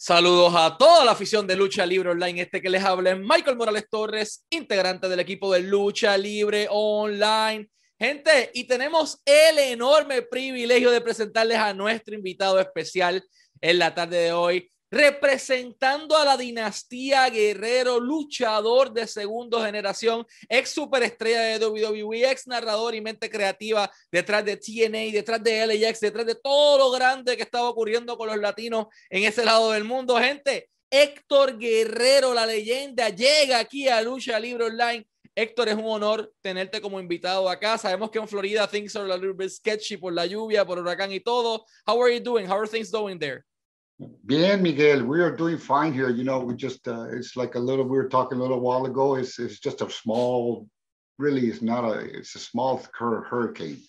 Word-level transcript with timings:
Saludos 0.00 0.54
a 0.56 0.78
toda 0.78 1.04
la 1.04 1.10
afición 1.10 1.44
de 1.44 1.56
Lucha 1.56 1.84
Libre 1.84 2.10
Online. 2.10 2.42
Este 2.42 2.62
que 2.62 2.70
les 2.70 2.84
habla 2.84 3.10
es 3.10 3.18
Michael 3.18 3.56
Morales 3.56 3.88
Torres, 3.90 4.46
integrante 4.48 5.08
del 5.08 5.18
equipo 5.18 5.52
de 5.52 5.58
Lucha 5.58 6.16
Libre 6.16 6.68
Online. 6.70 7.68
Gente, 7.98 8.52
y 8.54 8.62
tenemos 8.68 9.20
el 9.24 9.58
enorme 9.58 10.22
privilegio 10.22 10.92
de 10.92 11.00
presentarles 11.00 11.58
a 11.58 11.74
nuestro 11.74 12.14
invitado 12.14 12.60
especial 12.60 13.24
en 13.60 13.78
la 13.80 13.92
tarde 13.92 14.18
de 14.18 14.32
hoy 14.32 14.70
representando 14.90 16.16
a 16.16 16.24
la 16.24 16.36
dinastía 16.36 17.28
Guerrero, 17.28 18.00
luchador 18.00 18.92
de 18.92 19.06
segunda 19.06 19.64
generación, 19.64 20.26
ex 20.48 20.70
superestrella 20.70 21.42
de 21.42 21.66
WWE, 21.66 22.30
ex 22.30 22.46
narrador 22.46 22.94
y 22.94 23.00
mente 23.00 23.30
creativa 23.30 23.90
detrás 24.10 24.44
de 24.44 24.56
TNA, 24.56 25.12
detrás 25.12 25.42
de 25.42 25.66
LAX, 25.66 26.00
detrás 26.00 26.26
de 26.26 26.34
todo 26.34 26.78
lo 26.78 26.90
grande 26.90 27.36
que 27.36 27.42
estaba 27.42 27.68
ocurriendo 27.68 28.16
con 28.16 28.28
los 28.28 28.38
latinos 28.38 28.86
en 29.10 29.24
ese 29.24 29.44
lado 29.44 29.72
del 29.72 29.84
mundo. 29.84 30.16
Gente, 30.18 30.70
Héctor 30.90 31.58
Guerrero, 31.58 32.32
la 32.32 32.46
leyenda, 32.46 33.10
llega 33.10 33.58
aquí 33.58 33.88
a 33.88 34.00
Lucha 34.00 34.40
Libre 34.40 34.66
Online. 34.66 35.06
Héctor, 35.34 35.68
es 35.68 35.76
un 35.76 35.84
honor 35.84 36.32
tenerte 36.40 36.80
como 36.80 36.98
invitado 36.98 37.48
acá. 37.48 37.78
Sabemos 37.78 38.10
que 38.10 38.18
en 38.18 38.26
Florida 38.26 38.66
things 38.66 38.96
are 38.96 39.12
a 39.12 39.16
little 39.16 39.34
bit 39.34 39.50
sketchy 39.50 39.96
por 39.96 40.12
la 40.12 40.26
lluvia, 40.26 40.64
por 40.64 40.78
huracán 40.78 41.12
y 41.12 41.20
todo. 41.20 41.64
How 41.86 42.02
are 42.02 42.12
you 42.12 42.20
doing? 42.20 42.50
How 42.50 42.58
are 42.58 42.66
things 42.66 42.90
going 42.90 43.18
there? 43.18 43.44
Bien, 43.98 44.62
Miguel, 44.62 45.04
we 45.04 45.20
are 45.20 45.34
doing 45.34 45.58
fine 45.58 45.92
here. 45.92 46.08
You 46.08 46.22
know, 46.22 46.38
we 46.38 46.54
just, 46.54 46.86
uh, 46.86 47.06
it's 47.10 47.36
like 47.36 47.56
a 47.56 47.58
little, 47.58 47.84
we 47.84 47.96
were 47.96 48.08
talking 48.08 48.38
a 48.38 48.40
little 48.40 48.60
while 48.60 48.86
ago. 48.86 49.16
It's, 49.16 49.40
it's 49.40 49.58
just 49.58 49.80
a 49.80 49.90
small, 49.90 50.68
really, 51.18 51.48
it's 51.48 51.62
not 51.62 51.84
a, 51.84 51.98
it's 51.98 52.36
a 52.36 52.38
small 52.38 52.80
hurricane. 52.96 53.80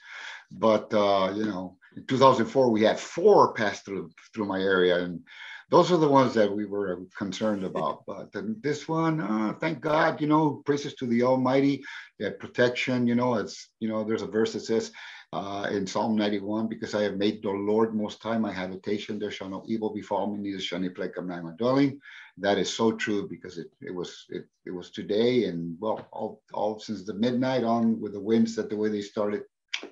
But, 0.51 0.91
uh, 0.95 1.33
you 1.35 1.45
know, 1.45 1.77
in 1.95 2.07
2004, 2.07 2.71
we 2.71 2.81
had 2.81 2.99
four 2.99 3.53
pass 3.53 3.81
through, 3.81 4.09
through 4.33 4.45
my 4.45 4.59
area. 4.59 4.97
And 4.97 5.21
those 5.69 5.91
are 5.91 5.97
the 5.97 6.09
ones 6.09 6.33
that 6.33 6.51
we 6.51 6.65
were 6.65 7.01
concerned 7.15 7.63
about. 7.63 8.03
But 8.07 8.31
this 8.63 8.87
one, 8.87 9.21
uh, 9.21 9.53
thank 9.59 9.79
God, 9.79 10.21
you 10.21 10.27
know, 10.27 10.63
praises 10.65 10.95
to 10.95 11.05
the 11.05 11.21
Almighty, 11.21 11.83
that 12.17 12.39
protection, 12.39 13.05
you 13.05 13.13
know, 13.13 13.35
it's, 13.35 13.69
you 13.79 13.87
know, 13.87 14.03
there's 14.03 14.23
a 14.23 14.27
verse 14.27 14.53
that 14.53 14.61
says, 14.61 14.91
uh, 15.31 15.67
in 15.71 15.85
Psalm 15.85 16.15
91, 16.15 16.67
because 16.67 16.95
I 16.95 17.03
have 17.03 17.17
made 17.17 17.43
the 17.43 17.51
Lord 17.51 17.93
most 17.93 18.21
high 18.23 18.37
my 18.37 18.51
habitation, 18.51 19.19
there 19.19 19.31
shall 19.31 19.49
no 19.49 19.63
evil 19.67 19.93
befall 19.93 20.27
me, 20.27 20.39
neither 20.39 20.59
shall 20.59 20.79
any 20.79 20.89
plague 20.89 21.13
come 21.13 21.27
nigh 21.27 21.41
my 21.41 21.51
dwelling. 21.57 21.99
That 22.37 22.57
is 22.57 22.73
so 22.73 22.93
true 22.93 23.27
because 23.27 23.57
it, 23.57 23.67
it 23.81 23.93
was 23.93 24.25
it, 24.29 24.47
it 24.65 24.71
was 24.71 24.91
today 24.91 25.45
and 25.45 25.77
well 25.79 26.07
all, 26.11 26.41
all 26.53 26.79
since 26.79 27.05
the 27.05 27.13
midnight 27.13 27.63
on 27.63 27.99
with 27.99 28.13
the 28.13 28.19
winds 28.19 28.55
that 28.55 28.69
the 28.69 28.77
way 28.77 28.89
they 28.89 29.01
started, 29.01 29.43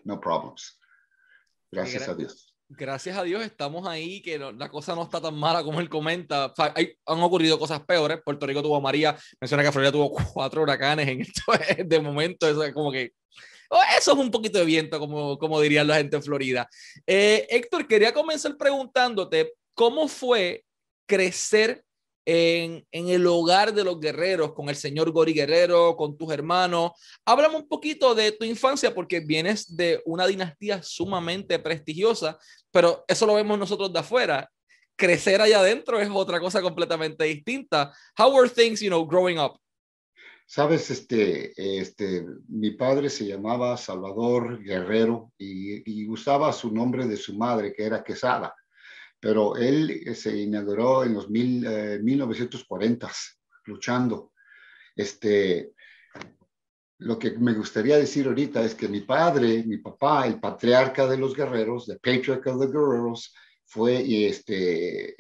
no 0.06 0.18
problems. 0.18 0.74
Gracias 1.72 2.08
a 2.08 2.16
Dios. 2.16 2.54
Gracias 2.70 3.18
a 3.18 3.24
Dios 3.24 3.44
estamos 3.44 3.88
ahí, 3.88 4.22
que 4.22 4.40
no, 4.40 4.52
la 4.52 4.70
cosa 4.70 4.96
no 4.96 5.04
está 5.04 5.22
tan 5.22 5.36
mala 5.36 5.64
como 5.64 5.80
él 5.80 5.88
comenta. 5.90 6.48
O 6.48 6.56
sea, 6.56 6.74
hay, 6.76 6.94
han 7.06 7.20
ocurrido 7.20 7.60
cosas 7.60 7.82
peores. 7.86 8.20
Puerto 8.26 8.46
Rico 8.46 8.64
tuvo 8.64 8.78
a 8.78 8.82
María, 8.82 9.16
menciona 9.40 9.64
que 9.64 9.72
Florida 9.72 9.92
tuvo 9.92 10.12
cuatro 10.34 10.64
huracanes 10.64 11.08
en 11.08 11.22
esto 11.22 11.44
de 11.86 12.00
momento. 12.02 12.48
Eso 12.48 12.64
es 12.64 12.74
como 12.74 12.92
que 12.92 13.14
eso 13.98 14.12
es 14.12 14.18
un 14.18 14.32
poquito 14.32 14.60
de 14.60 14.66
viento, 14.66 15.00
como, 15.00 15.38
como 15.38 15.60
dirían 15.62 15.88
la 15.88 15.98
gente 15.98 16.16
en 16.16 16.24
Florida. 16.24 16.70
Eh, 17.06 17.48
Héctor, 17.50 17.88
quería 17.88 18.14
comenzar 18.14 18.56
preguntándote 18.58 19.54
cómo 19.74 20.08
fue 20.08 20.64
crecer 21.06 21.84
en, 22.26 22.86
en, 22.92 23.08
el 23.08 23.26
hogar 23.26 23.74
de 23.74 23.86
los 23.86 24.02
guerreros, 24.02 24.54
con 24.54 24.68
el 24.68 24.76
señor 24.76 25.12
Gori 25.12 25.32
Guerrero, 25.32 25.96
con 25.96 26.18
tus 26.18 26.32
hermanos. 26.34 26.92
Háblame 27.26 27.56
un 27.56 27.68
poquito 27.68 28.14
de 28.14 28.34
tu 28.34 28.44
infancia, 28.44 28.94
porque 28.94 29.22
vienes 29.22 29.78
de 29.78 30.02
una 30.06 30.28
dinastía 30.28 30.84
sumamente 30.84 31.58
prestigiosa, 31.58 32.38
pero 32.70 33.06
eso 33.08 33.26
lo 33.26 33.36
vemos 33.36 33.58
nosotros 33.58 33.94
de 33.94 34.00
afuera. 34.00 34.50
Crecer 34.98 35.42
allá 35.42 35.60
adentro 35.60 36.02
es 36.02 36.10
otra 36.12 36.40
cosa 36.40 36.62
completamente 36.62 37.24
distinta. 37.24 37.94
How 38.18 38.34
were 38.34 38.50
things, 38.50 38.82
you 38.82 38.90
know, 38.90 39.06
growing 39.08 39.40
up? 39.40 39.58
Sabes, 40.50 40.90
este, 40.92 41.52
este, 41.78 42.26
mi 42.48 42.72
padre 42.72 43.10
se 43.10 43.28
llamaba 43.28 43.76
Salvador 43.76 44.64
Guerrero 44.64 45.34
y, 45.38 46.08
usaba 46.08 46.54
su 46.54 46.72
nombre 46.72 47.06
de 47.06 47.18
su 47.18 47.38
madre, 47.38 47.74
que 47.74 47.84
era 47.84 48.02
Quesada, 48.02 48.56
pero 49.20 49.58
él 49.58 49.90
eh, 50.06 50.16
se 50.16 50.38
inauguró 50.38 51.04
en 51.04 51.16
los 51.16 51.30
mil, 51.30 51.68
1940 52.02 53.08
eh, 53.08 53.10
luchando. 53.66 54.32
Este, 54.96 55.74
lo 57.00 57.20
que 57.20 57.32
me 57.32 57.54
gustaría 57.54 57.98
decir 57.98 58.28
ahorita 58.28 58.64
es 58.64 58.74
que 58.74 58.88
mi 58.88 59.02
padre, 59.02 59.66
mi 59.66 59.80
papá, 59.80 60.28
el 60.28 60.40
patriarca 60.40 61.08
de 61.08 61.18
los 61.18 61.36
guerreros, 61.36 61.88
the 61.88 61.96
patriarch 61.96 62.48
of 62.48 62.62
the 62.62 62.68
guerreros, 62.68 63.34
fue 63.66 64.26
este, 64.26 65.14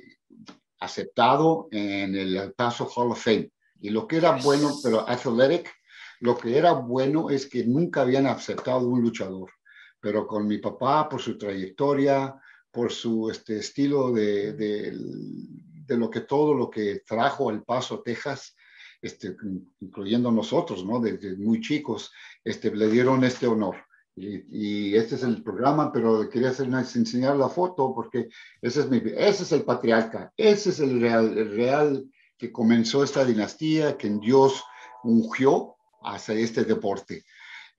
aceptado 0.79 1.67
en 1.69 2.15
El 2.15 2.53
Paso 2.53 2.85
Hall 2.85 3.11
of 3.11 3.21
Fame 3.21 3.51
y 3.81 3.89
lo 3.89 4.07
que 4.07 4.17
era 4.17 4.37
bueno, 4.43 4.71
pero 4.83 5.07
athletic, 5.07 5.71
lo 6.19 6.37
que 6.37 6.57
era 6.57 6.73
bueno 6.73 7.29
es 7.29 7.45
que 7.45 7.63
nunca 7.65 8.01
habían 8.01 8.25
aceptado 8.25 8.87
un 8.87 9.01
luchador. 9.01 9.51
Pero 9.99 10.27
con 10.27 10.47
mi 10.47 10.57
papá, 10.57 11.07
por 11.09 11.21
su 11.21 11.37
trayectoria, 11.37 12.39
por 12.71 12.91
su 12.91 13.29
este, 13.29 13.57
estilo 13.57 14.11
de, 14.11 14.53
de, 14.53 15.97
lo 15.97 16.09
que 16.09 16.21
todo 16.21 16.53
lo 16.53 16.69
que 16.69 17.01
trajo 17.05 17.49
al 17.49 17.63
Paso, 17.63 18.01
Texas, 18.01 18.55
este, 19.01 19.35
incluyendo 19.79 20.31
nosotros, 20.31 20.85
¿no? 20.85 20.99
Desde 20.99 21.35
muy 21.35 21.61
chicos, 21.61 22.11
este, 22.43 22.75
le 22.75 22.87
dieron 22.89 23.23
este 23.23 23.47
honor. 23.47 23.77
Y, 24.15 24.95
este 24.95 25.15
es 25.15 25.23
el 25.23 25.43
programa, 25.43 25.91
pero 25.91 26.27
quería 26.27 26.49
hacer, 26.49 26.67
enseñar 26.67 27.35
la 27.35 27.49
foto 27.49 27.93
porque 27.93 28.29
ese 28.61 28.79
es, 28.79 28.89
mi, 28.89 28.97
ese 28.97 29.43
es 29.43 29.51
el 29.51 29.61
patriarca, 29.61 30.33
ese 30.35 30.71
es 30.71 30.79
el 30.79 30.99
real, 30.99 31.37
el 31.37 31.55
real 31.55 32.11
que 32.37 32.51
comenzó 32.51 33.03
esta 33.03 33.25
dinastía, 33.25 33.97
que 33.97 34.09
Dios 34.09 34.63
ungió 35.03 35.75
hacia 36.03 36.35
este 36.35 36.63
deporte. 36.63 37.23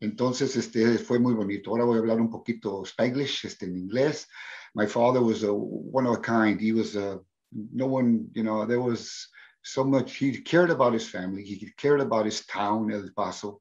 Entonces, 0.00 0.56
este 0.56 0.98
fue 0.98 1.18
muy 1.18 1.34
bonito. 1.34 1.70
Ahora 1.70 1.84
voy 1.84 1.96
a 1.96 2.00
hablar 2.00 2.20
un 2.20 2.30
poquito 2.30 2.84
Spanglish, 2.84 3.44
este, 3.46 3.66
en 3.66 3.76
inglés. 3.76 4.28
My 4.74 4.86
father 4.86 5.20
was 5.20 5.42
a 5.42 5.52
one 5.52 6.06
of 6.06 6.18
a 6.18 6.20
kind. 6.20 6.60
He 6.60 6.72
was 6.72 6.94
a, 6.94 7.20
no 7.50 7.86
one, 7.86 8.28
you 8.34 8.44
know, 8.44 8.66
there 8.66 8.80
was 8.80 9.28
so 9.62 9.84
much, 9.84 10.16
he 10.16 10.42
cared 10.42 10.70
about 10.70 10.92
his 10.92 11.08
family. 11.08 11.42
He 11.42 11.72
cared 11.76 12.00
about 12.00 12.26
his 12.26 12.46
town, 12.46 12.92
El 12.92 13.10
Paso. 13.16 13.60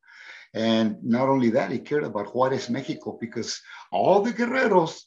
And 0.53 1.03
not 1.03 1.27
only 1.27 1.51
that, 1.51 1.71
he 1.71 1.79
cared 1.79 2.03
about 2.03 2.33
Juarez, 2.33 2.69
Mexico, 2.69 3.17
because 3.19 3.59
all 3.91 4.21
the 4.21 4.31
guerreros, 4.31 5.01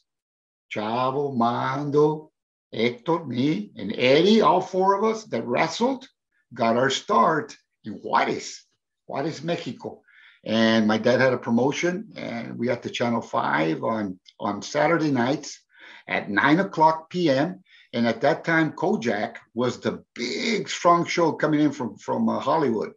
Chavo, 0.73 1.35
Mando, 1.35 2.30
Hector, 2.73 3.25
me, 3.25 3.71
and 3.75 3.93
Eddie, 3.95 4.41
all 4.41 4.61
four 4.61 4.97
of 4.97 5.03
us 5.03 5.25
that 5.25 5.45
wrestled, 5.45 6.07
got 6.53 6.77
our 6.77 6.89
start 6.89 7.55
in 7.83 7.93
Juarez, 7.93 8.63
Juarez, 9.07 9.43
Mexico. 9.43 10.01
And 10.43 10.87
my 10.87 10.97
dad 10.97 11.19
had 11.19 11.33
a 11.33 11.37
promotion, 11.37 12.13
and 12.15 12.57
we 12.57 12.67
had 12.67 12.81
the 12.81 12.89
Channel 12.89 13.21
5 13.21 13.83
on, 13.83 14.19
on 14.39 14.61
Saturday 14.61 15.11
nights 15.11 15.61
at 16.07 16.29
9 16.29 16.59
o'clock 16.59 17.09
p.m. 17.09 17.63
And 17.93 18.07
at 18.07 18.21
that 18.21 18.43
time, 18.43 18.71
Kojak 18.71 19.35
was 19.53 19.79
the 19.79 20.03
big, 20.15 20.69
strong 20.69 21.05
show 21.05 21.33
coming 21.33 21.59
in 21.59 21.71
from, 21.71 21.97
from 21.97 22.27
uh, 22.29 22.39
Hollywood. 22.39 22.93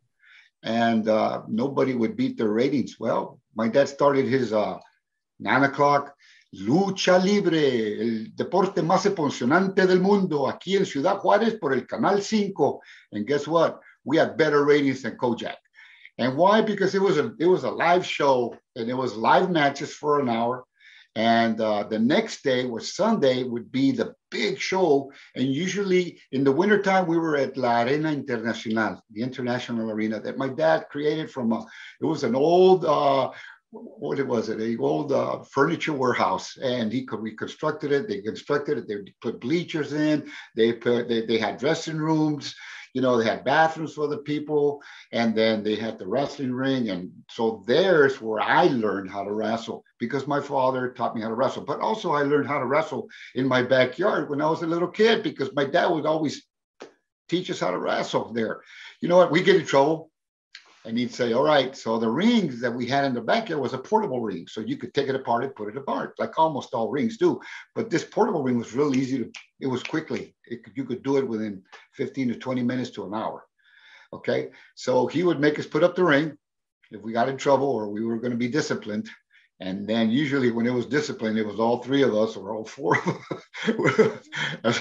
And 0.63 1.07
uh, 1.09 1.43
nobody 1.49 1.95
would 1.95 2.17
beat 2.17 2.39
their 2.39 2.49
ratings. 2.49 2.97
Well, 2.99 3.41
my 3.55 3.69
dad 3.69 3.89
started 3.89 4.27
his 4.27 4.53
uh, 4.53 4.79
9 5.41 5.65
o'clock 5.65 6.15
Lucha 6.61 7.19
Libre, 7.19 8.01
el 8.01 8.37
deporte 8.37 8.83
más 8.83 9.07
emocionante 9.07 9.87
del 9.87 10.01
mundo, 10.01 10.49
aquí 10.49 10.77
en 10.77 10.87
Ciudad 10.87 11.19
Juárez 11.19 11.55
por 11.59 11.73
el 11.73 11.87
Canal 11.87 12.23
5. 12.23 12.81
And 13.13 13.27
guess 13.27 13.49
what? 13.49 13.81
We 14.05 14.19
had 14.19 14.37
better 14.37 14.65
ratings 14.65 15.03
than 15.03 15.17
Kojak. 15.17 15.57
And 16.19 16.37
why? 16.37 16.63
Because 16.63 16.95
it 16.95 17.03
was 17.03 17.19
a 17.19 17.33
it 17.41 17.47
was 17.47 17.65
a 17.65 17.71
live 17.71 18.07
show 18.07 18.57
and 18.77 18.89
it 18.89 18.95
was 18.95 19.17
live 19.17 19.51
matches 19.51 19.93
for 19.93 20.21
an 20.21 20.29
hour. 20.29 20.65
And 21.17 21.61
uh, 21.61 21.85
the 21.85 21.99
next 21.99 22.43
day 22.43 22.67
was 22.67 22.95
Sunday 22.95 23.45
would 23.45 23.71
be 23.71 23.93
the 23.93 24.15
big 24.31 24.59
show. 24.59 25.13
And 25.37 25.47
usually 25.47 26.21
in 26.33 26.43
the 26.43 26.51
wintertime, 26.51 27.07
we 27.07 27.19
were 27.19 27.37
at 27.37 27.57
La 27.57 27.83
Arena 27.83 28.11
Internacional, 28.11 29.01
the 29.13 29.23
international 29.23 29.91
arena 29.93 30.21
that 30.21 30.39
my 30.39 30.49
dad 30.49 30.87
created 30.91 31.31
from 31.31 31.53
a, 31.53 31.65
it 32.01 32.05
was 32.05 32.25
an 32.25 32.35
old 32.35 32.85
uh, 32.85 33.31
what 33.75 34.19
it 34.19 34.27
was 34.27 34.49
it? 34.49 34.61
A 34.61 34.81
old 34.81 35.13
uh, 35.13 35.43
furniture 35.43 35.93
warehouse, 35.93 36.57
and 36.63 36.93
he 36.93 37.05
could 37.05 37.21
reconstructed 37.21 37.93
it. 37.93 38.09
They 38.09 38.21
constructed 38.21 38.79
it. 38.79 38.89
They 38.89 39.13
put 39.21 39.41
bleachers 39.41 39.93
in. 39.93 40.31
They 40.55 40.73
put 40.73 41.09
they, 41.09 41.27
they 41.27 41.39
had 41.39 41.59
dressing 41.59 41.97
rooms. 41.97 42.55
You 42.93 43.03
know, 43.03 43.17
they 43.17 43.25
had 43.25 43.45
bathrooms 43.45 43.95
for 43.95 44.07
the 44.07 44.19
people, 44.19 44.81
and 45.11 45.35
then 45.35 45.65
they 45.65 45.75
had 45.75 45.99
the 45.99 46.07
wrestling 46.07 46.53
ring. 46.53 46.91
And 46.91 47.11
so 47.29 47.65
there's 47.67 48.21
where 48.21 48.41
I 48.41 48.67
learned 48.67 49.11
how 49.11 49.25
to 49.25 49.33
wrestle 49.33 49.83
because 49.99 50.29
my 50.29 50.41
father 50.41 50.93
taught 50.93 51.17
me 51.17 51.23
how 51.23 51.29
to 51.29 51.35
wrestle. 51.35 51.65
But 51.65 51.81
also, 51.81 52.13
I 52.13 52.23
learned 52.23 52.47
how 52.47 52.61
to 52.61 52.67
wrestle 52.67 53.09
in 53.35 53.49
my 53.49 53.63
backyard 53.63 54.31
when 54.31 54.41
I 54.41 54.49
was 54.49 54.63
a 54.63 54.67
little 54.69 54.89
kid 54.89 55.25
because 55.25 55.53
my 55.55 55.65
dad 55.65 55.87
would 55.87 56.07
always 56.07 56.47
teach 57.29 57.51
us 57.51 57.59
how 57.59 57.73
to 57.73 57.79
wrestle 57.79 58.33
there. 58.33 58.61
You 59.01 59.09
know 59.09 59.17
what? 59.17 59.33
We 59.33 59.43
get 59.43 59.57
in 59.57 59.67
trouble 59.67 60.13
and 60.85 60.99
he'd 60.99 61.15
say, 61.15 61.33
"All 61.33 61.45
right, 61.45 61.77
so 61.77 61.99
the 61.99 62.09
rings 62.09 62.61
that 62.61 62.75
we 62.75 62.87
had 62.87 63.05
in 63.05 63.15
the 63.15 63.21
backyard 63.21 63.63
was 63.63 63.73
a 63.73 63.79
portable 63.79 64.21
ring, 64.21 64.47
so 64.47 64.61
you 64.61 64.77
could 64.77 64.93
take 64.93 65.09
it 65.09 65.15
apart 65.15 65.45
and 65.45 65.55
put 65.55 65.69
it 65.69 65.77
apart, 65.77 66.15
like 66.19 66.39
almost 66.39 66.75
all 66.75 66.91
rings 66.91 67.17
do. 67.17 67.41
But 67.75 67.91
this 67.91 68.05
portable 68.05 68.43
ring 68.43 68.59
was 68.59 68.75
real 68.75 68.95
easy 68.95 69.19
to. 69.19 69.33
It 69.61 69.67
was 69.67 69.83
quickly. 69.83 70.35
It, 70.47 70.61
you 70.75 70.85
could 70.85 71.03
do 71.03 71.17
it 71.17 71.27
within 71.27 71.63
15 71.93 72.29
to 72.29 72.35
20 72.37 72.63
minutes 72.63 72.91
to 72.91 73.07
an 73.07 73.15
hour. 73.15 73.45
Okay, 74.13 74.51
so 74.75 75.07
he 75.07 75.23
would 75.23 75.41
make 75.41 75.59
us 75.59 75.67
put 75.67 75.83
up 75.83 75.97
the 75.97 76.05
ring 76.05 76.37
if 76.91 77.03
we 77.03 77.13
got 77.13 77.29
in 77.29 77.37
trouble 77.37 77.69
or 77.69 77.89
we 77.89 78.05
were 78.05 78.19
going 78.19 78.31
to 78.31 78.37
be 78.37 78.49
disciplined. 78.49 79.09
And 79.61 79.87
then 79.87 80.11
usually 80.11 80.51
when 80.51 80.67
it 80.67 80.73
was 80.73 80.87
discipline, 80.87 81.39
it 81.39 81.47
was 81.47 81.61
all 81.61 81.83
three 81.83 82.03
of 82.03 82.15
us 82.15 82.37
or 82.37 82.55
all 82.55 82.65
four 82.65 82.99
of 82.99 83.09
us. 83.09 84.29
as, 84.65 84.81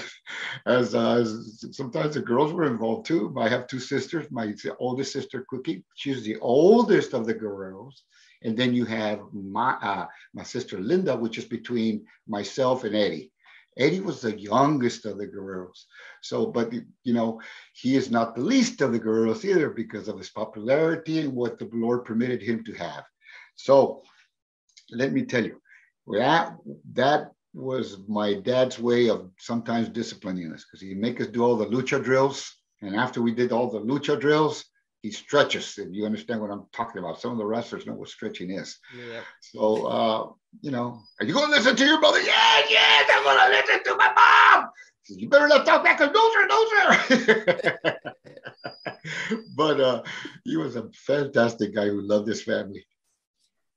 as, 0.66 0.94
uh, 0.94 1.14
as, 1.20 1.64
sometimes 1.72 2.14
the 2.14 2.20
girls 2.20 2.52
were 2.52 2.66
involved 2.66 3.06
too. 3.06 3.32
I 3.38 3.48
have 3.48 3.68
two 3.68 3.78
sisters. 3.78 4.26
My 4.30 4.52
oldest 4.80 5.12
sister, 5.12 5.46
Cookie, 5.48 5.84
she's 5.94 6.24
the 6.24 6.38
oldest 6.40 7.14
of 7.14 7.26
the 7.26 7.34
girls. 7.34 8.02
And 8.42 8.56
then 8.56 8.74
you 8.74 8.84
have 8.84 9.20
my 9.32 9.72
uh, 9.80 10.06
my 10.34 10.42
sister 10.42 10.78
Linda, 10.78 11.16
which 11.16 11.38
is 11.38 11.46
between 11.46 12.04
myself 12.28 12.84
and 12.84 12.94
Eddie. 12.94 13.32
Eddie 13.78 14.00
was 14.00 14.20
the 14.20 14.38
youngest 14.38 15.06
of 15.06 15.18
the 15.18 15.26
Guerreros. 15.26 15.84
So, 16.20 16.46
but 16.46 16.72
you 16.72 17.14
know, 17.14 17.40
he 17.72 17.96
is 17.96 18.10
not 18.10 18.34
the 18.34 18.42
least 18.42 18.80
of 18.82 18.92
the 18.92 19.00
Guerreros 19.00 19.44
either 19.44 19.70
because 19.70 20.08
of 20.08 20.18
his 20.18 20.30
popularity 20.30 21.20
and 21.20 21.32
what 21.32 21.58
the 21.58 21.68
Lord 21.72 22.04
permitted 22.04 22.42
him 22.42 22.62
to 22.64 22.72
have. 22.74 23.04
So 23.56 24.02
let 24.90 25.12
me 25.12 25.24
tell 25.24 25.44
you, 25.44 25.60
that, 26.06 26.56
that 26.92 27.32
was 27.54 27.98
my 28.08 28.34
dad's 28.34 28.78
way 28.78 29.08
of 29.08 29.30
sometimes 29.38 29.88
disciplining 29.88 30.52
us 30.52 30.64
because 30.64 30.80
he'd 30.80 30.98
make 30.98 31.20
us 31.20 31.28
do 31.28 31.42
all 31.44 31.56
the 31.56 31.66
lucha 31.66 32.02
drills. 32.02 32.56
And 32.82 32.96
after 32.96 33.22
we 33.22 33.32
did 33.32 33.52
all 33.52 33.70
the 33.70 33.80
lucha 33.80 34.18
drills, 34.20 34.64
he 35.02 35.10
stretches. 35.10 35.78
If 35.78 35.88
you 35.92 36.06
understand 36.06 36.40
what 36.40 36.50
I'm 36.50 36.64
talking 36.72 36.98
about, 36.98 37.20
some 37.20 37.32
of 37.32 37.38
the 37.38 37.44
wrestlers 37.44 37.86
know 37.86 37.92
what 37.92 38.08
stretching 38.08 38.50
is. 38.50 38.78
Yeah. 38.98 39.20
So, 39.40 39.86
uh, 39.86 40.32
you 40.62 40.70
know, 40.70 41.00
are 41.20 41.26
you 41.26 41.34
going 41.34 41.50
to 41.50 41.52
listen 41.52 41.76
to 41.76 41.84
your 41.84 42.00
brother? 42.00 42.20
Yeah, 42.20 42.62
yeah, 42.70 43.02
I'm 43.10 43.22
going 43.22 43.38
to 43.38 43.48
listen 43.56 43.84
to 43.84 43.96
my 43.96 44.12
mom. 44.14 44.70
You 45.08 45.28
better 45.28 45.46
not 45.46 45.66
talk 45.66 45.84
back 45.84 45.98
to 45.98 46.08
Dozer, 46.08 46.48
Dozer. 46.48 47.96
but 49.54 49.80
uh, 49.80 50.02
he 50.44 50.56
was 50.56 50.76
a 50.76 50.88
fantastic 50.94 51.74
guy 51.74 51.88
who 51.88 52.00
loved 52.00 52.26
his 52.26 52.42
family. 52.42 52.86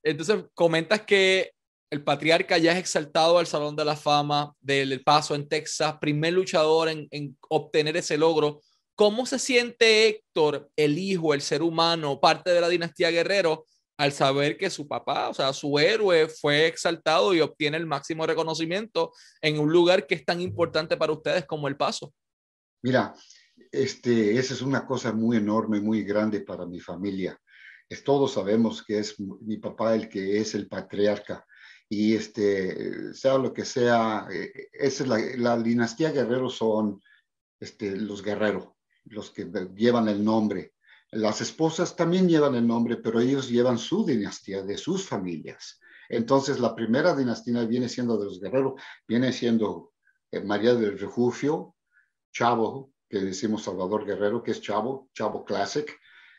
Entonces, 0.08 0.46
comentas 0.54 1.02
que 1.02 1.52
el 1.90 2.04
patriarca 2.04 2.58
ya 2.58 2.72
es 2.74 2.80
exaltado 2.80 3.38
al 3.38 3.48
Salón 3.48 3.76
de 3.76 3.84
la 3.84 3.96
Fama 3.96 4.54
del 4.62 5.04
Paso 5.04 5.36
en 5.36 5.48
Texas, 5.48 5.98
primer 6.00 6.34
luchador 6.34 6.90
en, 6.90 7.08
en, 7.12 7.38
obtener 7.50 7.98
ese 7.98 8.18
logro. 8.18 8.62
¿Cómo 8.96 9.26
se 9.26 9.38
siente 9.38 10.08
Héctor, 10.08 10.70
el 10.76 10.98
hijo, 10.98 11.34
el 11.34 11.42
ser 11.42 11.62
humano, 11.62 12.20
parte 12.20 12.52
de 12.52 12.62
la 12.62 12.70
dinastía 12.70 13.12
Guerrero, 13.12 13.66
al 13.98 14.12
saber 14.12 14.58
que 14.58 14.70
su 14.70 14.88
papá, 14.88 15.30
o 15.30 15.34
sea, 15.34 15.52
su 15.54 15.78
héroe, 15.78 16.30
fue 16.30 16.68
exaltado 16.68 17.34
y 17.34 17.42
obtiene 17.42 17.78
el 17.78 17.86
máximo 17.86 18.26
reconocimiento 18.26 19.12
en 19.42 19.60
un 19.60 19.72
lugar 19.72 20.08
que 20.08 20.16
es 20.16 20.26
tan 20.26 20.40
importante 20.40 20.96
para 20.96 21.14
ustedes 21.14 21.46
como 21.46 21.68
el 21.68 21.76
Paso? 21.76 22.14
Mira, 22.82 23.14
este, 23.72 24.38
esa 24.38 24.54
es 24.54 24.62
una 24.62 24.86
cosa 24.86 25.12
muy 25.12 25.38
enorme, 25.38 25.82
muy 25.82 26.04
grande 26.04 26.42
para 26.42 26.66
mi 26.66 26.80
familia 26.80 27.38
es, 27.90 28.04
todos 28.04 28.34
sabemos 28.34 28.84
que 28.84 29.00
es 29.00 29.20
mi 29.20 29.58
papá 29.58 29.96
el 29.96 30.10
que 30.10 30.40
es 30.40 30.56
el 30.56 30.68
patriarca. 30.68 31.46
Y 31.90 32.16
este, 32.16 33.14
sea 33.14 33.38
lo 33.38 33.54
que 33.54 33.64
sea, 33.64 34.28
eh, 34.32 34.70
esa 34.74 35.04
es 35.04 35.38
la, 35.40 35.58
dinastía 35.58 36.12
guerrero 36.12 36.50
son 36.50 37.02
este, 37.60 37.96
los 37.96 38.22
guerreros, 38.22 38.68
los 39.06 39.32
que 39.32 39.50
llevan 39.76 40.10
el 40.10 40.24
nombre. 40.24 40.74
Las 41.12 41.40
esposas 41.40 41.96
también 41.96 42.28
llevan 42.28 42.56
el 42.56 42.68
nombre, 42.68 42.98
pero 42.98 43.22
ellos 43.22 43.50
llevan 43.50 43.78
su 43.78 44.06
dinastía, 44.06 44.64
de 44.64 44.78
sus 44.78 45.08
familias. 45.08 45.80
Entonces, 46.10 46.60
la 46.60 46.76
primera 46.76 47.16
dinastía 47.16 47.64
viene 47.66 47.88
siendo 47.88 48.18
de 48.18 48.26
los 48.26 48.42
guerreros, 48.42 48.74
viene 49.08 49.32
siendo 49.32 49.94
eh, 50.32 50.42
María 50.42 50.76
del 50.76 51.00
Refugio, 51.00 51.76
Chavo, 52.34 52.92
que 53.10 53.20
decimos 53.20 53.64
Salvador 53.64 54.06
Guerrero, 54.06 54.44
que 54.44 54.52
es 54.52 54.62
Chavo, 54.62 55.10
Chavo 55.14 55.46
Classic, 55.46 55.90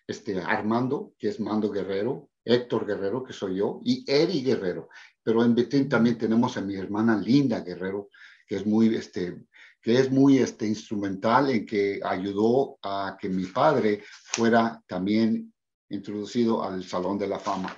este, 0.09 0.41
Armando, 0.41 1.15
que 1.19 1.29
es 1.29 1.39
Mando 1.39 1.71
Guerrero, 1.71 2.31
Héctor 2.45 2.87
Guerrero, 2.87 3.23
que 3.23 3.35
soy 3.35 3.57
yo, 3.57 3.81
y 3.85 4.05
Eri 4.11 4.43
Guerrero. 4.43 4.89
Pero 5.23 5.45
en 5.45 5.55
Betín 5.55 5.89
también 5.89 6.17
tenemos 6.17 6.57
a 6.57 6.63
mi 6.63 6.75
hermana 6.75 7.17
Linda 7.17 7.61
Guerrero, 7.61 8.09
que 8.47 8.57
es 8.57 8.67
muy, 8.67 8.95
este, 8.97 9.37
que 9.83 9.99
es 10.01 10.11
muy 10.11 10.39
este, 10.39 10.67
instrumental 10.67 11.51
en 11.51 11.67
que 11.67 12.01
ayudó 12.03 12.79
a 12.83 13.19
que 13.21 13.29
mi 13.29 13.45
padre 13.45 14.03
fuera 14.09 14.83
también 14.87 15.53
introducido 15.91 16.65
al 16.65 16.83
Salón 16.85 17.19
de 17.19 17.29
la 17.29 17.39
Fama. 17.39 17.77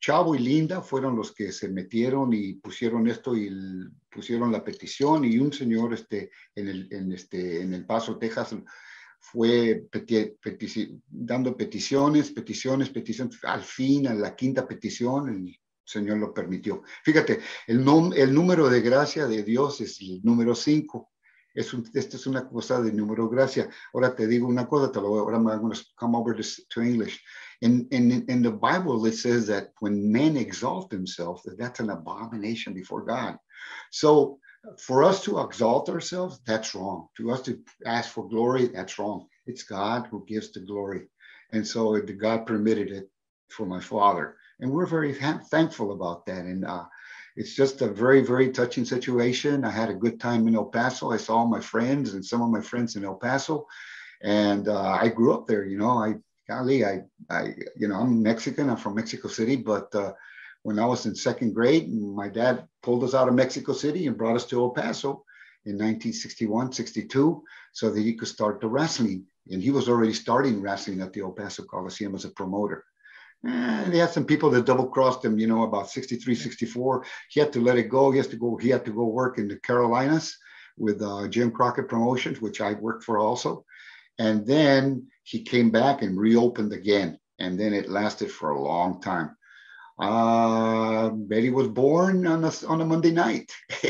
Chavo 0.00 0.34
y 0.36 0.38
Linda 0.38 0.82
fueron 0.82 1.16
los 1.16 1.32
que 1.32 1.50
se 1.50 1.68
metieron 1.68 2.32
y 2.32 2.54
pusieron 2.54 3.08
esto 3.08 3.36
y 3.36 3.50
pusieron 4.10 4.50
la 4.52 4.64
petición 4.64 5.24
y 5.24 5.38
un 5.38 5.52
señor 5.52 5.94
este, 5.94 6.30
en, 6.54 6.68
el, 6.68 6.88
en, 6.92 7.12
este, 7.12 7.62
en 7.62 7.74
El 7.74 7.86
Paso, 7.86 8.18
Texas, 8.18 8.54
fue 9.22 9.86
dando 11.08 11.56
peticiones, 11.56 12.32
peticiones, 12.32 12.90
peticiones. 12.90 13.38
Al 13.44 13.62
fin, 13.62 14.08
a 14.08 14.14
la 14.14 14.34
quinta 14.34 14.66
petición, 14.66 15.28
el 15.28 15.56
Señor 15.84 16.18
lo 16.18 16.34
permitió. 16.34 16.82
Fíjate, 17.04 17.40
el, 17.68 17.86
el 18.16 18.34
número 18.34 18.68
de 18.68 18.80
gracia 18.82 19.26
de 19.26 19.44
Dios 19.44 19.80
es 19.80 20.00
el 20.00 20.20
número 20.24 20.54
cinco. 20.54 21.10
Es 21.54 21.72
un, 21.72 21.88
esta 21.94 22.16
es 22.16 22.26
una 22.26 22.48
cosa 22.48 22.82
de 22.82 22.92
número 22.92 23.28
gracia. 23.28 23.68
Ahora 23.94 24.14
te 24.14 24.26
digo 24.26 24.48
una 24.48 24.66
cosa, 24.66 24.90
te 24.90 25.00
lo 25.00 25.08
voy, 25.08 25.20
ahora 25.20 25.36
I'm 25.36 25.44
going 25.44 25.72
to 25.72 25.80
come 25.96 26.16
over 26.16 26.34
to, 26.34 26.42
to 26.70 26.82
English. 26.82 27.20
In, 27.60 27.86
in, 27.90 28.24
in 28.28 28.42
the 28.42 28.50
Bible, 28.50 29.06
it 29.06 29.14
says 29.14 29.46
that 29.46 29.68
when 29.80 30.10
men 30.10 30.36
exalt 30.36 30.90
themselves, 30.90 31.42
that 31.44 31.58
that's 31.58 31.80
an 31.80 31.90
abomination 31.90 32.74
before 32.74 33.04
God. 33.04 33.36
So 33.90 34.40
for 34.78 35.02
us 35.02 35.22
to 35.24 35.40
exalt 35.40 35.88
ourselves, 35.88 36.40
that's 36.46 36.74
wrong. 36.74 37.08
To 37.16 37.30
us 37.30 37.42
to 37.42 37.58
ask 37.84 38.10
for 38.10 38.28
glory, 38.28 38.68
that's 38.68 38.98
wrong. 38.98 39.26
It's 39.46 39.62
God 39.62 40.06
who 40.10 40.24
gives 40.26 40.52
the 40.52 40.60
glory. 40.60 41.08
And 41.52 41.66
so 41.66 42.00
God 42.00 42.46
permitted 42.46 42.90
it 42.90 43.10
for 43.50 43.66
my 43.66 43.80
father. 43.80 44.36
And 44.60 44.70
we're 44.70 44.86
very 44.86 45.14
thankful 45.14 45.92
about 45.92 46.24
that. 46.26 46.44
And 46.44 46.64
uh, 46.64 46.84
it's 47.36 47.54
just 47.54 47.82
a 47.82 47.88
very, 47.88 48.24
very 48.24 48.50
touching 48.50 48.84
situation. 48.84 49.64
I 49.64 49.70
had 49.70 49.90
a 49.90 49.94
good 49.94 50.20
time 50.20 50.46
in 50.46 50.54
El 50.54 50.66
Paso. 50.66 51.10
I 51.10 51.16
saw 51.16 51.44
my 51.44 51.60
friends 51.60 52.14
and 52.14 52.24
some 52.24 52.42
of 52.42 52.50
my 52.50 52.60
friends 52.60 52.96
in 52.96 53.04
El 53.04 53.16
Paso. 53.16 53.66
And 54.22 54.68
uh, 54.68 54.80
I 54.80 55.08
grew 55.08 55.34
up 55.34 55.46
there, 55.48 55.64
you 55.64 55.78
know, 55.78 55.98
I, 55.98 56.14
golly, 56.48 56.84
I, 56.84 57.02
I, 57.28 57.54
you 57.76 57.88
know, 57.88 57.96
I'm 57.96 58.22
Mexican. 58.22 58.70
I'm 58.70 58.76
from 58.76 58.94
Mexico 58.94 59.28
City, 59.28 59.56
but 59.56 59.92
uh, 59.94 60.12
when 60.62 60.78
I 60.78 60.86
was 60.86 61.06
in 61.06 61.14
second 61.14 61.54
grade, 61.54 61.92
my 61.92 62.28
dad 62.28 62.66
pulled 62.82 63.04
us 63.04 63.14
out 63.14 63.28
of 63.28 63.34
Mexico 63.34 63.72
City 63.72 64.06
and 64.06 64.16
brought 64.16 64.36
us 64.36 64.46
to 64.46 64.60
El 64.60 64.70
Paso 64.70 65.24
in 65.64 65.74
1961, 65.74 66.72
62, 66.72 67.42
so 67.72 67.90
that 67.90 68.00
he 68.00 68.14
could 68.14 68.28
start 68.28 68.60
the 68.60 68.68
wrestling. 68.68 69.24
And 69.50 69.62
he 69.62 69.70
was 69.70 69.88
already 69.88 70.12
starting 70.12 70.60
wrestling 70.60 71.00
at 71.00 71.12
the 71.12 71.20
El 71.20 71.32
Paso 71.32 71.64
Coliseum 71.64 72.14
as 72.14 72.24
a 72.24 72.30
promoter. 72.30 72.84
And 73.44 73.92
he 73.92 73.98
had 73.98 74.10
some 74.10 74.24
people 74.24 74.50
that 74.50 74.66
double 74.66 74.86
crossed 74.86 75.24
him, 75.24 75.36
you 75.36 75.48
know, 75.48 75.64
about 75.64 75.90
63, 75.90 76.34
64. 76.34 77.04
He 77.28 77.40
had 77.40 77.52
to 77.54 77.60
let 77.60 77.76
it 77.76 77.88
go. 77.88 78.12
He 78.12 78.18
has 78.18 78.28
to 78.28 78.36
go, 78.36 78.56
he 78.56 78.68
had 78.68 78.84
to 78.84 78.92
go 78.92 79.06
work 79.06 79.38
in 79.38 79.48
the 79.48 79.56
Carolinas 79.56 80.36
with 80.78 81.02
uh, 81.02 81.26
Jim 81.26 81.50
Crockett 81.50 81.88
Promotions, 81.88 82.40
which 82.40 82.60
I 82.60 82.74
worked 82.74 83.02
for 83.02 83.18
also. 83.18 83.64
And 84.20 84.46
then 84.46 85.08
he 85.24 85.42
came 85.42 85.70
back 85.70 86.02
and 86.02 86.18
reopened 86.18 86.72
again. 86.72 87.18
And 87.40 87.58
then 87.58 87.74
it 87.74 87.88
lasted 87.88 88.30
for 88.30 88.50
a 88.50 88.62
long 88.62 89.00
time. 89.00 89.36
Uh, 89.98 91.10
Betty 91.10 91.50
was 91.50 91.68
born 91.68 92.26
on 92.26 92.44
a, 92.44 92.52
on 92.66 92.80
a 92.80 92.84
Monday 92.84 93.12
night 93.12 93.52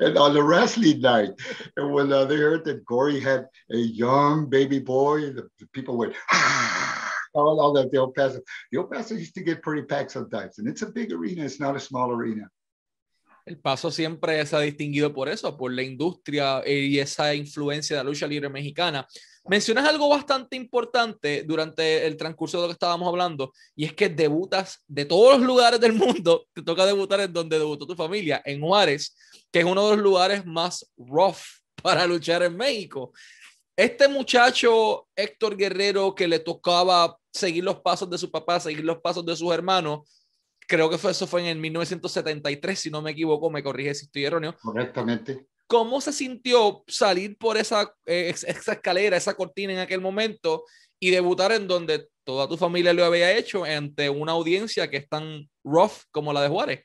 and 0.00 0.16
on 0.16 0.36
a 0.36 0.42
wrestling 0.42 1.00
night. 1.00 1.30
And 1.76 1.92
when 1.92 2.12
uh, 2.12 2.24
they 2.24 2.36
heard 2.36 2.64
that 2.64 2.84
Gory 2.84 3.20
had 3.20 3.46
a 3.70 3.76
young 3.76 4.48
baby 4.48 4.78
boy, 4.78 5.32
the, 5.32 5.48
the 5.58 5.66
people 5.72 5.98
went, 5.98 6.14
ah, 6.30 7.12
all, 7.34 7.60
all 7.60 7.72
that 7.74 7.90
the 7.90 7.98
El 7.98 8.12
Paso. 8.12 8.40
The 8.70 8.78
El 8.78 8.84
Paso 8.84 9.14
used 9.14 9.34
to 9.34 9.42
get 9.42 9.62
pretty 9.62 9.82
packed 9.82 10.12
sometimes. 10.12 10.58
And 10.58 10.68
it's 10.68 10.82
a 10.82 10.86
big 10.86 11.12
arena, 11.12 11.44
it's 11.44 11.60
not 11.60 11.76
a 11.76 11.80
small 11.80 12.10
arena. 12.10 12.48
El 13.44 13.56
Paso 13.56 13.90
siempre 13.90 14.44
se 14.46 14.56
ha 14.56 14.60
distinguido 14.60 15.12
por 15.12 15.28
eso, 15.28 15.56
por 15.56 15.72
la 15.72 15.82
industria 15.82 16.62
y 16.64 16.98
esa 17.00 17.34
influencia 17.34 17.96
de 17.96 18.04
la 18.04 18.08
lucha 18.08 18.26
libre 18.26 18.48
mexicana. 18.48 19.06
Mencionas 19.44 19.88
algo 19.88 20.08
bastante 20.08 20.54
importante 20.54 21.42
durante 21.42 22.06
el 22.06 22.16
transcurso 22.16 22.58
de 22.58 22.62
lo 22.62 22.68
que 22.68 22.74
estábamos 22.74 23.08
hablando, 23.08 23.52
y 23.74 23.84
es 23.84 23.92
que 23.92 24.08
debutas 24.08 24.82
de 24.86 25.04
todos 25.04 25.38
los 25.38 25.46
lugares 25.46 25.80
del 25.80 25.94
mundo, 25.94 26.46
te 26.54 26.62
toca 26.62 26.86
debutar 26.86 27.20
en 27.20 27.32
donde 27.32 27.58
debutó 27.58 27.86
tu 27.86 27.96
familia, 27.96 28.40
en 28.44 28.60
Juárez, 28.60 29.16
que 29.50 29.60
es 29.60 29.64
uno 29.64 29.88
de 29.88 29.96
los 29.96 30.02
lugares 30.02 30.46
más 30.46 30.90
rough 30.96 31.40
para 31.82 32.06
luchar 32.06 32.42
en 32.44 32.56
México. 32.56 33.12
Este 33.76 34.06
muchacho, 34.06 35.08
Héctor 35.16 35.56
Guerrero, 35.56 36.14
que 36.14 36.28
le 36.28 36.38
tocaba 36.38 37.16
seguir 37.32 37.64
los 37.64 37.80
pasos 37.80 38.08
de 38.08 38.18
su 38.18 38.30
papá, 38.30 38.60
seguir 38.60 38.84
los 38.84 39.00
pasos 39.00 39.24
de 39.26 39.34
sus 39.34 39.52
hermanos, 39.52 40.00
creo 40.68 40.88
que 40.88 40.98
fue, 40.98 41.10
eso 41.10 41.26
fue 41.26 41.40
en 41.40 41.48
el 41.48 41.58
1973, 41.58 42.78
si 42.78 42.90
no 42.90 43.02
me 43.02 43.10
equivoco, 43.10 43.50
me 43.50 43.62
corrige 43.62 43.94
si 43.94 44.06
estoy 44.06 44.24
erróneo. 44.24 44.56
Correctamente. 44.62 45.48
¿Cómo 45.72 46.02
se 46.02 46.12
sintió 46.12 46.84
salir 46.86 47.38
por 47.38 47.56
esa, 47.56 47.94
eh, 48.04 48.28
esa 48.46 48.72
escalera, 48.74 49.16
esa 49.16 49.32
cortina 49.32 49.72
en 49.72 49.78
aquel 49.78 50.02
momento 50.02 50.64
y 51.00 51.10
debutar 51.10 51.50
en 51.52 51.66
donde 51.66 52.10
toda 52.24 52.46
tu 52.46 52.58
familia 52.58 52.92
lo 52.92 53.06
había 53.06 53.34
hecho 53.34 53.64
ante 53.64 54.10
una 54.10 54.32
audiencia 54.32 54.90
que 54.90 54.98
es 54.98 55.08
tan 55.08 55.48
rough 55.64 56.02
como 56.10 56.30
la 56.34 56.42
de 56.42 56.50
Juárez. 56.50 56.84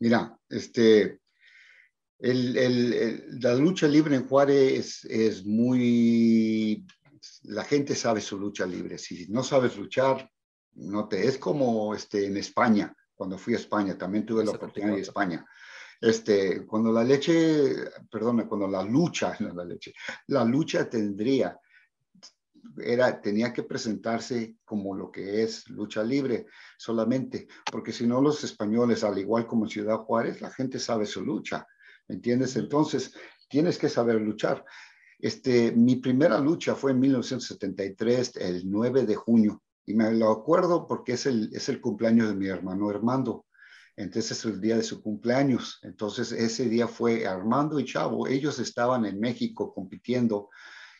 Mira, 0.00 0.36
este, 0.48 1.20
la 2.18 3.54
lucha 3.54 3.86
libre 3.86 4.16
en 4.16 4.26
Juárez 4.26 5.04
es, 5.04 5.46
muy, 5.46 6.84
la 7.44 7.62
gente 7.62 7.94
sabe 7.94 8.20
su 8.20 8.36
lucha 8.36 8.66
libre. 8.66 8.98
Si 8.98 9.28
no 9.28 9.44
sabes 9.44 9.76
luchar, 9.76 10.28
no 10.72 11.06
te, 11.06 11.24
es 11.24 11.38
como 11.38 11.94
este, 11.94 12.26
en 12.26 12.36
España, 12.36 12.92
cuando 13.14 13.38
fui 13.38 13.54
a 13.54 13.58
España, 13.58 13.96
también 13.96 14.26
tuve 14.26 14.44
la 14.44 14.50
oportunidad 14.50 14.96
de 14.96 15.02
España. 15.02 15.46
Este, 16.00 16.66
cuando 16.66 16.92
la 16.92 17.02
leche, 17.02 17.74
perdona, 18.10 18.46
cuando 18.46 18.68
la 18.68 18.82
lucha, 18.82 19.36
no 19.40 19.54
la 19.54 19.64
leche, 19.64 19.92
la 20.28 20.44
lucha 20.44 20.88
tendría 20.88 21.58
era, 22.78 23.20
tenía 23.20 23.52
que 23.52 23.62
presentarse 23.62 24.56
como 24.64 24.94
lo 24.94 25.10
que 25.10 25.42
es 25.42 25.68
lucha 25.70 26.02
libre 26.02 26.46
solamente, 26.76 27.46
porque 27.70 27.92
si 27.92 28.06
no 28.06 28.20
los 28.20 28.42
españoles, 28.44 29.04
al 29.04 29.18
igual 29.18 29.46
como 29.46 29.64
en 29.64 29.70
Ciudad 29.70 29.98
Juárez, 29.98 30.40
la 30.40 30.50
gente 30.50 30.78
sabe 30.78 31.06
su 31.06 31.24
lucha, 31.24 31.66
¿me 32.08 32.16
entiendes? 32.16 32.56
Entonces, 32.56 33.14
tienes 33.48 33.78
que 33.78 33.88
saber 33.88 34.20
luchar. 34.20 34.64
Este, 35.18 35.72
mi 35.72 35.96
primera 35.96 36.38
lucha 36.38 36.74
fue 36.74 36.92
en 36.92 37.00
1973, 37.00 38.36
el 38.36 38.70
9 38.70 39.06
de 39.06 39.14
junio, 39.14 39.62
y 39.86 39.94
me 39.94 40.12
lo 40.12 40.30
acuerdo 40.30 40.86
porque 40.86 41.12
es 41.12 41.26
el, 41.26 41.50
es 41.52 41.68
el 41.68 41.80
cumpleaños 41.80 42.28
de 42.28 42.34
mi 42.34 42.48
hermano 42.48 42.90
Armando. 42.90 43.46
Entonces 43.96 44.38
es 44.38 44.44
el 44.44 44.60
día 44.60 44.76
de 44.76 44.82
su 44.82 45.02
cumpleaños. 45.02 45.80
Entonces 45.82 46.30
ese 46.30 46.68
día 46.68 46.86
fue 46.86 47.26
Armando 47.26 47.80
y 47.80 47.84
Chavo. 47.86 48.28
Ellos 48.28 48.58
estaban 48.58 49.06
en 49.06 49.18
México 49.18 49.72
compitiendo 49.72 50.50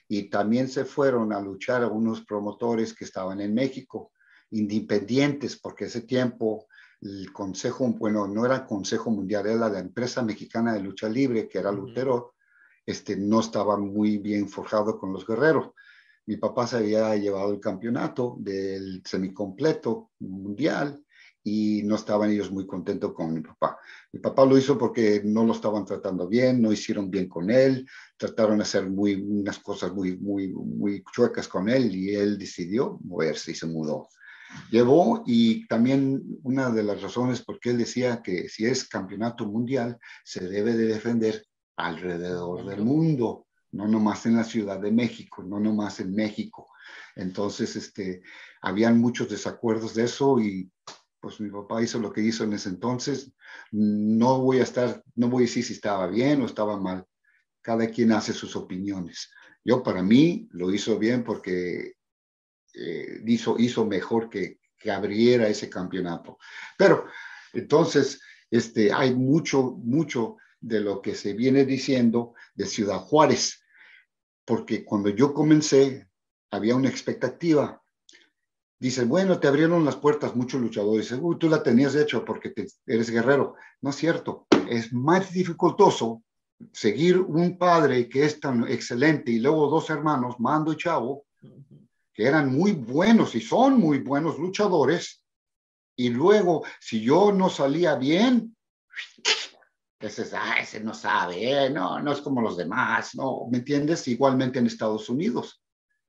y 0.09 0.31
también 0.31 0.69
se 0.69 0.85
fueron 0.85 1.33
a 1.33 1.41
luchar 1.41 1.83
a 1.83 1.89
unos 1.89 2.23
promotores 2.23 2.95
que 2.95 3.05
estaban 3.05 3.41
en 3.41 3.53
México, 3.53 4.13
independientes, 4.51 5.57
porque 5.57 5.87
ese 5.87 6.03
tiempo 6.03 6.67
el 7.03 7.33
Consejo, 7.33 7.87
bueno, 7.89 8.27
no 8.27 8.47
era 8.47 8.57
el 8.57 8.67
Consejo 8.67 9.11
Mundial, 9.11 9.47
era 9.47 9.69
la 9.69 9.79
empresa 9.79 10.23
mexicana 10.23 10.73
de 10.73 10.81
lucha 10.81 11.09
libre, 11.09 11.49
que 11.49 11.59
era 11.59 11.71
Lutero, 11.71 12.35
este, 12.87 13.17
no 13.17 13.41
estaba 13.41 13.77
muy 13.77 14.19
bien 14.19 14.49
forjado 14.49 14.99
con 14.99 15.13
los 15.13 15.27
guerreros. 15.27 15.73
Mi 16.25 16.37
papá 16.37 16.67
se 16.67 16.79
había 16.79 17.15
llevado 17.17 17.53
el 17.53 17.61
campeonato 17.61 18.37
del 18.39 19.03
semicompleto 19.05 20.13
mundial 20.21 21.05
y 21.49 21.85
no 21.85 21.95
estaban 21.95 22.33
ellos 22.33 22.51
muy 22.51 22.67
contentos 22.67 23.15
con 23.15 23.33
mi 23.33 23.41
papá. 23.41 23.79
Mi 24.11 24.19
papá 24.19 24.45
lo 24.45 24.59
hizo 24.59 24.77
porque 24.77 25.23
no 25.25 25.45
lo 25.45 25.53
estaban 25.53 25.85
tratando 25.85 26.27
bien, 26.27 26.61
no 26.61 26.73
hicieron 26.73 27.09
bien 27.09 27.29
con 27.29 27.53
él, 27.53 27.89
trataron 28.17 28.57
de 28.57 28.65
hacer 28.65 28.91
muy, 28.91 29.15
unas 29.15 29.61
cosas 29.61 29.93
muy, 29.95 30.19
muy, 30.19 30.49
muy 30.49 31.05
chuecas 31.15 31.47
con 31.47 31.69
él 31.69 31.95
y 31.95 32.17
él 32.17 32.37
decidió 32.37 32.99
moverse 33.05 33.53
y 33.53 33.55
se 33.55 33.69
mudó. 33.69 34.09
Llevó 34.73 35.23
y 35.25 35.69
también 35.69 36.21
una 36.43 36.69
de 36.71 36.83
las 36.83 37.01
razones 37.01 37.43
por 37.43 37.61
qué 37.61 37.71
él 37.71 37.79
decía 37.79 38.23
que 38.23 38.49
si 38.49 38.67
es 38.67 38.89
campeonato 38.89 39.47
mundial 39.47 39.99
se 40.25 40.49
debe 40.49 40.73
de 40.77 40.87
defender 40.87 41.47
alrededor 41.77 42.67
del 42.67 42.85
mundo, 42.85 43.47
no 43.71 43.87
nomás 43.87 44.27
en 44.27 44.35
la 44.35 44.45
Ciudad 44.45 44.81
de 44.81 44.91
México, 44.91 45.45
no 45.45 45.61
nomás 45.61 46.01
en 46.01 46.13
México. 46.13 46.67
Entonces, 47.15 47.77
este, 47.77 48.23
habían 48.61 48.99
muchos 48.99 49.29
desacuerdos 49.29 49.95
de 49.95 50.05
eso 50.05 50.41
y 50.41 50.69
pues 51.27 51.41
mi 51.41 51.51
papá 51.51 51.83
hizo 51.83 51.99
lo 51.99 52.13
que 52.13 52.21
hizo 52.21 52.45
en 52.45 52.53
ese 52.53 52.69
entonces. 52.69 53.33
No 53.73 54.41
voy 54.43 54.61
a 54.61 54.63
estar, 54.63 55.03
no 55.17 55.29
voy 55.29 55.43
a 55.43 55.47
decir 55.47 55.65
si 55.65 55.73
estaba 55.73 56.07
bien 56.07 56.41
o 56.41 56.47
estaba 56.47 56.79
mal. 56.79 57.05
Cada 57.63 57.89
quien 57.89 58.13
hace 58.13 58.33
sus 58.33 58.55
opiniones. 58.55 59.33
Yo 59.65 59.83
para 59.83 60.05
mí 60.05 60.47
lo 60.53 60.73
hizo 60.73 61.01
bien 61.01 61.25
porque 61.25 61.95
eh, 62.75 63.23
hizo, 63.27 63.57
hizo 63.59 63.85
mejor 63.85 64.31
que, 64.31 64.61
que 64.79 64.93
abriera 64.93 65.49
ese 65.49 65.69
campeonato. 65.69 66.39
Pero 66.79 67.07
entonces, 67.53 68.21
este, 68.49 68.93
hay 68.93 69.13
mucho, 69.13 69.73
mucho 69.83 70.37
de 70.61 70.79
lo 70.79 71.03
que 71.03 71.17
se 71.17 71.33
viene 71.33 71.65
diciendo 71.65 72.35
de 72.55 72.67
Ciudad 72.67 72.99
Juárez, 72.99 73.65
porque 74.45 74.85
cuando 74.85 75.09
yo 75.09 75.35
comencé 75.35 76.07
había 76.53 76.77
una 76.77 76.89
expectativa 76.89 77.83
dice, 78.79 79.05
bueno, 79.05 79.39
te 79.39 79.49
abrieron 79.49 79.85
las 79.85 79.97
puertas 79.97 80.35
muchos 80.35 80.61
luchadores. 80.61 81.09
Dice, 81.09 81.21
Uy, 81.21 81.39
tú 81.39 81.49
la 81.49 81.63
tenías 81.63 81.95
hecho 81.95 82.25
porque 82.25 82.53
eres 82.87 83.11
guerrero. 83.11 83.55
No 83.81 83.91
es 83.91 83.97
cierto. 83.97 84.47
Es 84.69 84.93
más 84.93 85.33
dificultoso 85.33 86.23
seguir 86.73 87.19
un 87.19 87.59
padre 87.59 88.09
que 88.09 88.25
es 88.25 88.41
tan 88.41 88.67
excelente 88.69 89.31
y 89.31 89.39
luego 89.39 89.69
dos 89.69 89.91
hermanos, 89.91 90.37
Mando 90.39 90.73
y 90.73 90.77
Chavo, 90.77 91.27
que 92.13 92.25
eran 92.25 92.55
muy 92.55 92.73
buenos 92.73 93.35
y 93.35 93.41
son 93.41 93.79
muy 93.79 93.99
buenos 93.99 94.39
luchadores. 94.39 95.23
Y 95.97 96.11
luego, 96.11 96.65
si 96.81 97.01
yo 97.01 97.33
no 97.33 97.49
salía 97.49 97.95
bien, 97.95 98.55
ese, 99.99 100.25
ah, 100.37 100.57
ese 100.61 100.81
no 100.81 100.93
sabe, 100.93 101.67
eh, 101.67 101.71
no, 101.71 102.01
no 102.01 102.13
es 102.13 102.21
como 102.21 102.43
los 102.43 102.57
demás, 102.57 103.15
no, 103.15 103.47
¿me 103.51 103.59
entiendes? 103.59 104.07
Igualmente 104.09 104.59
en 104.59 104.67
Estados 104.67 105.09
Unidos. 105.09 105.63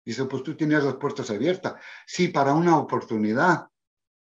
Dice, 0.08 0.24
pues 0.24 0.42
tú 0.42 0.56
tienes 0.56 0.86
las 0.86 0.96
puertas 0.96 1.30
abiertas. 1.32 1.74
Sí, 2.06 2.30
para 2.30 2.54
una 2.54 2.78
oportunidad. 2.78 3.68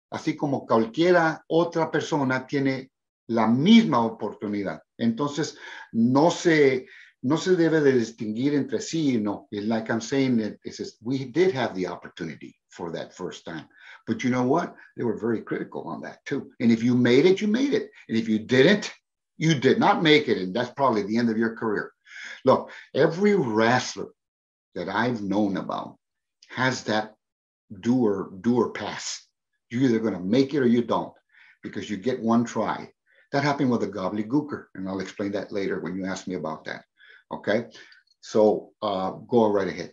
Así 0.09 0.33
como 0.37 0.65
cualquiera 0.65 1.43
otra 1.49 1.91
persona 1.91 2.47
tiene 2.47 2.91
la 3.27 3.45
misma 3.47 3.99
oportunidad. 3.99 4.81
Entonces, 4.97 5.57
no 5.91 6.31
se, 6.31 6.87
no 7.23 7.35
se 7.35 7.57
debe 7.57 7.81
de 7.81 7.91
distinguir 7.91 8.53
entre 8.53 8.79
sí 8.79 9.15
y 9.15 9.17
no. 9.19 9.49
Like 9.51 9.91
I'm 9.91 9.99
saying, 9.99 10.39
it 10.39 10.73
says, 10.73 10.97
we 11.01 11.25
did 11.25 11.53
have 11.53 11.75
the 11.75 11.87
opportunity 11.87 12.55
for 12.69 12.89
that 12.93 13.13
first 13.13 13.43
time. 13.43 13.67
But 14.07 14.23
you 14.23 14.29
know 14.29 14.43
what? 14.43 14.73
They 14.95 15.03
were 15.03 15.19
very 15.19 15.43
critical 15.43 15.89
on 15.89 15.99
that 16.03 16.23
too. 16.23 16.51
And 16.61 16.71
if 16.71 16.83
you 16.83 16.95
made 16.95 17.25
it, 17.25 17.41
you 17.41 17.49
made 17.49 17.73
it. 17.73 17.91
And 18.07 18.17
if 18.17 18.29
you 18.29 18.39
didn't, 18.39 18.93
you 19.37 19.59
did 19.59 19.77
not 19.77 20.01
make 20.01 20.29
it. 20.29 20.37
And 20.37 20.55
that's 20.55 20.71
probably 20.71 21.03
the 21.03 21.17
end 21.17 21.29
of 21.29 21.37
your 21.37 21.53
career. 21.57 21.91
Look, 22.45 22.71
every 22.93 23.35
wrestler 23.35 24.14
that 24.75 24.89
I've 24.89 25.21
known 25.21 25.57
about 25.57 25.97
has 26.49 26.83
that 26.83 27.15
do 27.81 28.05
or 28.05 28.31
do 28.41 28.57
or 28.57 28.71
pass. 28.71 29.27
You're 29.69 29.83
either 29.83 29.99
going 29.99 30.13
to 30.13 30.19
make 30.19 30.53
it 30.53 30.59
or 30.59 30.67
you 30.67 30.83
don't 30.83 31.13
because 31.63 31.89
you 31.89 31.97
get 31.97 32.21
one 32.21 32.45
try. 32.45 32.89
That 33.31 33.43
happened 33.43 33.71
with 33.71 33.81
the 33.81 33.87
gobbledygooker, 33.87 34.65
and 34.75 34.87
I'll 34.87 34.99
explain 34.99 35.31
that 35.31 35.51
later 35.51 35.81
when 35.81 35.97
you 35.97 36.05
ask 36.05 36.27
me 36.27 36.35
about 36.35 36.63
that. 36.65 36.83
Okay, 37.31 37.65
so 38.21 38.71
uh, 38.81 39.11
go 39.11 39.51
right 39.51 39.67
ahead. 39.67 39.91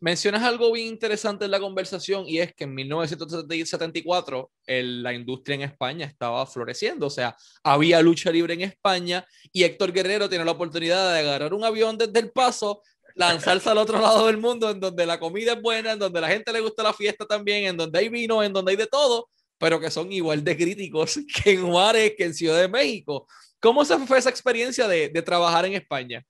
Mencionas 0.00 0.44
algo 0.44 0.70
bien 0.70 0.86
interesante 0.86 1.46
en 1.46 1.50
la 1.50 1.58
conversación 1.58 2.24
y 2.28 2.38
es 2.38 2.54
que 2.54 2.64
en 2.64 2.74
1974 2.74 4.52
el, 4.66 5.02
la 5.02 5.12
industria 5.12 5.56
en 5.56 5.62
España 5.62 6.06
estaba 6.06 6.46
floreciendo, 6.46 7.06
o 7.06 7.10
sea, 7.10 7.36
había 7.64 8.00
lucha 8.00 8.30
libre 8.30 8.54
en 8.54 8.60
España 8.60 9.26
y 9.52 9.64
Héctor 9.64 9.92
Guerrero 9.92 10.28
tiene 10.28 10.44
la 10.44 10.52
oportunidad 10.52 11.12
de 11.12 11.18
agarrar 11.18 11.52
un 11.52 11.64
avión 11.64 11.98
desde 11.98 12.16
El 12.20 12.30
Paso, 12.30 12.80
lanzarse 13.18 13.68
al 13.68 13.78
otro 13.78 14.00
lado 14.00 14.28
del 14.28 14.38
mundo, 14.38 14.70
en 14.70 14.78
donde 14.78 15.04
la 15.04 15.18
comida 15.18 15.54
es 15.54 15.60
buena, 15.60 15.92
en 15.92 15.98
donde 15.98 16.20
la 16.20 16.28
gente 16.28 16.52
le 16.52 16.60
gusta 16.60 16.84
la 16.84 16.92
fiesta 16.92 17.26
también, 17.26 17.64
en 17.64 17.76
donde 17.76 17.98
hay 17.98 18.08
vino, 18.08 18.44
en 18.44 18.52
donde 18.52 18.70
hay 18.70 18.76
de 18.76 18.86
todo, 18.86 19.28
pero 19.58 19.80
que 19.80 19.90
son 19.90 20.12
igual 20.12 20.44
de 20.44 20.56
críticos 20.56 21.18
que 21.44 21.54
en 21.54 21.66
Juárez, 21.66 22.14
que 22.16 22.24
en 22.24 22.34
Ciudad 22.34 22.60
de 22.60 22.68
México. 22.68 23.26
¿Cómo 23.60 23.84
se 23.84 23.98
fue 24.06 24.18
esa 24.18 24.30
experiencia 24.30 24.86
de, 24.86 25.08
de 25.08 25.22
trabajar 25.22 25.66
en 25.66 25.74
España? 25.74 26.24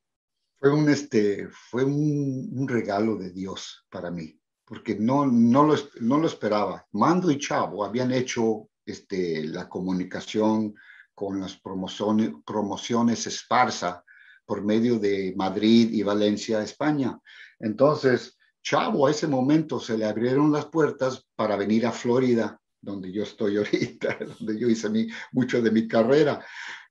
Fue 0.58 0.72
un, 0.72 0.88
este, 0.88 1.48
fue 1.50 1.84
un, 1.84 2.48
un, 2.54 2.66
regalo 2.66 3.16
de 3.16 3.32
Dios 3.32 3.84
para 3.90 4.10
mí, 4.10 4.40
porque 4.64 4.94
no, 4.94 5.26
no, 5.26 5.64
lo, 5.64 5.76
no 6.00 6.18
lo 6.18 6.26
esperaba. 6.26 6.86
Mando 6.92 7.30
y 7.30 7.38
Chavo 7.38 7.84
habían 7.84 8.12
hecho 8.12 8.70
este, 8.86 9.44
la 9.44 9.68
comunicación 9.68 10.74
con 11.14 11.38
las 11.38 11.54
promociones, 11.54 12.30
promociones 12.46 13.26
esparsa 13.26 14.02
por 14.48 14.64
medio 14.64 14.98
de 14.98 15.34
Madrid 15.36 15.90
y 15.92 16.02
Valencia, 16.02 16.62
España. 16.62 17.20
Entonces, 17.60 18.38
Chavo, 18.62 19.06
a 19.06 19.10
ese 19.10 19.26
momento 19.26 19.78
se 19.78 19.98
le 19.98 20.06
abrieron 20.06 20.50
las 20.50 20.64
puertas 20.64 21.26
para 21.36 21.54
venir 21.54 21.84
a 21.86 21.92
Florida, 21.92 22.58
donde 22.80 23.12
yo 23.12 23.24
estoy 23.24 23.56
ahorita, 23.58 24.16
donde 24.38 24.58
yo 24.58 24.70
hice 24.70 24.88
mi, 24.88 25.06
mucho 25.32 25.60
de 25.60 25.70
mi 25.70 25.86
carrera, 25.86 26.42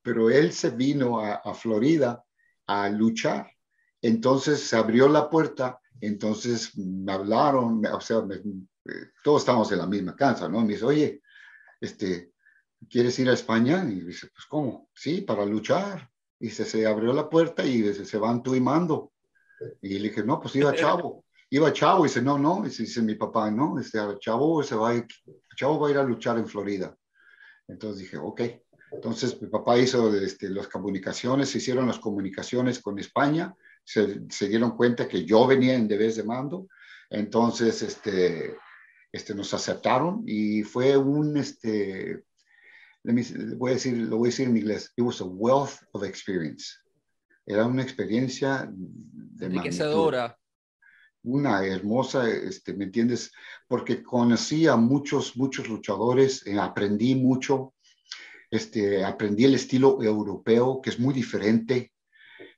pero 0.03 0.29
él 0.29 0.53
se 0.53 0.69
vino 0.69 1.19
a, 1.19 1.51
Florida 1.55 2.23
a 2.67 2.89
luchar. 2.89 3.49
Entonces 4.03 4.61
se 4.61 4.75
abrió 4.75 5.09
la 5.09 5.27
puerta, 5.27 5.79
entonces 5.99 6.77
me 6.77 7.11
hablaron, 7.11 7.83
o 7.87 7.99
sea, 7.99 8.21
me, 8.21 8.35
todos 9.23 9.41
estamos 9.41 9.71
en 9.71 9.79
la 9.79 9.87
misma 9.87 10.15
casa, 10.15 10.47
¿no? 10.47 10.61
Me 10.61 10.73
dice, 10.73 10.85
oye, 10.85 11.21
este, 11.81 12.33
¿quieres 12.87 13.17
ir 13.17 13.29
a 13.29 13.33
España? 13.33 13.83
Y 13.83 14.01
dice, 14.01 14.27
pues, 14.27 14.45
¿cómo? 14.45 14.91
Sí, 14.93 15.21
para 15.21 15.43
luchar 15.43 16.07
y 16.39 16.49
se, 16.49 16.65
se 16.65 16.85
abrió 16.85 17.13
la 17.13 17.29
puerta 17.29 17.65
y 17.65 17.81
se, 17.93 18.05
se 18.05 18.17
van 18.17 18.43
tú 18.43 18.55
y 18.55 18.59
mando. 18.59 19.11
Y 19.81 19.99
le 19.99 20.09
dije, 20.09 20.23
no, 20.23 20.39
pues 20.39 20.55
iba 20.55 20.73
Chavo. 20.75 21.23
Iba 21.49 21.71
Chavo 21.71 22.05
y 22.05 22.09
dice, 22.09 22.21
no, 22.21 22.37
no, 22.37 22.65
y 22.65 22.69
dice 22.69 23.01
mi 23.01 23.15
papá, 23.15 23.49
no, 23.49 23.79
este, 23.79 23.99
Chavo, 24.19 24.61
se 24.63 24.75
va, 24.75 24.93
Chavo 25.55 25.79
va 25.79 25.87
a 25.87 25.91
ir 25.91 25.97
a 25.97 26.03
luchar 26.03 26.37
en 26.37 26.47
Florida. 26.47 26.95
Entonces 27.67 27.99
dije, 27.99 28.17
ok. 28.17 28.41
Entonces 28.91 29.41
mi 29.41 29.47
papá 29.49 29.77
hizo 29.77 30.13
este, 30.15 30.49
las 30.49 30.67
comunicaciones, 30.67 31.49
se 31.49 31.57
hicieron 31.57 31.87
las 31.87 31.99
comunicaciones 31.99 32.79
con 32.79 32.99
España, 32.99 33.53
se, 33.83 34.21
se 34.29 34.47
dieron 34.47 34.77
cuenta 34.77 35.07
que 35.07 35.25
yo 35.25 35.45
venía 35.45 35.73
en 35.73 35.87
vez 35.87 36.15
de 36.15 36.23
mando, 36.23 36.67
Entonces, 37.09 37.81
este, 37.81 38.55
este, 39.11 39.33
nos 39.33 39.53
aceptaron 39.53 40.23
y 40.25 40.63
fue 40.63 40.97
un, 40.97 41.37
este, 41.37 42.23
voy 43.57 43.71
a 43.71 43.73
decir, 43.75 43.97
lo 43.97 44.17
voy 44.17 44.27
a 44.27 44.31
decir 44.31 44.47
en 44.47 44.57
inglés, 44.57 44.91
it 44.95 45.03
was 45.03 45.21
a 45.21 45.25
wealth 45.25 45.79
of 45.93 46.03
experience. 46.03 46.73
Era 47.45 47.65
una 47.65 47.81
experiencia 47.81 48.69
de 48.69 49.45
enriquecedora. 49.45 50.37
Una 51.23 51.65
hermosa, 51.65 52.29
este, 52.29 52.73
¿me 52.73 52.85
entiendes? 52.85 53.31
Porque 53.67 54.03
conocí 54.03 54.67
a 54.67 54.75
muchos, 54.75 55.35
muchos 55.37 55.67
luchadores, 55.67 56.45
eh, 56.45 56.59
aprendí 56.59 57.15
mucho, 57.15 57.73
este, 58.51 59.03
aprendí 59.03 59.45
el 59.45 59.55
estilo 59.55 60.01
europeo, 60.01 60.81
que 60.81 60.89
es 60.89 60.99
muy 60.99 61.13
diferente, 61.13 61.93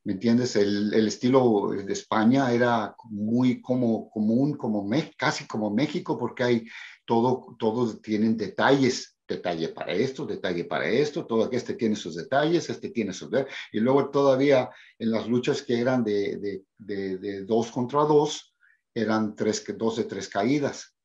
¿me 0.04 0.14
entiendes? 0.14 0.56
El, 0.56 0.94
el, 0.94 1.08
estilo 1.08 1.70
de 1.72 1.94
España 1.94 2.52
era 2.52 2.96
muy 3.06 3.62
como 3.62 4.10
común, 4.10 4.56
como 4.56 4.88
casi 5.18 5.46
como 5.46 5.70
México, 5.70 6.18
porque 6.18 6.44
hay 6.44 6.68
todo, 7.06 7.56
todos 7.60 8.02
tienen 8.02 8.38
detalles, 8.38 9.19
detalle 9.30 9.70
para 9.70 9.94
esto, 9.94 10.26
detalle 10.26 10.66
para 10.66 10.88
esto, 10.90 11.26
todo 11.26 11.50
este 11.52 11.76
tiene 11.76 11.96
sus 11.96 12.16
detalles, 12.16 12.70
este 12.70 12.90
tiene 12.90 13.14
sus... 13.14 13.30
Y 13.72 13.80
luego 13.80 14.10
todavía 14.10 14.70
en 14.98 15.12
las 15.12 15.28
luchas 15.28 15.62
que 15.62 15.80
eran 15.80 16.04
de, 16.04 16.38
de, 16.38 16.64
de, 16.78 17.18
de 17.18 17.46
dos 17.46 17.72
contra 17.72 18.02
dos, 18.02 18.56
eran 18.94 19.36
tres, 19.36 19.64
dos 19.78 19.98
de 19.98 20.04
tres 20.04 20.28
caídas. 20.28 20.96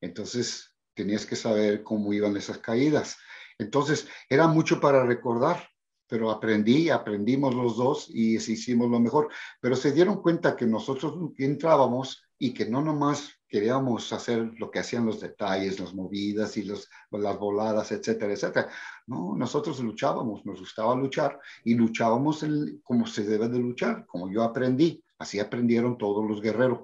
Entonces 0.00 0.74
tenías 0.94 1.26
que 1.26 1.36
saber 1.36 1.82
cómo 1.82 2.12
iban 2.12 2.36
esas 2.36 2.58
caídas. 2.58 3.16
Entonces 3.58 4.08
era 4.28 4.48
mucho 4.48 4.80
para 4.80 5.04
recordar 5.04 5.68
pero 6.06 6.30
aprendí, 6.30 6.90
aprendimos 6.90 7.54
los 7.54 7.76
dos 7.76 8.08
y 8.08 8.36
hicimos 8.36 8.90
lo 8.90 9.00
mejor. 9.00 9.30
Pero 9.60 9.74
se 9.74 9.92
dieron 9.92 10.22
cuenta 10.22 10.54
que 10.54 10.66
nosotros 10.66 11.14
entrábamos 11.38 12.22
y 12.38 12.52
que 12.52 12.66
no 12.66 12.82
nomás 12.82 13.32
queríamos 13.54 14.12
hacer 14.12 14.50
lo 14.58 14.68
que 14.68 14.80
hacían 14.80 15.06
los 15.06 15.20
detalles, 15.20 15.78
las 15.78 15.94
movidas 15.94 16.56
y 16.56 16.64
los, 16.64 16.90
las 17.12 17.38
voladas, 17.38 17.92
etcétera, 17.92 18.32
etcétera. 18.32 18.68
No, 19.06 19.36
nosotros 19.36 19.78
luchábamos, 19.78 20.44
nos 20.44 20.58
gustaba 20.58 20.96
luchar 20.96 21.38
y 21.62 21.74
luchábamos 21.74 22.44
como 22.82 23.06
se 23.06 23.22
debe 23.22 23.48
de 23.48 23.60
luchar, 23.60 24.06
como 24.06 24.28
yo 24.28 24.42
aprendí. 24.42 25.04
Así 25.18 25.38
aprendieron 25.38 25.96
todos 25.96 26.28
los 26.28 26.42
guerreros. 26.42 26.80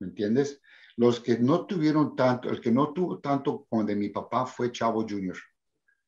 ¿Me 0.00 0.08
entiendes? 0.08 0.60
Los 0.96 1.18
que 1.18 1.38
no 1.38 1.64
tuvieron 1.64 2.14
tanto, 2.14 2.50
el 2.50 2.60
que 2.60 2.70
no 2.70 2.92
tuvo 2.92 3.18
tanto 3.18 3.64
como 3.70 3.82
de 3.82 3.96
mi 3.96 4.10
papá 4.10 4.44
fue 4.44 4.70
Chavo 4.70 5.06
Junior 5.08 5.38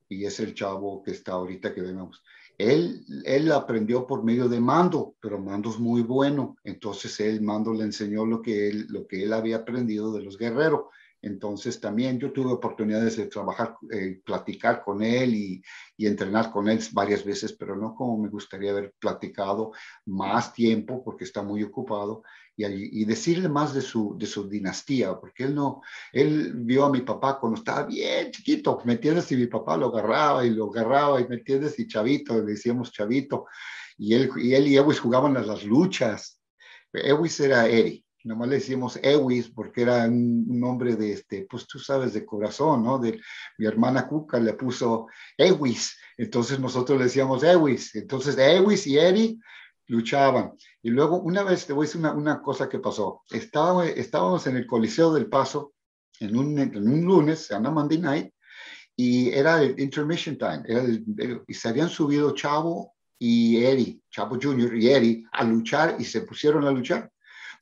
y 0.06 0.26
es 0.26 0.38
el 0.40 0.52
chavo 0.52 1.02
que 1.02 1.12
está 1.12 1.32
ahorita 1.32 1.74
que 1.74 1.80
vemos. 1.80 2.22
Él, 2.58 3.04
él 3.24 3.50
aprendió 3.52 4.06
por 4.06 4.22
medio 4.22 4.48
de 4.48 4.60
mando, 4.60 5.14
pero 5.20 5.40
mando 5.40 5.70
es 5.70 5.78
muy 5.78 6.02
bueno. 6.02 6.56
Entonces 6.64 7.18
él 7.20 7.40
mando 7.40 7.72
le 7.72 7.84
enseñó 7.84 8.24
lo 8.24 8.40
que 8.42 8.68
él, 8.68 8.86
lo 8.88 9.06
que 9.06 9.22
él 9.24 9.32
había 9.32 9.56
aprendido 9.56 10.12
de 10.12 10.22
los 10.22 10.38
guerreros. 10.38 10.84
Entonces 11.22 11.80
también 11.80 12.18
yo 12.18 12.32
tuve 12.32 12.52
oportunidades 12.52 13.16
de 13.16 13.26
trabajar, 13.26 13.76
eh, 13.92 14.20
platicar 14.24 14.82
con 14.82 15.02
él 15.02 15.34
y, 15.34 15.62
y, 15.96 16.06
entrenar 16.06 16.50
con 16.50 16.68
él 16.68 16.80
varias 16.92 17.24
veces, 17.24 17.52
pero 17.52 17.76
no 17.76 17.94
como 17.94 18.18
me 18.18 18.28
gustaría 18.28 18.72
haber 18.72 18.92
platicado 18.98 19.70
más 20.06 20.52
tiempo 20.52 21.02
porque 21.04 21.22
está 21.22 21.42
muy 21.42 21.62
ocupado 21.62 22.24
y, 22.56 23.02
y, 23.02 23.04
decirle 23.04 23.48
más 23.48 23.74
de 23.74 23.80
su, 23.80 24.16
de 24.18 24.26
su 24.26 24.48
dinastía, 24.48 25.18
porque 25.18 25.44
él 25.44 25.54
no, 25.54 25.82
él 26.12 26.52
vio 26.54 26.84
a 26.84 26.90
mi 26.90 27.00
papá 27.00 27.38
cuando 27.38 27.58
estaba 27.58 27.84
bien 27.84 28.30
chiquito, 28.30 28.80
¿me 28.84 28.94
entiendes? 28.94 29.30
Y 29.32 29.36
mi 29.36 29.46
papá 29.46 29.76
lo 29.76 29.86
agarraba 29.86 30.44
y 30.44 30.50
lo 30.50 30.70
agarraba 30.70 31.20
y 31.20 31.28
me 31.28 31.36
entiendes, 31.36 31.78
y 31.78 31.86
chavito, 31.88 32.36
le 32.36 32.52
decíamos 32.52 32.92
chavito, 32.92 33.46
y 33.96 34.14
él 34.14 34.30
y, 34.36 34.54
él 34.54 34.66
y 34.68 34.76
Ewis 34.76 35.00
jugaban 35.00 35.36
a 35.36 35.42
las 35.42 35.64
luchas. 35.64 36.40
Ewis 36.92 37.40
era 37.40 37.66
Eri 37.68 38.04
nomás 38.24 38.48
le 38.48 38.56
decimos 38.56 38.98
Ewis 39.02 39.48
porque 39.48 39.82
era 39.82 40.04
un, 40.06 40.46
nombre 40.60 40.96
de 40.96 41.12
este, 41.12 41.46
pues 41.48 41.66
tú 41.66 41.78
sabes, 41.78 42.12
de 42.12 42.24
corazón, 42.24 42.84
¿no? 42.84 42.98
De, 42.98 43.20
mi 43.58 43.66
hermana 43.66 44.06
Cuca 44.06 44.38
le 44.38 44.54
puso 44.54 45.08
Ewis, 45.36 45.98
entonces 46.16 46.60
nosotros 46.60 46.98
le 46.98 47.04
decíamos 47.04 47.42
Ewis, 47.42 47.94
entonces 47.94 48.36
Ewis 48.38 48.86
y 48.86 48.98
Eri 48.98 49.38
luchaban. 49.86 50.52
Y 50.82 50.90
luego 50.90 51.20
una 51.20 51.42
vez 51.42 51.66
te 51.66 51.72
voy 51.72 51.84
a 51.84 51.86
decir 51.86 52.00
una, 52.00 52.12
una 52.12 52.42
cosa 52.42 52.68
que 52.68 52.78
pasó. 52.78 53.22
Estaba, 53.30 53.86
estábamos 53.86 54.46
en 54.46 54.56
el 54.56 54.66
Coliseo 54.66 55.12
del 55.12 55.28
Paso 55.28 55.74
en 56.20 56.36
un, 56.36 56.58
en 56.58 56.88
un 56.88 57.04
lunes, 57.04 57.46
se 57.46 57.54
llama 57.54 57.70
Monday 57.70 57.98
Night, 57.98 58.34
y 58.94 59.30
era 59.30 59.62
el 59.62 59.78
intermission 59.80 60.36
time, 60.36 60.62
era 60.66 60.84
y 61.48 61.54
se 61.54 61.68
habían 61.68 61.88
subido 61.88 62.34
Chavo 62.34 62.94
y 63.18 63.64
Eri, 63.64 64.02
Chavo 64.10 64.38
Jr. 64.40 64.76
y 64.76 64.88
Eri, 64.88 65.24
a 65.32 65.44
luchar 65.44 65.96
y 65.98 66.04
se 66.04 66.20
pusieron 66.20 66.66
a 66.66 66.70
luchar 66.70 67.10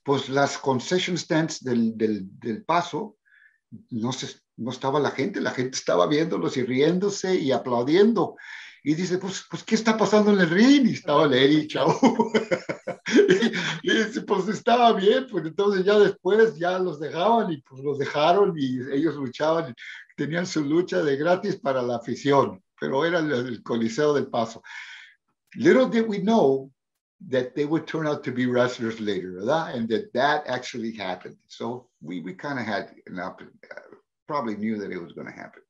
pues 0.03 0.29
las 0.29 0.59
concession 0.59 1.17
stands 1.17 1.63
del, 1.63 1.97
del, 1.97 2.39
del 2.39 2.65
paso, 2.65 3.17
no, 3.91 4.13
se, 4.13 4.41
no 4.57 4.71
estaba 4.71 4.99
la 4.99 5.11
gente, 5.11 5.41
la 5.41 5.51
gente 5.51 5.77
estaba 5.77 6.07
viéndolos 6.07 6.57
y 6.57 6.65
riéndose 6.65 7.37
y 7.37 7.53
aplaudiendo. 7.53 8.37
Y 8.83 8.95
dice, 8.95 9.19
pues, 9.19 9.45
pues 9.51 9.63
¿qué 9.63 9.75
está 9.75 9.97
pasando 9.97 10.33
en 10.33 10.41
el 10.41 10.51
ring? 10.51 10.87
Y 10.87 10.95
estaba 10.95 11.27
Leri, 11.27 11.67
chavo. 11.69 11.99
y, 13.83 13.91
dice, 13.93 14.23
pues 14.23 14.49
estaba 14.49 14.93
bien, 14.93 15.27
pues 15.31 15.45
entonces 15.45 15.85
ya 15.85 15.99
después 15.99 16.57
ya 16.59 16.79
los 16.79 16.99
dejaban 16.99 17.53
y 17.53 17.59
pues 17.63 17.83
los 17.83 17.99
dejaron 17.99 18.55
y 18.57 18.81
ellos 18.93 19.17
luchaban, 19.17 19.75
tenían 20.17 20.47
su 20.47 20.65
lucha 20.65 21.03
de 21.03 21.17
gratis 21.17 21.57
para 21.57 21.83
la 21.83 21.97
afición, 21.97 22.63
pero 22.79 23.05
era 23.05 23.19
el, 23.19 23.33
el 23.33 23.63
Coliseo 23.63 24.15
del 24.15 24.29
Paso. 24.29 24.63
Little 25.55 25.89
did 25.89 26.07
we 26.07 26.19
know 26.19 26.71
that 27.29 27.55
they 27.55 27.67
would 27.67 27.87
turn 27.87 28.07
out 28.07 28.25
to 28.25 28.33
be 28.33 28.47
wrestlers 28.47 29.01
later, 29.01 29.33
¿verdad? 29.33 29.75
And 29.75 29.89
that 29.89 30.13
that 30.15 30.47
actually 30.47 30.93
happened. 30.97 31.37
So 31.49 31.89
we, 32.01 32.21
we 32.21 32.35
kind 32.35 32.59
of 32.59 32.67
had 32.67 32.95
an 33.07 33.19
up, 33.19 33.43
uh, 33.43 33.97
probably 34.27 34.57
knew 34.57 34.79
that 34.79 34.91
it 34.91 34.99
was 34.99 35.13
going 35.13 35.27
to 35.27 35.33
happen. 35.33 35.63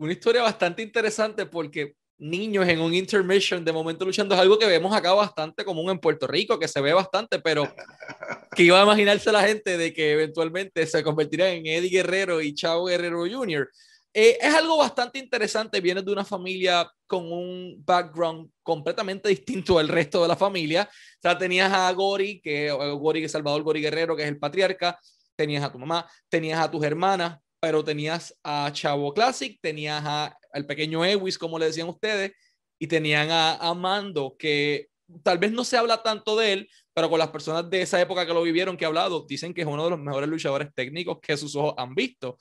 Una 0.00 0.14
historia 0.14 0.40
bastante 0.40 0.80
interesante 0.80 1.44
porque 1.44 1.94
niños 2.16 2.66
en 2.66 2.80
un 2.80 2.94
intermission 2.94 3.62
de 3.62 3.70
momento 3.70 4.06
luchando 4.06 4.34
es 4.34 4.40
algo 4.40 4.58
que 4.58 4.64
vemos 4.64 4.94
acá 4.96 5.12
bastante 5.12 5.62
común 5.62 5.90
en 5.90 5.98
Puerto 5.98 6.26
Rico, 6.26 6.58
que 6.58 6.68
se 6.68 6.80
ve 6.80 6.94
bastante, 6.94 7.38
pero 7.38 7.64
que 8.56 8.62
iba 8.62 8.80
a 8.80 8.84
imaginarse 8.84 9.30
la 9.30 9.42
gente 9.42 9.76
de 9.76 9.92
que 9.92 10.12
eventualmente 10.12 10.86
se 10.86 11.04
convertiría 11.04 11.52
en 11.52 11.66
Eddie 11.66 11.90
Guerrero 11.90 12.40
y 12.40 12.54
Chavo 12.54 12.86
Guerrero 12.86 13.26
Jr. 13.30 13.68
Eh, 14.14 14.38
es 14.40 14.54
algo 14.54 14.78
bastante 14.78 15.18
interesante, 15.18 15.82
viene 15.82 16.00
de 16.00 16.10
una 16.10 16.24
familia 16.24 16.90
con 17.06 17.30
un 17.30 17.84
background 17.84 18.50
completamente 18.62 19.28
distinto 19.28 19.78
al 19.78 19.88
resto 19.88 20.22
de 20.22 20.28
la 20.28 20.36
familia. 20.36 20.88
O 20.90 21.20
sea, 21.20 21.36
tenías 21.36 21.70
a 21.70 21.92
Gori, 21.92 22.40
que 22.40 22.68
eh, 22.68 22.92
Gori, 22.92 23.28
Salvador 23.28 23.62
Gori 23.62 23.82
Guerrero, 23.82 24.16
que 24.16 24.22
es 24.22 24.28
el 24.30 24.38
patriarca, 24.38 24.98
tenías 25.36 25.62
a 25.62 25.70
tu 25.70 25.78
mamá, 25.78 26.10
tenías 26.30 26.58
a 26.58 26.70
tus 26.70 26.82
hermanas, 26.82 27.38
pero 27.60 27.84
tenías 27.84 28.36
a 28.42 28.70
Chavo 28.72 29.12
Classic, 29.12 29.58
tenías 29.60 30.02
a, 30.04 30.36
al 30.52 30.66
pequeño 30.66 31.04
Ewis, 31.04 31.38
como 31.38 31.58
le 31.58 31.66
decían 31.66 31.88
ustedes, 31.88 32.32
y 32.78 32.86
tenían 32.86 33.30
a, 33.30 33.56
a 33.56 33.74
Mando, 33.74 34.34
que 34.38 34.88
tal 35.22 35.38
vez 35.38 35.52
no 35.52 35.64
se 35.64 35.76
habla 35.76 36.02
tanto 36.02 36.36
de 36.36 36.52
él, 36.54 36.70
pero 36.94 37.10
con 37.10 37.18
las 37.18 37.28
personas 37.28 37.68
de 37.68 37.82
esa 37.82 38.00
época 38.00 38.26
que 38.26 38.32
lo 38.32 38.42
vivieron, 38.42 38.76
que 38.76 38.84
he 38.84 38.86
hablado, 38.86 39.26
dicen 39.28 39.52
que 39.52 39.60
es 39.60 39.66
uno 39.66 39.84
de 39.84 39.90
los 39.90 39.98
mejores 39.98 40.28
luchadores 40.28 40.68
técnicos 40.74 41.18
que 41.20 41.36
sus 41.36 41.54
ojos 41.54 41.74
han 41.76 41.94
visto. 41.94 42.38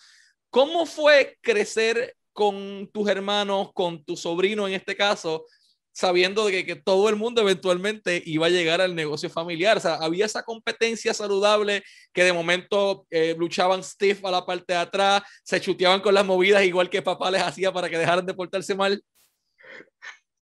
¿Cómo 0.50 0.86
fue 0.86 1.38
crecer 1.42 2.16
con 2.32 2.90
tus 2.94 3.10
hermanos, 3.10 3.72
con 3.74 4.04
tu 4.04 4.16
sobrino 4.16 4.68
en 4.68 4.74
este 4.74 4.96
caso, 4.96 5.46
sabiendo 5.92 6.46
de 6.46 6.66
que, 6.66 6.76
todo 6.76 7.10
el 7.10 7.16
mundo 7.16 7.42
eventualmente 7.42 8.22
iba 8.26 8.48
a 8.48 8.50
llegar 8.50 8.82
al 8.82 8.96
negocio 8.96 9.30
familiar? 9.30 9.78
O 9.78 9.80
sea, 9.80 9.96
había 9.96 10.26
esa 10.26 10.44
competencia 10.44 11.14
saludable 11.14 11.84
que 12.14 12.24
de 12.24 12.34
momento 12.34 13.06
eh, 13.10 13.36
luchaban 13.38 13.84
stiff 13.84 14.24
a 14.26 14.32
la 14.32 14.46
parte 14.46 14.74
de 14.74 14.80
atrás, 14.80 15.24
se 15.44 15.60
chuteaban 15.62 16.02
con 16.02 16.14
las 16.14 16.26
movidas 16.26 16.64
igual 16.64 16.90
que 16.90 17.02
papá 17.02 17.32
les 17.32 17.42
hacía 17.42 17.72
para 17.72 17.90
que 17.90 17.98
dejaran 17.98 18.26
de 18.26 18.34
portarse 18.34 18.76
mal. 18.76 19.04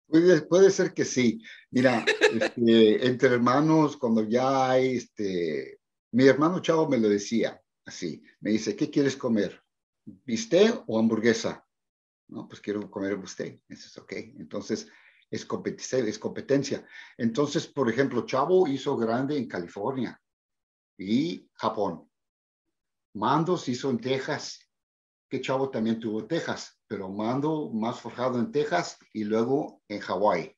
Puede, 0.08 0.41
puede 0.43 0.69
ser 0.71 0.93
que 0.93 1.06
sí. 1.06 1.41
Mira, 1.71 2.06
este, 2.41 3.08
entre 3.08 3.29
hermanos, 3.29 3.97
cuando 3.97 4.27
ya 4.27 4.71
hay, 4.71 4.97
este, 4.97 5.79
mi 6.12 6.27
hermano 6.27 6.62
Chavo 6.62 6.88
me 6.88 6.97
lo 6.97 7.10
decía 7.10 7.60
así, 7.86 8.23
me 8.39 8.51
dice, 8.51 8.75
¿qué 8.75 8.89
quieres 8.89 9.17
comer? 9.17 9.63
bistec 10.06 10.84
o 10.88 10.99
hamburguesa. 10.99 11.65
No, 12.27 12.47
pues 12.47 12.62
quiero 12.62 12.89
comer 12.89 13.17
bistec. 13.17 13.62
Eso 13.69 13.88
es 13.88 13.97
ok. 13.97 14.13
Entonces, 14.39 14.88
es 15.34 15.46
competencia, 15.48 15.98
es 15.98 16.19
competencia. 16.19 16.86
Entonces, 17.17 17.65
por 17.65 17.89
ejemplo, 17.89 18.24
Chavo 18.24 18.67
hizo 18.67 18.96
grande 18.96 19.36
en 19.36 19.48
California 19.48 20.22
y 20.96 21.50
Japón. 21.56 22.08
Mandos 23.15 23.67
hizo 23.67 23.89
en 23.89 24.00
Texas, 24.00 24.60
que 25.28 25.41
Chavo 25.41 25.72
también 25.72 26.00
tuvo 26.00 26.28
Texas, 26.28 26.80
pero 26.88 27.10
Mando 27.10 27.72
más 27.72 28.00
forjado 28.00 28.38
en 28.38 28.52
Texas 28.52 29.00
y 29.12 29.24
luego 29.24 29.82
en 29.88 30.02
Hawái. 30.02 30.56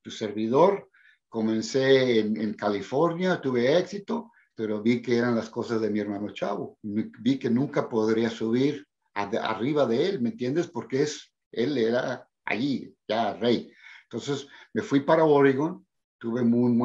Tu 0.00 0.10
servidor, 0.10 0.88
comencé 1.28 2.20
en, 2.20 2.54
California, 2.54 3.42
tuve 3.42 3.76
éxito, 3.76 4.32
pero 4.54 4.80
vi 4.80 5.02
que 5.02 5.18
eran 5.18 5.36
las 5.36 5.50
cosas 5.50 5.82
de 5.82 5.90
mi 5.90 6.00
hermano 6.00 6.32
Chavo. 6.32 6.78
Vi 6.80 7.38
que 7.38 7.50
nunca 7.50 7.90
podría 7.90 8.30
subir 8.30 8.86
arriba 9.12 9.84
de 9.84 10.08
él, 10.08 10.22
¿me 10.22 10.30
entiendes? 10.30 10.68
Porque 10.68 11.02
es, 11.02 11.30
él 11.50 11.76
era 11.76 12.26
allí, 12.46 12.96
ya 13.06 13.34
rey. 13.34 13.70
Entonces 14.12 14.46
me 14.74 14.82
fui 14.82 15.00
para 15.00 15.24
Oregon, 15.24 15.86
tuve, 16.18 16.42
muy, 16.42 16.78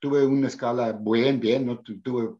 tuve 0.00 0.26
una 0.26 0.48
escala 0.48 0.92
bien, 0.92 1.38
bien, 1.38 1.66
¿no? 1.66 1.80
tuve 1.80 2.34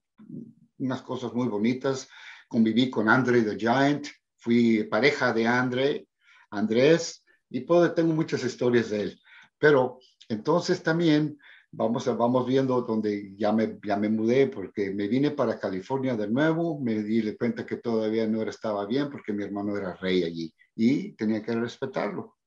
unas 0.79 1.03
cosas 1.03 1.33
muy 1.33 1.47
bonitas. 1.47 2.09
Conviví 2.49 2.91
con 2.91 3.09
Andre 3.09 3.43
the 3.43 3.57
Giant, 3.57 4.09
fui 4.37 4.83
pareja 4.85 5.33
de 5.33 5.47
Andre, 5.47 6.09
Andrés, 6.51 7.25
y 7.49 7.61
puedo, 7.61 7.93
tengo 7.93 8.13
muchas 8.13 8.43
historias 8.43 8.91
de 8.91 9.03
él. 9.03 9.21
Pero 9.59 10.01
entonces 10.29 10.83
también 10.83 11.39
vamos, 11.71 12.05
vamos 12.17 12.49
viendo 12.49 12.83
donde 12.83 13.33
ya 13.37 13.53
me, 13.53 13.79
ya 13.85 13.97
me 13.97 14.09
mudé 14.09 14.49
porque 14.49 14.91
me 14.91 15.07
vine 15.07 15.31
para 15.31 15.61
California 15.61 16.17
de 16.17 16.27
nuevo, 16.27 16.81
me 16.81 17.01
di 17.05 17.37
cuenta 17.37 17.65
que 17.65 17.77
todavía 17.77 18.27
no 18.27 18.43
era, 18.43 18.51
estaba 18.51 18.85
bien 18.87 19.09
porque 19.09 19.33
mi 19.33 19.45
hermano 19.45 19.77
era 19.77 19.95
rey 19.95 20.25
allí 20.25 20.53
y 20.75 21.13
tenía 21.13 21.41
que 21.45 21.55
respetarlo. 21.55 22.40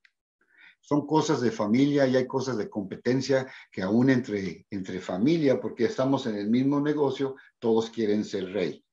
Son 0.85 1.07
cosas 1.07 1.41
de 1.41 1.49
familia 1.49 2.05
y 2.05 2.15
hay 2.15 2.27
cosas 2.27 2.57
de 2.57 2.69
competencia 2.69 3.47
que 3.71 3.81
aún 3.81 4.09
entre, 4.09 4.67
entre 4.69 4.99
familia, 4.99 5.59
porque 5.59 5.85
estamos 5.85 6.27
en 6.27 6.35
el 6.35 6.49
mismo 6.49 6.79
negocio, 6.79 7.35
todos 7.57 7.89
quieren 7.89 8.23
ser 8.23 8.51
rey. 8.51 8.83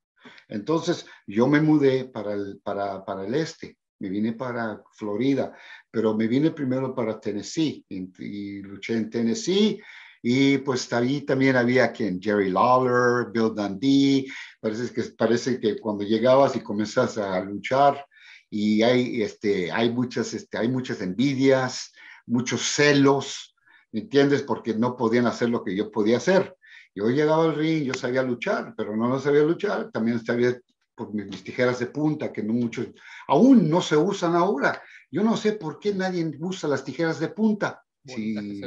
Entonces 0.47 1.05
yo 1.27 1.47
me 1.47 1.61
mudé 1.61 2.05
para 2.05 2.33
el, 2.33 2.59
para, 2.63 3.03
para 3.03 3.25
el 3.25 3.35
este 3.35 3.77
me 4.01 4.09
vine 4.09 4.33
para 4.33 4.81
Florida, 4.93 5.55
pero 5.89 6.15
me 6.15 6.27
vine 6.27 6.51
primero 6.51 6.93
para 6.93 7.19
Tennessee 7.19 7.85
y, 7.87 8.61
luché 8.61 8.97
en 8.97 9.09
Tennessee. 9.09 9.79
Y 10.23 10.57
pues 10.59 10.91
ahí 10.93 11.21
también 11.21 11.55
había 11.55 11.91
quien, 11.91 12.19
Jerry 12.19 12.49
Lawler, 12.49 13.31
Bill 13.31 13.53
Dundee. 13.55 14.25
Parece 14.59 14.91
que, 14.93 15.03
parece 15.15 15.59
que 15.59 15.79
cuando 15.79 16.03
llegabas 16.03 16.55
y 16.55 16.61
comenzas 16.61 17.17
a 17.17 17.39
luchar 17.41 18.05
y 18.53 18.83
hay, 18.83 19.23
este, 19.23 19.71
hay, 19.71 19.89
muchas, 19.89 20.33
este, 20.33 20.57
hay 20.57 20.67
muchas 20.67 21.01
envidias, 21.01 21.93
muchos 22.25 22.61
celos, 22.61 23.55
¿me 23.93 24.01
entiendes? 24.01 24.43
Porque 24.43 24.73
no 24.73 24.97
podían 24.97 25.25
hacer 25.25 25.49
lo 25.49 25.63
que 25.63 25.73
yo 25.75 25.89
podía 25.89 26.17
hacer. 26.17 26.55
Yo 26.93 27.09
llegaba 27.09 27.45
al 27.45 27.55
ring, 27.55 27.85
yo 27.85 27.93
sabía 27.93 28.21
luchar, 28.21 28.73
pero 28.75 28.95
no, 28.97 29.07
no 29.07 29.19
sabía 29.19 29.43
luchar, 29.43 29.89
también 29.91 30.23
sabía 30.23 30.59
por 30.93 31.13
mis, 31.13 31.43
tijeras 31.45 31.79
de 31.79 31.87
punta, 31.87 32.33
que 32.33 32.43
no 32.43 32.51
muchos, 32.51 32.87
aún 33.29 33.69
no 33.69 33.81
se 33.81 33.95
usan 33.95 34.35
ahora. 34.35 34.81
Yo 35.09 35.23
no 35.23 35.37
sé 35.37 35.53
por 35.53 35.79
qué 35.79 35.93
nadie 35.93 36.29
usa 36.41 36.67
las 36.67 36.83
tijeras 36.83 37.21
de 37.21 37.29
punta. 37.29 37.81
Sí, 38.03 38.61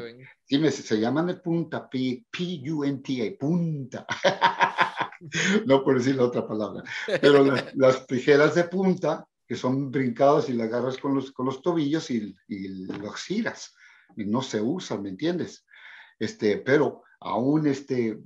sí 0.45 0.59
me, 0.59 0.71
se 0.71 0.99
llaman 0.99 1.27
de 1.27 1.35
punta, 1.35 1.91
P-U-N-T-A, 1.91 3.39
punta. 3.39 4.07
no 5.67 5.85
por 5.85 5.99
decir 5.99 6.17
la 6.17 6.25
otra 6.25 6.47
palabra. 6.47 6.83
Pero 7.21 7.45
las, 7.75 8.07
tijeras 8.07 8.55
de 8.55 8.65
punta, 8.65 9.27
que 9.55 9.61
son 9.61 9.93
brincadas 9.93 10.49
y 10.49 10.53
las 10.53 10.67
agarras 10.67 10.99
con 10.99 11.15
los, 11.15 11.31
con 11.31 11.47
los 11.47 11.63
tobillos 11.63 12.11
y, 12.11 12.35
y 12.49 12.87
los 12.87 13.23
giras. 13.23 13.73
Y 14.17 14.25
no 14.25 14.43
se 14.43 14.61
usan, 14.61 15.01
¿me 15.01 15.11
entiendes? 15.11 15.65
Este, 16.19 16.57
pero 16.57 17.05
aún 17.21 17.69
este, 17.69 18.19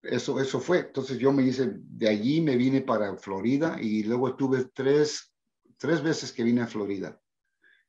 eso, 0.00 0.40
eso 0.40 0.58
fue. 0.58 0.78
Entonces 0.78 1.18
yo 1.18 1.30
me 1.30 1.42
hice, 1.42 1.74
de 1.74 2.08
allí 2.08 2.40
me 2.40 2.56
vine 2.56 2.80
para 2.80 3.14
Florida 3.18 3.76
y 3.78 4.02
luego 4.04 4.34
tuve 4.34 4.64
tres, 4.72 5.30
tres 5.76 6.02
veces 6.02 6.32
que 6.32 6.42
vine 6.42 6.62
a 6.62 6.66
Florida. 6.66 7.20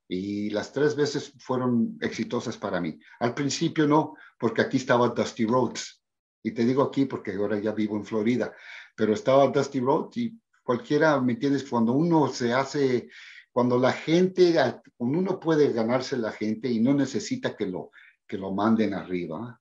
Y 0.09 0.49
las 0.49 0.73
tres 0.73 0.97
veces 0.97 1.31
fueron 1.39 1.97
exitosas 2.01 2.57
para 2.57 2.81
mí. 2.81 2.99
Al 3.21 3.33
principio 3.33 3.87
no, 3.87 4.15
porque 4.37 4.61
aquí 4.61 4.75
estaba 4.75 5.07
Dusty 5.07 5.45
Rhodes. 5.45 6.03
Y 6.43 6.51
te 6.51 6.65
digo 6.65 6.83
aquí 6.83 7.05
porque 7.05 7.31
ahora 7.31 7.57
ya 7.59 7.71
vivo 7.71 7.95
en 7.95 8.03
Florida. 8.03 8.53
Pero 8.93 9.13
estaba 9.13 9.47
Dusty 9.47 9.79
Rhodes 9.79 10.17
y 10.17 10.40
cualquiera, 10.63 11.19
¿me 11.21 11.33
entiendes? 11.33 11.63
Cuando 11.69 11.93
uno 11.93 12.27
se 12.27 12.53
hace, 12.53 13.09
cuando 13.51 13.77
la 13.77 13.91
gente, 13.91 14.53
cuando 14.95 15.19
uno 15.19 15.39
puede 15.39 15.71
ganarse 15.73 16.17
la 16.17 16.31
gente 16.31 16.69
y 16.69 16.79
no 16.79 16.93
necesita 16.93 17.55
que 17.55 17.67
lo, 17.67 17.91
que 18.27 18.37
lo 18.37 18.51
manden 18.51 18.93
arriba. 18.93 19.59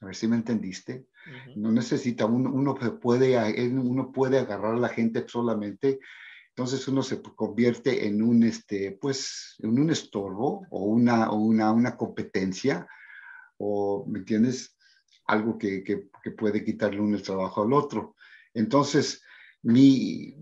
A 0.00 0.06
ver 0.06 0.14
si 0.14 0.26
me 0.26 0.36
entendiste 0.36 1.06
no 1.56 1.70
necesita, 1.70 2.26
uno, 2.26 2.50
uno, 2.52 2.74
puede, 3.00 3.68
uno 3.68 4.12
puede 4.12 4.38
agarrar 4.38 4.74
a 4.74 4.78
la 4.78 4.88
gente 4.88 5.24
solamente, 5.26 6.00
entonces 6.48 6.86
uno 6.88 7.02
se 7.02 7.22
convierte 7.22 8.06
en 8.06 8.22
un, 8.22 8.42
este, 8.42 8.92
pues, 9.00 9.56
en 9.60 9.78
un 9.78 9.90
estorbo 9.90 10.66
o 10.70 10.84
una, 10.84 11.30
una, 11.30 11.72
una 11.72 11.96
competencia, 11.96 12.86
o, 13.58 14.04
¿me 14.06 14.20
entiendes? 14.20 14.76
Algo 15.26 15.56
que, 15.56 15.84
que, 15.84 16.08
puede 16.32 16.64
quitarle 16.64 17.00
uno 17.00 17.16
el 17.16 17.22
trabajo 17.22 17.62
al 17.62 17.72
otro. 17.72 18.16
Entonces, 18.54 19.21
mi, 19.62 20.34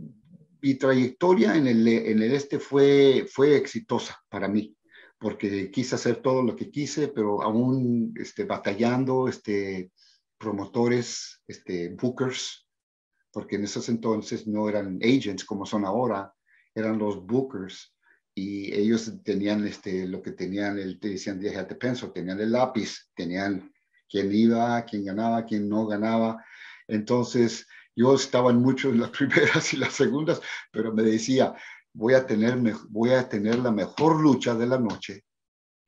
mi 0.61 0.75
trayectoria 0.75 1.57
en 1.57 1.67
el, 1.67 1.87
en 1.89 2.23
el 2.23 2.33
este 2.33 2.59
fue, 2.59 3.27
fue 3.31 3.57
exitosa 3.57 4.21
para 4.29 4.49
mí 4.49 4.77
porque 5.21 5.71
quise 5.71 5.97
hacer 5.97 6.23
todo 6.23 6.43
lo 6.43 6.57
que 6.57 6.71
quise, 6.71 7.09
pero 7.09 7.43
aún 7.43 8.15
este, 8.17 8.45
batallando, 8.45 9.29
este, 9.29 9.93
promotores, 10.39 11.43
este, 11.47 11.91
bookers, 11.91 12.67
porque 13.31 13.57
en 13.57 13.65
esos 13.65 13.91
entonces 13.91 14.47
no 14.47 14.67
eran 14.67 14.99
agents 15.03 15.45
como 15.45 15.67
son 15.67 15.85
ahora, 15.85 16.35
eran 16.75 16.99
los 16.99 17.25
bookers 17.27 17.95
y 18.35 18.73
ellos 18.73 19.13
tenían 19.23 19.67
este, 19.67 20.09
lo 20.09 20.23
que 20.23 20.33
tenían, 20.33 20.79
el, 20.79 20.99
te 20.99 21.11
decían, 21.11 21.39
déjate 21.39 21.75
penso, 21.75 22.11
tenían 22.13 22.41
el 22.41 22.53
lápiz, 22.53 23.11
tenían 23.15 23.71
quién 24.09 24.35
iba, 24.35 24.83
quién 24.87 25.05
ganaba, 25.05 25.45
quién 25.45 25.69
no 25.69 25.87
ganaba. 25.87 26.43
Entonces, 26.89 27.67
yo 27.97 28.15
estaba 28.15 28.53
mucho 28.53 28.91
en 28.91 29.01
las 29.01 29.11
primeras 29.19 29.73
y 29.75 29.77
las 29.77 29.95
segundas, 29.95 30.41
pero 30.71 30.93
me 30.93 31.03
decía, 31.03 31.55
voy 31.93 32.15
a 32.15 32.27
tener, 32.27 32.59
voy 32.89 33.11
a 33.11 33.29
tener 33.29 33.59
la 33.59 33.71
mejor 33.71 34.21
lucha 34.21 34.55
de 34.55 34.67
la 34.67 34.79
noche 34.79 35.25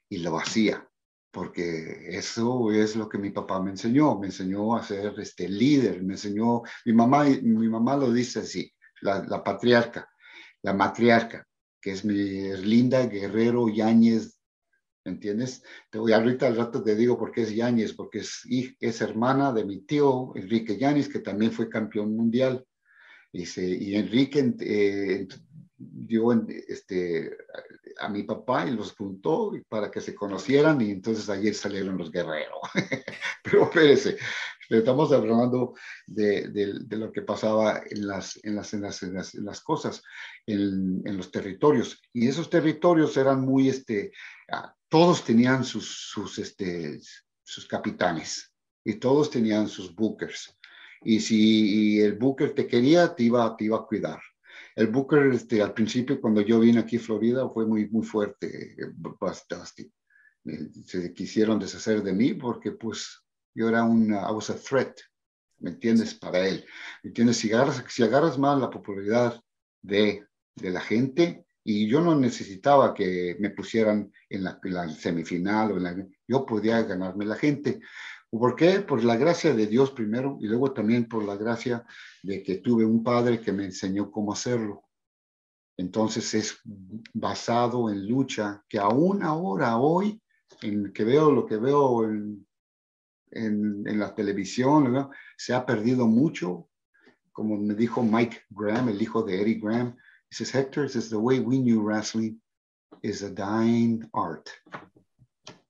y 0.09 0.19
lo 0.19 0.38
hacía 0.38 0.87
porque 1.33 2.11
eso 2.11 2.71
es 2.71 2.95
lo 2.95 3.09
que 3.09 3.19
mi 3.19 3.31
papá 3.31 3.61
me 3.61 3.71
enseñó, 3.71 4.19
me 4.19 4.27
enseñó 4.27 4.77
a 4.77 4.83
ser 4.83 5.19
este 5.19 5.49
líder, 5.49 6.03
me 6.03 6.12
enseñó, 6.15 6.62
mi 6.85 6.93
mamá, 6.93 7.25
mi 7.25 7.69
mamá 7.69 7.97
lo 7.97 8.12
dice 8.12 8.41
así, 8.41 8.71
la, 9.01 9.43
patriarca, 9.43 10.09
la 10.61 10.75
matriarca, 10.75 11.47
que 11.81 11.93
es 11.93 12.05
mi 12.05 12.15
linda 12.59 13.07
Guerrero 13.07 13.69
Yáñez, 13.71 14.27
¿me 14.27 14.42
entiendes? 15.05 15.62
Te 15.91 15.99
voy 15.99 16.12
ahorita 16.12 16.47
al 16.47 16.57
rato 16.57 16.83
te 16.83 16.95
digo 16.95 17.19
por 17.19 17.33
qué 17.33 17.43
es 17.43 17.55
Yáñez, 17.55 17.93
porque 17.93 18.21
es, 18.21 18.43
es 18.81 19.01
hermana 19.01 19.53
de 19.53 19.65
mi 19.65 19.81
tío 19.81 20.33
Enrique 20.35 20.77
Yáñez, 20.79 21.09
que 21.09 21.21
también 21.21 21.53
fue 21.53 21.69
campeón 21.69 22.17
mundial. 22.17 22.65
Y, 23.33 23.45
y 23.59 23.97
Enrique 23.97 24.55
eh, 24.61 25.27
dio 25.77 26.33
este, 26.69 27.37
a 27.99 28.09
mi 28.09 28.23
papá 28.25 28.67
y 28.67 28.73
los 28.73 28.93
juntó 28.93 29.53
para 29.69 29.91
que 29.91 30.01
se 30.01 30.15
conocieran 30.15 30.81
y 30.81 30.91
entonces 30.91 31.29
ayer 31.29 31.55
salieron 31.55 31.99
los 31.99 32.11
guerreros. 32.11 32.61
Pero 33.43 33.65
espérese, 33.65 34.17
estamos 34.69 35.12
hablando 35.12 35.75
de, 36.07 36.49
de, 36.49 36.97
lo 36.97 37.12
que 37.12 37.23
pasaba 37.23 37.83
en 37.88 38.07
las, 38.07 38.38
en 38.45 38.55
las, 38.57 38.73
en 38.73 38.83
las, 38.83 39.03
en 39.03 39.45
las, 39.45 39.61
cosas, 39.61 40.03
en, 40.47 41.03
en, 41.05 41.17
los 41.17 41.31
territorios. 41.31 42.01
Y 42.12 42.29
esos 42.29 42.49
territorios 42.49 43.17
eran 43.17 43.41
muy, 43.41 43.69
este, 43.69 44.12
todos 44.93 45.25
tenían 45.25 45.65
sus, 45.65 45.89
sus, 46.13 46.39
este, 46.39 47.01
sus 47.43 47.67
capitanes 47.67 48.53
y 48.85 48.95
todos 48.95 49.29
tenían 49.29 49.67
sus 49.67 49.93
bookers. 49.93 50.57
Y 51.03 51.19
si 51.19 52.01
el 52.01 52.13
booker 52.13 52.55
te 52.55 52.69
quería, 52.69 53.13
te 53.13 53.25
iba, 53.25 53.57
te 53.57 53.65
iba 53.65 53.79
a 53.79 53.87
cuidar 53.87 54.21
el 54.75 54.87
Booker, 54.87 55.33
este, 55.33 55.63
al 55.63 55.75
principio, 55.75 56.21
cuando 56.21 56.41
yo 56.41 56.61
vine 56.61 56.81
aquí 56.81 56.97
a 56.97 57.01
Florida, 57.01 57.49
fue 57.49 57.67
muy, 57.67 57.89
muy 57.89 58.05
fuerte, 58.05 58.75
bastante. 59.21 59.91
Se 60.87 61.13
quisieron 61.13 61.59
deshacer 61.59 62.03
de 62.03 62.13
mí 62.13 62.35
porque, 62.35 62.73
pues, 62.73 63.23
yo 63.55 63.69
era 63.69 63.85
una, 63.85 64.23
I 64.23 64.33
was 64.33 64.51
a 64.51 64.57
threat, 64.57 64.99
¿me 65.59 65.71
entiendes? 65.71 66.15
Para 66.15 66.47
él. 66.47 66.65
¿Me 67.03 67.09
entiendes? 67.09 67.37
Si 67.37 67.53
agarras, 67.53 67.85
si 67.89 68.03
agarras 68.03 68.39
más 68.39 68.59
la 68.59 68.71
popularidad 68.71 69.41
de, 69.83 70.27
de 70.55 70.71
la 70.71 70.81
gente, 70.81 71.45
y 71.64 71.87
yo 71.88 72.01
no 72.01 72.14
necesitaba 72.18 72.92
que 72.92 73.37
me 73.38 73.51
pusieran 73.51 74.12
en 74.29 74.44
la, 74.44 74.88
semifinal, 74.88 75.72
o 75.72 75.77
en 75.77 75.83
la, 75.83 76.07
yo 76.27 76.44
podía 76.44 76.83
ganarme 76.83 77.25
la 77.25 77.37
gente. 77.37 77.81
¿Por 78.31 78.57
qué? 78.57 78.81
Por 78.81 79.05
la 79.05 79.16
gracia 79.16 79.55
de 79.55 79.66
Dios 79.66 79.90
primero 79.90 80.38
y 80.40 80.46
luego 80.46 80.72
también 80.72 81.09
por 81.09 81.25
la 81.25 81.37
gracia 81.37 81.85
de 82.22 82.42
que 82.42 82.57
tuve 82.57 82.85
un 82.85 83.05
padre 83.05 83.40
que 83.40 83.53
me 83.53 83.64
enseñó 83.64 84.11
cómo 84.11 84.33
hacerlo. 84.33 84.85
Entonces 85.77 86.35
es 86.35 86.61
basado 87.12 87.90
en 87.90 88.09
lucha 88.09 88.64
que 88.68 88.79
aún 88.79 89.22
ahora, 89.22 89.77
hoy, 89.77 90.20
en 90.62 90.92
que 90.92 91.05
veo 91.05 91.31
lo 91.31 91.46
que 91.46 91.57
veo 91.57 92.05
en, 92.05 92.46
en, 93.31 93.98
la 93.98 94.14
televisión, 94.14 95.11
se 95.37 95.55
ha 95.55 95.64
perdido 95.64 96.07
mucho. 96.07 96.68
Como 97.33 97.57
me 97.57 97.75
dijo 97.75 98.03
Mike 98.03 98.42
Graham, 98.51 98.90
el 98.90 99.01
hijo 99.01 99.22
de 99.22 99.40
Eddie 99.40 99.61
Graham, 99.61 99.96
dice, 100.38 100.51
Hector, 100.51 100.87
this 100.87 100.97
is 100.97 101.11
the 101.11 101.18
way 101.18 101.40
we 101.40 101.59
knew 101.59 101.83
wrestling 101.83 102.37
is 103.03 103.23
a 103.23 103.31
dying 103.31 104.09
art. 104.14 104.51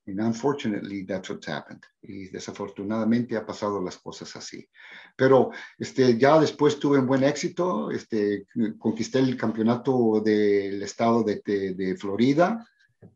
And 0.07 0.21
unfortunately, 0.21 1.03
that's 1.03 1.31
what's 1.31 1.47
happened. 1.47 1.85
Y 2.03 2.29
desafortunadamente 2.29 3.37
ha 3.37 3.47
pasado 3.47 3.81
las 3.81 3.99
cosas 3.99 4.35
así. 4.35 4.69
Pero 5.17 5.53
este, 5.79 6.19
ya 6.19 6.41
después 6.41 6.79
tuve 6.79 6.99
un 6.99 7.07
buen 7.07 7.23
éxito. 7.23 7.91
Este, 7.91 8.47
conquisté 8.79 9.21
el 9.21 9.37
campeonato 9.37 10.21
del 10.21 10.83
estado 10.83 11.23
de, 11.23 11.41
de, 11.75 11.97
Florida. 11.97 12.67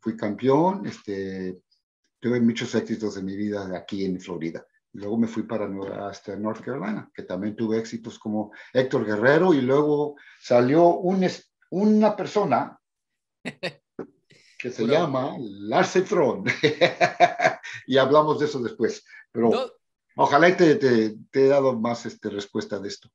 Fui 0.00 0.16
campeón. 0.16 0.86
Este, 0.86 1.58
tuve 2.20 2.40
muchos 2.40 2.72
éxitos 2.76 3.16
en 3.16 3.24
mi 3.24 3.36
vida 3.36 3.76
aquí 3.76 4.04
en 4.04 4.20
Florida. 4.20 4.64
Luego 4.96 5.18
me 5.18 5.28
fui 5.28 5.42
para 5.42 5.68
hasta 6.08 6.36
North 6.36 6.64
Carolina, 6.64 7.10
que 7.14 7.22
también 7.22 7.54
tuve 7.54 7.78
éxitos 7.78 8.18
como 8.18 8.52
Héctor 8.72 9.04
Guerrero 9.04 9.52
y 9.52 9.60
luego 9.60 10.16
salió 10.40 10.88
un, 10.88 11.26
una 11.70 12.16
persona 12.16 12.80
que 14.58 14.70
se 14.70 14.86
llama 14.86 15.36
Lars 15.38 16.02
Tron. 16.08 16.44
y 17.86 17.98
hablamos 17.98 18.40
de 18.40 18.46
eso 18.46 18.58
después. 18.60 19.04
Pero 19.30 19.70
ojalá 20.16 20.56
te, 20.56 20.76
te, 20.76 21.14
te, 21.30 21.44
he 21.44 21.48
dado 21.48 21.78
más 21.78 22.06
este, 22.06 22.30
respuesta 22.30 22.78
de 22.78 22.88
esto. 22.88 23.10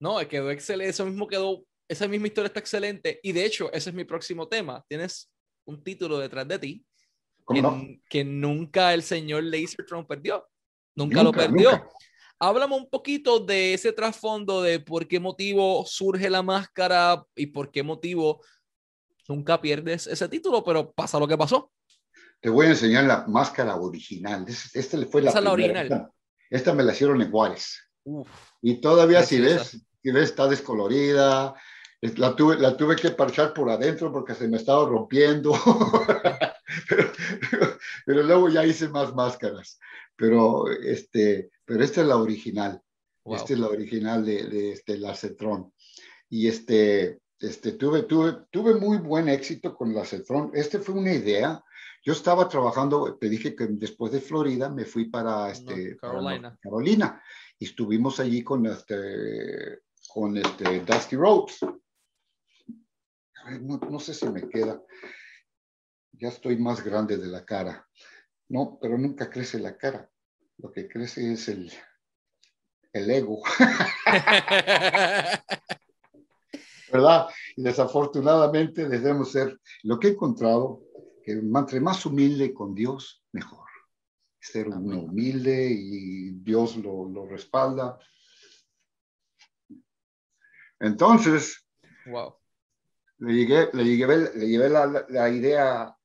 No, 0.00 0.18
quedó 0.28 0.50
excelente. 0.50 0.90
Eso 0.90 1.06
mismo 1.06 1.26
quedó, 1.26 1.64
esa 1.88 2.06
misma 2.08 2.26
historia 2.26 2.48
está 2.48 2.60
excelente. 2.60 3.20
Y 3.22 3.32
de 3.32 3.46
hecho, 3.46 3.72
ese 3.72 3.88
es 3.88 3.96
mi 3.96 4.04
próximo 4.04 4.48
tema. 4.48 4.84
Tienes 4.86 5.32
un 5.64 5.82
título 5.82 6.18
detrás 6.18 6.46
de 6.46 6.58
ti 6.58 6.84
que, 7.48 8.00
que, 8.08 8.24
nunca 8.24 8.92
el 8.92 9.02
señor 9.02 9.44
Lasertron 9.44 10.06
perdió. 10.06 10.46
Nunca, 10.94 11.22
lo 11.22 11.32
perdió. 11.32 11.88
Háblame 12.38 12.74
un 12.74 12.90
poquito 12.90 13.38
de 13.38 13.74
ese 13.74 13.92
trasfondo 13.92 14.62
de 14.62 14.80
por 14.80 15.06
qué 15.06 15.20
motivo 15.20 15.84
surge 15.86 16.28
la 16.28 16.42
máscara 16.42 17.24
y 17.36 17.46
por 17.46 17.70
qué 17.70 17.82
motivo 17.82 18.42
nunca 19.28 19.60
pierdes 19.60 20.06
ese 20.08 20.28
título, 20.28 20.64
pero 20.64 20.90
pasa 20.92 21.18
lo 21.18 21.28
que 21.28 21.38
pasó. 21.38 21.70
Te 22.40 22.50
voy 22.50 22.66
a 22.66 22.70
enseñar 22.70 23.04
la 23.04 23.24
máscara 23.28 23.76
original. 23.76 24.44
Esta 24.48 24.98
fue 25.06 25.22
la, 25.22 25.30
Esa 25.30 25.40
la 25.40 25.52
original. 25.52 26.10
Esta, 26.50 26.74
me 26.74 26.82
la 26.82 26.92
hicieron 26.92 27.22
en 27.22 27.30
Juárez. 27.30 27.78
y 28.60 28.80
todavía 28.80 29.22
si 29.22 29.40
ves, 29.40 29.80
si 30.02 30.10
ves, 30.10 30.24
está 30.24 30.48
descolorida. 30.48 31.54
La 32.16 32.34
tuve, 32.34 32.58
la 32.58 32.76
tuve 32.76 32.96
que 32.96 33.10
parchar 33.12 33.54
por 33.54 33.70
adentro 33.70 34.12
porque 34.12 34.34
se 34.34 34.48
me 34.48 34.56
estaba 34.56 34.84
rompiendo. 34.84 35.52
pero, 38.06 38.22
luego 38.22 38.48
ya 38.48 38.64
hice 38.64 38.88
más 38.88 39.14
máscaras. 39.14 39.78
Pero, 40.16 40.70
este, 40.70 41.50
pero 41.64 41.82
esta 41.82 42.02
es 42.02 42.06
la 42.06 42.16
original. 42.16 42.80
Esta 43.24 43.52
es 43.52 43.58
la 43.58 43.68
original 43.68 44.24
de, 44.24 44.44
de 44.48 44.72
este, 44.72 44.98
la 44.98 45.14
Cetron. 45.14 45.72
Y 46.28 46.48
este, 46.48 47.20
este, 47.38 47.72
tuve, 47.72 48.02
tuve, 48.04 48.46
tuve 48.50 48.74
muy 48.74 48.98
buen 48.98 49.28
éxito 49.28 49.76
con 49.76 49.94
la 49.94 50.04
Cetron. 50.04 50.50
Este 50.54 50.78
fue 50.78 50.94
una 50.94 51.12
idea. 51.12 51.62
Yo 52.04 52.12
estaba 52.12 52.48
trabajando, 52.48 53.16
te 53.16 53.28
dije 53.28 53.54
que 53.54 53.66
después 53.68 54.12
de 54.12 54.20
Florida 54.20 54.68
me 54.68 54.84
fui 54.84 55.04
para, 55.06 55.50
este, 55.50 55.96
Carolina. 55.96 56.58
Carolina. 56.60 57.22
Y 57.58 57.66
estuvimos 57.66 58.18
allí 58.18 58.42
con, 58.42 58.66
este, 58.66 59.80
con 60.08 60.36
este 60.36 60.80
Dusty 60.80 61.16
Rhodes. 61.16 61.60
No, 63.60 63.78
no 63.78 63.98
sé 64.00 64.14
si 64.14 64.28
me 64.28 64.48
queda 64.48 64.80
ya 66.22 66.28
estoy 66.28 66.56
más 66.56 66.84
grande 66.84 67.18
de 67.18 67.26
la 67.26 67.44
cara. 67.44 67.88
No, 68.48 68.78
pero 68.80 68.96
nunca 68.96 69.28
crece 69.28 69.58
la 69.58 69.76
cara. 69.76 70.08
Lo 70.58 70.70
que 70.70 70.86
crece 70.86 71.32
es 71.32 71.48
el, 71.48 71.72
el 72.92 73.10
ego. 73.10 73.42
¿Verdad? 76.92 77.26
Y 77.56 77.64
desafortunadamente 77.64 78.88
debemos 78.88 79.32
ser, 79.32 79.58
lo 79.82 79.98
que 79.98 80.08
he 80.08 80.10
encontrado, 80.12 80.84
que 81.24 81.32
entre 81.32 81.80
más 81.80 82.06
humilde 82.06 82.54
con 82.54 82.72
Dios, 82.72 83.24
mejor. 83.32 83.66
Ser 84.38 84.68
humilde 84.68 85.70
y 85.72 86.34
Dios 86.34 86.76
lo, 86.76 87.08
lo 87.08 87.26
respalda. 87.26 87.98
Entonces, 90.78 91.66
wow. 92.06 92.36
le, 93.18 93.34
llegué, 93.34 93.70
le, 93.72 93.84
llegué, 93.84 94.06
le 94.06 94.48
llevé 94.48 94.68
la, 94.68 95.04
la, 95.08 95.28
idea 95.28 95.96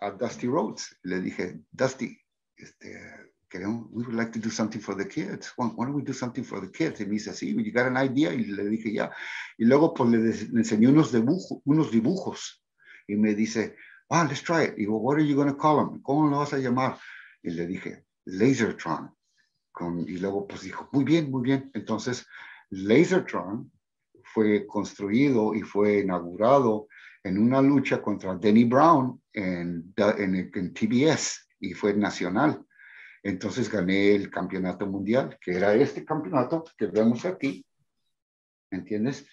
a 0.00 0.10
Dusty 0.10 0.46
Rhodes. 0.46 0.96
Le 1.02 1.20
dije, 1.20 1.60
Dusty, 1.72 2.18
este, 2.56 3.32
queremos, 3.48 3.88
we 3.90 4.02
would 4.04 4.14
like 4.14 4.32
to 4.32 4.38
do 4.38 4.50
something 4.50 4.80
for 4.80 4.94
the 4.94 5.06
kids. 5.06 5.52
Why, 5.56 5.68
don't 5.68 5.94
we 5.94 6.02
do 6.02 6.12
something 6.12 6.44
for 6.44 6.60
the 6.60 6.70
kids? 6.70 7.00
Y 7.00 7.06
me 7.06 7.12
dice, 7.12 7.32
sí, 7.32 7.54
you 7.54 7.72
got 7.72 7.86
an 7.86 7.96
idea. 7.96 8.32
Y 8.32 8.44
le 8.44 8.64
dije, 8.64 8.92
ya. 8.92 9.10
Y 9.58 9.64
luego 9.64 9.94
pues 9.94 10.10
le, 10.10 10.18
le 10.18 10.60
enseñé 10.60 10.88
unos, 10.88 11.12
dibujo, 11.12 11.62
unos 11.64 11.90
dibujos. 11.90 12.62
Y 13.08 13.16
me 13.16 13.34
dice, 13.34 13.76
ah, 14.10 14.24
let's 14.24 14.42
try 14.42 14.64
it. 14.64 14.74
Y 14.76 14.82
digo, 14.82 14.98
what 14.98 15.16
are 15.16 15.26
you 15.26 15.36
going 15.36 15.48
to 15.48 15.56
call 15.56 15.76
them? 15.76 16.02
¿Cómo 16.02 16.28
lo 16.28 16.38
vas 16.38 16.52
a 16.52 16.58
llamar? 16.58 16.98
Y 17.42 17.50
le 17.50 17.66
dije, 17.66 18.04
Lasertron. 18.24 19.14
Con, 19.72 20.00
y 20.08 20.18
luego 20.18 20.46
pues 20.46 20.62
dijo, 20.62 20.88
muy 20.92 21.04
bien, 21.04 21.30
muy 21.30 21.42
bien. 21.42 21.70
Entonces, 21.74 22.26
Lasertron 22.70 23.70
fue 24.24 24.66
construido 24.66 25.54
y 25.54 25.62
fue 25.62 26.00
inaugurado 26.00 26.88
en 27.26 27.38
una 27.38 27.60
lucha 27.60 28.00
contra 28.00 28.36
Denny 28.36 28.64
Brown 28.64 29.20
en, 29.32 29.92
en, 29.96 30.72
TBS 30.72 31.48
y 31.58 31.74
fue 31.74 31.92
nacional. 31.94 32.64
Entonces 33.22 33.68
gané 33.68 34.14
el 34.14 34.30
campeonato 34.30 34.86
mundial, 34.86 35.36
que 35.40 35.56
era 35.56 35.74
este 35.74 36.04
campeonato 36.04 36.64
que 36.78 36.86
vemos 36.86 37.24
aquí, 37.24 37.66
¿entiendes? 38.70 39.26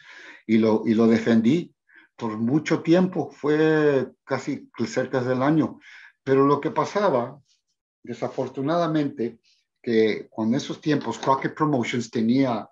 Y 0.47 0.57
lo, 0.57 0.83
y 0.85 0.95
lo 0.95 1.05
defendí 1.05 1.75
por 2.15 2.37
mucho 2.37 2.81
tiempo, 2.81 3.29
fue 3.31 4.11
casi 4.23 4.69
cerca 4.87 5.23
del 5.23 5.43
año. 5.43 5.79
Pero 6.23 6.45
lo 6.47 6.59
que 6.59 6.71
pasaba, 6.71 7.39
desafortunadamente, 8.01 9.39
que 9.81 10.27
con 10.31 10.55
esos 10.55 10.81
tiempos 10.81 11.19
Crockett 11.19 11.55
Promotions 11.55 12.09
tenía 12.09 12.67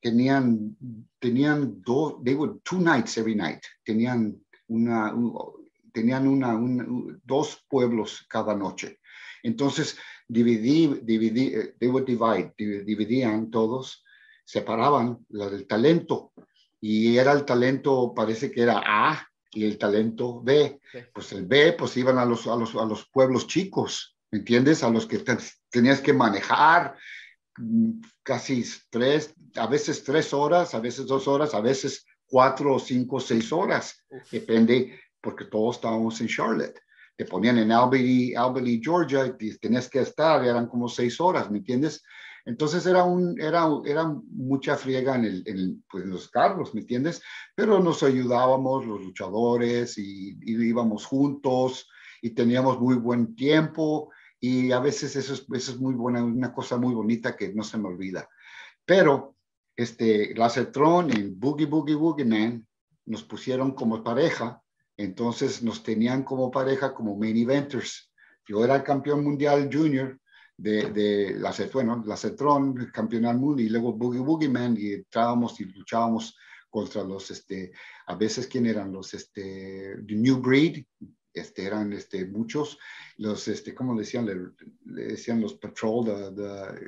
tenían, 0.00 0.76
tenían 1.18 1.82
dos, 1.82 2.22
they 2.24 2.34
were 2.34 2.54
two 2.62 2.80
nights 2.80 3.16
every 3.18 3.34
night, 3.34 3.62
tenían 3.84 4.36
una, 4.68 5.14
tenían 5.92 6.28
una, 6.28 6.58
dos 7.24 7.64
pueblos 7.68 8.26
cada 8.28 8.54
noche. 8.54 8.98
Entonces, 9.42 9.96
dividí, 10.28 11.00
dividí, 11.02 11.54
eh, 11.54 11.74
they 11.78 11.88
would 11.88 12.06
divide, 12.06 12.52
dividían 12.56 13.50
todos, 13.50 14.04
separaban 14.44 15.24
la 15.30 15.48
del 15.48 15.66
talento, 15.66 16.32
y 16.80 17.16
era 17.16 17.32
el 17.32 17.44
talento, 17.44 18.12
parece 18.14 18.50
que 18.50 18.62
era 18.62 18.82
A, 18.84 19.26
y 19.56 19.64
el 19.64 19.78
talento 19.78 20.42
B. 20.42 20.80
Pues 21.14 21.32
el 21.32 21.46
B, 21.46 21.72
pues 21.72 21.96
iban 21.96 22.18
a 22.18 22.26
los, 22.26 22.46
a 22.46 22.56
los, 22.56 22.74
a 22.74 22.84
los 22.84 23.08
pueblos 23.08 23.46
chicos, 23.46 24.16
¿me 24.30 24.40
entiendes? 24.40 24.82
A 24.82 24.90
los 24.90 25.06
que 25.06 25.24
tenías 25.70 26.00
que 26.00 26.12
manejar, 26.12 26.94
casi 28.22 28.64
tres, 28.90 29.34
a 29.56 29.66
veces 29.66 30.04
tres 30.04 30.32
horas, 30.32 30.74
a 30.74 30.80
veces 30.80 31.06
dos 31.06 31.26
horas, 31.28 31.54
a 31.54 31.60
veces 31.60 32.04
cuatro, 32.26 32.78
cinco, 32.78 33.20
seis 33.20 33.52
horas. 33.52 34.04
Depende, 34.30 34.98
porque 35.20 35.46
todos 35.46 35.76
estábamos 35.76 36.20
en 36.20 36.28
Charlotte. 36.28 36.78
Te 37.16 37.24
ponían 37.24 37.58
en 37.58 37.72
Albany, 37.72 38.34
Albany, 38.34 38.80
Georgia, 38.82 39.34
y 39.38 39.56
tenías 39.58 39.88
que 39.88 40.00
estar, 40.00 40.44
eran 40.44 40.66
como 40.66 40.88
seis 40.88 41.20
horas, 41.20 41.50
¿me 41.50 41.58
entiendes? 41.58 42.02
Entonces 42.44 42.86
era, 42.86 43.02
un, 43.02 43.40
era, 43.40 43.66
era 43.84 44.04
mucha 44.30 44.76
friega 44.76 45.16
en, 45.16 45.24
el, 45.24 45.82
pues 45.90 46.04
en 46.04 46.10
los 46.10 46.28
carros, 46.28 46.74
¿me 46.74 46.82
entiendes? 46.82 47.20
Pero 47.56 47.80
nos 47.80 48.02
ayudábamos 48.02 48.86
los 48.86 49.00
luchadores 49.00 49.98
y, 49.98 50.38
y 50.42 50.68
íbamos 50.68 51.06
juntos 51.06 51.88
y 52.22 52.30
teníamos 52.30 52.78
muy 52.78 52.96
buen 52.96 53.34
tiempo 53.34 54.10
y 54.40 54.72
a 54.72 54.80
veces 54.80 55.16
eso 55.16 55.34
es, 55.34 55.46
eso 55.52 55.72
es 55.72 55.78
muy 55.78 55.94
buena, 55.94 56.24
una 56.24 56.52
cosa 56.52 56.76
muy 56.76 56.94
bonita 56.94 57.36
que 57.36 57.52
no 57.52 57.62
se 57.62 57.78
me 57.78 57.88
olvida. 57.88 58.28
Pero 58.84 59.36
este, 59.74 60.34
Lacertron 60.34 61.10
y 61.10 61.22
Boogie 61.30 61.66
Boogie 61.66 61.94
Boogie 61.94 62.24
Man 62.24 62.66
nos 63.06 63.24
pusieron 63.24 63.72
como 63.72 64.02
pareja, 64.02 64.62
entonces 64.96 65.62
nos 65.62 65.82
tenían 65.82 66.22
como 66.22 66.50
pareja 66.50 66.94
como 66.94 67.16
main 67.16 67.36
eventers. 67.36 68.12
Yo 68.46 68.64
era 68.64 68.76
el 68.76 68.82
campeón 68.82 69.24
mundial 69.24 69.68
junior 69.72 70.18
de, 70.56 70.90
de 70.90 71.34
la 71.38 71.54
bueno, 71.72 72.02
Lacetron, 72.06 72.90
campeón 72.92 73.24
mundial, 73.38 73.66
y 73.66 73.70
luego 73.70 73.92
Boogie 73.92 74.20
Boogie 74.20 74.48
Man, 74.48 74.76
y 74.78 74.92
entrábamos 74.92 75.60
y 75.60 75.64
luchábamos 75.64 76.36
contra 76.70 77.02
los, 77.04 77.30
este, 77.30 77.72
a 78.06 78.14
veces, 78.14 78.46
¿quién 78.46 78.66
eran? 78.66 78.92
Los, 78.92 79.14
este, 79.14 79.96
The 80.06 80.14
New 80.14 80.40
Breed, 80.40 80.84
este, 81.36 81.64
eran 81.64 81.92
este, 81.92 82.24
muchos, 82.26 82.78
los, 83.18 83.46
este, 83.48 83.74
¿cómo 83.74 83.96
decían? 83.96 84.26
Le, 84.26 85.04
decían 85.06 85.40
los 85.40 85.54
patrol, 85.54 86.34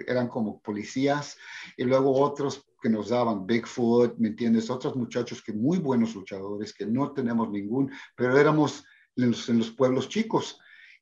eran 0.07 0.29
como 0.29 0.61
policías, 0.61 1.37
y 1.77 1.85
luego 1.85 2.13
otros 2.13 2.67
que 2.83 2.89
nos 2.89 3.11
daban 3.11 3.47
Bigfoot, 3.47 4.17
¿me 4.19 4.29
entiendes? 4.29 4.71
Otros 4.71 4.97
muchachos 4.97 5.43
que 5.43 5.53
muy 5.53 5.79
buenos 5.79 6.15
luchadores, 6.15 6.73
que 6.73 6.87
no 6.87 7.13
tenemos 7.13 7.51
ningún, 7.51 7.93
pero 8.17 8.39
éramos 8.39 8.85
en 9.17 9.31
los, 9.31 9.49
en 9.49 9.59
los 9.59 9.71
pueblos 9.71 10.09
chicos. 10.09 10.59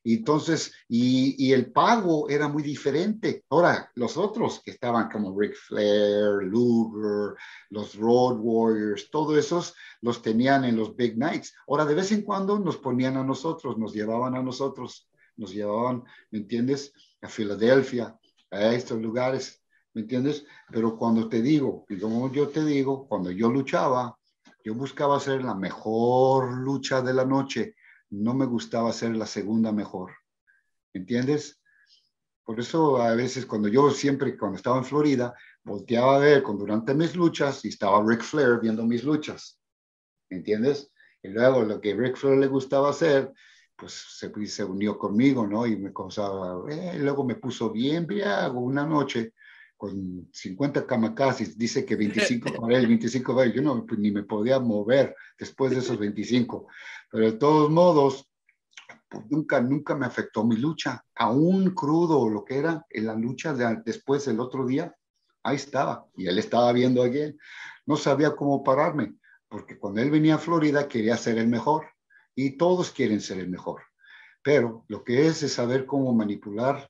Y 0.07 0.13
entonces, 0.13 0.71
y, 0.87 1.51
el 1.51 1.73
pago 1.73 2.29
era 2.29 2.47
muy 2.47 2.63
diferente. 2.63 3.43
Ahora, 3.49 3.91
los 3.95 4.15
otros 4.15 4.61
que 4.63 4.71
estaban 4.71 5.09
como 5.09 5.37
Ric 5.37 5.53
Flair, 5.53 6.43
Luger, 6.43 7.35
los 7.71 7.93
Road 7.95 8.37
Warriors, 8.39 9.09
todos 9.11 9.37
esos 9.37 9.75
los 9.99 10.21
tenían 10.21 10.63
en 10.63 10.77
los 10.77 10.95
Big 10.95 11.17
Nights. 11.17 11.53
Ahora, 11.67 11.83
de 11.83 11.93
vez 11.93 12.13
en 12.13 12.21
cuando 12.21 12.57
nos 12.57 12.77
ponían 12.77 13.17
a 13.17 13.23
nosotros, 13.25 13.77
nos 13.77 13.93
llevaban 13.93 14.33
a 14.37 14.41
nosotros, 14.41 15.09
nos 15.35 15.51
llevaban, 15.51 16.05
¿me 16.31 16.39
entiendes? 16.39 16.93
A 17.21 17.27
Filadelfia, 17.27 18.17
a 18.49 18.73
estos 18.73 19.01
lugares, 19.01 19.61
¿me 19.93 20.03
entiendes? 20.03 20.45
Pero 20.71 20.95
cuando 20.95 21.27
te 21.27 21.41
digo, 21.41 21.85
y 21.89 21.99
como 21.99 22.31
yo 22.31 22.47
te 22.47 22.63
digo, 22.63 23.09
cuando 23.09 23.29
yo 23.29 23.51
luchaba, 23.51 24.17
yo 24.63 24.73
buscaba 24.73 25.17
hacer 25.17 25.43
la 25.43 25.53
mejor 25.53 26.53
lucha 26.53 27.01
de 27.01 27.13
la 27.13 27.25
noche 27.25 27.75
no 28.09 28.33
me 28.33 28.45
gustaba 28.45 28.91
ser 28.93 29.15
la 29.15 29.25
segunda 29.25 29.71
mejor. 29.71 30.13
¿Entiendes? 30.93 31.61
Por 32.43 32.59
eso 32.59 33.01
a 33.01 33.13
veces 33.13 33.45
cuando 33.45 33.67
yo 33.67 33.91
siempre, 33.91 34.37
cuando 34.37 34.57
estaba 34.57 34.77
en 34.77 34.85
Florida, 34.85 35.35
volteaba 35.63 36.15
a 36.15 36.19
ver 36.19 36.43
con, 36.43 36.57
durante 36.57 36.93
mis 36.93 37.15
luchas 37.15 37.65
y 37.65 37.69
estaba 37.69 38.03
Ric 38.05 38.21
Flair 38.21 38.59
viendo 38.61 38.85
mis 38.85 39.03
luchas. 39.03 39.59
¿Entiendes? 40.29 40.91
Y 41.21 41.29
luego 41.29 41.63
lo 41.63 41.81
que 41.81 41.93
Ric 41.93 42.15
Flair 42.15 42.37
le 42.37 42.47
gustaba 42.47 42.89
hacer, 42.89 43.33
pues 43.75 43.93
se, 43.93 44.63
unió 44.63 44.97
conmigo, 44.97 45.45
¿no? 45.45 45.65
Y 45.65 45.75
me 45.77 45.93
causaba, 45.93 46.63
eh, 46.71 46.97
luego 46.99 47.25
me 47.25 47.35
puso 47.35 47.69
bien 47.71 48.07
briago 48.07 48.61
una 48.61 48.85
noche 48.85 49.33
con 49.77 50.27
50 50.33 50.87
kamikazes, 50.87 51.57
dice 51.57 51.85
que 51.85 51.95
25 51.95 52.59
para 52.59 52.77
él, 52.77 52.87
25 52.87 53.35
para 53.35 53.45
él, 53.45 53.53
yo 53.53 53.61
no, 53.61 53.85
pues, 53.85 53.99
ni 53.99 54.11
me 54.11 54.23
podía 54.23 54.59
mover 54.59 55.15
después 55.37 55.71
de 55.71 55.79
esos 55.79 55.97
25, 55.97 56.67
pero 57.11 57.25
de 57.25 57.37
todos 57.37 57.69
modos, 57.69 58.27
pues 59.07 59.23
nunca, 59.29 59.61
nunca 59.61 59.95
me 59.95 60.05
afectó 60.05 60.43
mi 60.43 60.57
lucha, 60.57 61.05
aún 61.15 61.73
crudo 61.75 62.19
o 62.19 62.29
lo 62.29 62.43
que 62.43 62.57
era, 62.57 62.85
en 62.89 63.05
la 63.05 63.15
lucha 63.15 63.53
de, 63.53 63.81
después 63.85 64.25
del 64.25 64.39
otro 64.39 64.65
día, 64.65 64.93
ahí 65.43 65.55
estaba, 65.55 66.07
y 66.15 66.27
él 66.27 66.39
estaba 66.39 66.73
viendo 66.73 67.01
a 67.01 67.05
alguien, 67.05 67.37
no 67.85 67.95
sabía 67.95 68.35
cómo 68.35 68.63
pararme, 68.63 69.15
porque 69.47 69.77
cuando 69.77 70.01
él 70.01 70.09
venía 70.09 70.35
a 70.35 70.39
Florida 70.39 70.87
quería 70.87 71.15
ser 71.15 71.37
el 71.37 71.47
mejor, 71.47 71.85
y 72.35 72.57
todos 72.57 72.91
quieren 72.91 73.21
ser 73.21 73.39
el 73.39 73.49
mejor, 73.49 73.83
pero 74.41 74.85
lo 74.87 75.03
que 75.03 75.27
es 75.27 75.43
es 75.43 75.53
saber 75.53 75.85
cómo 75.85 76.13
manipular 76.13 76.89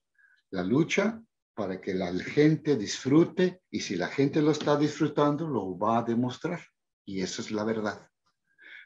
la 0.50 0.64
lucha 0.64 1.22
para 1.58 1.82
que 1.82 1.96
la 1.96 2.14
gente 2.14 2.78
disfrute, 2.78 3.64
y 3.72 3.80
si 3.80 3.96
la 3.96 4.08
gente 4.08 4.44
lo 4.44 4.52
está 4.52 4.78
disfrutando, 4.78 5.48
lo 5.48 5.76
va 5.76 5.98
a 5.98 6.04
demostrar, 6.04 6.62
y 7.04 7.22
eso 7.22 7.42
es 7.42 7.50
la 7.50 7.64
verdad. 7.64 8.08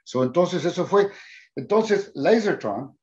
So, 0.05 0.23
entonces, 0.23 0.63
eso 0.63 0.85
fue. 0.85 1.11
Entonces, 1.53 2.11
Lasertron 2.15 2.97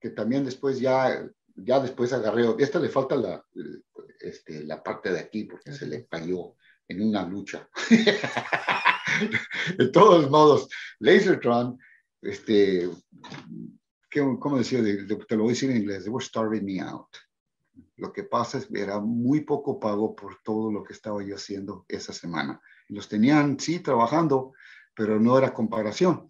que 0.00 0.10
también 0.10 0.44
después 0.44 0.80
ya, 0.80 1.28
ya 1.54 1.80
después 1.80 2.12
agarré, 2.12 2.44
esta 2.58 2.78
le 2.78 2.88
falta 2.88 3.16
la, 3.16 3.44
este, 4.20 4.64
la 4.64 4.82
parte 4.82 5.12
de 5.12 5.20
aquí 5.20 5.44
porque 5.44 5.72
se 5.72 5.86
le 5.86 6.06
cayó 6.06 6.56
en 6.88 7.02
una 7.02 7.26
lucha. 7.26 7.68
de 9.78 9.88
todos 9.88 10.30
modos, 10.30 10.68
Lasertron, 11.00 11.78
este, 12.22 12.88
¿cómo 14.40 14.58
decía? 14.58 14.82
Te 14.82 15.36
lo 15.36 15.42
voy 15.42 15.50
a 15.50 15.54
decir 15.54 15.70
en 15.70 15.78
inglés, 15.78 16.04
they 16.04 16.12
were 16.12 16.24
starving 16.24 16.64
me 16.64 16.80
out. 16.80 17.08
Lo 17.98 18.12
que 18.12 18.24
pasa 18.24 18.58
es 18.58 18.66
que 18.66 18.80
era 18.80 19.00
muy 19.00 19.42
poco 19.42 19.78
pago 19.78 20.14
por 20.16 20.38
todo 20.42 20.72
lo 20.72 20.82
que 20.82 20.92
estaba 20.92 21.22
yo 21.22 21.34
haciendo 21.34 21.84
esa 21.88 22.12
semana. 22.12 22.60
Los 22.88 23.08
tenían, 23.08 23.58
sí, 23.58 23.80
trabajando, 23.80 24.52
pero 24.94 25.20
no 25.20 25.36
era 25.36 25.52
comparación 25.52 26.28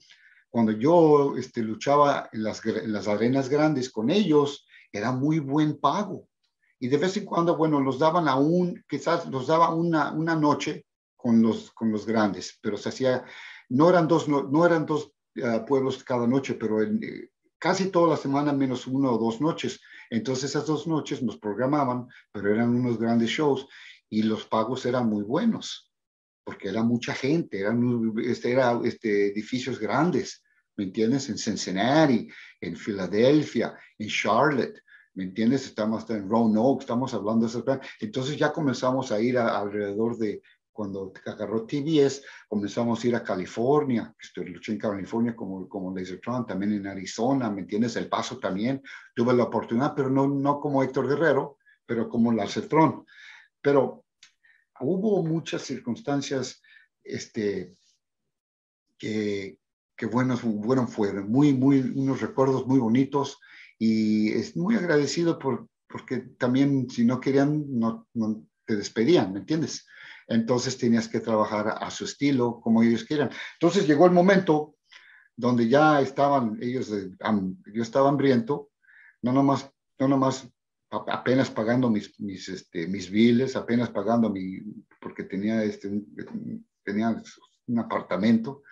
cuando 0.51 0.73
yo 0.73 1.37
este, 1.37 1.63
luchaba 1.63 2.29
en 2.33 2.43
las, 2.43 2.65
en 2.65 2.93
las 2.93 3.09
arenas 3.09 3.49
grandes 3.49 3.91
con 3.91 4.11
ellos, 4.11 4.67
era 4.93 5.13
muy 5.13 5.39
buen 5.39 5.79
pago. 5.79 6.29
Y 6.81 6.89
de 6.89 6.97
vez 6.97 7.17
en 7.17 7.25
cuando, 7.25 7.57
bueno, 7.57 7.81
los 7.81 7.99
daban 7.99 8.29
aún, 8.29 8.83
quizás 8.89 9.27
los 9.27 9.49
daba 9.49 9.75
una, 9.75 10.13
una 10.13 10.35
noche 10.35 10.87
con 11.17 11.43
los, 11.43 11.73
con 11.73 11.91
los 11.91 12.07
grandes, 12.07 12.59
pero 12.63 12.77
se 12.77 12.89
hacía, 12.89 13.25
no 13.69 13.91
eran 13.91 14.09
dos, 14.09 14.29
no, 14.29 14.65
eran 14.65 14.87
dos 14.87 15.13
ah, 15.43 15.65
pueblos 15.67 16.03
cada 16.05 16.27
noche, 16.27 16.55
pero 16.55 16.81
en, 16.83 17.03
eh, 17.03 17.31
casi 17.59 17.91
toda 17.91 18.11
la 18.11 18.17
semana 18.17 18.53
menos 18.53 18.87
una 18.87 19.11
o 19.11 19.19
dos 19.19 19.41
noches. 19.41 19.81
Entonces 20.11 20.51
esas 20.51 20.67
dos 20.67 20.87
noches 20.87 21.23
nos 21.23 21.39
programaban, 21.39 22.09
pero 22.33 22.53
eran 22.53 22.71
unos 22.71 22.99
grandes 22.99 23.31
shows 23.31 23.67
y 24.09 24.23
los 24.23 24.47
pagos 24.47 24.87
eran 24.87 25.09
muy 25.09 25.23
buenos 25.23 25.89
porque 26.49 26.71
era 26.71 26.83
mucha 26.83 27.13
gente, 27.13 27.61
eran 27.61 28.15
este, 28.25 28.53
era, 28.53 28.81
este, 28.83 29.27
edificios 29.27 29.79
grandes, 29.79 30.43
¿me 30.77 30.85
entiendes? 30.85 31.29
En 31.29 31.37
Cincinnati, 31.37 32.27
en 32.59 32.75
Filadelfia, 32.75 33.77
en 33.99 34.09
Charlotte, 34.09 34.83
¿me 35.13 35.25
entiendes? 35.25 35.67
Estamos 35.67 36.09
en 36.09 36.27
Roanoke, 36.27 36.81
estamos 36.81 37.13
hablando 37.13 37.47
de 37.47 37.51
eso. 37.51 37.63
Entonces 38.01 38.39
ya 38.39 38.51
comenzamos 38.51 39.13
a 39.13 39.21
ir 39.21 39.37
alrededor 39.37 40.17
de, 40.17 40.41
cuando 40.79 41.13
agarró 41.27 41.67
TBS, 41.67 42.23
comenzamos 42.47 43.03
a 43.03 43.09
ir 43.09 43.17
a 43.17 43.25
California, 43.25 44.15
estoy 44.17 44.51
luché 44.51 44.71
en 44.71 44.79
California 44.79 45.35
como, 45.35 45.69
como 45.69 45.93
Lasertron, 45.93 46.47
también 46.47 46.73
en 46.73 46.87
Arizona, 46.87 47.51
¿me 47.51 47.63
entiendes? 47.63 47.97
El 47.97 48.09
Paso 48.09 48.39
también, 48.39 48.81
tuve 49.13 49.35
la 49.35 49.43
oportunidad, 49.43 49.93
pero 49.97 50.09
no, 50.09 50.29
no 50.29 50.61
como 50.61 50.85
Héctor 50.85 51.09
Guerrero, 51.09 51.59
pero 51.85 52.09
como 52.09 52.31
Lasertron. 52.31 53.05
Pero 53.61 54.05
hubo 54.79 55.25
muchas 55.25 55.63
circunstancias 55.63 56.63
este, 57.03 57.75
que, 58.97 59.59
que 59.97 60.07
buenos, 60.07 60.45
bueno, 60.45 60.87
fueron, 60.87 61.29
muy, 61.29 61.55
muy, 61.55 61.81
unos 61.81 62.21
recuerdos 62.21 62.69
muy 62.69 62.79
bonitos 62.79 63.41
y 63.81 64.31
es 64.31 64.57
muy 64.57 64.77
agradecido 64.77 65.41
por, 65.41 65.67
porque 65.89 66.19
también 66.39 66.89
si 66.89 67.05
no 67.05 67.19
querían, 67.19 67.65
no, 67.69 68.07
no 68.15 68.45
te 68.65 68.77
despedían, 68.77 69.33
¿me 69.33 69.41
entiendes? 69.41 69.85
Entonces 70.29 70.77
tenías 70.77 71.09
que 71.09 71.21
trabajar 71.21 71.75
a 71.81 71.91
su 71.91 72.05
estilo, 72.05 72.61
como 72.61 72.83
ellos 72.83 73.05
quieran. 73.05 73.31
Entonces 73.55 73.87
llegó 73.87 74.07
el 74.07 74.13
momento 74.13 74.77
donde 75.35 75.69
ya 75.69 76.01
estaban 76.01 76.59
ellos, 76.61 76.93
yo 77.73 77.83
estaba 77.83 78.09
hambriento, 78.09 78.71
no 79.23 79.33
nomás, 79.33 79.71
no 79.99 80.09
nomás 80.09 80.49
apenas 80.91 81.51
pagando 81.51 81.91
mis, 81.91 82.19
mis, 82.21 82.49
este, 82.49 82.87
mis 82.87 83.11
biles, 83.11 83.57
apenas 83.57 83.91
pagando 83.91 84.31
mi, 84.31 84.59
porque 85.01 85.25
tenía, 85.25 85.63
este, 85.63 85.91
tenía 86.83 87.23
un 87.67 87.79
apartamento, 87.79 88.63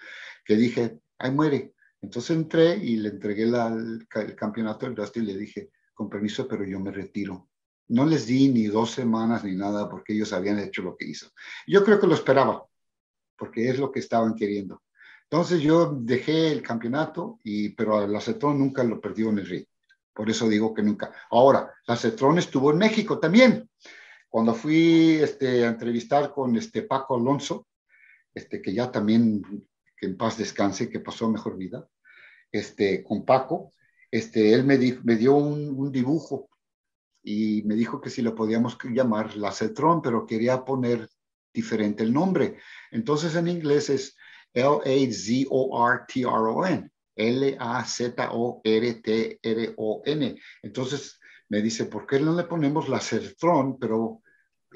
que 0.45 0.57
dije, 0.57 1.01
ahí 1.19 1.31
muere. 1.31 1.75
Entonces 2.01 2.37
entré 2.37 2.77
y 2.77 2.97
le 2.97 3.11
entregué 3.11 3.45
el, 3.45 4.07
campeonato 4.37 4.87
del 4.87 4.95
Dusty 4.95 5.21
y 5.21 5.25
le 5.25 5.37
dije, 5.37 5.71
con 5.95 6.09
permiso, 6.09 6.47
pero 6.47 6.64
yo 6.64 6.79
me 6.81 6.90
retiro. 6.90 7.49
No 7.88 8.05
les 8.05 8.27
di 8.27 8.49
ni 8.49 8.66
dos 8.66 8.90
semanas 8.90 9.44
ni 9.44 9.55
nada 9.55 9.88
porque 9.88 10.12
ellos 10.12 10.33
habían 10.33 10.59
hecho 10.59 10.83
lo 10.83 10.96
que 10.96 11.07
hizo. 11.07 11.31
Yo 11.66 11.85
creo 11.85 12.01
que 12.01 12.07
lo 12.07 12.14
esperaba, 12.14 12.64
porque 13.37 13.68
es 13.68 13.79
lo 13.79 13.92
que 13.92 14.01
estaban 14.01 14.35
queriendo. 14.35 14.83
Entonces 15.25 15.61
yo 15.61 15.96
dejé 16.01 16.53
el 16.53 16.62
campeonato, 16.62 17.40
y, 17.42 17.70
pero 17.70 18.03
el 18.05 18.14
acetón 18.14 18.59
nunca 18.59 18.85
lo 18.85 19.01
perdió 19.01 19.31
en 19.31 19.38
el 19.38 19.46
ring. 19.46 19.66
Por 20.16 20.31
eso 20.31 20.49
digo 20.49 20.72
que 20.72 20.83
nunca. 20.83 21.12
Ahora, 21.31 21.75
la 21.87 21.96
Cetrón 21.96 22.38
estuvo 22.38 22.70
en 22.70 22.79
México 22.79 23.18
también. 23.18 23.68
Cuando 24.31 24.55
fui 24.55 25.18
este, 25.20 25.64
a 25.64 25.68
entrevistar 25.68 26.33
con 26.33 26.57
este 26.57 26.83
Paco 26.83 27.16
Alonso, 27.16 27.66
este, 28.35 28.62
que 28.62 28.72
ya 28.72 28.90
también, 28.90 29.42
que 29.96 30.07
en 30.07 30.16
paz 30.16 30.38
descanse, 30.38 30.88
que 30.88 31.01
pasó 31.01 31.29
mejor 31.29 31.59
vida, 31.59 31.87
este, 32.51 33.05
con 33.05 33.25
Paco, 33.27 33.75
este, 34.11 34.55
él 34.55 34.64
me, 34.64 34.79
me 35.05 35.16
dio 35.16 35.35
un, 35.35 35.92
dibujo 35.92 36.49
y 37.27 37.62
me 37.65 37.75
dijo 37.75 38.01
que 38.01 38.09
si 38.09 38.23
lo 38.23 38.37
podíamos 38.37 38.79
llamar 38.85 39.37
la 39.37 39.51
Cetrón, 39.51 40.01
pero 40.01 40.25
quería 40.27 40.65
poner 40.65 41.11
diferente 41.53 42.05
el 42.05 42.12
nombre. 42.12 42.59
Entonces 42.93 43.35
en 43.35 43.49
inglés 43.49 43.91
es 43.91 44.17
L-A-Z-O-R-T-R-O-N. 44.55 45.51
L-A-Z-O-R-T-R-O-N. 47.17 48.01
Entonces 50.62 51.19
me 51.49 51.62
dice, 51.62 51.87
¿por 51.87 52.07
qué 52.07 52.21
no 52.21 52.33
le 52.33 52.45
ponemos 52.45 52.89
la 52.89 53.01
Certrón? 53.01 53.77
Pero 53.81 54.23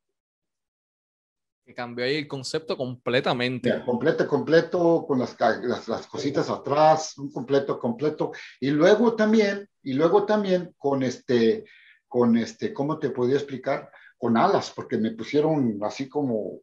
que 1.64 1.74
cambió 1.74 2.04
ahí 2.04 2.16
el 2.16 2.28
concepto 2.28 2.76
completamente. 2.76 3.82
completo, 3.84 4.28
completo, 4.28 5.04
con 5.06 5.18
las, 5.18 5.36
las, 5.62 5.88
las, 5.88 6.06
cositas 6.06 6.50
atrás, 6.50 7.16
un 7.16 7.32
completo, 7.32 7.78
completo. 7.78 8.32
Y 8.60 8.70
luego 8.70 9.14
también, 9.14 9.68
y 9.82 9.94
luego 9.94 10.26
también 10.26 10.74
con 10.76 11.02
este, 11.02 11.64
con 12.06 12.36
este, 12.36 12.74
¿cómo 12.74 12.98
te 12.98 13.10
podía 13.10 13.36
explicar? 13.36 13.90
Con 14.18 14.36
alas, 14.36 14.72
porque 14.76 14.98
me 14.98 15.12
pusieron 15.12 15.78
así 15.82 16.08
como 16.08 16.60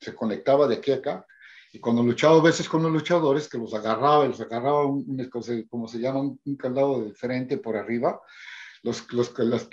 se 0.00 0.14
conectaba 0.14 0.66
de 0.66 0.76
aquí 0.76 0.92
a 0.92 0.96
acá. 0.96 1.26
Y 1.72 1.78
cuando 1.78 2.02
luchaba 2.02 2.38
a 2.38 2.42
veces 2.42 2.68
con 2.68 2.82
los 2.82 2.90
luchadores, 2.90 3.48
que 3.48 3.58
los 3.58 3.72
agarraba, 3.74 4.26
los 4.26 4.40
agarraba, 4.40 4.86
un, 4.86 5.30
como 5.68 5.86
se 5.86 5.98
llama, 5.98 6.20
un, 6.20 6.40
un 6.44 6.56
candado 6.56 7.04
de 7.04 7.14
frente 7.14 7.58
por 7.58 7.76
arriba, 7.76 8.20
los, 8.82 9.12
los, 9.12 9.32
los, 9.38 9.68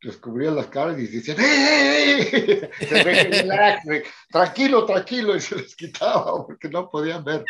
los, 0.00 0.16
cubrían 0.18 0.54
las 0.54 0.68
caras 0.68 0.98
y 0.98 1.06
decían, 1.08 1.36
¡Eh, 1.40 2.70
tranquilo, 4.30 4.86
tranquilo, 4.86 5.34
y 5.36 5.40
se 5.40 5.56
les 5.56 5.74
quitaba 5.74 6.46
porque 6.46 6.68
no 6.68 6.88
podían 6.88 7.24
ver. 7.24 7.44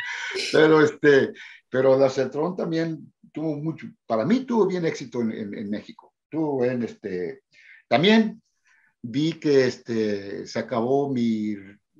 Pero, 0.51 0.83
este, 0.83 1.33
pero 1.69 1.99
la 1.99 2.09
Centrón 2.09 2.57
también 2.57 3.13
tuvo 3.33 3.57
mucho, 3.57 3.87
para 4.07 4.25
mí 4.25 4.41
tuvo 4.41 4.67
bien 4.67 4.87
éxito 4.87 5.21
en, 5.21 5.33
en, 5.55 5.69
México. 5.71 6.15
Tuvo 6.31 6.65
en 6.65 6.83
este, 6.83 7.43
también 7.87 8.43
vi 9.03 9.35
que 9.35 9.67
este, 9.67 10.47
se 10.47 10.59
acabó 10.59 11.13
mi, 11.13 11.57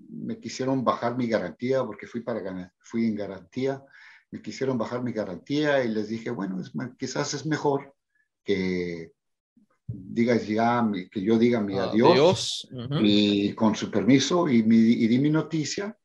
me 0.09 0.39
quisieron 0.39 0.85
bajar 0.85 1.17
mi 1.17 1.27
garantía 1.27 1.85
porque 1.85 2.07
fui, 2.07 2.21
para, 2.21 2.73
fui 2.81 3.07
en 3.07 3.17
garantía 3.17 3.85
me 4.33 4.41
quisieron 4.41 4.79
bajar 4.79 5.03
mi 5.03 5.13
garantía 5.13 5.85
y 5.85 5.89
les 5.89 6.09
dije, 6.09 6.31
bueno, 6.31 6.59
es, 6.61 6.73
quizás 6.99 7.35
es 7.35 7.45
mejor 7.45 7.95
que 8.43 9.13
digas 9.87 10.49
ya, 10.49 10.91
que 11.11 11.21
yo 11.21 11.39
diga 11.39 11.61
mi 11.61 11.79
adiós, 11.79 12.67
y 13.03 13.53
con 13.53 13.75
su 13.75 13.91
permiso 13.91 14.49
y, 14.49 14.63
mi, 14.63 14.77
y 14.77 15.07
di 15.07 15.19
mi 15.19 15.29
noticia 15.29 15.97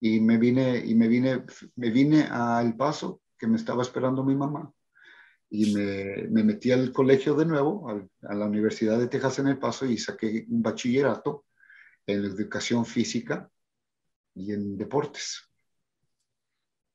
y 0.00 0.20
me 0.20 0.38
vine 0.38 0.84
y 0.84 0.94
me 0.94 1.08
vine 1.08 1.44
me 1.74 1.90
vine 1.90 2.22
al 2.30 2.76
paso 2.76 3.22
que 3.36 3.48
me 3.48 3.56
estaba 3.56 3.82
esperando 3.82 4.22
mi 4.22 4.36
mamá 4.36 4.72
y 5.56 5.72
me, 5.72 6.26
me 6.30 6.42
metí 6.42 6.72
al 6.72 6.92
colegio 6.92 7.36
de 7.36 7.46
nuevo 7.46 7.88
a 8.22 8.34
la 8.34 8.46
Universidad 8.46 8.98
de 8.98 9.06
Texas 9.06 9.38
en 9.38 9.46
El 9.46 9.58
Paso 9.58 9.86
y 9.86 9.96
saqué 9.96 10.46
un 10.48 10.60
bachillerato 10.60 11.44
en 12.08 12.24
educación 12.24 12.84
física 12.84 13.48
y 14.34 14.52
en 14.52 14.76
deportes. 14.76 15.48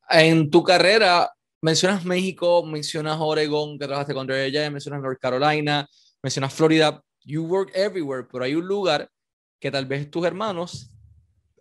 En 0.10 0.49
tu 0.49 0.62
carrera 0.62 1.32
mencionas 1.62 2.03
México, 2.03 2.66
mencionas 2.66 3.18
Oregon, 3.22 3.80
que 3.80 3.86
trabajaste 3.86 4.14
con 4.14 4.30
ella, 4.30 4.70
mencionas 4.70 5.01
North 5.01 5.22
Carolina, 5.22 5.88
mencionas 6.22 6.53
Florida, 6.53 7.01
you 7.24 7.45
work 7.45 7.72
everywhere, 7.74 8.28
pero 8.30 8.43
hay 8.43 8.55
un 8.55 8.68
lugar 8.68 9.10
que 9.57 9.72
tal 9.72 9.86
vez 9.86 10.12
tus 10.12 10.26
hermanos, 10.26 10.91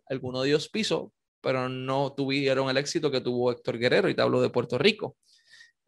alguno 0.06 0.42
de 0.42 0.48
ellos 0.48 0.68
pisó, 0.68 1.12
pero 1.40 1.68
no 1.68 2.12
tuvieron 2.12 2.68
el 2.68 2.76
éxito 2.76 3.08
que 3.08 3.20
tuvo 3.20 3.52
Héctor 3.52 3.78
Guerrero, 3.78 4.08
y 4.08 4.16
te 4.16 4.22
hablo 4.22 4.40
de 4.40 4.50
Puerto 4.50 4.78
Rico. 4.78 5.16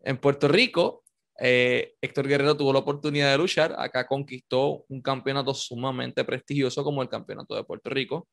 En 0.02 0.18
Puerto 0.18 0.48
Rico, 0.48 1.04
eh, 1.38 1.94
Héctor 2.00 2.28
Guerrero 2.28 2.56
tuvo 2.56 2.72
la 2.72 2.80
oportunidad 2.80 3.30
de 3.32 3.38
luchar, 3.38 3.74
acá 3.78 4.06
conquistó 4.06 4.84
un 4.88 5.00
campeonato 5.00 5.54
sumamente 5.54 6.24
prestigioso 6.24 6.84
como 6.84 7.02
el 7.02 7.08
Campeonato 7.08 7.54
de 7.54 7.64
Puerto 7.64 7.90
Rico. 7.90 8.28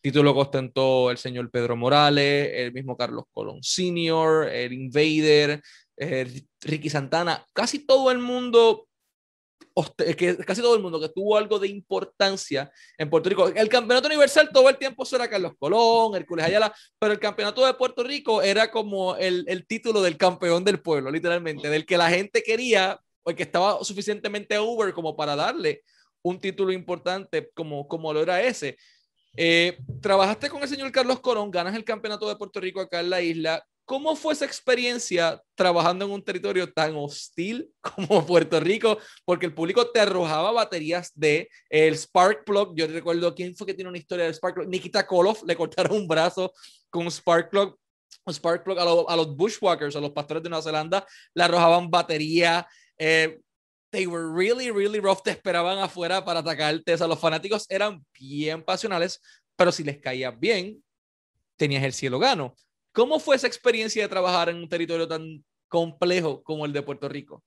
Título 0.00 0.32
que 0.32 0.40
ostentó 0.40 1.10
el 1.10 1.18
señor 1.18 1.50
Pedro 1.50 1.76
Morales, 1.76 2.50
el 2.54 2.72
mismo 2.72 2.96
Carlos 2.96 3.24
Colón 3.32 3.58
Sr., 3.62 4.48
el 4.48 4.72
Invader, 4.72 5.60
eh, 5.96 6.42
Ricky 6.60 6.88
Santana, 6.88 7.44
casi 7.52 7.84
todo 7.84 8.10
el 8.10 8.18
mundo 8.18 8.87
que 10.16 10.36
casi 10.38 10.60
todo 10.60 10.74
el 10.74 10.82
mundo 10.82 11.00
que 11.00 11.08
tuvo 11.08 11.36
algo 11.36 11.58
de 11.58 11.68
importancia 11.68 12.70
en 12.96 13.08
Puerto 13.08 13.28
Rico. 13.28 13.48
El 13.48 13.68
campeonato 13.68 14.08
universal 14.08 14.50
todo 14.52 14.68
el 14.68 14.76
tiempo 14.76 15.04
era 15.12 15.28
Carlos 15.28 15.52
Colón, 15.58 16.16
Hércules 16.16 16.46
Ayala, 16.46 16.74
pero 16.98 17.12
el 17.12 17.20
campeonato 17.20 17.64
de 17.64 17.74
Puerto 17.74 18.02
Rico 18.02 18.42
era 18.42 18.70
como 18.70 19.16
el, 19.16 19.44
el 19.48 19.66
título 19.66 20.02
del 20.02 20.16
campeón 20.16 20.64
del 20.64 20.80
pueblo, 20.80 21.10
literalmente, 21.10 21.68
del 21.68 21.86
que 21.86 21.96
la 21.96 22.10
gente 22.10 22.42
quería 22.42 23.00
o 23.22 23.34
que 23.34 23.42
estaba 23.42 23.82
suficientemente 23.84 24.58
over 24.58 24.92
como 24.92 25.16
para 25.16 25.36
darle 25.36 25.82
un 26.22 26.40
título 26.40 26.72
importante 26.72 27.50
como, 27.54 27.86
como 27.86 28.12
lo 28.12 28.22
era 28.22 28.42
ese. 28.42 28.76
Eh, 29.36 29.78
trabajaste 30.00 30.50
con 30.50 30.62
el 30.62 30.68
señor 30.68 30.90
Carlos 30.90 31.20
Colón, 31.20 31.50
ganas 31.50 31.76
el 31.76 31.84
campeonato 31.84 32.28
de 32.28 32.36
Puerto 32.36 32.60
Rico 32.60 32.80
acá 32.80 33.00
en 33.00 33.10
la 33.10 33.20
isla. 33.20 33.64
¿Cómo 33.88 34.14
fue 34.16 34.34
esa 34.34 34.44
experiencia 34.44 35.42
trabajando 35.54 36.04
en 36.04 36.10
un 36.10 36.22
territorio 36.22 36.70
tan 36.70 36.94
hostil 36.94 37.72
como 37.80 38.26
Puerto 38.26 38.60
Rico? 38.60 38.98
Porque 39.24 39.46
el 39.46 39.54
público 39.54 39.90
te 39.90 39.98
arrojaba 39.98 40.52
baterías 40.52 41.10
de 41.14 41.48
el 41.70 41.96
Spark 41.96 42.44
Plug. 42.44 42.76
Yo 42.76 42.86
recuerdo 42.86 43.34
quién 43.34 43.56
fue 43.56 43.66
que 43.66 43.72
tiene 43.72 43.88
una 43.88 43.96
historia 43.96 44.26
del 44.26 44.34
Spark 44.34 44.56
Plug. 44.56 44.68
Nikita 44.68 45.06
Koloff 45.06 45.42
le 45.42 45.56
cortaron 45.56 45.96
un 45.96 46.06
brazo 46.06 46.52
con 46.90 47.10
Spark 47.10 47.48
Plug. 47.48 47.78
Spark 48.30 48.62
Plug 48.62 48.78
a, 48.78 49.16
los 49.16 49.34
bushwalkers, 49.34 49.96
a 49.96 50.00
los 50.00 50.10
pastores 50.10 50.42
de 50.42 50.50
Nueva 50.50 50.62
Zelanda, 50.62 51.06
le 51.32 51.44
arrojaban 51.44 51.90
batería. 51.90 52.68
Eh, 52.98 53.40
they 53.90 54.06
were 54.06 54.30
really, 54.30 54.70
really 54.70 55.00
rough. 55.00 55.22
Te 55.22 55.30
esperaban 55.30 55.78
afuera 55.78 56.22
para 56.22 56.40
atacarte. 56.40 56.92
O 56.92 56.98
sea, 56.98 57.06
los 57.06 57.18
fanáticos 57.18 57.64
eran 57.70 58.04
bien 58.12 58.62
pasionales, 58.62 59.18
pero 59.56 59.72
si 59.72 59.82
les 59.82 59.96
caías 59.96 60.38
bien, 60.38 60.84
tenías 61.56 61.84
el 61.84 61.94
cielo 61.94 62.18
gano. 62.18 62.54
¿Cómo 62.92 63.18
fue 63.18 63.36
esa 63.36 63.46
experiencia 63.46 64.02
de 64.02 64.08
trabajar 64.08 64.48
en 64.48 64.56
un 64.56 64.68
territorio 64.68 65.06
tan 65.06 65.44
complejo 65.68 66.42
como 66.42 66.66
el 66.66 66.72
de 66.72 66.82
Puerto 66.82 67.08
Rico? 67.08 67.42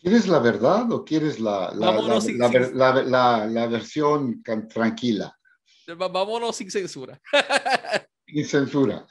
¿Quieres 0.00 0.28
la 0.28 0.38
verdad 0.38 0.90
o 0.92 1.04
quieres 1.04 1.40
la, 1.40 1.72
la, 1.74 3.02
la, 3.02 3.46
la 3.46 3.66
versión 3.66 4.42
tranquila? 4.42 5.36
Vámonos 5.96 6.56
sin 6.56 6.70
censura. 6.70 7.20
sin 8.26 8.44
censura. 8.44 9.06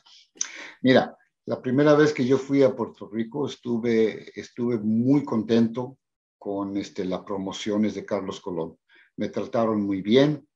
Mira, 0.82 1.18
la 1.45 1.61
primera 1.61 1.93
vez 1.95 2.13
que 2.13 2.26
yo 2.26 2.38
fui 2.38 2.63
a 2.63 2.76
Puerto 2.76 3.09
Rico 3.09 3.47
estuve, 3.47 4.32
estuve 4.39 4.78
muy 4.78 5.24
contento 5.24 5.97
con 6.38 6.78
este, 6.78 7.03
las 7.05 7.22
promociones 7.22 7.95
de 7.95 8.05
Carlos 8.05 8.39
Colón. 8.39 8.78
Me 9.15 9.30
trataron 9.30 9.82
muy 9.82 10.01
bien. 10.01 10.46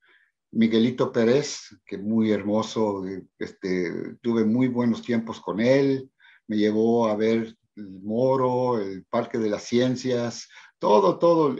Miguelito 0.52 1.10
Pérez, 1.10 1.60
que 1.84 1.96
muy 1.96 2.30
hermoso, 2.30 3.02
este, 3.38 4.16
tuve 4.20 4.44
muy 4.44 4.68
buenos 4.68 5.02
tiempos 5.02 5.40
con 5.40 5.60
él, 5.60 6.10
me 6.46 6.58
llevó 6.58 7.08
a 7.08 7.16
ver 7.16 7.56
el 7.74 8.00
Moro, 8.02 8.78
el 8.78 9.04
Parque 9.06 9.38
de 9.38 9.48
las 9.48 9.64
Ciencias, 9.64 10.48
todo, 10.78 11.18
todo, 11.18 11.56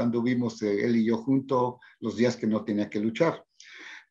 anduvimos 0.00 0.60
eh, 0.62 0.84
él 0.84 0.96
y 0.96 1.04
yo 1.04 1.18
juntos 1.18 1.76
los 2.00 2.16
días 2.16 2.36
que 2.36 2.48
no 2.48 2.64
tenía 2.64 2.90
que 2.90 2.98
luchar. 2.98 3.44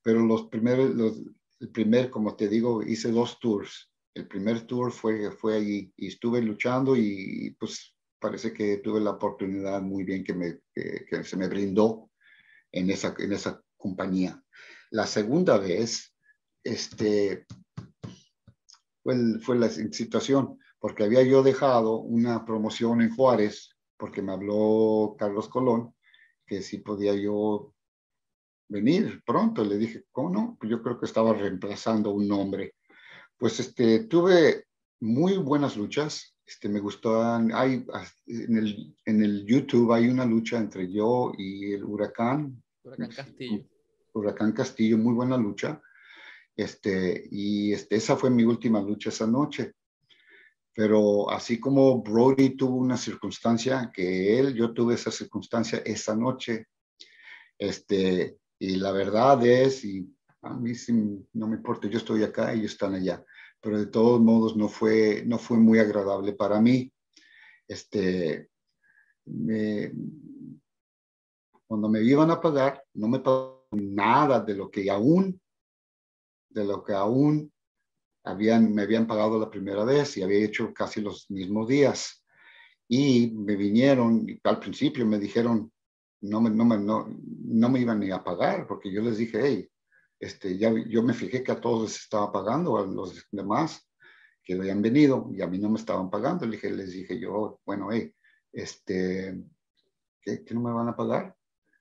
Pero 0.02 0.22
los 0.22 0.48
primeros, 0.48 1.20
el 1.60 1.72
primer, 1.72 2.10
como 2.10 2.36
te 2.38 2.48
digo, 2.48 2.84
hice 2.84 3.12
dos 3.12 3.38
tours. 3.40 3.92
El 4.14 4.28
primer 4.28 4.62
tour 4.62 4.94
fue, 4.94 5.32
fue 5.32 5.58
allí 5.58 5.92
y 5.98 6.08
estuve 6.08 6.42
luchando 6.42 6.96
y 6.96 7.54
pues 7.60 7.96
parece 8.18 8.54
que 8.54 8.78
tuve 8.78 9.02
la 9.02 9.12
oportunidad 9.12 9.82
muy 9.82 10.06
bien 10.06 10.24
que, 10.24 10.34
me, 10.34 10.60
que 10.74 11.24
se 11.26 11.36
me 11.36 11.50
brindó 11.50 12.12
en 12.72 12.92
esa, 12.92 13.14
en 13.18 13.34
esa 13.34 13.65
compañía. 13.86 14.42
La 14.90 15.06
segunda 15.06 15.60
vez, 15.60 16.16
este, 16.64 17.46
fue, 19.04 19.40
fue 19.42 19.60
la 19.60 19.70
situación, 19.70 20.58
porque 20.80 21.04
había 21.04 21.22
yo 21.22 21.44
dejado 21.44 22.00
una 22.00 22.46
promoción 22.46 23.02
en 23.02 23.16
Juárez, 23.16 23.76
porque 23.96 24.24
me 24.24 24.32
habló 24.34 25.16
Carlos 25.20 25.48
Colón, 25.50 25.94
que 26.48 26.64
si 26.64 26.80
podía 26.80 27.14
yo 27.14 27.74
venir 28.70 29.22
pronto. 29.24 29.64
Le 29.64 29.78
dije, 29.78 30.06
¿cómo 30.12 30.32
no? 30.32 30.58
Pues 30.60 30.72
yo 30.72 30.82
creo 30.82 31.00
que 31.00 31.06
estaba 31.06 31.34
reemplazando 31.34 32.10
un 32.10 32.28
nombre. 32.28 32.74
Pues 33.38 33.60
este, 33.60 34.06
tuve 34.06 34.66
muy 35.00 35.38
buenas 35.38 35.78
luchas. 35.78 36.36
Este, 36.44 36.70
me 36.70 36.80
gustaban, 36.80 37.52
hay, 37.54 37.86
en 38.26 38.58
el, 38.58 38.96
en 39.06 39.24
el 39.24 39.46
YouTube 39.46 39.94
hay 39.94 40.08
una 40.08 40.26
lucha 40.26 40.58
entre 40.58 40.92
yo 40.92 41.34
y 41.38 41.74
el 41.74 41.84
huracán. 41.84 42.64
Huracán 42.84 43.10
Castillo. 43.10 43.75
Huracán 44.16 44.54
Castillo, 44.54 44.98
muy 44.98 45.14
buena 45.14 45.38
lucha. 45.38 45.82
Este, 46.56 47.28
y 47.32 47.74
este, 47.74 47.96
esa 47.98 48.16
fue 48.16 48.30
mi 48.30 48.44
última 48.44 48.82
lucha 48.82 49.10
esa 49.10 49.28
noche. 49.28 49.74
Pero 50.74 51.30
así 51.30 51.60
como 51.60 52.02
Brody 52.02 52.56
tuvo 52.56 52.78
una 52.78 52.98
circunstancia 52.98 53.92
que 53.94 54.40
él, 54.40 54.54
yo 54.56 54.74
tuve 54.74 54.96
esa 54.96 55.12
circunstancia 55.12 55.80
esa 55.86 56.16
noche. 56.16 56.68
Este, 57.58 58.38
y 58.60 58.76
la 58.76 58.92
verdad 58.92 59.46
es, 59.46 59.86
y 59.86 60.10
a 60.42 60.54
mí 60.54 60.74
no 61.34 61.48
me 61.48 61.58
importa, 61.58 61.88
yo 61.88 61.98
estoy 61.98 62.24
acá 62.24 62.54
ellos 62.54 62.74
están 62.74 62.94
allá. 62.94 63.24
Pero 63.62 63.80
de 63.80 63.88
todos 63.88 64.22
modos 64.22 64.56
no 64.56 64.70
fue, 64.70 65.24
no 65.26 65.38
fue 65.38 65.58
muy 65.58 65.80
agradable 65.80 66.34
para 66.34 66.62
mí. 66.62 66.92
Este, 67.68 68.50
cuando 71.68 71.90
me 71.90 72.02
iban 72.02 72.32
a 72.32 72.40
pagar, 72.40 72.84
no 72.94 73.08
me 73.08 73.20
pagaban 73.20 73.55
nada 73.76 74.40
de 74.42 74.56
lo 74.56 74.70
que 74.70 74.90
aún, 74.90 75.40
de 76.50 76.66
lo 76.66 76.84
que 76.84 76.94
aún 76.94 77.52
me 78.34 78.82
habían 78.82 79.08
pagado 79.08 79.40
la 79.40 79.50
primera 79.50 79.84
vez 79.84 80.18
y 80.18 80.24
había 80.24 80.44
hecho 80.44 80.74
casi 80.74 81.02
los 81.02 81.30
mismos 81.30 81.68
días. 81.68 82.24
Y 82.88 83.32
me 83.36 83.56
vinieron, 83.56 84.28
y 84.28 84.40
al 84.44 84.60
principio 84.60 85.06
me 85.06 85.20
dijeron, 85.20 85.72
no 86.22 86.42
me, 86.42 86.50
no 86.50 86.66
me, 86.66 86.78
no, 86.78 87.08
no 87.08 87.70
me 87.70 87.80
iban 87.80 88.00
ni 88.00 88.12
a 88.12 88.24
pagar, 88.24 88.68
porque 88.68 88.92
yo 88.92 89.02
les 89.02 89.18
dije, 89.18 89.40
hey, 89.44 89.70
este, 90.20 90.58
ya, 90.58 90.74
yo 90.88 91.04
me 91.04 91.14
fijé 91.14 91.44
que 91.44 91.52
a 91.52 91.62
todos 91.62 91.84
les 91.84 92.02
estaba 92.02 92.32
pagando, 92.32 92.78
a 92.78 92.86
los 92.86 93.26
demás 93.32 93.88
que 94.44 94.54
habían 94.54 94.82
venido 94.82 95.30
y 95.34 95.42
a 95.42 95.48
mí 95.48 95.58
no 95.58 95.70
me 95.70 95.80
estaban 95.80 96.10
pagando. 96.10 96.46
Les 96.46 96.62
dije, 96.62 96.76
les 96.76 96.92
dije 96.92 97.20
yo, 97.20 97.60
bueno, 97.66 97.90
hey, 97.92 98.14
este, 98.54 99.44
¿qué, 100.22 100.44
¿qué, 100.44 100.54
no 100.54 100.62
me 100.62 100.72
van 100.72 100.88
a 100.88 100.96
pagar? 100.96 101.36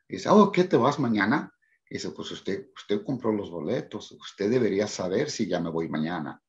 Y 0.09 0.15
dice, 0.15 0.29
oh, 0.31 0.51
¿qué 0.51 0.65
te 0.65 0.77
vas 0.77 0.99
mañana? 0.99 1.54
Dice, 1.89 2.11
pues 2.11 2.30
usted, 2.30 2.70
usted 2.74 3.05
compró 3.05 3.32
los 3.32 3.51
boletos, 3.51 4.12
usted 4.12 4.51
debería 4.51 4.87
saber 4.87 5.30
si 5.30 5.47
ya 5.47 5.61
me 5.61 5.70
voy 5.70 5.89
mañana. 5.89 6.43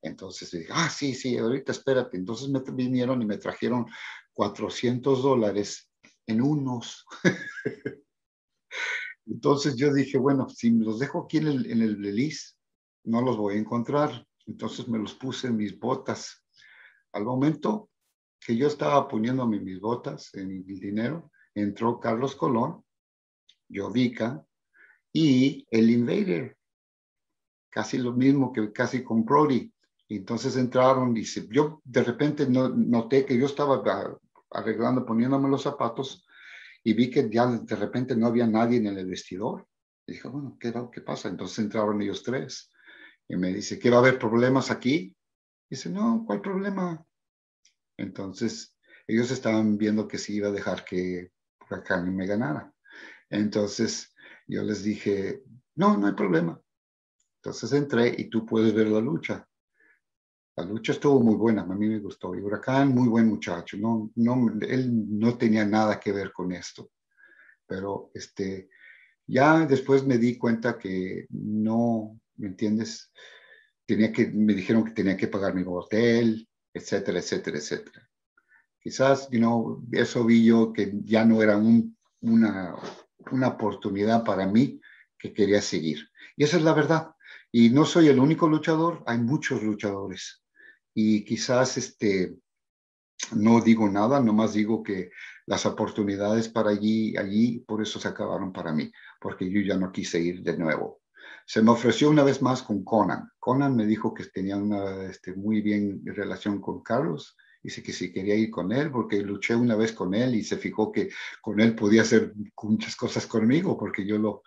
Entonces 0.00 0.50
dije, 0.50 0.68
ah, 0.70 0.88
sí, 0.88 1.14
sí, 1.14 1.36
ahorita 1.36 1.72
espérate. 1.72 2.16
Entonces 2.16 2.48
me 2.48 2.60
vinieron 2.60 3.20
y 3.22 3.26
me 3.26 3.38
trajeron 3.38 3.86
400 4.32 5.22
dólares 5.22 5.90
en 6.26 6.42
unos. 6.42 7.04
Entonces 9.26 9.76
yo 9.76 9.92
dije, 9.92 10.18
bueno, 10.18 10.48
si 10.48 10.70
los 10.70 10.98
dejo 10.98 11.24
aquí 11.24 11.38
en 11.38 11.48
el, 11.48 11.70
en 11.70 11.82
el 11.82 12.32
no 13.04 13.20
los 13.22 13.36
voy 13.36 13.56
a 13.56 13.58
encontrar. 13.58 14.26
Entonces 14.46 14.88
me 14.88 14.98
los 14.98 15.14
puse 15.14 15.48
en 15.48 15.56
mis 15.56 15.78
botas. 15.78 16.44
Al 17.12 17.24
momento 17.24 17.90
que 18.40 18.56
yo 18.56 18.68
estaba 18.68 19.08
poniéndome 19.08 19.60
mis 19.60 19.80
botas 19.80 20.32
en 20.34 20.50
el 20.50 20.80
dinero, 20.80 21.30
entró 21.54 21.98
Carlos 21.98 22.36
Colón, 22.36 22.84
Jovica, 23.68 24.46
y 25.12 25.66
el 25.70 25.90
Invader, 25.90 26.56
casi 27.70 27.98
lo 27.98 28.12
mismo 28.12 28.52
que 28.52 28.72
casi 28.72 29.02
con 29.02 29.24
Brody. 29.24 29.72
entonces 30.08 30.56
entraron 30.56 31.16
y 31.16 31.24
yo 31.50 31.80
de 31.84 32.02
repente 32.02 32.48
no, 32.48 32.68
noté 32.68 33.24
que 33.26 33.38
yo 33.38 33.46
estaba 33.46 33.82
arreglando, 34.50 35.04
poniéndome 35.04 35.48
los 35.48 35.62
zapatos 35.62 36.26
y 36.82 36.94
vi 36.94 37.10
que 37.10 37.28
ya 37.30 37.46
de 37.46 37.76
repente 37.76 38.16
no 38.16 38.26
había 38.26 38.46
nadie 38.46 38.78
en 38.78 38.86
el 38.86 39.06
vestidor. 39.06 39.66
Y 40.06 40.12
dije, 40.12 40.28
bueno, 40.28 40.56
¿qué, 40.58 40.72
¿qué 40.90 41.00
pasa? 41.02 41.28
Entonces 41.28 41.58
entraron 41.58 42.00
ellos 42.00 42.22
tres 42.22 42.70
y 43.28 43.36
me 43.36 43.52
dice, 43.52 43.78
¿qué 43.78 43.90
va 43.90 43.96
a 43.96 44.00
haber 44.00 44.18
problemas 44.18 44.70
aquí? 44.70 45.14
Y 45.68 45.74
dice, 45.74 45.90
no, 45.90 46.24
¿cuál 46.26 46.40
problema? 46.40 47.04
Entonces 47.98 48.74
ellos 49.06 49.30
estaban 49.30 49.76
viendo 49.76 50.08
que 50.08 50.16
sí 50.16 50.36
iba 50.36 50.48
a 50.48 50.52
dejar 50.52 50.84
que 50.84 51.30
Huracán 51.68 52.14
me 52.14 52.26
ganara. 52.26 52.72
Entonces 53.28 54.14
yo 54.48 54.62
les 54.62 54.82
dije, 54.82 55.44
no, 55.76 55.96
no 55.96 56.06
hay 56.06 56.14
problema. 56.14 56.60
Entonces 57.36 57.72
entré 57.72 58.14
y 58.18 58.28
tú 58.28 58.44
puedes 58.44 58.74
ver 58.74 58.88
la 58.88 59.00
lucha. 59.00 59.46
La 60.56 60.64
lucha 60.64 60.92
estuvo 60.92 61.20
muy 61.20 61.36
buena, 61.36 61.62
a 61.62 61.66
mí 61.66 61.86
me 61.86 62.00
gustó. 62.00 62.34
Y 62.34 62.40
Huracán, 62.40 62.88
muy 62.88 63.08
buen 63.08 63.28
muchacho. 63.28 63.76
No, 63.76 64.10
no, 64.16 64.50
él 64.60 65.18
no 65.18 65.38
tenía 65.38 65.64
nada 65.64 66.00
que 66.00 66.10
ver 66.10 66.32
con 66.32 66.50
esto. 66.50 66.90
Pero 67.66 68.10
este, 68.14 68.68
ya 69.26 69.66
después 69.66 70.04
me 70.04 70.18
di 70.18 70.36
cuenta 70.36 70.78
que 70.78 71.26
no, 71.30 72.18
¿me 72.36 72.48
entiendes? 72.48 73.12
Tenía 73.86 74.12
que, 74.12 74.26
me 74.28 74.54
dijeron 74.54 74.84
que 74.84 74.92
tenía 74.92 75.16
que 75.16 75.28
pagar 75.28 75.54
mi 75.54 75.62
hotel, 75.64 76.48
etcétera, 76.72 77.18
etcétera, 77.18 77.58
etcétera. 77.58 78.08
Quizás, 78.80 79.28
you 79.30 79.86
eso 79.92 80.24
vi 80.24 80.44
yo 80.44 80.72
que 80.72 80.92
ya 81.04 81.24
no 81.24 81.42
era 81.42 81.56
un, 81.56 81.96
una, 82.20 82.74
una 83.32 83.48
oportunidad 83.48 84.24
para 84.24 84.46
mí 84.46 84.80
que 85.18 85.32
quería 85.32 85.62
seguir. 85.62 86.08
Y 86.36 86.44
esa 86.44 86.56
es 86.56 86.62
la 86.62 86.74
verdad. 86.74 87.10
Y 87.50 87.70
no 87.70 87.84
soy 87.84 88.08
el 88.08 88.18
único 88.18 88.48
luchador, 88.48 89.02
hay 89.06 89.18
muchos 89.18 89.62
luchadores 89.62 90.42
y 91.00 91.24
quizás 91.24 91.76
este, 91.76 92.36
no 93.36 93.60
digo 93.60 93.88
nada, 93.88 94.20
nomás 94.20 94.52
digo 94.52 94.82
que 94.82 95.10
las 95.46 95.64
oportunidades 95.64 96.48
para 96.48 96.70
allí, 96.70 97.16
allí, 97.16 97.60
por 97.60 97.80
eso 97.80 98.00
se 98.00 98.08
acabaron 98.08 98.52
para 98.52 98.72
mí, 98.72 98.90
porque 99.20 99.48
yo 99.48 99.60
ya 99.60 99.76
no 99.76 99.92
quise 99.92 100.18
ir 100.18 100.42
de 100.42 100.58
nuevo. 100.58 101.00
Se 101.46 101.62
me 101.62 101.70
ofreció 101.70 102.10
una 102.10 102.24
vez 102.24 102.42
más 102.42 102.62
con 102.62 102.82
Conan. 102.82 103.30
Conan 103.38 103.76
me 103.76 103.86
dijo 103.86 104.12
que 104.12 104.24
tenía 104.24 104.56
una 104.56 105.04
este, 105.04 105.34
muy 105.34 105.62
bien 105.62 106.02
relación 106.04 106.60
con 106.60 106.82
Carlos. 106.82 107.36
Dice 107.62 107.82
que 107.82 107.92
si 107.92 108.12
quería 108.12 108.34
ir 108.34 108.50
con 108.50 108.72
él, 108.72 108.90
porque 108.90 109.20
luché 109.20 109.54
una 109.54 109.76
vez 109.76 109.92
con 109.92 110.14
él 110.14 110.34
y 110.34 110.44
se 110.44 110.56
fijó 110.56 110.92
que 110.92 111.10
con 111.42 111.60
él 111.60 111.74
podía 111.74 112.02
hacer 112.02 112.32
muchas 112.62 112.94
cosas 112.96 113.26
conmigo, 113.26 113.76
porque 113.76 114.06
yo 114.06 114.18
lo, 114.18 114.42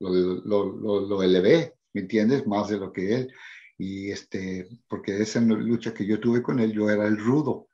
lo, 0.00 0.44
lo, 0.44 1.00
lo 1.06 1.22
elevé, 1.22 1.74
¿me 1.92 2.02
entiendes? 2.02 2.46
Más 2.46 2.68
de 2.68 2.78
lo 2.78 2.92
que 2.92 3.14
él 3.14 3.32
y 3.78 4.10
este, 4.10 4.68
porque 4.88 5.20
esa 5.20 5.40
lucha 5.40 5.92
que 5.92 6.06
yo 6.06 6.18
tuve 6.18 6.42
con 6.42 6.60
él, 6.60 6.72
yo 6.72 6.88
era 6.88 7.06
el 7.06 7.18
rudo, 7.18 7.68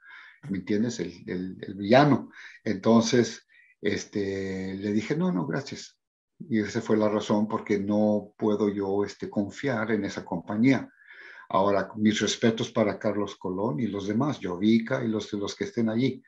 ¿me 0.49 0.59
entiendes? 0.59 0.99
El, 1.01 1.23
el, 1.27 1.75
villano. 1.75 2.31
Entonces, 2.65 3.47
este, 3.81 4.75
le 4.75 4.93
dije, 4.93 5.17
no, 5.17 5.33
no, 5.33 5.47
gracias. 5.47 5.97
Y 6.39 6.61
esa 6.61 6.81
fue 6.81 6.97
la 6.97 7.09
razón 7.09 7.47
porque 7.47 7.79
no 7.79 8.35
puedo 8.37 8.69
yo 8.69 9.05
este, 9.05 9.31
confiar 9.31 9.93
en 9.93 10.05
esa 10.05 10.25
compañía. 10.25 10.89
Ahora, 11.53 11.91
mis 11.97 12.21
respetos 12.21 12.71
para 12.71 12.99
Carlos 12.99 13.37
Colón 13.37 13.81
y 13.81 13.87
los 13.87 14.07
demás, 14.07 14.41
Jovica 14.43 15.05
y 15.05 15.09
los, 15.09 15.33
los 15.35 15.55
que 15.55 15.65
estén 15.65 15.89
allí. 15.89 16.23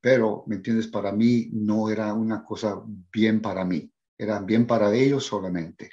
Pero, 0.00 0.44
¿me 0.46 0.56
entiendes? 0.56 0.86
Para 0.86 1.12
mí 1.12 1.48
no 1.52 1.90
era 1.90 2.12
una 2.14 2.44
cosa 2.44 2.80
bien 3.12 3.40
para 3.40 3.64
mí, 3.64 3.90
era 4.16 4.40
bien 4.40 4.66
para 4.66 4.94
ellos 4.94 5.24
solamente 5.24 5.90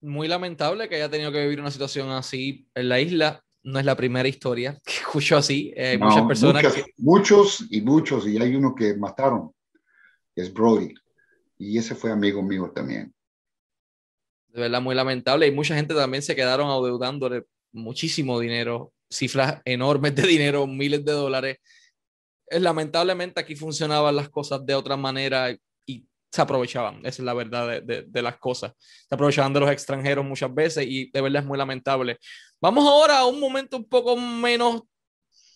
muy 0.00 0.28
lamentable 0.28 0.88
que 0.88 0.96
haya 0.96 1.10
tenido 1.10 1.30
que 1.32 1.42
vivir 1.42 1.60
una 1.60 1.70
situación 1.70 2.10
así 2.10 2.68
en 2.74 2.88
la 2.88 3.00
isla. 3.00 3.44
No 3.62 3.78
es 3.78 3.84
la 3.84 3.96
primera 3.96 4.28
historia 4.28 4.80
que 4.84 4.92
escucho 4.92 5.36
así. 5.36 5.72
Hay 5.76 5.98
muchas 5.98 6.26
personas 6.26 6.64
Muchos 6.96 7.66
y 7.70 7.80
muchos, 7.82 8.26
y 8.26 8.40
hay 8.40 8.54
uno 8.54 8.74
que 8.74 8.96
mataron, 8.96 9.52
es 10.34 10.52
Brody. 10.52 10.94
Y 11.58 11.76
ese 11.76 11.94
fue 11.94 12.10
amigo 12.10 12.42
mío 12.42 12.72
también. 12.74 13.12
De 14.52 14.60
verdad, 14.60 14.80
muy 14.80 14.94
lamentable. 14.94 15.46
Y 15.46 15.52
mucha 15.52 15.74
gente 15.74 15.94
también 15.94 16.22
se 16.22 16.36
quedaron 16.36 16.68
adeudándole 16.70 17.44
muchísimo 17.72 18.38
dinero, 18.40 18.92
cifras 19.08 19.60
enormes 19.64 20.14
de 20.14 20.22
dinero, 20.22 20.66
miles 20.66 21.04
de 21.04 21.12
dólares. 21.12 21.58
Es, 22.46 22.60
lamentablemente 22.60 23.40
aquí 23.40 23.54
funcionaban 23.54 24.16
las 24.16 24.28
cosas 24.28 24.64
de 24.66 24.74
otra 24.74 24.96
manera 24.96 25.56
se 26.30 26.42
aprovechaban, 26.42 26.98
esa 27.00 27.08
es 27.08 27.20
la 27.20 27.34
verdad 27.34 27.82
de, 27.82 28.02
de, 28.02 28.22
las 28.22 28.38
cosas. 28.38 28.72
Se 28.78 29.14
aprovechaban 29.14 29.52
de 29.52 29.60
los 29.60 29.70
extranjeros 29.70 30.24
muchas 30.24 30.54
veces 30.54 30.86
y 30.86 31.10
de 31.10 31.20
verdad 31.20 31.42
es 31.42 31.48
muy 31.48 31.58
lamentable. 31.58 32.18
Vamos 32.60 32.86
ahora 32.86 33.18
a 33.18 33.26
un 33.26 33.40
momento 33.40 33.76
un 33.76 33.88
poco 33.88 34.16
menos, 34.16 34.82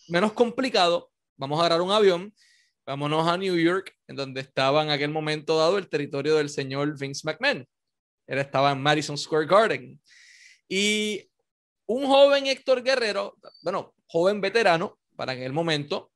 menos 0.09 0.33
complicado. 0.33 1.11
Vamos 1.37 1.59
a 1.59 1.67
agarrar 1.67 1.81
un 1.81 1.93
avión, 1.93 2.35
vámonos 2.85 3.27
a 3.27 3.37
New 3.37 3.57
York, 3.57 3.95
en 4.09 4.17
donde 4.17 4.41
estaba 4.41 4.83
en 4.83 4.91
aquel 4.91 5.11
momento 5.11 5.57
dado 5.57 5.79
el 5.79 5.89
territorio 5.89 6.37
del 6.37 6.49
señor 6.49 6.99
Vince 6.99 7.23
McMahon. 7.25 7.67
Él 8.27 8.39
estaba 8.39 8.73
en 8.73 8.81
Madison 8.81 9.19
Square 9.19 9.47
Garden. 9.47 10.01
Y 10.69 11.31
un 11.87 12.07
joven 12.07 12.47
Héctor 12.47 12.83
Guerrero, 12.83 13.37
bueno, 13.63 13.95
joven 14.07 14.41
veterano 14.41 14.99
para 15.17 15.33
aquel 15.33 15.53
momento, 15.53 16.13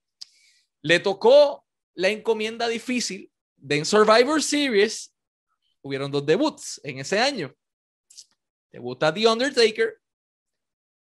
le 0.82 1.00
tocó 1.00 1.64
la 1.94 2.08
encomienda 2.08 2.68
difícil 2.68 3.30
de 3.56 3.78
en 3.78 3.84
Survivor 3.84 4.42
Series 4.42 5.14
hubieron 5.82 6.10
dos 6.10 6.24
debuts 6.24 6.80
en 6.84 6.98
ese 6.98 7.18
año. 7.18 7.54
Debuta 8.70 9.12
The 9.12 9.26
Undertaker 9.26 9.98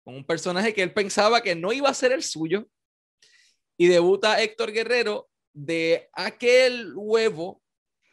con 0.04 0.14
un 0.14 0.24
personaje 0.24 0.74
que 0.74 0.82
él 0.82 0.92
pensaba 0.92 1.40
que 1.40 1.54
no 1.54 1.72
iba 1.72 1.88
a 1.88 1.94
ser 1.94 2.12
el 2.12 2.22
suyo. 2.22 2.68
Y 3.76 3.88
debuta 3.88 4.40
Héctor 4.40 4.70
Guerrero 4.70 5.28
de 5.52 6.08
aquel 6.12 6.92
huevo, 6.94 7.62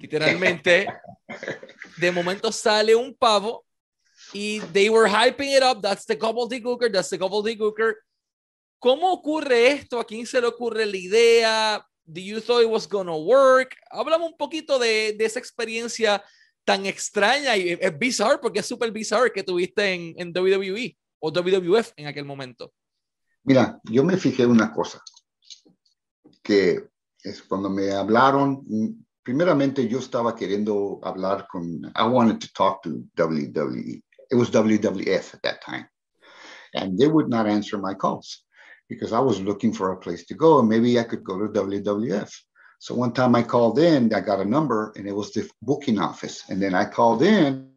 literalmente. 0.02 0.88
De 1.97 2.12
momento 2.12 2.52
sale 2.52 2.95
un 2.95 3.14
pavo 3.14 3.66
y 4.34 4.60
they 4.74 4.89
were 4.89 5.10
hyping 5.10 5.56
it 5.56 5.64
up. 5.64 5.82
That's 5.82 6.06
the 6.06 6.18
gobbledygooker, 6.18 6.91
that's 6.91 7.10
the 7.10 7.18
gobbledygooker. 7.18 7.95
¿Cómo 8.80 9.12
ocurre 9.12 9.72
esto? 9.72 9.99
¿A 9.99 10.06
quién 10.06 10.26
se 10.26 10.41
le 10.41 10.47
ocurre 10.47 10.86
la 10.86 10.97
idea? 10.97 11.86
Do 12.04 12.20
you 12.20 12.41
thought 12.41 12.64
it 12.64 12.70
was 12.70 12.88
gonna 12.88 13.16
work? 13.16 13.76
Hablamos 13.91 14.32
un 14.32 14.38
poquito 14.38 14.80
de, 14.80 15.14
de 15.18 15.26
esa 15.26 15.39
experiencia 15.39 16.24
tan 16.66 16.86
extraña 16.86 17.56
y 17.56 17.78
es 17.80 17.97
bizarro 17.97 18.39
porque 18.41 18.60
es 18.60 18.66
súper 18.66 18.91
bizarro 18.91 19.32
que 19.32 19.43
tuviste 19.43 19.93
en, 19.93 20.14
en 20.18 20.34
WWE 20.36 20.97
o 21.20 21.32
WWF 21.32 21.93
en 21.95 22.08
aquel 22.08 22.26
momento. 22.26 22.74
Mira, 23.43 23.80
yo 23.84 24.04
me 24.04 24.18
fijé 24.18 24.45
una 24.45 24.72
cosa, 24.72 25.02
que 26.43 26.88
es 27.24 27.41
cuando 27.43 27.70
me 27.70 27.91
hablaron, 27.91 28.64
primeramente 29.24 29.88
yo 29.88 29.99
estaba 29.99 30.36
queriendo 30.36 30.99
hablar 31.03 31.47
con, 31.51 31.91
I 31.95 32.03
wanted 32.07 32.39
to 32.41 32.53
talk 32.53 32.84
to 32.84 33.03
WWE. 33.17 34.01
It 34.30 34.36
was 34.36 34.49
WWF 34.49 35.34
at 35.34 35.41
that 35.43 35.61
time. 35.61 35.88
And 36.74 36.97
they 36.97 37.07
would 37.07 37.30
not 37.30 37.47
answer 37.47 37.78
my 37.78 37.93
calls. 37.93 38.45
because 38.91 39.13
I 39.13 39.19
was 39.19 39.39
looking 39.39 39.72
for 39.72 39.93
a 39.93 39.97
place 39.97 40.26
to 40.26 40.34
go 40.34 40.59
and 40.59 40.67
maybe 40.67 40.99
I 40.99 41.03
could 41.03 41.24
go 41.24 41.39
to 41.39 41.47
WWF. 41.47 42.30
So 42.80 42.93
one 42.93 43.13
time 43.13 43.36
I 43.36 43.41
called 43.41 43.80
in, 43.80 44.13
I 44.13 44.19
got 44.19 44.41
a 44.41 44.45
number 44.45 44.91
and 44.97 45.07
it 45.07 45.15
was 45.15 45.32
the 45.32 45.49
booking 45.61 45.97
office. 45.97 46.43
And 46.49 46.61
then 46.61 46.76
I 46.76 46.84
called 46.84 47.24
in 47.24 47.70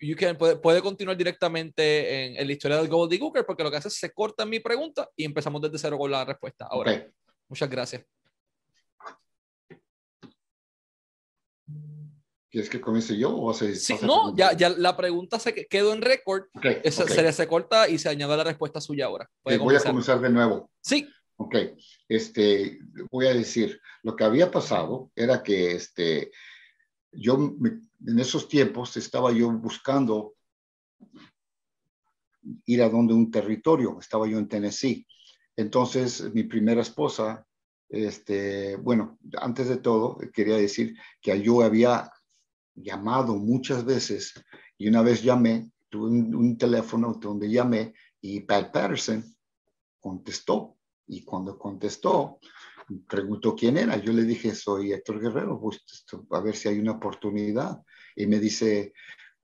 you 0.00 0.16
can, 0.16 0.36
puede, 0.36 0.56
puede, 0.56 0.82
continuar 0.82 1.16
directamente 1.16 2.26
en, 2.26 2.36
en, 2.36 2.46
la 2.46 2.52
historia 2.52 2.76
del 2.78 2.88
Gobbledygooker 2.88 3.44
porque 3.44 3.62
lo 3.62 3.70
que 3.70 3.78
hace 3.78 3.88
es 3.88 3.94
se 3.94 4.12
corta 4.12 4.44
mi 4.44 4.60
pregunta 4.60 5.08
y 5.16 5.24
empezamos 5.24 5.60
desde 5.62 5.78
cero 5.78 5.98
con 5.98 6.10
la 6.10 6.24
respuesta. 6.24 6.66
Ahora, 6.70 6.92
okay. 6.92 7.06
muchas 7.48 7.70
gracias. 7.70 8.04
¿Quieres 12.50 12.70
que 12.70 12.80
comience 12.80 13.18
yo 13.18 13.36
o 13.36 13.52
se, 13.52 13.74
Sí, 13.74 13.96
no, 14.02 14.34
ya, 14.34 14.52
ya 14.54 14.70
la 14.70 14.96
pregunta 14.96 15.38
se 15.38 15.52
quedó 15.66 15.92
en 15.92 16.00
récord. 16.00 16.44
Okay, 16.54 16.76
okay. 16.78 16.90
Se, 16.90 17.32
se, 17.32 17.46
corta 17.46 17.88
y 17.88 17.98
se 17.98 18.08
añade 18.08 18.36
la 18.36 18.44
respuesta 18.44 18.80
suya 18.80 19.06
ahora. 19.06 19.28
Voy 19.44 19.76
a 19.76 19.80
comenzar 19.80 20.20
de 20.20 20.30
nuevo. 20.30 20.70
Sí. 20.80 21.08
Ok, 21.38 21.54
este, 22.08 22.78
voy 23.10 23.26
a 23.26 23.34
decir, 23.34 23.78
lo 24.02 24.16
que 24.16 24.24
había 24.24 24.50
pasado 24.50 25.10
era 25.14 25.42
que 25.42 25.72
este, 25.72 26.30
yo 27.16 27.36
en 27.36 28.18
esos 28.18 28.48
tiempos 28.48 28.96
estaba 28.96 29.32
yo 29.32 29.50
buscando 29.50 30.34
ir 32.66 32.82
a 32.82 32.88
donde 32.88 33.14
un 33.14 33.30
territorio. 33.30 33.98
Estaba 33.98 34.26
yo 34.26 34.38
en 34.38 34.48
Tennessee. 34.48 35.06
Entonces, 35.56 36.32
mi 36.34 36.44
primera 36.44 36.82
esposa, 36.82 37.46
este, 37.88 38.76
bueno, 38.76 39.18
antes 39.40 39.68
de 39.68 39.78
todo, 39.78 40.18
quería 40.32 40.56
decir 40.56 40.96
que 41.20 41.40
yo 41.40 41.62
había 41.62 42.10
llamado 42.74 43.36
muchas 43.36 43.84
veces 43.84 44.34
y 44.76 44.88
una 44.88 45.02
vez 45.02 45.22
llamé, 45.22 45.70
tuve 45.88 46.10
un, 46.10 46.58
teléfono 46.58 47.14
donde 47.14 47.50
llamé 47.50 47.94
y 48.20 48.40
Pat 48.40 48.72
Patterson 48.72 49.24
contestó. 50.00 50.76
Y 51.08 51.22
cuando 51.22 51.56
contestó, 51.56 52.40
preguntó 53.08 53.54
quién 53.54 53.76
era. 53.76 53.96
Yo 53.96 54.12
le 54.12 54.24
dije, 54.24 54.54
soy 54.54 54.92
Héctor 54.92 55.20
Guerrero, 55.20 55.60
a 56.30 56.40
ver 56.40 56.56
si 56.56 56.68
hay 56.68 56.78
una 56.78 56.92
oportunidad. 56.92 57.82
Y 58.14 58.26
me 58.26 58.38
dice, 58.38 58.92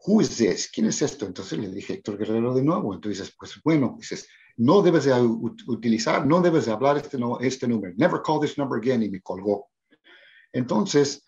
who 0.07 0.21
is 0.21 0.37
this? 0.37 0.71
¿Quién 0.73 0.87
es 0.87 1.03
esto? 1.03 1.27
Entonces 1.27 1.59
le 1.59 1.69
dije, 1.69 1.95
Héctor 1.95 2.19
Guerrero 2.19 2.55
de 2.55 2.63
nuevo. 2.63 2.95
Entonces, 2.95 3.35
pues 3.39 3.61
bueno, 3.63 3.97
dices, 3.99 4.29
no 4.57 4.83
debes 4.83 5.05
de 5.05 5.15
utilizar, 5.21 6.27
no 6.27 6.41
debes 6.41 6.67
de 6.67 6.73
hablar 6.73 6.97
este, 6.97 7.19
no, 7.19 7.41
este 7.41 7.67
número. 7.67 7.95
Never 7.97 8.21
call 8.25 8.41
this 8.41 8.59
number 8.59 8.79
again. 8.79 9.03
Y 9.03 9.11
me 9.11 9.21
colgó. 9.21 9.69
Entonces, 10.53 11.25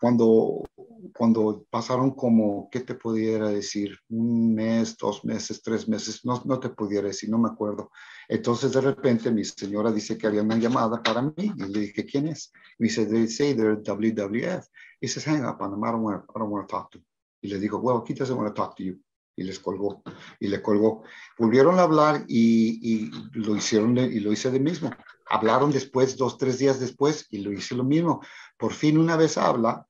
cuando, 0.00 0.64
cuando 1.12 1.64
pasaron 1.70 2.12
como, 2.12 2.68
¿qué 2.70 2.80
te 2.80 2.94
pudiera 2.94 3.48
decir? 3.48 3.98
Un 4.08 4.54
mes, 4.54 4.96
dos 4.96 5.24
meses, 5.24 5.62
tres 5.62 5.88
meses, 5.88 6.24
no, 6.24 6.42
no 6.44 6.60
te 6.60 6.68
pudiera 6.68 7.08
decir, 7.08 7.30
no 7.30 7.38
me 7.38 7.48
acuerdo. 7.48 7.90
Entonces 8.28 8.72
de 8.72 8.80
repente 8.80 9.30
mi 9.30 9.44
señora 9.44 9.90
dice 9.90 10.16
que 10.16 10.26
había 10.26 10.42
una 10.42 10.56
llamada 10.56 11.02
para 11.02 11.22
mí 11.22 11.34
y 11.36 11.64
le 11.64 11.80
dije, 11.80 12.04
¿quién 12.04 12.28
es? 12.28 12.52
Me 12.78 12.88
dice, 12.88 13.06
they 13.06 13.26
say 13.26 13.54
they're 13.54 13.82
WWF. 13.82 14.66
He 15.00 15.08
says, 15.08 15.26
hang 15.26 15.44
up 15.44 15.58
to, 15.58 15.64
I 15.64 15.68
don't 15.68 16.02
want 16.02 16.68
to 16.68 16.72
talk 16.74 16.90
to 16.90 16.98
you. 16.98 17.04
Y 17.42 17.48
le 17.48 17.58
digo, 17.58 17.78
well, 17.78 18.02
he 18.06 18.14
doesn't 18.14 18.36
want 18.36 18.48
to 18.48 18.54
talk 18.54 18.76
to 18.76 18.82
you. 18.82 18.98
Y 19.36 19.44
les 19.44 19.58
colgó, 19.60 20.02
y 20.40 20.48
le 20.48 20.62
colgó. 20.62 21.02
Volvieron 21.38 21.78
a 21.78 21.82
hablar 21.82 22.24
y, 22.26 22.80
y 22.82 23.10
lo 23.34 23.54
hicieron, 23.54 23.98
y 23.98 24.18
lo 24.20 24.32
hice 24.32 24.50
de 24.50 24.58
mismo. 24.58 24.90
Hablaron 25.28 25.72
después, 25.72 26.16
dos, 26.16 26.38
tres 26.38 26.58
días 26.58 26.78
después, 26.78 27.26
y 27.30 27.38
lo 27.38 27.52
hice 27.52 27.74
lo 27.74 27.84
mismo. 27.84 28.20
Por 28.56 28.72
fin 28.72 28.98
una 28.98 29.16
vez 29.16 29.36
habla, 29.36 29.86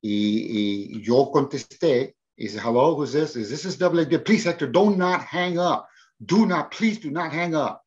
y, 0.00 0.96
y 0.96 1.02
yo 1.02 1.30
contesté, 1.32 2.16
y 2.36 2.44
dice, 2.44 2.60
hello, 2.60 2.94
who's 2.94 3.12
this? 3.12 3.36
Is 3.36 3.50
this 3.50 3.64
is 3.64 3.78
WWF? 3.78 4.24
Please, 4.24 4.44
Hector, 4.44 4.70
do 4.70 4.94
not 4.94 5.22
hang 5.22 5.58
up. 5.58 5.88
Do 6.24 6.46
not, 6.46 6.70
please 6.70 6.98
do 6.98 7.10
not 7.10 7.32
hang 7.32 7.54
up. 7.54 7.82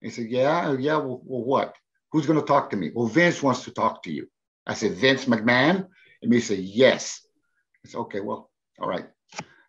He 0.00 0.10
said, 0.10 0.26
yeah, 0.28 0.76
yeah, 0.78 0.96
well, 0.98 1.20
well 1.24 1.44
what? 1.44 1.74
Who's 2.12 2.26
going 2.26 2.38
to 2.38 2.44
talk 2.44 2.70
to 2.70 2.76
me? 2.76 2.90
Well, 2.94 3.06
Vince 3.06 3.42
wants 3.42 3.64
to 3.64 3.70
talk 3.70 4.02
to 4.04 4.12
you. 4.12 4.28
I 4.66 4.74
said, 4.74 4.92
Vince 4.92 5.26
McMahon? 5.26 5.88
And 6.22 6.32
he 6.32 6.40
said, 6.40 6.58
yes. 6.58 7.26
I 7.84 7.88
said, 7.88 7.98
okay, 7.98 8.20
well, 8.20 8.50
all 8.78 8.88
right. 8.88 9.06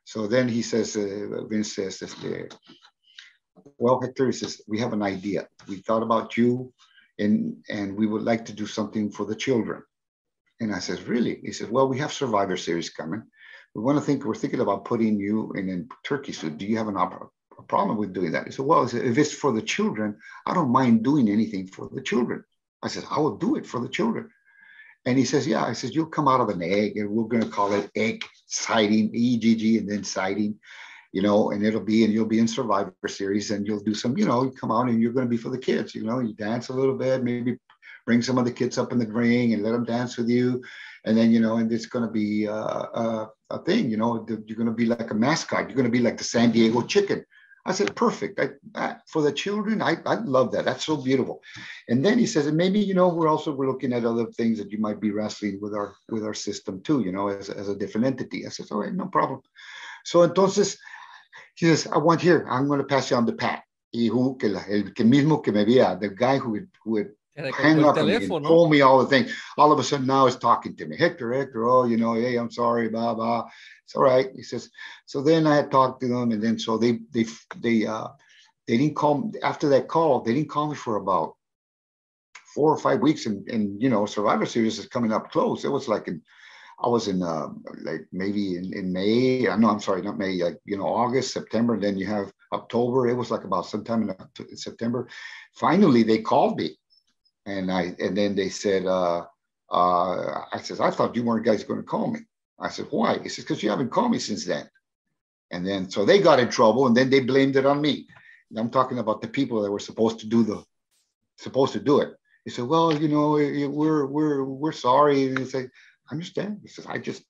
So 0.04 0.28
then 0.28 0.48
he 0.48 0.62
says, 0.62 0.96
uh, 0.96 1.44
Vince 1.50 1.76
says, 1.76 2.02
well, 3.78 4.02
Hector, 4.02 4.28
he 4.28 4.32
says, 4.32 4.62
we 4.68 4.80
have 4.80 4.94
an 4.94 5.04
idea. 5.04 5.48
We 5.68 5.78
thought 5.78 6.04
about 6.04 6.38
you 6.38 6.74
and, 7.20 7.58
and 7.70 7.96
we 7.96 8.08
would 8.08 8.24
like 8.24 8.46
to 8.46 8.54
do 8.54 8.66
something 8.66 9.12
for 9.12 9.26
the 9.26 9.36
children. 9.36 9.84
And 10.60 10.74
I 10.74 10.80
says, 10.80 11.04
really? 11.04 11.40
He 11.44 11.52
says, 11.52 11.68
well, 11.68 11.88
we 11.88 12.00
have 12.00 12.12
Survivor 12.12 12.58
Series 12.58 12.90
coming. 12.90 13.24
We 13.76 13.84
want 13.84 14.00
to 14.00 14.04
think, 14.04 14.26
we're 14.26 14.36
thinking 14.36 14.62
about 14.62 14.86
putting 14.86 15.20
you 15.20 15.52
in 15.54 15.70
a 15.70 16.08
turkey 16.08 16.32
suit. 16.32 16.58
Do 16.58 16.66
you 16.66 16.78
have 16.78 16.88
an 16.88 16.98
opera? 16.98 17.28
a 17.58 17.64
problem 17.64 17.98
with 17.98 18.14
doing 18.14 18.32
that. 18.32 18.46
He 18.46 18.52
said, 18.52 18.66
well, 18.66 18.84
if 18.84 19.18
it's 19.18 19.34
for 19.34 19.52
the 19.52 19.62
children, 19.62 20.18
I 20.46 20.54
don't 20.54 20.72
mind 20.72 21.04
doing 21.04 21.30
anything 21.30 21.68
for 21.68 21.90
the 21.92 22.02
children. 22.02 22.44
I 22.84 22.88
said, 22.88 23.04
I 23.10 23.20
will 23.20 23.38
do 23.38 23.56
it 23.56 23.66
for 23.66 23.80
the 23.80 23.90
children. 23.90 24.30
And 25.06 25.18
he 25.18 25.26
says, 25.26 25.48
yeah. 25.48 25.64
I 25.64 25.74
says, 25.74 25.96
you'll 25.96 26.08
come 26.08 26.28
out 26.28 26.42
of 26.42 26.50
an 26.50 26.62
egg 26.62 26.98
and 26.98 27.10
we're 27.10 27.28
going 27.28 27.44
to 27.44 27.50
call 27.50 27.74
it 27.74 27.90
egg 27.96 28.24
sighting, 28.48 29.12
E-G-G, 29.14 29.78
and 29.78 29.90
then 29.90 30.04
sighting, 30.04 30.60
you 31.12 31.22
know, 31.22 31.52
and 31.52 31.66
it'll 31.66 31.82
be, 31.82 32.04
and 32.04 32.14
you'll 32.14 32.26
be 32.26 32.40
in 32.40 32.48
Survivor 32.48 32.94
Series 33.08 33.52
and 33.52 33.66
you'll 33.66 33.80
do 33.80 33.94
some, 33.94 34.18
you 34.18 34.26
know, 34.26 34.44
you 34.44 34.52
come 34.52 34.72
out 34.72 34.90
and 34.90 35.02
you're 35.02 35.14
going 35.14 35.26
to 35.26 35.30
be 35.30 35.38
for 35.38 35.50
the 35.50 35.58
kids, 35.58 35.96
you 35.96 36.04
know, 36.04 36.20
you 36.20 36.34
dance 36.34 36.70
a 36.70 36.74
little 36.74 36.96
bit, 36.96 37.24
maybe 37.24 37.58
bring 38.06 38.22
some 38.22 38.38
of 38.38 38.46
the 38.46 38.52
kids 38.52 38.78
up 38.78 38.92
in 38.92 39.00
the 39.00 39.08
ring 39.08 39.54
and 39.54 39.64
let 39.64 39.72
them 39.72 39.84
dance 39.84 40.18
with 40.18 40.30
you. 40.30 40.62
And 41.06 41.18
then, 41.18 41.32
you 41.32 41.40
know, 41.40 41.58
and 41.58 41.72
it's 41.72 41.86
going 41.86 42.06
to 42.06 42.12
be 42.12 42.48
uh, 42.48 42.54
uh, 42.54 43.28
a 43.50 43.60
thing, 43.60 43.90
you 43.90 43.98
know, 43.98 44.26
you're 44.28 44.58
going 44.58 44.68
to 44.68 44.74
be 44.74 44.86
like 44.86 45.12
a 45.12 45.16
mascot. 45.16 45.68
You're 45.68 45.76
going 45.76 45.86
to 45.86 45.92
be 45.92 46.00
like 46.00 46.18
the 46.18 46.24
San 46.24 46.52
Diego 46.52 46.82
chicken 46.82 47.26
I 47.68 47.74
said, 47.74 47.98
perfect. 47.98 48.40
I, 48.40 48.52
I, 48.76 48.96
for 49.08 49.22
the 49.22 49.32
children, 49.32 49.82
I, 49.82 49.98
I 50.06 50.16
love 50.16 50.54
that. 50.54 50.64
That's 50.64 50.86
so 50.86 50.96
beautiful. 50.96 51.44
And 51.90 52.04
then 52.04 52.18
he 52.18 52.26
says, 52.26 52.48
and 52.48 52.56
maybe, 52.56 52.80
you 52.80 52.94
know, 52.94 53.10
we're 53.10 53.28
also, 53.28 53.54
we're 53.54 53.68
looking 53.68 53.92
at 53.92 54.06
other 54.06 54.28
things 54.28 54.58
that 54.58 54.72
you 54.72 54.78
might 54.78 55.02
be 55.02 55.12
wrestling 55.12 55.60
with 55.62 55.74
our, 55.74 55.94
with 56.08 56.24
our 56.24 56.34
system 56.34 56.82
too, 56.82 57.02
you 57.02 57.12
know, 57.12 57.28
as, 57.28 57.50
as 57.50 57.68
a 57.68 57.76
different 57.76 58.08
entity. 58.08 58.46
I 58.46 58.50
said, 58.50 58.68
all 58.72 58.80
right, 58.80 58.94
no 58.94 59.08
problem. 59.08 59.42
So 60.06 60.26
entonces, 60.26 60.78
he 61.58 61.66
says, 61.68 61.88
I 61.92 61.98
want 61.98 62.22
here, 62.22 62.46
I'm 62.50 62.68
going 62.68 62.80
to 62.80 62.86
pass 62.86 63.12
you 63.12 63.18
on 63.18 63.26
the 63.26 63.34
Pat. 63.34 63.64
Y 63.94 64.08
who, 64.08 64.38
que 64.38 64.50
la, 64.50 64.62
el 64.70 64.92
que 64.92 65.06
mismo 65.06 65.44
que 65.44 65.52
me 65.52 65.66
veía, 65.66 66.00
the 66.00 66.10
guy 66.10 66.38
who 66.38 66.52
would, 66.52 66.68
who 66.84 66.92
would 66.92 67.12
hang 67.36 67.84
up 67.84 67.98
and, 67.98 68.10
and 68.10 68.46
told 68.46 68.70
me 68.70 68.82
all 68.82 69.00
the 69.00 69.08
things. 69.08 69.34
All 69.58 69.72
of 69.72 69.80
a 69.80 69.84
sudden 69.84 70.08
now 70.08 70.28
is 70.28 70.36
talking 70.36 70.76
to 70.76 70.86
me. 70.86 70.98
Hector, 70.98 71.34
Hector, 71.34 71.68
oh, 71.68 71.86
you 71.86 71.98
know, 71.98 72.14
hey, 72.14 72.36
I'm 72.36 72.52
sorry, 72.52 72.90
blah, 72.90 73.14
blah 73.14 73.50
it's 73.88 73.96
all 73.96 74.04
right. 74.04 74.30
He 74.36 74.44
says, 74.44 74.70
so 75.06 75.22
then 75.22 75.48
I 75.48 75.56
had 75.56 75.72
talked 75.72 76.02
to 76.02 76.10
them 76.10 76.32
and 76.32 76.44
then 76.44 76.60
so 76.60 76.78
they 76.78 77.00
they 77.14 77.26
they 77.56 77.86
uh 77.86 78.10
they 78.68 78.78
didn't 78.78 78.98
call 78.98 79.20
me 79.20 79.40
after 79.42 79.70
that 79.70 79.88
call, 79.88 80.22
they 80.22 80.34
didn't 80.34 80.50
call 80.50 80.68
me 80.68 80.76
for 80.76 80.98
about 80.98 81.36
four 82.54 82.70
or 82.70 82.78
five 82.78 83.00
weeks 83.00 83.28
and 83.28 83.48
and 83.48 83.82
you 83.82 83.90
know, 83.90 84.06
Survivor 84.06 84.46
Series 84.46 84.78
is 84.78 84.88
coming 84.88 85.14
up 85.14 85.32
close. 85.32 85.64
It 85.64 85.72
was 85.72 85.88
like 85.88 86.10
in 86.10 86.22
I 86.80 86.88
was 86.88 87.08
in 87.08 87.24
uh, 87.24 87.48
like 87.82 88.08
maybe 88.12 88.56
in, 88.56 88.74
in 88.74 88.94
May. 88.94 89.48
I 89.50 89.56
know 89.58 89.70
I'm 89.70 89.80
sorry, 89.80 90.02
not 90.02 90.18
May, 90.18 90.44
like 90.44 90.60
you 90.66 90.78
know, 90.78 90.88
August, 90.88 91.34
September, 91.34 91.80
then 91.80 91.98
you 91.98 92.06
have 92.06 92.32
October. 92.54 93.08
It 93.08 93.16
was 93.16 93.32
like 93.32 93.44
about 93.44 93.66
sometime 93.66 94.10
in 94.10 94.58
September. 94.58 95.08
Finally, 95.54 96.04
they 96.04 96.20
called 96.22 96.58
me, 96.58 96.78
and 97.46 97.72
I 97.72 97.96
and 98.00 98.16
then 98.16 98.36
they 98.36 98.50
said, 98.50 98.86
uh, 98.86 99.26
uh, 99.70 100.42
I 100.52 100.62
says, 100.62 100.80
I 100.80 100.92
thought 100.92 101.16
you 101.16 101.24
weren't 101.24 101.46
guys 101.46 101.64
going 101.64 101.80
to 101.80 101.86
call 101.86 102.12
me. 102.12 102.20
I 102.60 102.70
said, 102.70 102.88
why? 102.90 103.20
He 103.20 103.30
says, 103.30 103.44
because 103.44 103.62
you 103.62 103.70
haven't 103.70 103.92
called 103.92 104.12
me 104.12 104.20
since 104.20 104.46
then. 104.46 104.70
And 105.52 105.66
then, 105.66 105.90
so 105.90 106.06
they 106.06 106.20
got 106.20 106.40
in 106.40 106.50
trouble 106.50 106.88
and 106.88 106.96
then 106.96 107.10
they 107.10 107.20
blamed 107.20 107.56
it 107.56 107.66
on 107.66 107.82
me. 107.82 108.08
And 108.50 108.60
I'm 108.60 108.70
talking 108.70 109.00
about 109.00 109.22
the 109.22 109.28
people 109.28 109.62
that 109.62 109.72
were 109.72 109.80
supposed 109.80 110.20
to 110.20 110.28
do 110.28 110.44
the, 110.44 110.64
supposed 111.38 111.74
to 111.74 111.80
do 111.80 112.02
it. 112.02 112.14
He 112.46 112.52
said, 112.52 112.66
well, 112.66 112.94
you 112.94 113.10
know, 113.10 113.32
we're, 113.70 114.06
we're, 114.06 114.44
we're 114.44 114.72
sorry. 114.72 115.28
And 115.28 115.40
he 115.40 115.46
said, 115.46 115.66
I 115.66 115.70
understand. 116.12 116.60
He 116.62 116.68
says, 116.68 116.86
I 116.88 116.98
just, 116.98 117.24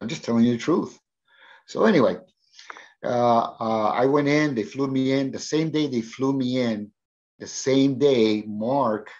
I'm 0.00 0.08
just 0.08 0.24
telling 0.24 0.44
you 0.44 0.52
the 0.52 0.58
truth. 0.58 0.98
So 1.66 1.84
anyway, 1.84 2.16
uh, 3.04 3.42
uh, 3.60 3.88
I 3.88 4.06
went 4.06 4.28
in, 4.28 4.54
they 4.54 4.62
flew 4.64 4.88
me 4.88 5.12
in. 5.12 5.30
The 5.30 5.38
same 5.38 5.70
day 5.70 5.86
they 5.86 6.00
flew 6.00 6.32
me 6.32 6.60
in, 6.60 6.92
the 7.38 7.46
same 7.46 7.98
day, 7.98 8.42
Mark, 8.42 9.10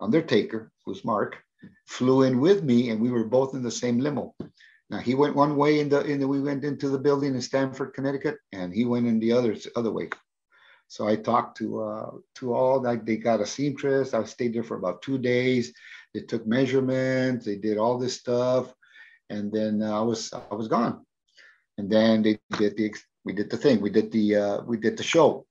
Undertaker, 0.00 0.70
who's 0.84 1.04
Mark, 1.04 1.38
flew 1.86 2.22
in 2.22 2.40
with 2.40 2.62
me, 2.62 2.90
and 2.90 3.00
we 3.00 3.10
were 3.10 3.24
both 3.24 3.54
in 3.54 3.62
the 3.62 3.70
same 3.70 3.98
limo. 3.98 4.34
Now 4.90 4.98
he 4.98 5.14
went 5.14 5.36
one 5.36 5.56
way 5.56 5.80
in 5.80 5.88
the 5.88 6.00
in 6.04 6.20
the 6.20 6.28
we 6.28 6.40
went 6.40 6.64
into 6.64 6.88
the 6.88 6.98
building 6.98 7.34
in 7.34 7.42
Stamford, 7.42 7.94
Connecticut, 7.94 8.38
and 8.52 8.72
he 8.72 8.84
went 8.84 9.06
in 9.06 9.18
the 9.18 9.32
other 9.32 9.56
other 9.76 9.92
way. 9.92 10.08
So 10.88 11.06
I 11.06 11.16
talked 11.16 11.58
to 11.58 11.82
uh, 11.82 12.10
to 12.36 12.54
all 12.54 12.80
that 12.80 13.04
they 13.04 13.16
got 13.16 13.40
a 13.40 13.46
seamstress. 13.46 14.14
I 14.14 14.24
stayed 14.24 14.54
there 14.54 14.64
for 14.64 14.76
about 14.76 15.02
two 15.02 15.18
days. 15.18 15.74
They 16.18 16.26
took 16.26 16.46
measurements. 16.46 17.44
They 17.44 17.56
did 17.56 17.78
all 17.78 17.98
this 17.98 18.14
stuff, 18.14 18.74
and 19.30 19.52
then 19.52 19.82
uh, 19.82 19.98
I 19.98 20.02
was 20.02 20.32
I 20.32 20.54
was 20.54 20.68
gone. 20.68 21.04
And 21.78 21.90
then 21.90 22.22
they 22.22 22.38
did 22.58 22.76
the 22.76 22.94
we 23.24 23.32
did 23.32 23.50
the 23.50 23.56
thing. 23.56 23.80
We 23.80 23.90
did 23.90 24.10
the 24.10 24.36
uh, 24.36 24.62
we 24.62 24.76
did 24.76 24.96
the 24.96 25.02
show. 25.02 25.46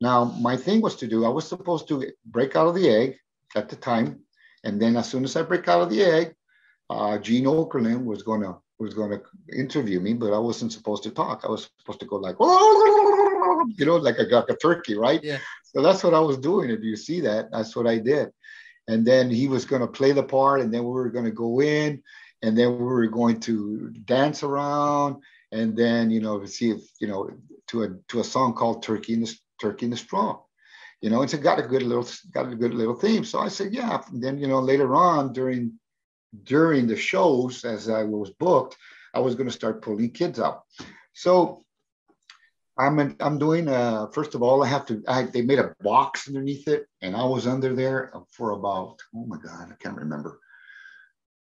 Now 0.00 0.24
my 0.24 0.56
thing 0.56 0.80
was 0.80 0.96
to 0.96 1.06
do. 1.06 1.24
I 1.24 1.28
was 1.28 1.46
supposed 1.48 1.88
to 1.88 2.04
break 2.24 2.56
out 2.56 2.68
of 2.68 2.74
the 2.74 2.88
egg 2.88 3.18
at 3.54 3.68
the 3.68 3.76
time 3.76 4.26
and 4.66 4.82
then 4.82 4.96
as 4.96 5.08
soon 5.08 5.22
as 5.22 5.36
I 5.36 5.42
break 5.42 5.68
out 5.68 5.82
of 5.82 5.90
the 5.90 6.02
egg, 6.02 6.34
uh, 6.90 7.18
Gene 7.18 7.44
Okerlund 7.44 8.04
was 8.04 8.22
going 8.24 8.42
to 8.42 8.56
was 8.78 8.92
going 8.92 9.10
to 9.10 9.22
interview 9.58 10.00
me, 10.00 10.12
but 10.12 10.34
I 10.34 10.38
wasn't 10.38 10.72
supposed 10.72 11.02
to 11.04 11.10
talk. 11.10 11.44
I 11.44 11.48
was 11.48 11.70
supposed 11.78 12.00
to 12.00 12.06
go 12.06 12.16
like, 12.16 12.36
you 13.78 13.86
know, 13.86 13.96
like 13.96 14.20
I 14.20 14.24
got 14.24 14.50
a 14.50 14.56
turkey, 14.56 14.96
right? 14.98 15.22
Yeah. 15.24 15.38
So 15.62 15.80
that's 15.80 16.04
what 16.04 16.12
I 16.12 16.20
was 16.20 16.36
doing. 16.36 16.68
If 16.68 16.82
you 16.82 16.94
see 16.94 17.20
that, 17.20 17.50
that's 17.50 17.74
what 17.74 17.86
I 17.86 17.96
did. 17.98 18.32
And 18.88 19.04
then 19.06 19.30
he 19.30 19.48
was 19.48 19.64
going 19.64 19.82
to 19.82 19.88
play 19.88 20.12
the 20.12 20.22
part, 20.22 20.60
and 20.60 20.72
then 20.72 20.84
we 20.84 20.90
were 20.90 21.10
going 21.10 21.24
to 21.24 21.30
go 21.30 21.60
in, 21.60 22.02
and 22.42 22.56
then 22.56 22.78
we 22.78 22.84
were 22.84 23.06
going 23.06 23.40
to 23.40 23.90
dance 24.04 24.42
around, 24.42 25.22
and 25.52 25.76
then 25.76 26.10
you 26.10 26.20
know, 26.20 26.44
see 26.44 26.70
if 26.70 26.82
you 27.00 27.08
know, 27.08 27.30
to 27.68 27.82
a 27.82 27.88
to 28.08 28.20
a 28.20 28.24
song 28.24 28.54
called 28.54 28.82
"Turkey 28.82 29.14
in 29.14 29.20
the 29.22 29.34
Turkey 29.60 29.86
in 29.86 29.90
the 29.90 29.96
Straw." 29.96 30.40
you 31.00 31.10
know, 31.10 31.22
it's 31.22 31.34
got 31.34 31.58
a 31.58 31.62
good 31.62 31.82
little 31.82 32.08
got 32.30 32.50
a 32.50 32.56
good 32.56 32.74
little 32.74 32.94
theme. 32.94 33.24
So 33.24 33.38
I 33.38 33.48
said, 33.48 33.72
yeah. 33.72 34.02
And 34.10 34.22
then 34.22 34.38
you 34.38 34.46
know, 34.46 34.60
later 34.60 34.94
on 34.94 35.32
during 35.32 35.78
during 36.44 36.86
the 36.86 36.96
shows, 36.96 37.64
as 37.64 37.88
I 37.88 38.02
was 38.02 38.30
booked, 38.30 38.76
I 39.14 39.20
was 39.20 39.34
going 39.34 39.48
to 39.48 39.54
start 39.54 39.82
pulling 39.82 40.10
kids 40.10 40.40
out. 40.40 40.62
So 41.12 41.64
I'm 42.78 43.16
I'm 43.20 43.38
doing. 43.38 43.68
Uh, 43.68 44.08
first 44.08 44.34
of 44.34 44.42
all, 44.42 44.62
I 44.64 44.68
have 44.68 44.86
to. 44.86 45.02
I, 45.08 45.24
they 45.24 45.42
made 45.42 45.58
a 45.60 45.74
box 45.82 46.28
underneath 46.28 46.68
it, 46.68 46.86
and 47.02 47.16
I 47.16 47.24
was 47.24 47.46
under 47.46 47.74
there 47.74 48.12
for 48.32 48.52
about. 48.52 48.98
Oh 49.14 49.26
my 49.26 49.38
God, 49.38 49.72
I 49.72 49.76
can't 49.82 49.96
remember. 49.98 50.40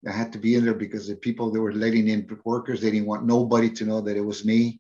I 0.08 0.12
had 0.14 0.32
to 0.34 0.40
be 0.40 0.56
in 0.56 0.66
there 0.66 0.76
because 0.76 1.08
the 1.08 1.16
people 1.16 1.52
that 1.52 1.62
were 1.62 1.74
letting 1.74 2.08
in 2.10 2.28
workers, 2.46 2.82
they 2.82 2.92
didn't 2.92 3.08
want 3.08 3.26
nobody 3.26 3.70
to 3.72 3.86
know 3.86 4.02
that 4.02 4.18
it 4.18 4.22
was 4.26 4.46
me 4.46 4.80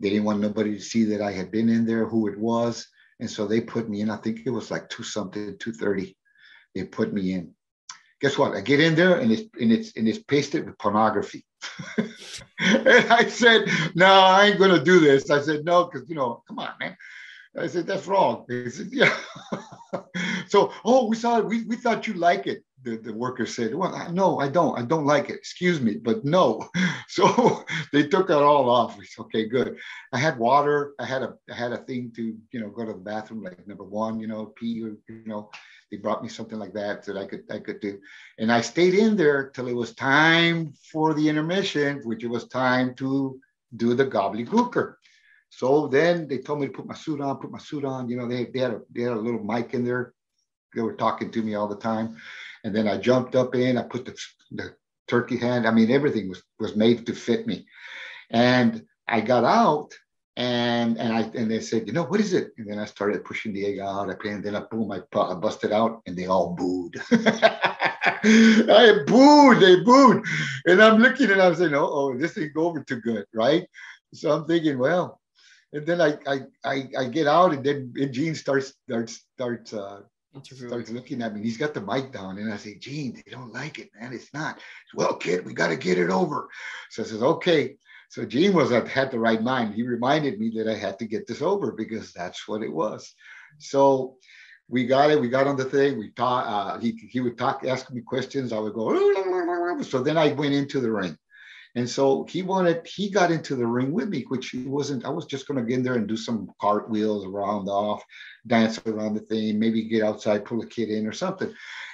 They 0.00 0.10
didn't 0.10 0.24
want 0.24 0.40
nobody 0.40 0.74
to 0.74 0.80
see 0.80 1.04
that 1.06 1.22
I 1.22 1.32
had 1.32 1.50
been 1.52 1.68
in 1.70 1.86
there, 1.86 2.06
who 2.06 2.28
it 2.28 2.38
was. 2.38 2.88
And 3.20 3.30
so 3.30 3.46
they 3.46 3.60
put 3.62 3.88
me 3.90 4.00
in. 4.02 4.10
I 4.10 4.18
think 4.18 4.40
it 4.46 4.50
was 4.50 4.70
like 4.70 4.90
two 4.90 5.04
something, 5.04 5.58
230. 5.58 6.16
They 6.74 6.84
put 6.84 7.12
me 7.14 7.34
in. 7.34 7.54
Guess 8.20 8.38
what? 8.38 8.54
I 8.56 8.62
get 8.62 8.80
in 8.80 8.94
there 8.96 9.18
and 9.20 9.32
it's 9.32 9.42
and 9.60 9.72
it's 9.72 9.96
and 9.96 10.08
it's 10.08 10.18
pasted 10.18 10.66
with 10.66 10.78
pornography. 10.78 11.46
And 11.98 13.12
I 13.12 13.26
said, 13.26 13.68
no, 13.94 14.06
I 14.06 14.46
ain't 14.46 14.58
gonna 14.58 14.82
do 14.82 15.00
this. 15.00 15.30
I 15.30 15.40
said, 15.40 15.64
no, 15.64 15.84
because 15.84 16.08
you 16.08 16.14
know, 16.14 16.42
come 16.48 16.58
on, 16.58 16.70
man. 16.80 16.96
I 17.58 17.66
said, 17.66 17.86
that's 17.86 18.06
wrong. 18.06 18.46
He 18.48 18.70
said, 18.70 18.88
yeah. 18.90 19.14
so, 20.48 20.72
oh, 20.84 21.06
we 21.06 21.16
saw 21.16 21.38
it. 21.38 21.46
We, 21.46 21.64
we 21.64 21.76
thought 21.76 22.06
you 22.06 22.14
like 22.14 22.46
it. 22.46 22.64
The, 22.82 22.96
the 22.96 23.12
worker 23.12 23.46
said, 23.46 23.74
well, 23.74 23.94
I, 23.94 24.08
no, 24.08 24.40
I 24.40 24.48
don't. 24.48 24.76
I 24.78 24.82
don't 24.82 25.04
like 25.04 25.28
it. 25.28 25.36
Excuse 25.36 25.80
me, 25.80 25.96
but 25.96 26.24
no. 26.24 26.68
So 27.08 27.66
they 27.92 28.04
took 28.04 28.30
it 28.30 28.36
all 28.36 28.70
off. 28.70 28.98
Okay, 29.18 29.46
good. 29.46 29.76
I 30.14 30.18
had 30.18 30.38
water. 30.38 30.94
I 30.98 31.04
had 31.04 31.22
a 31.22 31.34
I 31.50 31.54
had 31.54 31.72
a 31.72 31.76
thing 31.76 32.10
to, 32.16 32.34
you 32.52 32.60
know, 32.60 32.70
go 32.70 32.86
to 32.86 32.94
the 32.94 32.98
bathroom, 32.98 33.42
like 33.42 33.68
number 33.68 33.84
one, 33.84 34.18
you 34.18 34.26
know, 34.28 34.46
pee, 34.56 34.82
or, 34.82 34.96
you 35.08 35.26
know, 35.26 35.50
they 35.92 35.98
brought 35.98 36.22
me 36.22 36.28
something 36.30 36.58
like 36.58 36.72
that 36.72 37.04
that 37.04 37.18
I 37.18 37.26
could 37.26 37.44
I 37.50 37.58
could 37.58 37.80
do. 37.80 38.00
And 38.38 38.50
I 38.50 38.62
stayed 38.62 38.94
in 38.94 39.14
there 39.14 39.50
till 39.50 39.68
it 39.68 39.76
was 39.76 39.94
time 39.94 40.72
for 40.90 41.12
the 41.12 41.28
intermission, 41.28 42.00
which 42.04 42.24
it 42.24 42.28
was 42.28 42.48
time 42.48 42.94
to 42.94 43.38
do 43.76 43.92
the 43.92 44.06
gobbledygooker. 44.06 44.94
So 45.50 45.88
then 45.88 46.26
they 46.26 46.38
told 46.38 46.60
me 46.60 46.68
to 46.68 46.72
put 46.72 46.86
my 46.86 46.94
suit 46.94 47.20
on, 47.20 47.36
put 47.36 47.52
my 47.52 47.58
suit 47.58 47.84
on. 47.84 48.08
You 48.08 48.16
know, 48.16 48.26
they, 48.26 48.46
they 48.46 48.60
had 48.60 48.70
a 48.70 48.80
they 48.90 49.02
had 49.02 49.12
a 49.12 49.20
little 49.20 49.44
mic 49.44 49.74
in 49.74 49.84
there. 49.84 50.14
They 50.74 50.80
were 50.80 50.94
talking 50.94 51.30
to 51.30 51.42
me 51.42 51.56
all 51.56 51.68
the 51.68 51.76
time. 51.76 52.16
And 52.64 52.74
then 52.74 52.88
I 52.88 52.96
jumped 52.96 53.34
up 53.36 53.54
in, 53.54 53.76
I 53.76 53.82
put 53.82 54.06
the, 54.06 54.16
the 54.50 54.74
turkey 55.08 55.36
hand. 55.36 55.66
I 55.68 55.72
mean, 55.72 55.90
everything 55.90 56.30
was 56.30 56.42
was 56.58 56.74
made 56.74 57.04
to 57.06 57.14
fit 57.14 57.46
me. 57.46 57.66
And 58.30 58.86
I 59.06 59.20
got 59.20 59.44
out 59.44 59.92
and 60.36 60.98
and 60.98 61.12
I 61.12 61.20
and 61.34 61.50
they 61.50 61.60
said, 61.60 61.86
you 61.86 61.92
know, 61.92 62.04
what 62.04 62.20
is 62.20 62.32
it? 62.32 62.52
And 62.56 62.70
then 62.70 62.78
I 62.78 62.86
started 62.86 63.24
pushing 63.24 63.52
the 63.52 63.66
egg 63.66 63.80
out. 63.80 64.08
I 64.08 64.14
played, 64.14 64.34
and 64.34 64.44
then 64.44 64.56
I 64.56 64.60
boom, 64.70 64.90
I, 64.90 65.00
I 65.18 65.34
busted 65.34 65.72
out, 65.72 66.00
and 66.06 66.16
they 66.16 66.26
all 66.26 66.54
booed. 66.54 67.00
I 67.10 69.04
booed, 69.06 69.60
they 69.60 69.80
booed, 69.80 70.24
and 70.66 70.82
I'm 70.82 70.98
looking 70.98 71.30
and 71.30 71.40
I'm 71.40 71.54
saying, 71.54 71.74
oh, 71.74 71.90
oh, 71.90 72.16
this 72.16 72.34
didn't 72.34 72.54
go 72.54 72.68
over 72.68 72.82
too 72.82 73.00
good, 73.00 73.26
right? 73.34 73.66
So 74.14 74.30
I'm 74.32 74.46
thinking, 74.46 74.78
well, 74.78 75.20
and 75.74 75.86
then 75.86 76.00
I 76.00 76.16
I 76.26 76.40
I, 76.64 76.88
I 76.98 77.04
get 77.08 77.26
out, 77.26 77.52
and 77.52 77.62
then 77.62 77.92
and 77.96 78.12
Gene 78.12 78.34
starts 78.34 78.72
starts 78.88 79.26
starts 79.34 79.74
uh, 79.74 80.00
starts 80.42 80.90
looking 80.90 81.20
at 81.20 81.34
me. 81.34 81.42
He's 81.42 81.58
got 81.58 81.74
the 81.74 81.82
mic 81.82 82.10
down, 82.10 82.38
and 82.38 82.50
I 82.50 82.56
say, 82.56 82.78
Gene, 82.78 83.14
they 83.14 83.30
don't 83.30 83.52
like 83.52 83.78
it, 83.78 83.90
man. 84.00 84.14
It's 84.14 84.32
not. 84.32 84.60
Well, 84.94 85.16
kid, 85.16 85.44
we 85.44 85.52
got 85.52 85.68
to 85.68 85.76
get 85.76 85.98
it 85.98 86.08
over. 86.08 86.48
So 86.88 87.02
I 87.02 87.06
says, 87.06 87.22
okay. 87.22 87.76
So 88.12 88.26
Gene 88.26 88.52
was 88.52 88.72
at, 88.72 88.86
had 88.88 89.10
the 89.10 89.18
right 89.18 89.42
mind. 89.42 89.74
He 89.74 89.84
reminded 89.84 90.38
me 90.38 90.52
that 90.56 90.68
I 90.68 90.74
had 90.74 90.98
to 90.98 91.06
get 91.06 91.26
this 91.26 91.40
over 91.40 91.72
because 91.72 92.12
that's 92.12 92.46
what 92.46 92.62
it 92.62 92.70
was. 92.70 93.14
So 93.58 94.18
we 94.68 94.86
got 94.86 95.10
it. 95.10 95.18
We 95.18 95.30
got 95.30 95.46
on 95.46 95.56
the 95.56 95.64
thing. 95.64 95.98
We 95.98 96.10
talked. 96.10 96.46
Uh, 96.46 96.78
he 96.78 96.90
he 97.08 97.20
would 97.20 97.38
talk, 97.38 97.64
ask 97.66 97.90
me 97.90 98.02
questions. 98.02 98.52
I 98.52 98.58
would 98.58 98.74
go. 98.74 98.92
So 99.82 100.02
then 100.02 100.18
I 100.18 100.32
went 100.34 100.52
into 100.52 100.80
the 100.80 100.92
ring. 100.92 101.16
And 101.74 101.88
so 101.88 102.26
he 102.28 102.42
wanted, 102.42 102.86
he 102.86 103.08
got 103.08 103.30
into 103.30 103.56
the 103.56 103.66
ring 103.66 103.92
with 103.92 104.10
me, 104.10 104.26
which 104.28 104.50
he 104.50 104.64
wasn't, 104.64 105.06
I 105.06 105.08
was 105.08 105.24
just 105.24 105.48
going 105.48 105.58
to 105.58 105.66
get 105.66 105.78
in 105.78 105.82
there 105.82 105.94
and 105.94 106.06
do 106.06 106.18
some 106.18 106.50
cartwheels 106.60 107.24
around 107.24 107.66
off, 107.68 108.04
dance 108.46 108.78
around 108.84 109.14
the 109.14 109.20
thing, 109.20 109.58
maybe 109.58 109.88
get 109.88 110.02
outside, 110.02 110.44
pull 110.44 110.60
a 110.60 110.66
kid 110.66 110.90
in 110.90 111.06
or 111.06 111.12
something. 111.12 111.52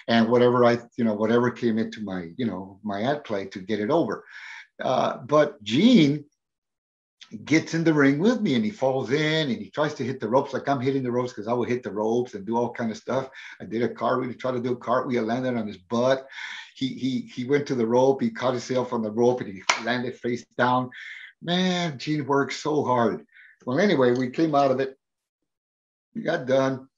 And 0.09 0.29
whatever 0.29 0.65
I, 0.65 0.81
you 0.97 1.05
know, 1.05 1.15
whatever 1.15 1.53
came 1.53 1.79
into 1.79 2.03
my, 2.03 2.31
you 2.37 2.47
know, 2.47 2.81
my 2.83 3.03
ad 3.03 3.23
play 3.23 3.47
to 3.47 3.61
get 3.61 3.79
it 3.79 3.91
over. 3.91 4.25
Uh, 4.83 5.19
but 5.19 5.63
Gene 5.63 6.25
gets 7.45 7.75
in 7.75 7.85
the 7.85 7.93
ring 7.93 8.19
with 8.19 8.41
me 8.41 8.55
and 8.55 8.65
he 8.65 8.71
falls 8.71 9.11
in 9.11 9.51
and 9.51 9.61
he 9.61 9.69
tries 9.71 9.93
to 9.95 10.05
hit 10.05 10.19
the 10.19 10.29
ropes 10.29 10.55
like 10.55 10.67
I'm 10.67 10.81
hitting 10.81 11.03
the 11.03 11.11
ropes 11.11 11.33
because 11.33 11.47
I 11.47 11.53
will 11.53 11.65
hit 11.65 11.83
the 11.83 11.91
ropes 11.91 12.35
and 12.35 12.47
do 12.47 12.57
all 12.57 12.73
kind 12.73 12.91
of 12.91 12.97
stuff. 12.97 13.29
I 13.61 13.65
did 13.65 13.83
a 13.83 13.89
cartwheel, 13.89 14.33
try 14.35 14.53
to 14.53 14.61
do 14.61 14.73
a 14.73 14.77
cartwheel, 14.77 15.25
landed 15.25 15.57
on 15.57 15.67
his 15.67 15.77
butt 15.77 16.27
he 16.79 16.87
he 16.95 17.21
he 17.35 17.45
went 17.45 17.67
to 17.67 17.75
the 17.75 17.87
rope. 17.87 18.23
He 18.23 18.31
caught 18.31 18.53
himself 18.53 18.93
on 18.93 19.03
the 19.03 19.11
rope 19.11 19.41
and 19.41 19.53
he 19.53 19.63
landed 19.85 20.17
face 20.17 20.45
down. 20.57 20.91
Man, 21.43 21.99
Gene 21.99 22.25
worked 22.25 22.53
so 22.53 22.85
hard. 22.85 23.27
Well, 23.67 23.81
anyway, 23.81 24.13
we 24.13 24.31
came 24.31 24.55
out 24.55 24.71
of 24.71 24.79
it. 24.79 24.97
We 26.15 26.23
got 26.23 26.47
done. 26.47 26.89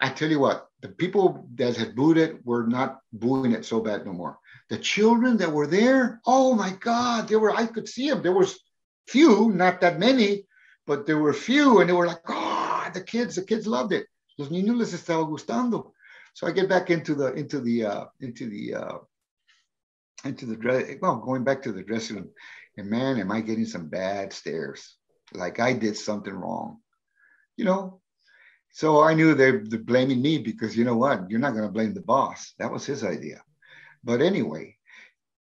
I 0.00 0.08
tell 0.08 0.28
you 0.28 0.40
what, 0.40 0.66
the 0.80 0.88
people 0.88 1.46
that 1.54 1.76
had 1.76 1.94
booed 1.94 2.18
it 2.18 2.44
were 2.44 2.66
not 2.66 2.98
booing 3.12 3.52
it 3.52 3.64
so 3.64 3.80
bad 3.80 4.04
no 4.04 4.12
more. 4.12 4.38
The 4.70 4.78
children 4.78 5.36
that 5.38 5.52
were 5.52 5.66
there, 5.66 6.20
oh 6.26 6.54
my 6.54 6.70
God, 6.80 7.28
they 7.28 7.36
were. 7.36 7.50
I 7.54 7.66
could 7.66 7.88
see 7.88 8.08
them. 8.08 8.22
There 8.22 8.32
was 8.32 8.58
few, 9.08 9.50
not 9.50 9.80
that 9.80 9.98
many, 9.98 10.46
but 10.86 11.06
there 11.06 11.18
were 11.18 11.32
few, 11.32 11.80
and 11.80 11.90
they 11.90 11.92
were 11.92 12.06
like, 12.06 12.22
oh, 12.28 12.88
the 12.94 13.02
kids, 13.02 13.34
the 13.34 13.42
kids 13.42 13.66
loved 13.66 13.92
it. 13.92 14.06
Los 14.38 14.48
niños 14.48 14.78
les 14.78 14.94
estaba 14.94 15.28
gustando. 15.28 15.92
So 16.34 16.46
I 16.46 16.52
get 16.52 16.68
back 16.68 16.90
into 16.90 17.14
the 17.14 17.32
into 17.34 17.60
the 17.60 17.84
uh, 17.84 18.04
into 18.20 18.48
the 18.48 18.74
uh, 18.74 18.98
into 20.24 20.46
the 20.46 20.56
dress. 20.56 20.96
Well, 21.02 21.16
going 21.16 21.44
back 21.44 21.62
to 21.62 21.72
the 21.72 21.82
dressing 21.82 22.16
room, 22.16 22.30
and 22.76 22.88
man, 22.88 23.18
am 23.18 23.32
I 23.32 23.40
getting 23.40 23.66
some 23.66 23.88
bad 23.88 24.32
stares? 24.32 24.96
Like 25.34 25.60
I 25.60 25.72
did 25.72 25.96
something 25.96 26.32
wrong, 26.32 26.78
you 27.56 27.64
know. 27.64 28.00
So 28.72 29.02
I 29.02 29.14
knew 29.14 29.34
they're, 29.34 29.64
they're 29.64 29.80
blaming 29.80 30.22
me 30.22 30.38
because 30.38 30.76
you 30.76 30.84
know 30.84 30.96
what? 30.96 31.28
You're 31.28 31.40
not 31.40 31.54
going 31.54 31.64
to 31.64 31.72
blame 31.72 31.92
the 31.92 32.00
boss. 32.00 32.54
That 32.58 32.70
was 32.70 32.86
his 32.86 33.02
idea. 33.02 33.42
But 34.02 34.22
anyway, 34.22 34.76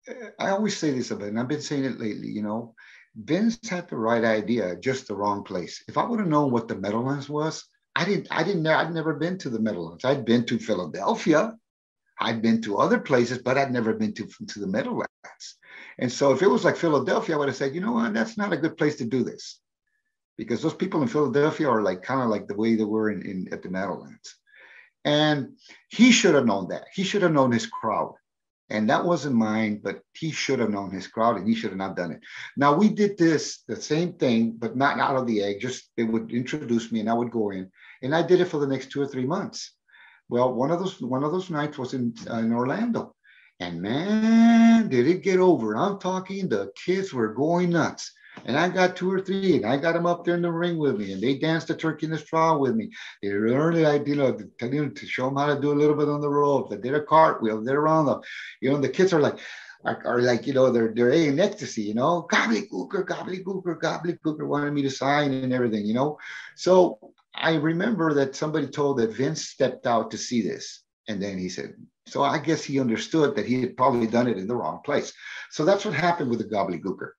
eh, 0.06 0.30
I 0.38 0.50
always 0.50 0.76
say 0.76 0.90
this 0.90 1.11
about, 1.11 1.28
and 1.28 1.38
I've 1.38 1.48
been 1.48 1.62
saying 1.62 1.84
it 1.84 2.00
lately. 2.00 2.28
You 2.28 2.42
know, 2.42 2.74
Vince 3.16 3.59
had 3.68 3.88
the 3.88 3.96
right 3.96 4.24
idea, 4.24 4.76
just 4.76 5.09
the 5.09 5.16
wrong 5.16 5.44
place. 5.44 5.82
If 5.88 5.98
I 5.98 6.04
would 6.04 6.20
have 6.20 6.28
known 6.28 6.50
what 6.50 6.68
the 6.68 6.76
Meadowlands 6.76 7.28
was, 7.28 7.64
I 7.96 8.04
didn't, 8.04 8.28
I 8.30 8.44
didn't, 8.44 8.66
I'd 8.66 8.94
never 8.94 9.14
been 9.14 9.38
to 9.38 9.50
the 9.50 9.61
Meadowlands. 9.61 10.04
I'd 10.04 10.24
been 10.24 10.46
to 10.46 10.59
Philadelphia. 10.59 11.54
I'd 12.20 12.42
been 12.42 12.61
to 12.62 12.78
other 12.78 12.98
places, 12.98 13.38
but 13.38 13.59
I'd 13.59 13.72
never 13.72 13.94
been 13.94 14.12
to, 14.14 14.28
to 14.46 14.59
the 14.59 14.66
Meadowlands. 14.66 15.09
And 15.98 16.11
so 16.11 16.32
if 16.32 16.42
it 16.42 16.48
was 16.48 16.64
like 16.64 16.76
Philadelphia, 16.76 17.34
I 17.34 17.38
would 17.38 17.48
have 17.48 17.56
said, 17.56 17.74
you 17.74 17.80
know 17.80 17.92
what, 17.92 18.14
that's 18.14 18.36
not 18.36 18.52
a 18.52 18.56
good 18.56 18.76
place 18.76 18.96
to 18.96 19.04
do 19.04 19.24
this. 19.24 19.61
Because 20.36 20.62
those 20.62 20.74
people 20.74 21.02
in 21.02 21.09
Philadelphia 21.09 21.68
are 21.68 21.82
like 21.82 22.02
kind 22.02 22.22
of 22.22 22.28
like 22.28 22.46
the 22.46 22.54
way 22.54 22.76
they 22.76 22.84
were 22.84 23.11
in, 23.11 23.22
in 23.22 23.48
at 23.52 23.62
the 23.62 23.70
Meadowlands. 23.70 24.36
And 25.04 25.54
he 25.88 26.12
should 26.12 26.34
have 26.34 26.46
known 26.46 26.68
that. 26.68 26.84
He 26.92 27.02
should 27.02 27.22
have 27.22 27.32
known 27.32 27.50
his 27.50 27.66
crowd. 27.66 28.14
And 28.71 28.91
that 28.91 29.05
wasn't 29.05 29.37
mine, 29.37 29.81
but 29.83 30.03
he 30.12 30.31
should 30.31 30.59
have 30.59 30.71
known 30.71 30.91
his 30.91 31.07
crowd 31.07 31.37
and 31.37 31.49
he 31.49 31.55
should 31.55 31.71
have 31.71 31.79
not 31.79 31.97
done 31.97 32.12
it. 32.12 32.21
Now 32.57 32.75
we 32.75 32.91
did 32.91 33.16
this, 33.16 33.62
the 33.66 33.77
same 33.77 34.12
thing, 34.12 34.57
but 34.59 34.77
not 34.77 34.99
out 34.99 35.16
of 35.16 35.27
the 35.27 35.43
egg. 35.43 35.61
Just 35.61 35.91
they 35.97 36.05
would 36.05 36.33
introduce 36.33 36.93
me 36.93 37.01
and 37.01 37.09
I 37.09 37.14
would 37.14 37.31
go 37.31 37.51
in. 37.51 37.71
And 38.03 38.14
I 38.14 38.23
did 38.23 38.41
it 38.41 38.47
for 38.49 38.59
the 38.59 38.66
next 38.66 38.91
two 38.91 39.01
or 39.01 39.07
three 39.07 39.25
months. 39.25 39.73
Well, 40.29 40.53
one 40.53 40.71
of 40.71 40.81
those 40.81 41.01
one 41.01 41.25
of 41.25 41.33
those 41.33 41.49
nights 41.49 41.79
was 41.79 41.95
in, 41.95 42.14
uh, 42.31 42.39
in 42.39 42.53
Orlando. 42.53 43.14
And 43.61 43.81
man, 43.81 44.89
did 44.89 45.07
it 45.09 45.23
get 45.23 45.41
over. 45.41 45.77
I'm 45.77 45.99
talking, 45.99 46.49
the 46.49 46.71
kids 46.77 47.12
were 47.12 47.35
going 47.35 47.71
nuts. 47.71 48.12
And 48.45 48.57
I 48.57 48.68
got 48.68 48.97
two 48.97 49.12
or 49.12 49.20
three, 49.20 49.57
and 49.57 49.66
I 49.66 49.76
got 49.76 49.93
them 49.93 50.07
up 50.07 50.24
there 50.24 50.34
in 50.34 50.43
the 50.43 50.51
ring 50.51 50.78
with 50.78 50.99
me, 50.99 51.12
and 51.12 51.22
they 51.22 51.39
danced 51.39 51.68
the 51.68 51.76
turkey 51.76 52.07
in 52.07 52.12
the 52.12 52.18
straw 52.18 52.57
with 52.57 52.74
me. 52.74 52.91
They 53.22 53.30
learned 53.30 53.78
it, 53.78 54.07
you 54.07 54.16
know, 54.16 54.32
to, 54.32 54.91
to 54.91 55.07
show 55.07 55.26
them 55.26 55.36
how 55.36 55.55
to 55.55 55.61
do 55.61 55.72
a 55.72 55.80
little 55.80 55.97
bit 55.97 56.09
on 56.09 56.20
the 56.20 56.28
ropes. 56.28 56.70
They 56.70 56.80
did 56.80 56.95
a 56.95 57.01
cartwheel, 57.01 57.62
they're 57.62 57.80
around 57.80 58.07
them. 58.07 58.20
You 58.61 58.70
know, 58.70 58.78
the 58.78 58.89
kids 58.89 59.12
are 59.12 59.20
like, 59.20 59.39
are, 59.84 60.03
are 60.05 60.22
like, 60.22 60.47
you 60.47 60.55
know, 60.55 60.70
they're 60.70 60.93
they're 60.95 61.11
in 61.11 61.39
ecstasy, 61.39 61.82
you 61.82 61.95
know, 61.95 62.26
gobbledygooker, 62.32 63.05
gobbledygooker, 63.05 63.78
gobbledygooker 63.80 64.47
wanted 64.47 64.72
me 64.72 64.82
to 64.82 64.91
sign 64.91 65.32
and 65.32 65.53
everything, 65.53 65.86
you 65.86 65.95
know. 65.95 66.18
So 66.57 66.99
I 67.34 67.55
remember 67.55 68.14
that 68.14 68.34
somebody 68.34 68.66
told 68.66 68.99
that 68.99 69.12
Vince 69.12 69.47
stepped 69.47 69.86
out 69.86 70.11
to 70.11 70.18
see 70.18 70.43
this. 70.43 70.82
And 71.07 71.22
then 71.22 71.39
he 71.39 71.49
said, 71.49 71.74
so 72.07 72.22
I 72.22 72.39
guess 72.39 72.64
he 72.64 72.80
understood 72.80 73.36
that 73.36 73.47
he 73.47 73.61
had 73.61 73.76
probably 73.76 74.07
done 74.07 74.28
it 74.28 74.36
in 74.36 74.47
the 74.47 74.57
wrong 74.57 74.80
place. 74.84 75.12
So 75.51 75.64
that's 75.64 75.84
what 75.84 75.95
happened 75.95 76.30
with 76.30 76.39
the 76.39 76.45
gobbledygooker. 76.45 77.11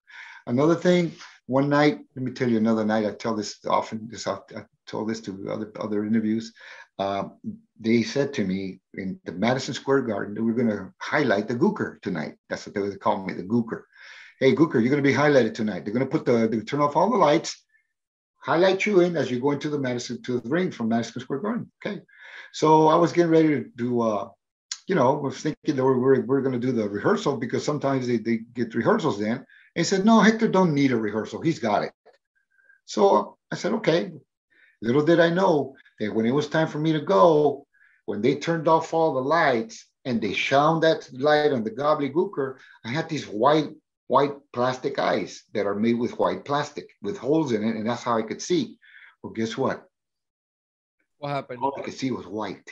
Another 0.50 0.74
thing, 0.74 1.12
one 1.46 1.68
night, 1.68 2.00
let 2.16 2.24
me 2.24 2.32
tell 2.32 2.50
you 2.50 2.56
another 2.56 2.84
night, 2.84 3.06
I 3.06 3.12
tell 3.12 3.36
this 3.36 3.64
often, 3.68 4.08
this, 4.10 4.26
I 4.26 4.36
told 4.84 5.08
this 5.08 5.20
to 5.20 5.48
other, 5.48 5.70
other 5.78 6.04
interviews. 6.04 6.52
Uh, 6.98 7.28
they 7.78 8.02
said 8.02 8.34
to 8.34 8.44
me 8.44 8.80
in 8.94 9.20
the 9.24 9.30
Madison 9.30 9.74
Square 9.74 10.02
Garden 10.02 10.34
that 10.34 10.42
we're 10.42 10.60
going 10.60 10.66
to 10.76 10.92
highlight 10.98 11.46
the 11.46 11.54
Gooker 11.54 12.02
tonight. 12.02 12.34
That's 12.48 12.66
what 12.66 12.74
they 12.74 12.80
would 12.80 12.98
call 12.98 13.24
me, 13.24 13.32
the 13.34 13.44
Gooker. 13.44 13.82
Hey, 14.40 14.52
Gooker, 14.52 14.74
you're 14.74 14.90
going 14.90 15.02
to 15.02 15.08
be 15.08 15.14
highlighted 15.14 15.54
tonight. 15.54 15.84
They're 15.84 15.94
going 15.94 16.04
to 16.04 16.10
put 16.10 16.26
the, 16.26 16.48
they 16.48 16.58
turn 16.62 16.80
off 16.80 16.96
all 16.96 17.10
the 17.10 17.16
lights, 17.16 17.64
highlight 18.42 18.84
you 18.86 19.02
in 19.02 19.16
as 19.16 19.30
you 19.30 19.38
go 19.38 19.52
into 19.52 19.70
the 19.70 19.78
Madison, 19.78 20.20
to 20.22 20.40
the 20.40 20.48
ring 20.48 20.72
from 20.72 20.88
Madison 20.88 21.22
Square 21.22 21.40
Garden. 21.40 21.70
Okay. 21.86 22.00
So 22.52 22.88
I 22.88 22.96
was 22.96 23.12
getting 23.12 23.30
ready 23.30 23.48
to 23.50 23.64
do, 23.76 24.00
uh, 24.00 24.28
you 24.88 24.96
know, 24.96 25.14
was 25.14 25.42
thinking 25.42 25.76
that 25.76 25.84
we're, 25.84 25.96
we're, 25.96 26.22
we're 26.22 26.42
going 26.42 26.60
to 26.60 26.66
do 26.66 26.72
the 26.72 26.88
rehearsal 26.88 27.36
because 27.36 27.64
sometimes 27.64 28.08
they, 28.08 28.16
they 28.16 28.38
get 28.52 28.74
rehearsals 28.74 29.20
then 29.20 29.46
he 29.74 29.84
said, 29.84 30.04
no, 30.04 30.20
Hector 30.20 30.48
don't 30.48 30.74
need 30.74 30.92
a 30.92 30.96
rehearsal. 30.96 31.40
He's 31.40 31.58
got 31.58 31.82
it. 31.82 31.92
So 32.84 33.36
I 33.50 33.56
said, 33.56 33.72
okay. 33.74 34.12
Little 34.82 35.04
did 35.04 35.20
I 35.20 35.30
know 35.30 35.76
that 35.98 36.14
when 36.14 36.26
it 36.26 36.30
was 36.30 36.48
time 36.48 36.68
for 36.68 36.78
me 36.78 36.92
to 36.92 37.00
go, 37.00 37.66
when 38.06 38.22
they 38.22 38.36
turned 38.36 38.66
off 38.66 38.94
all 38.94 39.14
the 39.14 39.20
lights 39.20 39.86
and 40.04 40.20
they 40.20 40.32
shone 40.32 40.80
that 40.80 41.08
light 41.12 41.52
on 41.52 41.62
the 41.62 41.70
gobbledygooker, 41.70 42.56
I 42.84 42.88
had 42.88 43.08
these 43.08 43.26
white 43.26 43.70
white 44.10 44.32
plastic 44.52 44.98
eyes 44.98 45.44
that 45.54 45.66
are 45.66 45.76
made 45.76 45.96
with 45.96 46.18
white 46.18 46.44
plastic 46.44 46.90
with 47.00 47.16
holes 47.16 47.52
in 47.52 47.62
it, 47.62 47.76
and 47.76 47.88
that's 47.88 48.02
how 48.02 48.18
I 48.18 48.22
could 48.22 48.42
see. 48.42 48.76
Well, 49.22 49.32
guess 49.32 49.56
what? 49.56 49.86
What 51.18 51.28
happened? 51.28 51.60
All 51.62 51.74
I 51.78 51.82
could 51.82 51.94
see 51.94 52.10
was 52.10 52.26
white. 52.26 52.68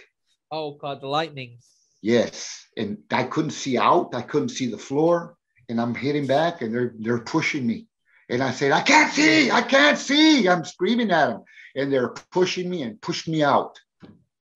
Oh 0.51 0.72
God, 0.72 1.01
the 1.01 1.07
lightning. 1.07 1.59
Yes, 2.03 2.66
and 2.76 2.99
I 3.12 3.22
couldn't 3.22 3.53
see 3.53 3.78
out. 3.78 4.16
I 4.16 4.22
couldn't 4.22 4.49
see 4.49 4.68
the 4.68 4.78
floor, 4.78 5.36
and 5.68 5.80
I'm 5.80 5.94
hitting 5.94 6.26
back, 6.26 6.62
and 6.62 6.74
they're 6.74 6.94
they're 6.98 7.18
pushing 7.18 7.66
me. 7.66 7.86
And 8.30 8.42
I 8.42 8.50
said, 8.50 8.72
I 8.72 8.82
can't 8.82 9.12
see, 9.12 9.50
I 9.50 9.62
can't 9.62 9.98
see. 9.98 10.48
I'm 10.48 10.64
screaming 10.64 11.10
at 11.10 11.28
them, 11.28 11.44
and 11.74 11.92
they're 11.92 12.14
pushing 12.30 12.68
me 12.68 12.82
and 12.82 13.00
pushed 13.00 13.26
me 13.28 13.42
out. 13.42 13.80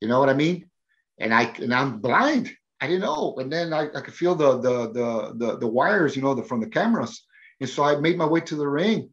You 0.00 0.08
know 0.08 0.20
what 0.20 0.28
I 0.28 0.34
mean? 0.34 0.68
And 1.18 1.32
I 1.32 1.44
and 1.44 1.72
I'm 1.72 1.98
blind. 1.98 2.50
I 2.80 2.88
didn't 2.88 3.02
know. 3.02 3.36
And 3.38 3.50
then 3.52 3.72
I, 3.72 3.82
I 3.94 4.00
could 4.00 4.14
feel 4.14 4.34
the, 4.34 4.58
the 4.60 4.92
the 4.92 5.32
the 5.36 5.58
the 5.58 5.68
wires, 5.68 6.16
you 6.16 6.22
know, 6.22 6.34
the, 6.34 6.42
from 6.42 6.60
the 6.60 6.68
cameras. 6.68 7.24
And 7.60 7.68
so 7.68 7.84
I 7.84 7.96
made 7.96 8.18
my 8.18 8.26
way 8.26 8.40
to 8.40 8.56
the 8.56 8.66
ring. 8.66 9.10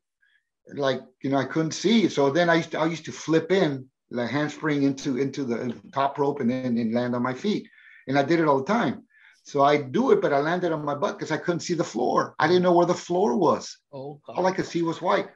Like, 0.74 1.02
you 1.22 1.30
know, 1.30 1.38
I 1.38 1.46
couldn't 1.46 1.72
see. 1.72 2.10
So 2.10 2.32
then 2.32 2.50
I 2.50 2.56
used 2.56 2.72
to 2.72 2.80
I 2.80 2.88
used 2.88 3.06
to 3.06 3.12
flip 3.12 3.52
in, 3.52 3.88
like 4.10 4.32
handspring 4.32 4.84
into 4.84 5.18
into 5.18 5.44
the 5.44 5.76
top 5.94 6.18
rope 6.18 6.40
and 6.40 6.50
then 6.50 6.78
and 6.78 6.94
land 6.94 7.16
on 7.16 7.22
my 7.22 7.34
feet. 7.34 7.68
And 8.08 8.18
I 8.18 8.24
did 8.24 8.40
it 8.40 8.48
all 8.48 8.60
the 8.60 8.74
time. 8.74 9.04
So 9.50 9.64
I 9.64 9.78
do 9.78 10.12
it, 10.12 10.22
but 10.22 10.32
I 10.32 10.40
landed 10.40 10.72
on 10.72 10.86
my 10.86 10.94
butt 10.94 11.18
because 11.18 11.32
I 11.32 11.38
couldn't 11.38 11.62
see 11.62 11.74
the 11.74 11.84
floor. 11.84 12.36
I 12.38 12.48
didn't 12.48 12.62
know 12.62 12.72
where 12.72 12.86
the 12.86 12.94
floor 12.94 13.36
was. 13.36 13.80
Oh 13.92 14.22
God. 14.24 14.38
All 14.38 14.46
I 14.46 14.52
could 14.52 14.68
see 14.68 14.84
was 14.84 15.02
white. 15.02 15.30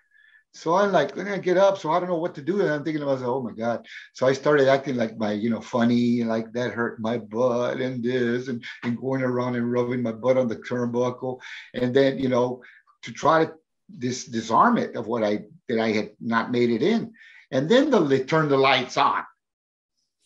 So 0.53 0.75
I'm 0.75 0.91
like, 0.91 1.15
when 1.15 1.27
I 1.27 1.39
get 1.39 1.57
up, 1.57 1.79
so 1.79 1.89
I 1.89 1.99
don't 1.99 2.09
know 2.09 2.19
what 2.19 2.35
to 2.35 2.43
do. 2.43 2.61
And 2.61 2.69
I'm 2.69 2.83
thinking 2.83 2.99
to 2.99 3.07
myself, 3.07 3.37
oh 3.37 3.41
my 3.41 3.53
God. 3.53 3.87
So 4.13 4.27
I 4.27 4.33
started 4.33 4.67
acting 4.67 4.97
like 4.97 5.17
my, 5.17 5.31
you 5.31 5.49
know, 5.49 5.61
funny, 5.61 6.23
like 6.23 6.53
that 6.53 6.73
hurt 6.73 6.99
my 6.99 7.17
butt 7.17 7.81
and 7.81 8.03
this, 8.03 8.49
and, 8.49 8.63
and 8.83 9.01
going 9.01 9.23
around 9.23 9.55
and 9.55 9.71
rubbing 9.71 10.03
my 10.03 10.11
butt 10.11 10.37
on 10.37 10.47
the 10.47 10.57
turnbuckle. 10.57 11.39
And 11.73 11.91
then, 11.91 12.19
you 12.19 12.29
know, 12.29 12.61
to 13.01 13.11
try 13.11 13.45
to 13.45 13.53
dis- 13.97 14.25
disarm 14.25 14.77
it 14.77 14.95
of 14.95 15.07
what 15.07 15.23
I, 15.23 15.39
that 15.69 15.79
I 15.79 15.89
had 15.89 16.11
not 16.21 16.51
made 16.51 16.69
it 16.69 16.83
in. 16.83 17.13
And 17.49 17.67
then 17.67 17.89
the, 17.89 17.99
they 17.99 18.23
turned 18.23 18.51
the 18.51 18.57
lights 18.57 18.95
on. 18.95 19.23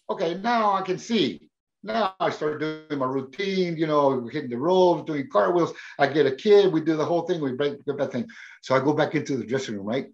Okay, 0.09 0.33
now 0.33 0.73
I 0.73 0.81
can 0.81 0.97
see. 0.97 1.47
Now 1.84 2.15
I 2.19 2.30
started 2.30 2.88
doing 2.89 2.99
my 2.99 3.05
routine, 3.05 3.78
you 3.78 3.88
know, 3.88 4.28
hitting 4.28 4.49
the 4.49 4.57
ropes, 4.57 5.05
doing 5.05 5.30
cartwheels. 5.32 5.73
I 5.99 6.07
get 6.07 6.25
a 6.25 6.36
kid, 6.36 6.73
we 6.73 6.82
do 6.82 6.97
the 6.97 7.05
whole 7.05 7.21
thing, 7.21 7.39
we 7.39 7.53
break 7.53 7.84
that 7.86 8.11
thing. 8.11 8.28
So 8.61 8.75
I 8.75 8.80
go 8.80 8.93
back 8.93 9.15
into 9.15 9.38
the 9.38 9.45
dressing 9.45 9.75
room, 9.75 9.86
right? 9.86 10.07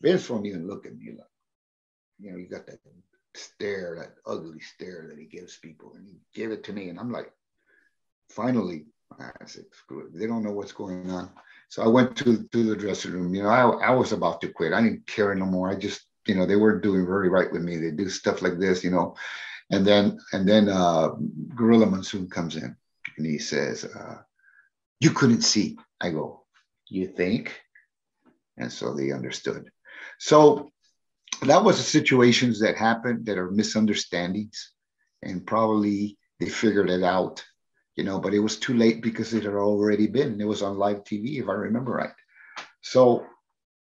Vince 0.00 0.30
won't 0.30 0.46
even 0.46 0.66
look 0.66 0.86
at 0.86 0.96
me 0.96 1.12
like, 1.18 1.26
you 2.18 2.30
know, 2.30 2.38
you 2.38 2.48
got 2.48 2.66
that 2.66 2.78
stare, 3.34 3.96
that 3.98 4.30
ugly 4.30 4.60
stare 4.60 5.06
that 5.08 5.18
he 5.18 5.26
gives 5.26 5.56
people, 5.58 5.92
and 5.96 6.06
he 6.06 6.18
gave 6.34 6.50
it 6.50 6.64
to 6.64 6.72
me, 6.72 6.88
and 6.88 6.98
I'm 6.98 7.12
like, 7.12 7.32
finally, 8.28 8.86
I 9.18 9.46
said, 9.46 9.64
screw 9.72 10.06
it, 10.06 10.18
they 10.18 10.26
don't 10.26 10.44
know 10.44 10.52
what's 10.52 10.72
going 10.72 11.10
on. 11.10 11.30
So 11.68 11.82
I 11.82 11.88
went 11.88 12.16
to 12.16 12.42
to 12.42 12.64
the 12.64 12.76
dressing 12.76 13.12
room. 13.12 13.34
You 13.34 13.44
know, 13.44 13.48
I, 13.48 13.62
I 13.62 13.90
was 13.90 14.12
about 14.12 14.40
to 14.40 14.48
quit. 14.48 14.72
I 14.72 14.82
didn't 14.82 15.06
care 15.06 15.34
no 15.34 15.46
more. 15.46 15.70
I 15.70 15.76
just, 15.76 16.02
you 16.26 16.34
know, 16.34 16.44
they 16.44 16.56
weren't 16.56 16.82
doing 16.82 17.06
very 17.06 17.28
right 17.28 17.50
with 17.50 17.62
me. 17.62 17.76
They 17.76 17.92
do 17.92 18.08
stuff 18.08 18.42
like 18.42 18.58
this, 18.58 18.82
you 18.82 18.90
know, 18.90 19.14
and 19.70 19.86
then 19.86 20.18
and 20.32 20.48
then 20.48 20.68
uh, 20.68 21.10
Gorilla 21.54 21.86
Monsoon 21.86 22.28
comes 22.28 22.56
in, 22.56 22.76
and 23.16 23.26
he 23.26 23.38
says, 23.38 23.84
uh, 23.84 24.18
"You 25.00 25.10
couldn't 25.10 25.42
see." 25.42 25.78
I 26.00 26.10
go, 26.10 26.44
"You 26.88 27.06
think?" 27.06 27.60
And 28.56 28.70
so 28.70 28.94
they 28.94 29.12
understood. 29.12 29.70
So 30.18 30.70
that 31.42 31.64
was 31.64 31.78
the 31.78 31.82
situations 31.82 32.60
that 32.60 32.76
happened 32.76 33.26
that 33.26 33.38
are 33.38 33.50
misunderstandings, 33.50 34.72
and 35.22 35.46
probably 35.46 36.18
they 36.40 36.48
figured 36.48 36.90
it 36.90 37.04
out, 37.04 37.44
you 37.96 38.04
know. 38.04 38.18
But 38.18 38.34
it 38.34 38.40
was 38.40 38.58
too 38.58 38.74
late 38.74 39.02
because 39.02 39.32
it 39.34 39.44
had 39.44 39.54
already 39.54 40.08
been. 40.08 40.40
It 40.40 40.46
was 40.46 40.62
on 40.62 40.78
live 40.78 41.04
TV, 41.04 41.38
if 41.40 41.48
I 41.48 41.52
remember 41.52 41.92
right. 41.92 42.10
So, 42.82 43.24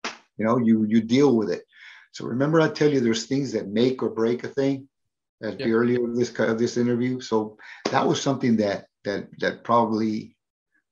you 0.06 0.46
know, 0.46 0.58
you 0.58 0.86
you 0.86 1.02
deal 1.02 1.36
with 1.36 1.50
it. 1.50 1.64
So 2.12 2.26
remember, 2.26 2.62
I 2.62 2.70
tell 2.70 2.92
you, 2.92 3.00
there's 3.00 3.26
things 3.26 3.52
that 3.54 3.68
make 3.68 4.02
or 4.04 4.10
break 4.10 4.44
a 4.44 4.48
thing. 4.48 4.88
At 5.42 5.58
the 5.58 5.72
earlier 5.72 6.04
of 6.04 6.16
this 6.18 6.38
of 6.38 6.60
this 6.60 6.76
interview, 6.76 7.22
so 7.22 7.58
that 7.92 8.06
was 8.06 8.22
something 8.22 8.58
that 8.58 8.88
that 9.06 9.28
that 9.40 9.64
probably 9.64 10.36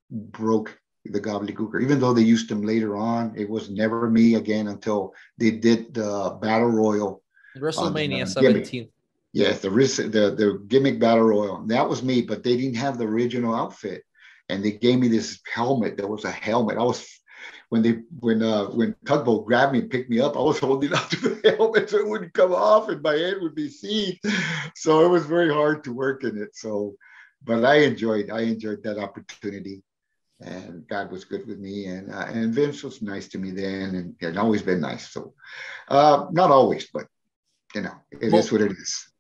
broke 0.10 0.80
the 1.04 1.20
gobbledygooker. 1.20 1.82
Even 1.82 2.00
though 2.00 2.14
they 2.14 2.22
used 2.22 2.50
them 2.50 2.62
later 2.62 2.96
on, 2.96 3.34
it 3.36 3.50
was 3.50 3.70
never 3.70 4.10
me 4.10 4.36
again 4.36 4.70
until 4.70 5.14
they 5.38 5.52
did 5.52 5.94
the 5.94 6.38
battle 6.42 6.70
royal. 6.70 7.22
WrestleMania 7.58 8.24
uh, 8.24 8.26
17. 8.26 8.90
Yes, 9.34 9.60
the 9.60 9.70
the 9.70 10.36
the 10.36 10.64
gimmick 10.68 11.00
battle 11.00 11.26
royal. 11.26 11.66
That 11.68 11.88
was 11.88 12.02
me, 12.02 12.22
but 12.22 12.44
they 12.44 12.56
didn't 12.56 12.78
have 12.78 12.98
the 12.98 13.06
original 13.06 13.54
outfit, 13.54 14.04
and 14.50 14.64
they 14.64 14.72
gave 14.72 15.00
me 15.00 15.10
this 15.10 15.40
helmet. 15.54 15.98
That 15.98 16.08
was 16.08 16.24
a 16.24 16.32
helmet. 16.32 16.78
I 16.78 16.84
was 16.84 17.17
when 17.70 17.82
they 17.82 18.00
when 18.20 18.42
uh 18.42 18.66
when 18.66 18.96
tugboat 19.06 19.46
grabbed 19.46 19.74
me 19.74 19.80
and 19.80 19.90
picked 19.90 20.10
me 20.10 20.20
up, 20.20 20.38
I 20.38 20.42
was 20.42 20.60
holding 20.68 20.94
on 20.94 21.10
to 21.10 21.18
the 21.18 21.56
helmet 21.58 21.90
so 21.90 21.98
it 21.98 22.08
wouldn't 22.08 22.34
come 22.34 22.54
off 22.54 22.90
and 22.90 23.02
my 23.02 23.14
head 23.14 23.38
would 23.42 23.56
be 23.56 23.70
seen. 23.70 24.18
So 24.76 25.06
it 25.06 25.10
was 25.10 25.26
very 25.26 25.52
hard 25.52 25.84
to 25.84 25.94
work 25.94 26.24
in 26.24 26.38
it. 26.38 26.56
So, 26.56 26.96
but 27.44 27.66
I 27.66 27.80
enjoyed 27.80 28.30
I 28.32 28.42
enjoyed 28.42 28.84
that 28.84 28.98
opportunity, 28.98 29.82
and 30.40 30.88
God 30.88 31.12
was 31.12 31.26
good 31.26 31.46
with 31.48 31.60
me, 31.60 31.88
and 31.88 32.12
uh, 32.12 32.26
and 32.28 32.54
Vince 32.54 32.84
was 32.84 33.02
nice 33.02 33.28
to 33.30 33.38
me 33.38 33.52
then, 33.52 33.96
and, 33.96 34.16
and 34.22 34.40
always 34.40 34.62
been 34.62 34.82
nice. 34.82 35.10
So, 35.10 35.34
uh, 35.90 36.28
not 36.32 36.52
always, 36.52 36.88
but 36.94 37.08
you 37.76 37.82
know, 37.82 37.96
it 38.12 38.34
is 38.34 38.52
what 38.52 38.62
it 38.62 38.72
is. 38.72 39.12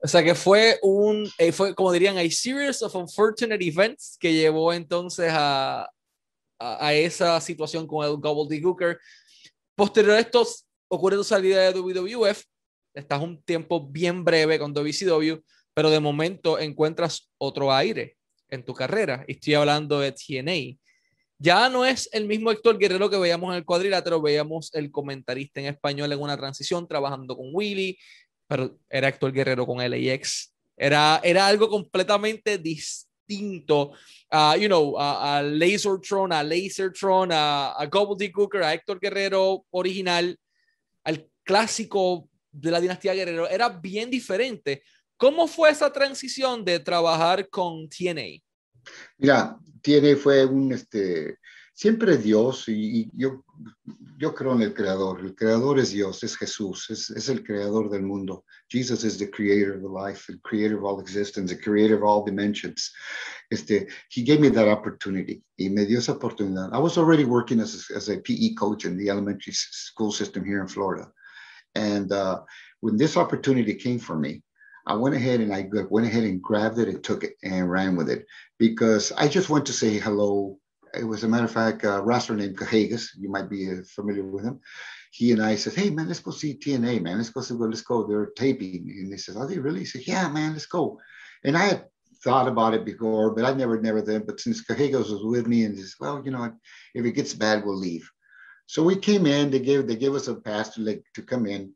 O 0.00 0.06
sea 0.06 0.22
que 0.22 0.36
fue 0.36 0.78
un, 0.80 1.28
eh, 1.38 1.50
fue 1.50 1.74
como 1.74 1.90
dirían, 1.90 2.18
a 2.18 2.30
series 2.30 2.82
of 2.82 2.94
unfortunate 2.94 3.60
events 3.62 4.16
que 4.20 4.32
llevó 4.32 4.72
entonces 4.72 5.28
a, 5.32 5.88
a, 6.58 6.92
esa 6.94 7.40
situación 7.40 7.86
con 7.86 8.04
el 8.06 8.16
gobbledygooker. 8.16 8.98
Posterior 9.74 10.16
a 10.16 10.20
esto, 10.20 10.46
ocurre 10.88 11.16
tu 11.16 11.24
salida 11.24 11.70
de 11.70 11.78
WWF, 11.78 12.42
estás 12.94 13.22
un 13.22 13.40
tiempo 13.42 13.86
bien 13.86 14.24
breve 14.24 14.58
con 14.58 14.72
WCW, 14.72 15.40
pero 15.74 15.90
de 15.90 16.00
momento 16.00 16.58
encuentras 16.58 17.30
otro 17.38 17.72
aire 17.72 18.16
en 18.48 18.64
tu 18.64 18.74
carrera. 18.74 19.24
Estoy 19.28 19.54
hablando 19.54 20.00
de 20.00 20.12
TNA. 20.12 20.78
Ya 21.40 21.68
no 21.68 21.84
es 21.84 22.08
el 22.12 22.26
mismo 22.26 22.50
Héctor 22.50 22.78
Guerrero 22.78 23.08
que 23.08 23.18
veíamos 23.18 23.50
en 23.50 23.58
el 23.58 23.64
cuadrilátero, 23.64 24.20
veíamos 24.20 24.74
el 24.74 24.90
comentarista 24.90 25.60
en 25.60 25.66
español 25.66 26.12
en 26.12 26.20
una 26.20 26.36
transición, 26.36 26.88
trabajando 26.88 27.36
con 27.36 27.50
Willy, 27.52 27.96
pero 28.48 28.76
era 28.90 29.08
Héctor 29.08 29.32
Guerrero 29.32 29.64
con 29.64 29.78
LAX. 29.78 30.52
Era, 30.76 31.20
era 31.22 31.46
algo 31.46 31.68
completamente 31.68 32.58
distinto 32.58 33.07
a, 34.30 34.56
you 34.56 34.68
know, 34.68 34.96
a, 34.98 35.42
Lasertron, 35.42 36.32
a 36.32 36.42
Lasertron, 36.42 37.32
a, 37.32 37.72
a 37.72 37.86
Gobbledygooker, 37.86 38.62
a 38.62 38.74
Héctor 38.74 38.98
Guerrero 39.00 39.64
original, 39.70 40.38
al 41.04 41.28
clásico 41.44 42.28
de 42.50 42.70
la 42.70 42.80
dinastía 42.80 43.14
Guerrero. 43.14 43.48
Era 43.48 43.68
bien 43.68 44.10
diferente. 44.10 44.82
¿Cómo 45.16 45.48
fue 45.48 45.70
esa 45.70 45.92
transición 45.92 46.64
de 46.64 46.78
trabajar 46.78 47.48
con 47.48 47.88
TNA? 47.88 48.40
Mira, 49.18 49.56
tiene, 49.82 50.16
fue 50.16 50.44
un, 50.44 50.72
este, 50.72 51.38
siempre 51.78 52.16
Dios 52.16 52.68
y, 52.68 53.02
y 53.02 53.10
yo, 53.14 53.44
yo 54.18 54.34
creo 54.34 54.52
en 54.54 54.62
el 54.62 54.74
creador. 54.74 55.20
El 55.20 55.36
creador 55.36 55.78
es 55.78 55.92
Dios, 55.92 56.24
es 56.24 56.36
Jesús, 56.36 56.90
es, 56.90 57.08
es 57.10 57.28
el 57.28 57.44
creador 57.44 57.88
del 57.88 58.02
mundo. 58.02 58.44
Jesus 58.68 59.04
is 59.04 59.16
the 59.16 59.30
creator 59.30 59.76
of 59.76 59.82
the 59.82 59.88
life, 59.88 60.26
the 60.26 60.40
creator 60.42 60.76
of 60.76 60.84
all 60.84 61.00
existence, 61.00 61.54
the 61.54 61.62
creator 61.62 61.94
of 61.94 62.02
all 62.02 62.24
dimensions. 62.24 62.90
Este, 63.52 63.86
he 64.10 64.24
gave 64.24 64.40
me 64.40 64.48
that 64.48 64.66
opportunity. 64.66 65.40
Y 65.56 65.68
me 65.68 65.84
dio 65.84 66.00
esa 66.00 66.14
oportunidad. 66.14 66.72
I 66.72 66.78
was 66.78 66.98
already 66.98 67.24
working 67.24 67.60
as 67.60 67.88
a, 67.90 67.96
as 67.96 68.08
a 68.08 68.18
PE 68.18 68.54
coach 68.54 68.84
in 68.84 68.98
the 68.98 69.08
elementary 69.08 69.52
school 69.52 70.10
system 70.10 70.44
here 70.44 70.60
in 70.60 70.66
Florida. 70.66 71.08
And 71.76 72.10
uh, 72.10 72.40
when 72.80 72.96
this 72.96 73.16
opportunity 73.16 73.74
came 73.74 74.00
for 74.00 74.18
me, 74.18 74.42
I 74.84 74.94
went 74.94 75.14
ahead 75.14 75.40
and 75.40 75.54
I 75.54 75.68
went 75.90 76.08
ahead 76.08 76.24
and 76.24 76.42
grabbed 76.42 76.80
it 76.80 76.88
and 76.88 77.04
took 77.04 77.22
it 77.22 77.34
and 77.44 77.70
ran 77.70 77.94
with 77.94 78.10
it 78.10 78.26
because 78.58 79.12
I 79.12 79.28
just 79.28 79.48
went 79.48 79.66
to 79.66 79.72
say 79.72 79.98
hello. 80.00 80.58
It 80.94 81.04
was 81.04 81.24
a 81.24 81.28
matter 81.28 81.44
of 81.44 81.50
fact, 81.50 81.84
a 81.84 82.00
wrestler 82.02 82.36
named 82.36 82.56
Cahagas. 82.56 83.10
You 83.18 83.30
might 83.30 83.48
be 83.48 83.70
uh, 83.70 83.82
familiar 83.94 84.24
with 84.24 84.44
him. 84.44 84.60
He 85.10 85.32
and 85.32 85.42
I 85.42 85.56
said, 85.56 85.74
"Hey 85.74 85.90
man, 85.90 86.08
let's 86.08 86.20
go 86.20 86.30
see 86.30 86.54
TNA, 86.54 87.02
man. 87.02 87.16
Let's 87.16 87.30
go 87.30 87.40
see. 87.40 87.54
Let's 87.54 87.82
go. 87.82 88.06
They're 88.06 88.30
taping." 88.36 88.88
And 88.88 89.12
he 89.12 89.18
says, 89.18 89.36
"Are 89.36 89.46
they 89.46 89.58
really?" 89.58 89.80
He 89.80 89.86
said, 89.86 90.06
"Yeah, 90.06 90.28
man. 90.28 90.52
Let's 90.52 90.66
go." 90.66 90.98
And 91.44 91.56
I 91.56 91.64
had 91.66 91.84
thought 92.24 92.48
about 92.48 92.74
it 92.74 92.84
before, 92.84 93.34
but 93.34 93.44
I 93.44 93.54
never, 93.54 93.80
never 93.80 94.02
did. 94.02 94.26
But 94.26 94.40
since 94.40 94.64
Cahagas 94.64 95.10
was 95.10 95.24
with 95.24 95.46
me, 95.46 95.64
and 95.64 95.74
he 95.74 95.80
says, 95.80 95.96
"Well, 95.98 96.22
you 96.24 96.30
know, 96.30 96.52
if 96.94 97.04
it 97.04 97.12
gets 97.12 97.34
bad, 97.34 97.64
we'll 97.64 97.76
leave." 97.76 98.08
So 98.66 98.82
we 98.82 98.96
came 98.96 99.26
in. 99.26 99.50
They 99.50 99.60
gave 99.60 99.86
they 99.86 99.96
gave 99.96 100.14
us 100.14 100.28
a 100.28 100.34
pass 100.34 100.74
to 100.74 100.82
like 100.82 101.04
to 101.14 101.22
come 101.22 101.46
in, 101.46 101.72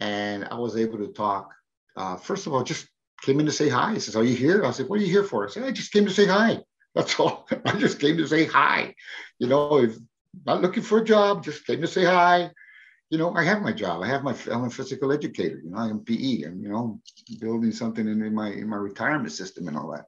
and 0.00 0.44
I 0.44 0.54
was 0.54 0.76
able 0.76 0.98
to 0.98 1.08
talk. 1.08 1.52
Uh, 1.96 2.16
first 2.16 2.46
of 2.46 2.52
all, 2.52 2.62
just 2.62 2.86
came 3.22 3.40
in 3.40 3.46
to 3.46 3.52
say 3.52 3.68
hi. 3.68 3.94
He 3.94 4.00
says, 4.00 4.16
Are 4.16 4.24
you 4.24 4.36
here? 4.36 4.64
I 4.64 4.70
said, 4.70 4.88
What 4.88 5.00
are 5.00 5.02
you 5.02 5.10
here 5.10 5.24
for? 5.24 5.46
I 5.46 5.50
said, 5.50 5.64
I 5.64 5.70
just 5.70 5.92
came 5.92 6.04
to 6.04 6.12
say 6.12 6.26
hi. 6.26 6.60
That's 6.96 7.20
all. 7.20 7.46
I 7.66 7.78
just 7.78 8.00
came 8.00 8.16
to 8.16 8.26
say 8.26 8.46
hi. 8.46 8.94
You 9.38 9.48
know, 9.48 9.76
if 9.76 9.96
not 10.46 10.62
looking 10.62 10.82
for 10.82 10.98
a 10.98 11.04
job, 11.04 11.44
just 11.44 11.66
came 11.66 11.82
to 11.82 11.86
say 11.86 12.04
hi. 12.04 12.50
You 13.10 13.18
know, 13.18 13.32
I 13.34 13.44
have 13.44 13.62
my 13.62 13.72
job. 13.72 14.02
I 14.02 14.08
have 14.08 14.24
my 14.24 14.34
I'm 14.50 14.64
a 14.64 14.70
physical 14.70 15.12
educator, 15.12 15.60
you 15.62 15.70
know, 15.70 15.78
I'm 15.78 16.00
PE 16.00 16.42
and 16.42 16.60
you 16.62 16.70
know, 16.70 17.00
building 17.38 17.70
something 17.70 18.08
in, 18.08 18.22
in 18.22 18.34
my 18.34 18.48
in 18.48 18.68
my 18.68 18.78
retirement 18.78 19.30
system 19.30 19.68
and 19.68 19.76
all 19.76 19.92
that. 19.92 20.06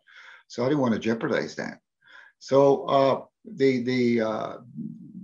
So 0.48 0.64
I 0.64 0.68
didn't 0.68 0.80
want 0.80 0.94
to 0.94 1.00
jeopardize 1.00 1.54
that. 1.56 1.78
So 2.38 2.84
uh, 2.86 3.20
they 3.44 3.80
they 3.80 4.20
uh, 4.20 4.54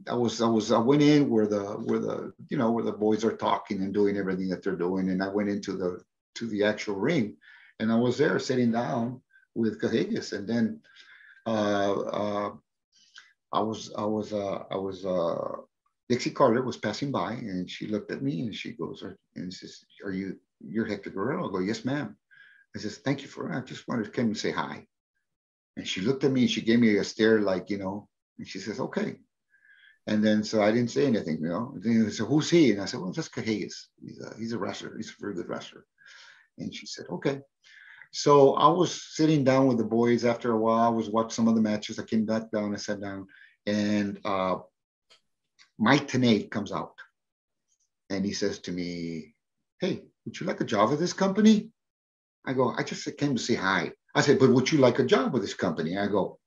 I 0.08 0.14
was 0.14 0.42
I 0.42 0.46
was 0.46 0.70
I 0.70 0.78
went 0.78 1.02
in 1.02 1.30
where 1.30 1.46
the 1.46 1.62
where 1.62 1.98
the 1.98 2.32
you 2.50 2.58
know 2.58 2.70
where 2.70 2.84
the 2.84 2.92
boys 2.92 3.24
are 3.24 3.36
talking 3.36 3.80
and 3.82 3.94
doing 3.94 4.18
everything 4.18 4.48
that 4.50 4.62
they're 4.62 4.76
doing, 4.76 5.08
and 5.08 5.22
I 5.22 5.28
went 5.28 5.48
into 5.48 5.72
the 5.72 6.02
to 6.36 6.46
the 6.46 6.64
actual 6.64 6.96
ring, 6.96 7.36
and 7.80 7.90
I 7.90 7.96
was 7.96 8.18
there 8.18 8.38
sitting 8.38 8.70
down 8.70 9.22
with 9.54 9.80
Cajigas, 9.80 10.32
and 10.32 10.46
then 10.46 10.80
uh, 11.46 11.92
uh, 11.92 12.50
I 13.52 13.60
was 13.60 13.92
I 13.96 14.04
was 14.04 14.32
uh, 14.32 14.64
I 14.70 14.76
was 14.76 15.04
uh, 15.04 15.62
Dixie 16.08 16.30
Carter 16.30 16.62
was 16.62 16.76
passing 16.76 17.10
by, 17.12 17.32
and 17.32 17.70
she 17.70 17.86
looked 17.86 18.10
at 18.10 18.22
me 18.22 18.40
and 18.42 18.54
she 18.54 18.72
goes 18.72 19.04
and 19.36 19.52
says, 19.52 19.84
"Are 20.04 20.12
you 20.12 20.38
you're 20.60 20.86
Hector 20.86 21.10
Guerrero?" 21.10 21.48
I 21.48 21.52
go, 21.52 21.58
"Yes, 21.60 21.84
ma'am." 21.84 22.16
I 22.74 22.80
says, 22.80 22.98
"Thank 22.98 23.22
you 23.22 23.28
for 23.28 23.52
I 23.52 23.60
just 23.60 23.86
wanted 23.86 24.04
to 24.04 24.10
come 24.10 24.26
and 24.26 24.36
say 24.36 24.50
hi." 24.50 24.86
And 25.76 25.86
she 25.86 26.00
looked 26.00 26.24
at 26.24 26.32
me 26.32 26.42
and 26.42 26.50
she 26.50 26.62
gave 26.62 26.78
me 26.78 26.96
a 26.96 27.04
stare 27.04 27.40
like 27.40 27.70
you 27.70 27.78
know, 27.78 28.08
and 28.38 28.48
she 28.48 28.58
says, 28.58 28.80
"Okay." 28.80 29.16
And 30.06 30.22
then 30.22 30.44
so 30.44 30.62
I 30.62 30.70
didn't 30.70 30.90
say 30.90 31.06
anything, 31.06 31.38
you 31.40 31.48
know. 31.48 31.72
And 31.74 31.82
then 31.82 32.10
said, 32.10 32.26
"Who's 32.26 32.50
he?" 32.50 32.72
And 32.72 32.80
I 32.80 32.86
said, 32.86 33.00
"Well, 33.00 33.12
that's 33.12 33.28
Cajigas. 33.28 33.86
He's 34.02 34.20
a, 34.20 34.34
he's 34.38 34.52
a 34.52 34.58
wrestler. 34.58 34.96
He's 34.96 35.10
a 35.10 35.20
very 35.20 35.34
good 35.34 35.48
wrestler." 35.48 35.84
And 36.58 36.74
she 36.74 36.86
said, 36.86 37.06
"Okay." 37.10 37.40
So 38.14 38.54
I 38.54 38.68
was 38.68 39.02
sitting 39.16 39.42
down 39.42 39.66
with 39.66 39.76
the 39.76 39.84
boys 39.84 40.24
after 40.24 40.52
a 40.52 40.56
while. 40.56 40.84
I 40.84 40.88
was 40.88 41.10
watching 41.10 41.30
some 41.30 41.48
of 41.48 41.56
the 41.56 41.60
matches. 41.60 41.98
I 41.98 42.04
came 42.04 42.24
back 42.24 42.48
down. 42.52 42.72
I 42.72 42.76
sat 42.76 43.00
down, 43.00 43.26
and 43.66 44.20
uh, 44.24 44.58
Mike 45.80 46.06
Tenay 46.06 46.48
comes 46.48 46.70
out, 46.70 46.94
and 48.10 48.24
he 48.24 48.32
says 48.32 48.60
to 48.60 48.72
me, 48.72 49.34
"Hey, 49.80 50.04
would 50.24 50.38
you 50.38 50.46
like 50.46 50.60
a 50.60 50.64
job 50.64 50.90
with 50.90 51.00
this 51.00 51.12
company?" 51.12 51.70
I 52.46 52.52
go, 52.52 52.72
"I 52.78 52.84
just 52.84 53.04
came 53.16 53.34
to 53.34 53.42
say 53.42 53.56
hi." 53.56 53.90
I 54.14 54.20
said, 54.20 54.38
"But 54.38 54.50
would 54.50 54.70
you 54.70 54.78
like 54.78 55.00
a 55.00 55.04
job 55.04 55.32
with 55.32 55.42
this 55.42 55.54
company?" 55.54 55.98
I 55.98 56.06
go, 56.06 56.38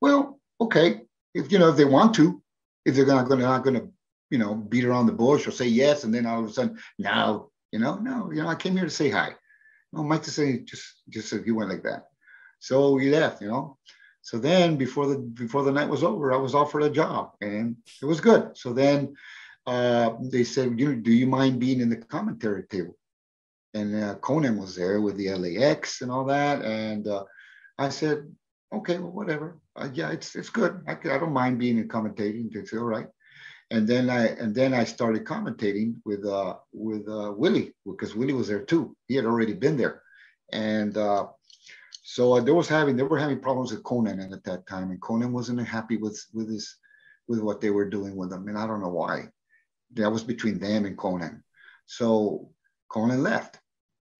"Well, 0.00 0.40
okay, 0.58 1.02
if 1.34 1.52
you 1.52 1.58
know 1.58 1.68
if 1.68 1.76
they 1.76 1.84
want 1.84 2.14
to, 2.14 2.42
if 2.86 2.96
they're 2.96 3.04
not 3.04 3.28
going 3.28 3.40
to 3.40 3.46
not 3.46 3.64
to, 3.64 3.92
you 4.30 4.38
know, 4.38 4.54
beat 4.54 4.86
around 4.86 5.04
the 5.04 5.12
bush 5.12 5.46
or 5.46 5.50
say 5.50 5.66
yes, 5.68 6.04
and 6.04 6.14
then 6.14 6.24
all 6.24 6.42
of 6.42 6.48
a 6.48 6.52
sudden, 6.54 6.78
no, 6.98 7.50
you 7.72 7.78
know, 7.78 7.96
no, 7.96 8.32
you 8.32 8.40
know, 8.42 8.48
I 8.48 8.54
came 8.54 8.74
here 8.74 8.86
to 8.86 9.00
say 9.02 9.10
hi." 9.10 9.34
No, 9.94 10.02
Mike 10.02 10.24
just 10.24 10.36
say 10.36 10.58
just 10.60 11.02
just 11.08 11.28
said 11.28 11.44
he 11.44 11.52
went 11.52 11.70
like 11.70 11.84
that. 11.84 12.08
So 12.58 12.92
we 12.92 13.10
left, 13.10 13.40
you 13.42 13.48
know. 13.48 13.78
So 14.22 14.38
then 14.38 14.76
before 14.76 15.06
the 15.06 15.18
before 15.18 15.62
the 15.62 15.72
night 15.72 15.88
was 15.88 16.02
over, 16.02 16.32
I 16.32 16.36
was 16.36 16.54
offered 16.54 16.82
a 16.82 16.90
job 16.90 17.32
and 17.40 17.76
it 18.02 18.06
was 18.06 18.20
good. 18.20 18.56
So 18.56 18.72
then 18.72 19.14
uh, 19.66 20.14
they 20.20 20.44
said, 20.44 20.76
do, 20.76 20.96
do 20.96 21.12
you 21.12 21.26
mind 21.26 21.60
being 21.60 21.80
in 21.80 21.90
the 21.90 21.96
commentary 21.96 22.64
table? 22.64 22.96
And 23.74 24.02
uh, 24.02 24.14
Konnan 24.16 24.58
was 24.58 24.76
there 24.76 25.00
with 25.00 25.16
the 25.16 25.30
LAX 25.34 26.00
and 26.00 26.10
all 26.10 26.24
that. 26.26 26.64
And 26.64 27.06
uh, 27.06 27.24
I 27.78 27.88
said, 27.88 28.32
okay, 28.72 28.98
well, 28.98 29.12
whatever. 29.12 29.58
Uh, 29.76 29.88
yeah, 29.92 30.10
it's 30.10 30.34
it's 30.34 30.50
good. 30.50 30.82
I, 30.88 30.92
I 30.92 31.18
don't 31.18 31.32
mind 31.32 31.58
being 31.58 31.78
in 31.78 31.88
commentating. 31.88 32.54
It's 32.54 32.72
all 32.72 32.80
right. 32.80 33.08
And 33.70 33.88
then 33.88 34.10
I 34.10 34.28
and 34.28 34.54
then 34.54 34.74
I 34.74 34.84
started 34.84 35.24
commentating 35.24 35.96
with 36.04 36.24
uh, 36.26 36.56
with 36.72 37.08
uh, 37.08 37.32
Willie 37.36 37.74
because 37.86 38.14
Willie 38.14 38.34
was 38.34 38.48
there 38.48 38.62
too. 38.62 38.96
He 39.08 39.14
had 39.14 39.24
already 39.24 39.54
been 39.54 39.76
there, 39.76 40.02
and 40.52 40.96
uh, 40.96 41.26
so 42.02 42.34
uh, 42.34 42.40
there 42.40 42.54
was 42.54 42.68
having 42.68 42.96
they 42.96 43.02
were 43.02 43.18
having 43.18 43.40
problems 43.40 43.72
with 43.72 43.82
Conan 43.82 44.20
at 44.20 44.44
that 44.44 44.66
time, 44.66 44.90
and 44.90 45.00
Conan 45.00 45.32
wasn't 45.32 45.66
happy 45.66 45.96
with 45.96 46.22
with 46.34 46.48
his 46.48 46.76
with 47.26 47.40
what 47.40 47.60
they 47.60 47.70
were 47.70 47.88
doing 47.88 48.14
with 48.14 48.32
him, 48.32 48.46
and 48.48 48.58
I 48.58 48.66
don't 48.66 48.82
know 48.82 48.90
why. 48.90 49.28
That 49.94 50.12
was 50.12 50.22
between 50.22 50.58
them 50.58 50.84
and 50.84 50.98
Conan. 50.98 51.42
So 51.86 52.50
Conan 52.88 53.22
left, 53.22 53.58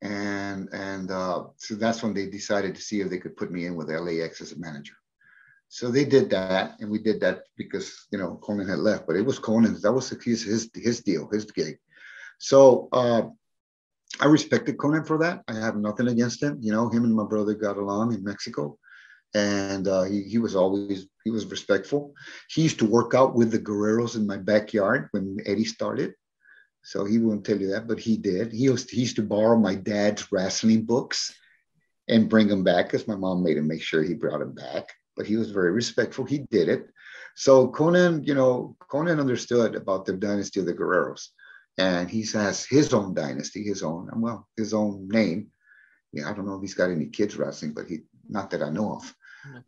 and 0.00 0.68
and 0.72 1.10
uh, 1.10 1.44
so 1.56 1.74
that's 1.74 2.02
when 2.02 2.14
they 2.14 2.26
decided 2.26 2.74
to 2.74 2.80
see 2.80 3.02
if 3.02 3.10
they 3.10 3.18
could 3.18 3.36
put 3.36 3.52
me 3.52 3.66
in 3.66 3.76
with 3.76 3.90
LAX 3.90 4.40
as 4.40 4.52
a 4.52 4.58
manager. 4.58 4.94
So 5.74 5.90
they 5.90 6.04
did 6.04 6.30
that, 6.30 6.76
and 6.78 6.88
we 6.88 7.00
did 7.00 7.18
that 7.22 7.46
because 7.56 8.06
you 8.12 8.16
know 8.16 8.38
Conan 8.44 8.68
had 8.68 8.78
left, 8.78 9.08
but 9.08 9.16
it 9.16 9.26
was 9.26 9.40
Konnan's. 9.40 9.82
That 9.82 9.90
was 9.92 10.08
his 10.08 10.44
his 10.44 10.70
his 10.72 11.00
deal, 11.00 11.28
his 11.32 11.46
gig. 11.46 11.78
So 12.38 12.88
uh, 12.92 13.22
I 14.20 14.26
respected 14.26 14.78
Conan 14.78 15.02
for 15.04 15.18
that. 15.18 15.42
I 15.48 15.54
have 15.54 15.74
nothing 15.74 16.06
against 16.06 16.40
him. 16.40 16.58
You 16.60 16.70
know, 16.70 16.88
him 16.90 17.02
and 17.02 17.12
my 17.12 17.24
brother 17.24 17.54
got 17.54 17.76
along 17.76 18.14
in 18.14 18.22
Mexico, 18.22 18.78
and 19.34 19.88
uh, 19.88 20.04
he, 20.04 20.22
he 20.22 20.38
was 20.38 20.54
always 20.54 21.08
he 21.24 21.32
was 21.32 21.44
respectful. 21.46 22.14
He 22.50 22.62
used 22.62 22.78
to 22.78 22.86
work 22.86 23.12
out 23.12 23.34
with 23.34 23.50
the 23.50 23.58
Guerreros 23.58 24.14
in 24.14 24.28
my 24.28 24.36
backyard 24.36 25.08
when 25.10 25.38
Eddie 25.44 25.64
started. 25.64 26.14
So 26.82 27.04
he 27.04 27.18
won't 27.18 27.44
tell 27.44 27.60
you 27.60 27.72
that, 27.72 27.88
but 27.88 27.98
he 27.98 28.16
did. 28.16 28.52
He 28.52 28.70
used 28.70 28.92
he 28.92 29.00
used 29.00 29.16
to 29.16 29.22
borrow 29.22 29.58
my 29.58 29.74
dad's 29.74 30.30
wrestling 30.30 30.84
books 30.84 31.34
and 32.06 32.30
bring 32.30 32.46
them 32.46 32.62
back 32.62 32.86
because 32.86 33.08
my 33.08 33.16
mom 33.16 33.42
made 33.42 33.56
him 33.56 33.66
make 33.66 33.82
sure 33.82 34.04
he 34.04 34.14
brought 34.14 34.38
them 34.38 34.54
back. 34.54 34.86
But 35.16 35.26
he 35.26 35.36
was 35.36 35.50
very 35.50 35.72
respectful. 35.72 36.24
He 36.24 36.38
did 36.50 36.68
it. 36.68 36.86
So 37.36 37.68
Conan, 37.68 38.24
you 38.24 38.34
know, 38.34 38.76
Conan 38.88 39.20
understood 39.20 39.74
about 39.74 40.06
the 40.06 40.12
dynasty 40.12 40.60
of 40.60 40.66
the 40.66 40.74
Guerreros 40.74 41.28
and 41.78 42.08
he 42.08 42.24
has 42.32 42.64
his 42.64 42.94
own 42.94 43.14
dynasty, 43.14 43.62
his 43.62 43.82
own, 43.82 44.08
well, 44.16 44.48
his 44.56 44.72
own 44.72 45.08
name. 45.08 45.50
Yeah, 46.12 46.30
I 46.30 46.32
don't 46.32 46.46
know 46.46 46.54
if 46.54 46.60
he's 46.60 46.74
got 46.74 46.90
any 46.90 47.06
kids 47.06 47.36
wrestling, 47.36 47.72
but 47.72 47.86
he, 47.88 48.00
not 48.28 48.50
that 48.50 48.62
I 48.62 48.70
know 48.70 48.94
of. 48.94 49.14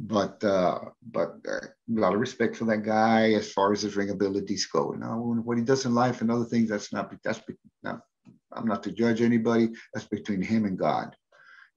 But 0.01 0.42
uh, 0.42 0.78
but 1.12 1.36
uh, 1.47 1.66
a 1.66 2.01
lot 2.01 2.14
of 2.14 2.20
respect 2.20 2.57
for 2.57 2.64
that 2.64 2.82
guy 2.82 3.32
as 3.32 3.53
far 3.53 3.72
as 3.72 3.82
his 3.82 3.94
ring 3.94 4.09
abilities 4.09 4.64
go. 4.66 4.94
You 4.94 5.01
know, 5.01 5.38
what 5.44 5.59
he 5.59 5.64
does 5.64 5.84
in 5.84 5.94
life 5.94 6.22
and 6.22 6.30
other 6.30 6.47
things, 6.47 6.70
that's 6.70 6.94
not 6.94 7.12
that's 7.22 7.42
not. 7.82 8.01
I'm 8.53 8.66
not 8.66 8.82
to 8.84 8.92
judge 8.92 9.20
anybody. 9.20 9.68
That's 9.92 10.07
between 10.07 10.40
him 10.40 10.64
and 10.64 10.78
God. 10.78 11.14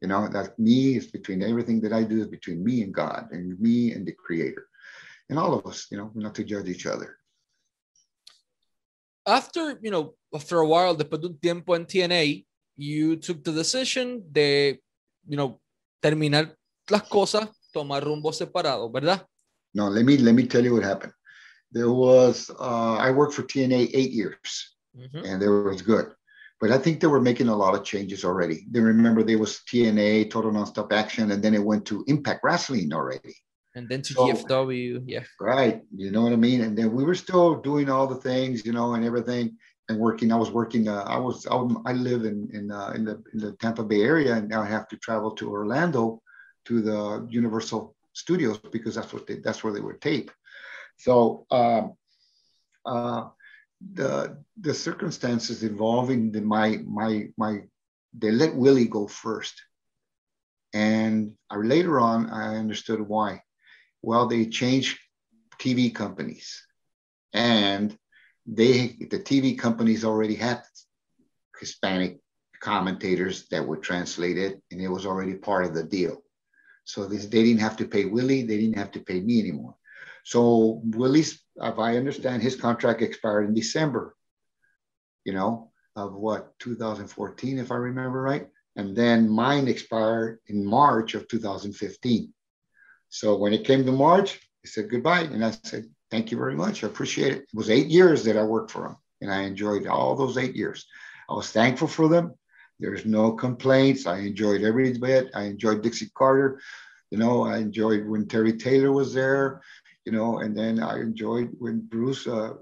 You 0.01 0.07
know, 0.07 0.27
that 0.29 0.57
me. 0.57 0.95
is 0.95 1.07
between 1.07 1.43
everything 1.43 1.81
that 1.81 1.93
I 1.93 2.03
do 2.03 2.21
is 2.21 2.27
between 2.27 2.63
me 2.63 2.83
and 2.83 2.93
God, 2.93 3.27
and 3.31 3.59
me 3.59 3.91
and 3.91 4.05
the 4.05 4.13
Creator, 4.13 4.65
and 5.29 5.37
all 5.37 5.53
of 5.53 5.65
us. 5.65 5.87
You 5.91 5.97
know, 5.97 6.11
we're 6.13 6.23
not 6.23 6.35
to 6.35 6.43
judge 6.43 6.69
each 6.69 6.85
other 6.85 7.19
after, 9.29 9.77
you 9.81 9.91
know, 9.91 10.15
after 10.33 10.59
a 10.59 10.67
while, 10.67 10.95
después 10.95 11.21
de 11.21 11.27
un 11.27 11.37
tiempo 11.37 11.73
en 11.75 11.85
TNA, 11.85 12.45
you 12.75 13.15
took 13.15 13.43
the 13.43 13.51
decision 13.51 14.23
de, 14.31 14.79
you 15.27 15.37
know, 15.37 15.59
terminar 16.01 16.55
las 16.89 17.03
cosas, 17.03 17.47
tomar 17.73 18.03
rumbo 18.03 18.31
separado, 18.31 18.91
¿verdad? 18.91 19.25
No, 19.73 19.87
let 19.87 20.03
me 20.03 20.17
let 20.17 20.33
me 20.33 20.47
tell 20.47 20.63
you 20.63 20.73
what 20.73 20.83
happened. 20.83 21.13
There 21.71 21.91
was 21.91 22.49
uh, 22.59 22.95
I 22.97 23.11
worked 23.11 23.35
for 23.35 23.43
TNA 23.43 23.91
eight 23.93 24.11
years, 24.11 24.75
mm-hmm. 24.97 25.23
and 25.23 25.39
there 25.39 25.61
was 25.61 25.83
good, 25.83 26.07
but 26.59 26.71
I 26.71 26.77
think 26.77 26.99
they 26.99 27.07
were 27.07 27.21
making 27.21 27.47
a 27.47 27.55
lot 27.55 27.75
of 27.75 27.83
changes 27.83 28.25
already. 28.25 28.65
They 28.69 28.79
remember 28.81 29.23
there 29.23 29.37
was 29.37 29.61
TNA, 29.71 30.29
Total 30.29 30.51
Nonstop 30.51 30.91
Action, 30.91 31.31
and 31.31 31.43
then 31.43 31.53
it 31.53 31.63
went 31.63 31.85
to 31.87 32.03
Impact 32.07 32.41
Wrestling 32.43 32.93
already 32.93 33.35
and 33.75 33.87
then 33.87 34.01
to 34.01 34.13
so, 34.13 34.27
GFW. 34.27 35.03
Yeah. 35.05 35.23
Right. 35.39 35.81
You 35.95 36.11
know 36.11 36.21
what 36.21 36.33
I 36.33 36.37
mean? 36.37 36.61
And 36.61 36.77
then 36.77 36.91
we 36.93 37.03
were 37.03 37.15
still 37.15 37.55
doing 37.55 37.89
all 37.89 38.07
the 38.07 38.15
things, 38.15 38.65
you 38.65 38.73
know, 38.73 38.93
and 38.93 39.05
everything 39.05 39.57
and 39.87 39.97
working. 39.97 40.31
I 40.31 40.35
was 40.35 40.51
working. 40.51 40.87
Uh, 40.87 41.03
I 41.07 41.17
was. 41.17 41.47
I, 41.47 41.55
I 41.85 41.93
live 41.93 42.25
in 42.25 42.49
in 42.53 42.71
uh, 42.71 42.91
in 42.95 43.05
the 43.05 43.23
in 43.33 43.39
the 43.39 43.53
Tampa 43.53 43.83
Bay 43.83 44.01
area, 44.01 44.35
and 44.35 44.47
now 44.47 44.61
I 44.61 44.67
have 44.67 44.87
to 44.89 44.97
travel 44.97 45.31
to 45.31 45.49
Orlando 45.49 46.21
to 46.65 46.81
the 46.81 47.27
Universal 47.29 47.95
Studios 48.13 48.59
because 48.71 48.95
that's 48.95 49.13
what 49.13 49.25
they, 49.27 49.37
that's 49.37 49.63
where 49.63 49.73
they 49.73 49.81
would 49.81 50.01
tape. 50.01 50.31
So 50.97 51.45
um, 51.49 51.93
uh, 52.85 53.29
the 53.93 54.37
the 54.59 54.73
circumstances 54.73 55.63
involving 55.63 56.31
the, 56.31 56.41
my 56.41 56.79
my 56.85 57.29
my 57.37 57.61
they 58.17 58.31
let 58.31 58.55
Willie 58.55 58.87
go 58.87 59.07
first, 59.07 59.61
and 60.73 61.33
I, 61.49 61.57
later 61.57 61.99
on 61.99 62.29
I 62.29 62.57
understood 62.57 63.01
why 63.01 63.41
well, 64.01 64.27
they 64.27 64.45
changed 64.45 64.99
TV 65.59 65.93
companies, 65.93 66.65
and 67.33 67.97
they 68.45 68.97
the 69.09 69.19
TV 69.19 69.57
companies 69.57 70.05
already 70.05 70.35
had 70.35 70.61
Hispanic 71.59 72.19
commentators 72.61 73.47
that 73.49 73.65
were 73.65 73.77
translated, 73.77 74.61
and 74.71 74.81
it 74.81 74.87
was 74.87 75.05
already 75.05 75.35
part 75.35 75.65
of 75.65 75.73
the 75.73 75.83
deal. 75.83 76.23
So 76.85 77.05
this, 77.05 77.25
they 77.25 77.43
didn't 77.43 77.61
have 77.61 77.77
to 77.77 77.87
pay 77.87 78.05
Willie, 78.05 78.43
they 78.43 78.57
didn't 78.57 78.77
have 78.77 78.91
to 78.91 79.01
pay 79.01 79.19
me 79.19 79.39
anymore. 79.39 79.75
So 80.23 80.81
Willie's, 80.85 81.41
if 81.61 81.79
I 81.79 81.97
understand, 81.97 82.41
his 82.41 82.55
contract 82.55 83.01
expired 83.01 83.47
in 83.47 83.53
December, 83.53 84.15
you 85.25 85.33
know, 85.33 85.71
of 85.95 86.13
what 86.13 86.57
2014, 86.59 87.59
if 87.59 87.71
I 87.71 87.75
remember 87.75 88.21
right, 88.21 88.47
and 88.75 88.95
then 88.95 89.29
mine 89.29 89.67
expired 89.67 90.39
in 90.47 90.65
March 90.65 91.15
of 91.15 91.27
2015. 91.27 92.33
So 93.09 93.37
when 93.37 93.53
it 93.53 93.65
came 93.65 93.85
to 93.85 93.91
March, 93.91 94.39
he 94.61 94.67
said 94.67 94.89
goodbye. 94.89 95.21
And 95.21 95.43
I 95.43 95.51
said, 95.51 95.89
thank 96.11 96.31
you 96.31 96.37
very 96.37 96.55
much. 96.55 96.83
I 96.83 96.87
appreciate 96.87 97.33
it. 97.33 97.41
It 97.41 97.55
was 97.55 97.69
eight 97.69 97.87
years 97.87 98.23
that 98.23 98.37
I 98.37 98.43
worked 98.43 98.71
for 98.71 98.85
him 98.85 98.97
and 99.21 99.31
I 99.31 99.41
enjoyed 99.41 99.87
all 99.87 100.15
those 100.15 100.37
eight 100.37 100.55
years. 100.55 100.85
I 101.29 101.33
was 101.33 101.51
thankful 101.51 101.87
for 101.87 102.07
them. 102.07 102.33
There's 102.79 103.05
no 103.05 103.33
complaints. 103.33 104.07
I 104.07 104.19
enjoyed 104.19 104.63
every 104.63 104.93
bit. 104.97 105.31
I 105.33 105.43
enjoyed 105.43 105.81
Dixie 105.81 106.11
Carter. 106.15 106.61
You 107.11 107.17
know, 107.17 107.45
I 107.45 107.57
enjoyed 107.57 108.07
when 108.07 108.27
Terry 108.27 108.53
Taylor 108.53 108.91
was 108.91 109.13
there, 109.13 109.61
you 110.05 110.11
know, 110.11 110.39
and 110.39 110.55
then 110.55 110.81
I 110.81 110.99
enjoyed 110.99 111.49
when 111.59 111.81
Bruce 111.81 112.27
uh, 112.27 112.53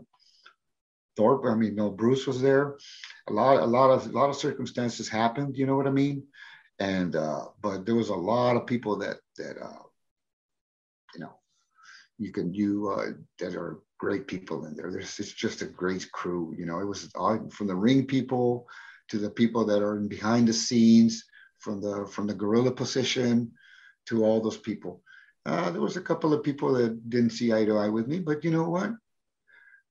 Thorpe, 1.16 1.46
I 1.46 1.56
mean, 1.56 1.76
no, 1.76 1.90
Bruce 1.90 2.28
was 2.28 2.42
there. 2.42 2.78
A 3.28 3.34
lot, 3.34 3.62
a 3.62 3.66
lot 3.66 3.90
of, 3.90 4.06
a 4.06 4.12
lot 4.12 4.30
of 4.30 4.36
circumstances 4.36 5.10
happened. 5.10 5.58
You 5.58 5.66
know 5.66 5.76
what 5.76 5.88
I 5.88 5.92
mean? 5.92 6.24
And 6.80 7.16
uh, 7.16 7.46
but 7.62 7.86
there 7.86 7.96
was 7.96 8.10
a 8.10 8.16
lot 8.16 8.56
of 8.56 8.68
people 8.68 8.98
that 8.98 9.18
that 9.38 9.56
uh, 9.60 9.84
you 11.16 11.22
know, 11.22 11.34
you 12.20 12.32
can 12.32 12.54
you 12.54 12.90
uh, 12.90 13.14
that 13.40 13.56
are 13.56 13.80
great 13.98 14.28
people 14.28 14.66
in 14.66 14.76
there. 14.76 14.92
There's 14.92 15.20
it's 15.20 15.34
just 15.34 15.64
a 15.64 15.66
great 15.66 16.12
crew. 16.12 16.54
You 16.58 16.68
know, 16.68 16.80
it 16.80 16.86
was 16.86 17.10
all, 17.16 17.50
from 17.50 17.66
the 17.66 17.76
ring 17.76 18.06
people 18.06 18.68
to 19.10 19.18
the 19.18 19.30
people 19.32 19.66
that 19.66 19.82
are 19.82 19.96
behind 19.96 20.48
the 20.48 20.54
scenes, 20.54 21.24
from 21.60 21.82
the 21.82 22.06
from 22.06 22.28
the 22.28 22.36
gorilla 22.36 22.72
position 22.72 23.52
to 24.08 24.24
all 24.24 24.40
those 24.40 24.58
people. 24.58 25.02
Uh, 25.48 25.70
there 25.72 25.82
was 25.82 25.95
a 25.95 26.02
couple 26.02 26.34
of 26.34 26.43
people 26.43 26.74
that 26.74 27.10
didn't 27.10 27.30
see 27.30 27.54
eye 27.54 27.64
to 27.64 27.78
eye 27.78 27.88
with 27.88 28.06
me, 28.06 28.20
but 28.20 28.43
you 28.43 28.52
know 28.52 28.70
what? 28.70 28.91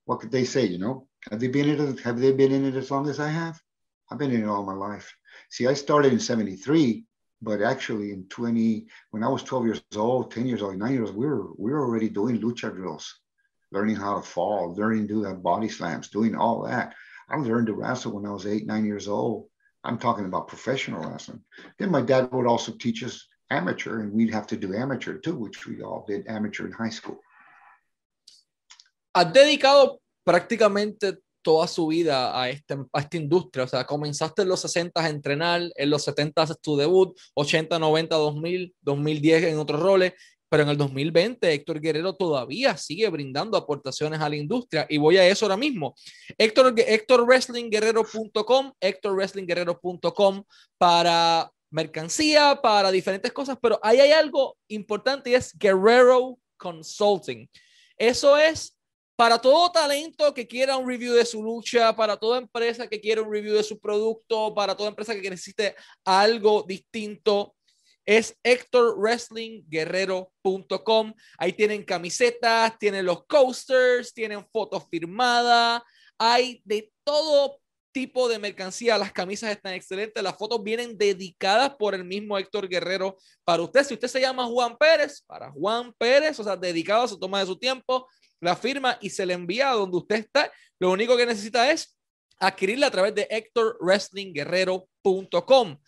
What 0.04 0.20
could 0.20 0.30
they 0.30 0.44
say? 0.44 0.66
You 0.66 0.76
know, 0.76 1.08
have 1.30 1.40
they 1.40 1.48
been 1.48 1.70
in 1.70 1.80
it? 1.80 2.00
Have 2.00 2.20
they 2.20 2.32
been 2.32 2.52
in 2.52 2.66
it 2.66 2.74
as 2.74 2.90
long 2.90 3.08
as 3.08 3.18
I 3.18 3.28
have? 3.28 3.58
I've 4.10 4.18
been 4.18 4.32
in 4.32 4.42
it 4.42 4.48
all 4.48 4.66
my 4.66 4.74
life. 4.74 5.10
See, 5.48 5.66
I 5.66 5.72
started 5.72 6.12
in 6.12 6.20
'73, 6.20 7.06
but 7.40 7.62
actually 7.62 8.12
in 8.12 8.28
20, 8.28 8.86
when 9.12 9.24
I 9.24 9.28
was 9.28 9.42
12 9.44 9.64
years 9.64 9.82
old, 9.96 10.30
10 10.30 10.46
years 10.46 10.60
old, 10.60 10.76
nine 10.76 10.92
years 10.92 11.08
old, 11.08 11.16
we 11.16 11.26
were 11.26 11.48
we 11.56 11.72
were 11.72 11.80
already 11.80 12.10
doing 12.10 12.38
lucha 12.38 12.70
drills, 12.70 13.18
learning 13.72 13.96
how 13.96 14.16
to 14.16 14.22
fall, 14.22 14.74
learning 14.74 15.08
to 15.08 15.24
do 15.24 15.34
body 15.36 15.70
slams, 15.70 16.08
doing 16.08 16.34
all 16.36 16.64
that. 16.64 16.94
I 17.30 17.36
learned 17.36 17.68
to 17.68 17.72
wrestle 17.72 18.12
when 18.12 18.26
I 18.26 18.30
was 18.30 18.46
eight, 18.46 18.66
nine 18.66 18.84
years 18.84 19.08
old. 19.08 19.48
I'm 19.82 19.96
talking 19.96 20.26
about 20.26 20.48
professional 20.48 21.08
wrestling. 21.08 21.40
Then 21.78 21.90
my 21.90 22.02
dad 22.02 22.30
would 22.32 22.46
also 22.46 22.72
teach 22.72 23.02
us 23.02 23.26
amateur, 23.50 24.00
and 24.00 24.12
we'd 24.12 24.32
have 24.32 24.46
to 24.46 24.56
do 24.56 24.74
amateur 24.74 25.18
too, 25.18 25.36
which 25.36 25.66
we 25.66 25.82
all 25.82 26.04
did 26.06 26.26
amateur 26.28 26.66
in 26.66 26.72
high 26.72 26.90
school. 26.90 27.20
Has 29.14 29.32
dedicado 29.32 30.00
prácticamente 30.24 31.18
toda 31.46 31.68
su 31.68 31.86
vida 31.86 32.38
a, 32.38 32.50
este, 32.50 32.76
esta 32.92 33.16
industria. 33.16 33.64
O 33.64 33.68
sea, 33.68 33.86
comenzaste 33.86 34.42
en 34.42 34.48
los 34.48 34.60
60 34.60 35.00
a 35.00 35.08
entrenar, 35.08 35.62
en 35.76 35.90
los 35.90 36.02
70 36.02 36.42
haces 36.42 36.60
tu 36.60 36.76
debut, 36.76 37.16
80, 37.34 37.78
90, 37.78 38.16
2000, 38.16 38.74
2010 38.80 39.44
en 39.44 39.58
otros 39.58 39.80
roles, 39.80 40.12
pero 40.48 40.64
en 40.64 40.70
el 40.70 40.76
2020 40.76 41.52
Héctor 41.52 41.80
Guerrero 41.80 42.16
todavía 42.16 42.76
sigue 42.76 43.08
brindando 43.08 43.56
aportaciones 43.56 44.20
a 44.20 44.28
la 44.28 44.34
industria 44.34 44.86
y 44.88 44.98
voy 44.98 45.18
a 45.18 45.28
eso 45.28 45.44
ahora 45.44 45.56
mismo. 45.56 45.94
Héctor, 46.36 46.74
HéctorWrestlingGuerrero.com, 46.76 48.72
HéctorWrestlingGuerrero.com 48.80 50.44
para 50.78 51.50
mercancía, 51.70 52.60
para 52.62 52.90
diferentes 52.90 53.32
cosas, 53.32 53.58
pero 53.60 53.78
ahí 53.82 54.00
hay 54.00 54.12
algo 54.12 54.56
importante 54.68 55.30
y 55.30 55.34
es 55.34 55.56
Guerrero 55.58 56.38
Consulting. 56.56 57.48
Eso 57.96 58.36
es 58.36 58.78
para 59.16 59.38
todo 59.38 59.72
talento 59.72 60.34
que 60.34 60.46
quiera 60.46 60.76
un 60.76 60.86
review 60.86 61.14
de 61.14 61.24
su 61.24 61.42
lucha, 61.42 61.96
para 61.96 62.18
toda 62.18 62.38
empresa 62.38 62.86
que 62.86 63.00
quiera 63.00 63.22
un 63.22 63.32
review 63.32 63.54
de 63.54 63.62
su 63.62 63.80
producto, 63.80 64.54
para 64.54 64.76
toda 64.76 64.90
empresa 64.90 65.14
que 65.14 65.30
necesite 65.30 65.74
algo 66.04 66.62
distinto, 66.62 67.56
es 68.06 68.38
HectorWrestlingGuerrero.com. 68.44 71.12
Ahí 71.38 71.52
tienen 71.52 71.82
camisetas, 71.82 72.78
tienen 72.78 73.04
los 73.04 73.26
coasters, 73.26 74.14
tienen 74.14 74.46
fotos 74.52 74.84
firmadas, 74.88 75.82
hay 76.18 76.62
de 76.64 76.92
todo 77.02 77.58
tipo 77.96 78.28
de 78.28 78.38
mercancía. 78.38 78.98
Las 78.98 79.10
camisas 79.10 79.50
están 79.50 79.72
excelentes, 79.72 80.22
las 80.22 80.36
fotos 80.36 80.62
vienen 80.62 80.98
dedicadas 80.98 81.74
por 81.76 81.94
el 81.94 82.04
mismo 82.04 82.36
Héctor 82.36 82.68
Guerrero 82.68 83.16
para 83.42 83.62
usted. 83.62 83.84
Si 83.84 83.94
usted 83.94 84.08
se 84.08 84.20
llama 84.20 84.44
Juan 84.44 84.76
Pérez, 84.76 85.22
para 85.26 85.50
Juan 85.50 85.94
Pérez, 85.96 86.38
o 86.38 86.44
sea, 86.44 86.56
dedicado 86.56 87.04
a 87.04 87.08
su 87.08 87.18
toma 87.18 87.40
de 87.40 87.46
su 87.46 87.56
tiempo, 87.56 88.06
la 88.38 88.54
firma 88.54 88.98
y 89.00 89.08
se 89.08 89.24
le 89.24 89.32
envía 89.32 89.70
a 89.70 89.74
donde 89.74 89.96
usted 89.96 90.16
está. 90.16 90.52
Lo 90.78 90.90
único 90.90 91.16
que 91.16 91.24
necesita 91.24 91.70
es 91.70 91.96
adquirirla 92.38 92.88
a 92.88 92.90
través 92.90 93.14
de 93.14 93.26
HectorWrestlingGuerrero.com. 93.30 95.78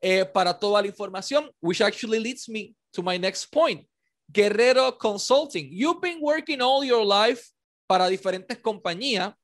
Eh, 0.00 0.24
para 0.24 0.56
toda 0.56 0.82
la 0.82 0.86
información, 0.86 1.50
which 1.60 1.80
actually 1.80 2.20
leads 2.20 2.48
me 2.48 2.76
to 2.92 3.02
my 3.02 3.18
next 3.18 3.50
point. 3.50 3.84
Guerrero 4.32 4.96
Consulting. 4.96 5.68
You've 5.72 6.00
been 6.00 6.20
working 6.20 6.60
all 6.60 6.84
your 6.84 7.04
life 7.04 7.42
para 7.88 8.08
diferentes 8.08 8.56
compañías, 8.58 9.34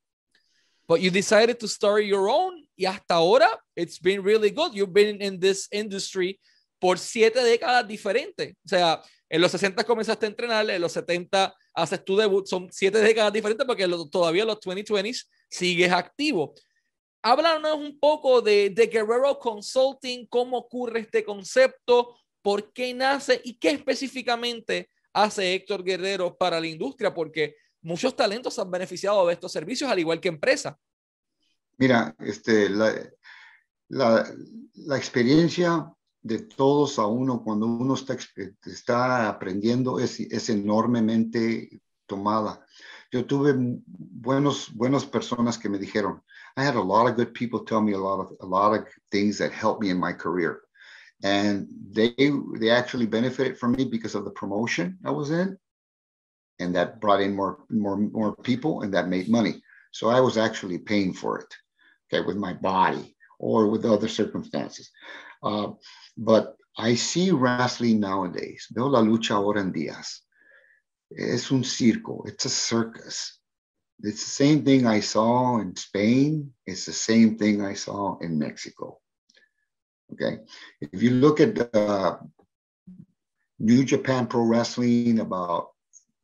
but 0.87 0.99
you 0.99 1.09
decided 1.09 1.57
to 1.59 1.67
start 1.67 2.03
your 2.03 2.29
own 2.29 2.65
y 2.75 2.85
hasta 2.85 3.15
ahora 3.15 3.47
it's 3.75 3.99
been 3.99 4.23
really 4.23 4.49
good. 4.49 4.73
You've 4.73 4.93
been 4.93 5.21
in 5.21 5.39
this 5.39 5.67
industry 5.71 6.39
por 6.79 6.97
siete 6.97 7.41
décadas 7.43 7.87
diferentes. 7.87 8.55
O 8.65 8.69
sea, 8.69 9.01
en 9.29 9.41
los 9.41 9.51
60 9.51 9.83
comenzaste 9.83 10.25
a 10.25 10.29
entrenar, 10.29 10.69
en 10.69 10.81
los 10.81 10.91
70 10.91 11.55
haces 11.73 12.03
tu 12.03 12.15
debut, 12.15 12.45
son 12.45 12.69
siete 12.71 12.99
décadas 12.99 13.33
diferentes 13.33 13.65
porque 13.65 13.87
todavía 14.11 14.45
los 14.45 14.59
2020s 14.59 15.27
sigues 15.49 15.91
activo. 15.91 16.53
Háblanos 17.23 17.77
un 17.77 17.97
poco 17.99 18.41
de, 18.41 18.69
de 18.69 18.87
Guerrero 18.87 19.39
Consulting, 19.39 20.27
cómo 20.27 20.57
ocurre 20.57 20.99
este 20.99 21.23
concepto, 21.23 22.17
por 22.41 22.73
qué 22.73 22.93
nace 22.93 23.39
y 23.43 23.55
qué 23.55 23.69
específicamente 23.69 24.89
hace 25.13 25.53
Héctor 25.53 25.83
Guerrero 25.83 26.35
para 26.37 26.59
la 26.59 26.67
industria, 26.67 27.13
porque 27.13 27.55
muchos 27.83 28.15
talentos 28.15 28.57
han 28.57 28.71
beneficiado 28.71 29.27
de 29.27 29.33
estos 29.33 29.51
servicios, 29.51 29.89
al 29.89 29.99
igual 29.99 30.19
que 30.19 30.29
empresas. 30.29 30.75
Mira, 31.77 32.15
este, 32.19 32.69
la, 32.69 32.93
la, 33.89 34.27
la 34.75 34.97
experiencia 34.97 35.91
de 36.21 36.39
todos 36.39 36.97
a 36.99 37.05
uno 37.05 37.43
cuando 37.43 37.65
uno 37.65 37.95
está, 37.95 38.17
está 38.65 39.27
aprendiendo 39.27 39.99
es, 39.99 40.19
es 40.19 40.49
enormemente 40.49 41.81
tomada. 42.05 42.65
Yo 43.11 43.25
tuve 43.25 43.53
buenos, 43.85 44.73
buenas 44.73 45.05
personas 45.05 45.57
que 45.57 45.69
me 45.69 45.77
dijeron, 45.77 46.21
I 46.55 46.63
had 46.63 46.75
a 46.75 46.81
lot 46.81 47.09
of 47.09 47.15
good 47.15 47.33
people 47.33 47.65
tell 47.65 47.81
me 47.81 47.93
a 47.93 47.97
lot 47.97 48.19
of, 48.19 48.37
a 48.39 48.45
lot 48.45 48.73
of 48.73 48.87
things 49.11 49.37
that 49.39 49.51
helped 49.51 49.81
me 49.81 49.89
in 49.89 49.99
my 49.99 50.13
career. 50.13 50.61
And 51.23 51.67
they, 51.91 52.13
they 52.59 52.69
actually 52.69 53.05
benefited 53.05 53.57
from 53.57 53.73
me 53.73 53.85
because 53.85 54.15
of 54.15 54.25
the 54.25 54.31
promotion 54.31 54.97
I 55.05 55.11
was 55.11 55.29
in. 55.29 55.57
And 56.59 56.75
that 56.75 57.01
brought 57.01 57.21
in 57.21 57.35
more, 57.35 57.65
more, 57.69 57.97
more 57.97 58.35
people 58.35 58.81
and 58.81 58.93
that 58.93 59.09
made 59.09 59.29
money. 59.29 59.61
So 59.91 60.09
I 60.09 60.19
was 60.19 60.37
actually 60.37 60.77
paying 60.77 61.13
for 61.13 61.39
it, 61.39 61.53
okay, 62.11 62.25
with 62.25 62.37
my 62.37 62.53
body 62.53 63.15
or 63.39 63.67
with 63.67 63.85
other 63.85 64.07
circumstances. 64.07 64.89
Uh, 65.41 65.71
but 66.17 66.55
I 66.77 66.95
see 66.95 67.31
wrestling 67.31 67.99
nowadays. 67.99 68.67
Veo 68.71 68.87
la 68.87 69.01
lucha 69.01 69.35
ahora 69.35 69.61
en 69.61 69.71
días. 69.71 70.19
Es 71.15 71.51
un 71.51 71.63
circo. 71.63 72.27
It's 72.27 72.45
a 72.45 72.49
circus. 72.49 73.39
It's 74.01 74.23
the 74.23 74.31
same 74.31 74.65
thing 74.65 74.87
I 74.87 74.99
saw 74.99 75.59
in 75.59 75.75
Spain. 75.75 76.53
It's 76.65 76.85
the 76.85 76.93
same 76.93 77.37
thing 77.37 77.63
I 77.63 77.73
saw 77.73 78.17
in 78.19 78.39
Mexico. 78.39 78.99
Okay. 80.13 80.39
If 80.81 81.01
you 81.01 81.11
look 81.11 81.39
at 81.39 81.75
uh, 81.75 82.17
New 83.59 83.83
Japan 83.85 84.27
Pro 84.27 84.41
Wrestling 84.41 85.19
about 85.19 85.72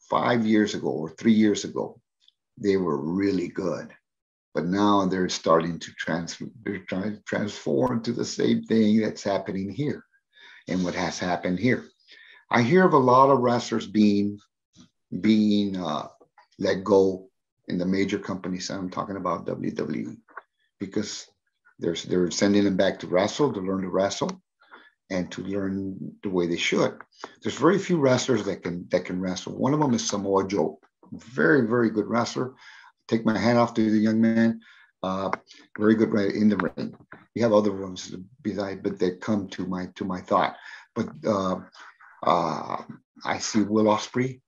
five 0.10 0.46
years 0.46 0.74
ago 0.74 0.90
or 0.90 1.10
three 1.10 1.34
years 1.34 1.64
ago, 1.64 2.00
they 2.58 2.78
were 2.78 2.98
really 2.98 3.48
good. 3.48 3.90
But 4.54 4.66
now 4.66 5.06
they're 5.06 5.30
starting 5.30 5.80
to 5.80 5.92
trans 5.94 6.42
they're 6.64 6.80
trying 6.80 7.16
to 7.16 7.22
transform 7.24 8.02
to 8.04 8.12
the 8.12 8.26
same 8.26 8.64
thing 8.64 9.00
that's 9.00 9.24
happening 9.24 9.70
here 9.70 10.04
and 10.68 10.84
what 10.84 10.96
has 10.96 11.20
happened 11.20 11.60
here. 11.60 11.86
I 12.50 12.64
hear 12.64 12.86
of 12.86 12.94
a 12.94 12.98
lot 12.98 13.30
of 13.30 13.40
wrestlers 13.40 13.88
being 13.88 14.40
being 15.22 15.78
uh, 15.78 16.08
let 16.58 16.84
go 16.84 17.30
in 17.68 17.78
the 17.78 17.86
major 17.86 18.20
companies. 18.20 18.70
I'm 18.70 18.90
talking 18.90 19.16
about 19.16 19.46
wwe 19.46 20.18
because 20.80 21.28
they're, 21.78 21.96
they're 22.08 22.32
sending 22.32 22.64
them 22.64 22.76
back 22.76 23.00
to 23.00 23.08
wrestle 23.08 23.54
to 23.54 23.60
learn 23.60 23.84
to 23.84 23.90
wrestle 23.90 24.42
and 25.10 25.32
to 25.32 25.42
learn 25.44 25.98
the 26.24 26.30
way 26.30 26.48
they 26.48 26.58
should 26.58 26.98
there's 27.42 27.58
very 27.58 27.80
few 27.80 27.98
wrestlers 27.98 28.44
that 28.46 28.64
can 28.64 28.88
that 28.90 29.06
can 29.06 29.20
wrestle 29.20 29.58
one 29.58 29.74
of 29.74 29.80
them 29.80 29.94
is 29.94 30.08
samoa 30.08 30.48
joe 30.48 30.80
very 31.12 31.68
very 31.68 31.90
good 31.90 32.08
wrestler 32.08 32.54
take 33.10 33.26
my 33.26 33.38
hat 33.38 33.58
off 33.58 33.74
to 33.74 33.92
the 33.92 33.98
young 33.98 34.22
man. 34.22 34.62
Uh, 35.02 35.32
very 35.78 35.96
good 35.96 36.14
right 36.14 36.32
in 36.32 36.50
the 36.50 36.58
ring. 36.58 36.94
You 37.34 37.44
have 37.44 37.54
other 37.54 37.72
ones 37.72 38.16
beside, 38.42 38.84
but 38.84 39.00
they 39.00 39.12
come 39.12 39.48
to 39.50 39.66
my 39.66 39.88
to 39.96 40.06
my 40.06 40.22
thought. 40.22 40.56
But 40.94 41.10
uh, 41.26 41.62
uh, 42.24 42.84
I 43.26 43.40
see 43.40 43.62
Will 43.62 43.90
Osprey 43.90 44.42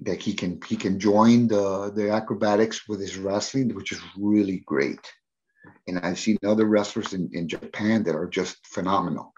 that 0.00 0.20
he 0.20 0.34
can 0.34 0.60
he 0.66 0.76
can 0.76 0.98
join 0.98 1.46
the 1.46 1.92
the 1.94 2.10
acrobatics 2.10 2.88
with 2.88 3.00
his 3.00 3.16
wrestling, 3.16 3.74
which 3.74 3.92
is 3.92 4.00
really 4.16 4.62
great. 4.66 5.12
And 5.86 6.00
I've 6.00 6.18
seen 6.18 6.36
other 6.44 6.66
wrestlers 6.66 7.12
in, 7.12 7.30
in 7.32 7.48
Japan 7.48 8.02
that 8.04 8.14
are 8.14 8.28
just 8.28 8.64
phenomenal. 8.66 9.32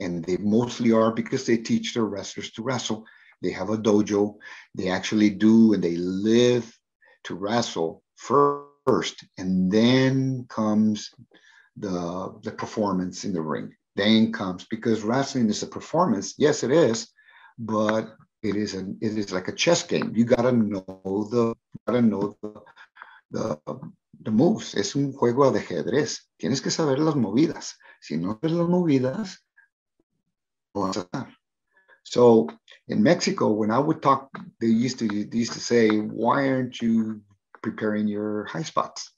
And 0.00 0.24
they 0.24 0.38
mostly 0.38 0.92
are 0.92 1.12
because 1.12 1.46
they 1.46 1.58
teach 1.58 1.94
their 1.94 2.04
wrestlers 2.04 2.50
to 2.52 2.62
wrestle. 2.62 3.04
They 3.42 3.50
have 3.50 3.70
a 3.70 3.76
dojo. 3.76 4.36
They 4.74 4.88
actually 4.88 5.30
do 5.30 5.74
and 5.74 5.82
they 5.82 5.96
live 5.96 6.70
to 7.24 7.34
wrestle 7.34 8.02
first, 8.16 9.24
and 9.38 9.70
then 9.70 10.46
comes 10.48 11.10
the, 11.76 12.38
the 12.42 12.52
performance 12.52 13.24
in 13.24 13.32
the 13.32 13.42
ring. 13.42 13.74
Then 13.96 14.32
comes 14.32 14.64
because 14.64 15.02
wrestling 15.02 15.48
is 15.48 15.62
a 15.62 15.66
performance. 15.66 16.34
Yes, 16.38 16.62
it 16.62 16.70
is, 16.70 17.08
but 17.58 18.14
it 18.42 18.56
is 18.56 18.74
a 18.74 18.80
it 19.00 19.18
is 19.18 19.32
like 19.32 19.48
a 19.48 19.52
chess 19.54 19.82
game. 19.82 20.12
You 20.14 20.24
gotta 20.24 20.52
know 20.52 21.28
the 21.30 21.54
gotta 21.86 22.00
know 22.00 22.36
the, 22.42 22.62
the, 23.30 23.80
the 24.22 24.30
moves. 24.30 24.74
Es 24.74 24.94
un 24.94 25.12
juego 25.12 25.50
de 25.50 25.60
ajedrez. 25.60 26.30
Tienes 26.38 26.62
que 26.62 26.70
saber 26.70 26.98
las 26.98 27.16
movidas. 27.16 27.74
Si 28.00 28.16
no 28.16 28.38
ves 28.40 28.52
las 28.52 28.68
movidas, 28.68 29.38
So 32.04 32.48
in 32.88 33.02
Mexico, 33.02 33.50
when 33.52 33.70
I 33.70 33.78
would 33.78 34.02
talk, 34.02 34.30
they 34.60 34.66
used 34.66 34.98
to 35.00 35.08
they 35.08 35.38
used 35.38 35.52
to 35.52 35.60
say, 35.60 35.98
"Why 35.98 36.48
aren't 36.48 36.80
you 36.80 37.22
preparing 37.62 38.08
your 38.08 38.44
high 38.44 38.62
spots?" 38.62 39.12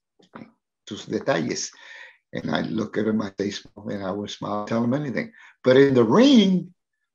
Tus 0.86 1.06
detalles. 1.06 1.70
And 2.32 2.50
I 2.50 2.62
look 2.62 2.96
at 2.96 3.04
them, 3.04 3.20
I 3.20 3.30
say, 3.38 3.52
and 3.76 4.02
I 4.02 4.10
would 4.10 4.30
smile, 4.30 4.64
tell 4.64 4.80
them 4.80 4.94
anything. 4.94 5.32
But 5.62 5.76
in 5.76 5.94
the 5.94 6.04
ring, 6.04 6.72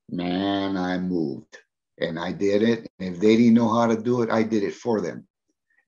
man, 0.10 0.78
I 0.78 1.00
moved 1.00 1.58
and 2.00 2.20
I 2.20 2.32
did 2.32 2.62
it. 2.62 2.88
And 3.00 3.16
if 3.16 3.20
they 3.20 3.36
didn't 3.36 3.56
know 3.56 3.74
how 3.74 3.88
to 3.88 4.00
do 4.00 4.22
it, 4.22 4.30
I 4.30 4.44
did 4.44 4.62
it 4.64 4.76
for 4.76 5.02
them. 5.02 5.28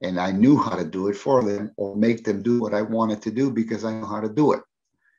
And 0.02 0.20
I 0.20 0.32
knew 0.32 0.58
how 0.58 0.76
to 0.76 0.84
do 0.84 1.10
it 1.10 1.16
for 1.16 1.44
them 1.44 1.72
or 1.78 1.96
make 1.96 2.24
them 2.24 2.42
do 2.42 2.60
what 2.60 2.74
I 2.74 2.82
wanted 2.82 3.22
to 3.24 3.32
do 3.32 3.52
because 3.52 3.86
I 3.86 3.94
know 3.94 4.08
how 4.08 4.22
to 4.22 4.30
do 4.30 4.54
it. 4.54 4.62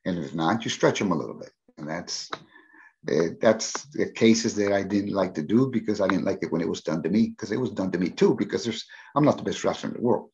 And 0.04 0.18
if 0.18 0.34
not, 0.34 0.64
you 0.64 0.70
stretch 0.70 0.98
them 0.98 1.12
a 1.12 1.16
little 1.16 1.38
bit. 1.38 1.52
And 1.78 1.88
that's 1.88 2.30
uh, 3.08 3.28
that's 3.40 3.84
the 3.92 4.10
cases 4.12 4.54
that 4.56 4.72
I 4.72 4.82
didn't 4.82 5.12
like 5.12 5.34
to 5.34 5.42
do 5.42 5.70
because 5.70 6.00
I 6.00 6.08
didn't 6.08 6.24
like 6.24 6.38
it 6.42 6.52
when 6.52 6.60
it 6.60 6.68
was 6.68 6.82
done 6.82 7.02
to 7.02 7.08
me 7.08 7.28
because 7.30 7.50
it 7.50 7.60
was 7.60 7.70
done 7.70 7.90
to 7.92 7.98
me 7.98 8.10
too 8.10 8.34
because 8.34 8.64
there's 8.64 8.84
I'm 9.14 9.24
not 9.24 9.38
the 9.38 9.42
best 9.42 9.64
wrestler 9.64 9.90
in 9.90 9.96
the 9.96 10.02
world 10.02 10.30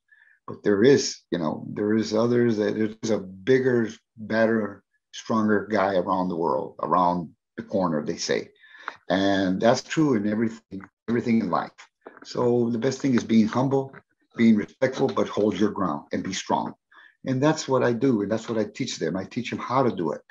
but 0.49 0.63
there 0.65 0.83
is 0.83 1.19
you 1.31 1.39
know 1.39 1.67
there 1.75 1.95
is 1.95 2.15
others 2.15 2.57
that 2.57 2.75
there's 2.77 3.11
a 3.11 3.19
bigger 3.19 3.89
better 4.17 4.83
stronger 5.13 5.67
guy 5.71 5.95
around 5.95 6.29
the 6.29 6.37
world 6.37 6.75
around 6.83 7.31
the 7.57 7.63
corner 7.63 8.05
they 8.05 8.17
say. 8.17 8.51
And 9.09 9.61
that's 9.61 9.83
true 9.83 10.15
in 10.15 10.29
everything 10.29 10.83
everything 11.09 11.41
in 11.41 11.51
life. 11.51 11.71
So 12.25 12.71
the 12.71 12.79
best 12.79 13.01
thing 13.01 13.15
is 13.15 13.25
being 13.25 13.49
humble 13.49 13.93
being 14.37 14.57
respectful 14.57 15.09
but 15.09 15.29
hold 15.29 15.59
your 15.59 15.71
ground 15.71 16.07
and 16.13 16.23
be 16.23 16.33
strong. 16.33 16.75
And 17.25 17.43
that's 17.43 17.69
what 17.69 17.83
i 17.83 17.93
do 17.93 18.23
and 18.23 18.31
that's 18.31 18.49
what 18.49 18.59
i 18.59 18.65
teach 18.65 18.99
them. 18.99 19.17
I 19.17 19.25
teach 19.25 19.51
them 19.51 19.61
how 19.61 19.83
to 19.85 19.95
do 19.95 20.13
it 20.13 20.23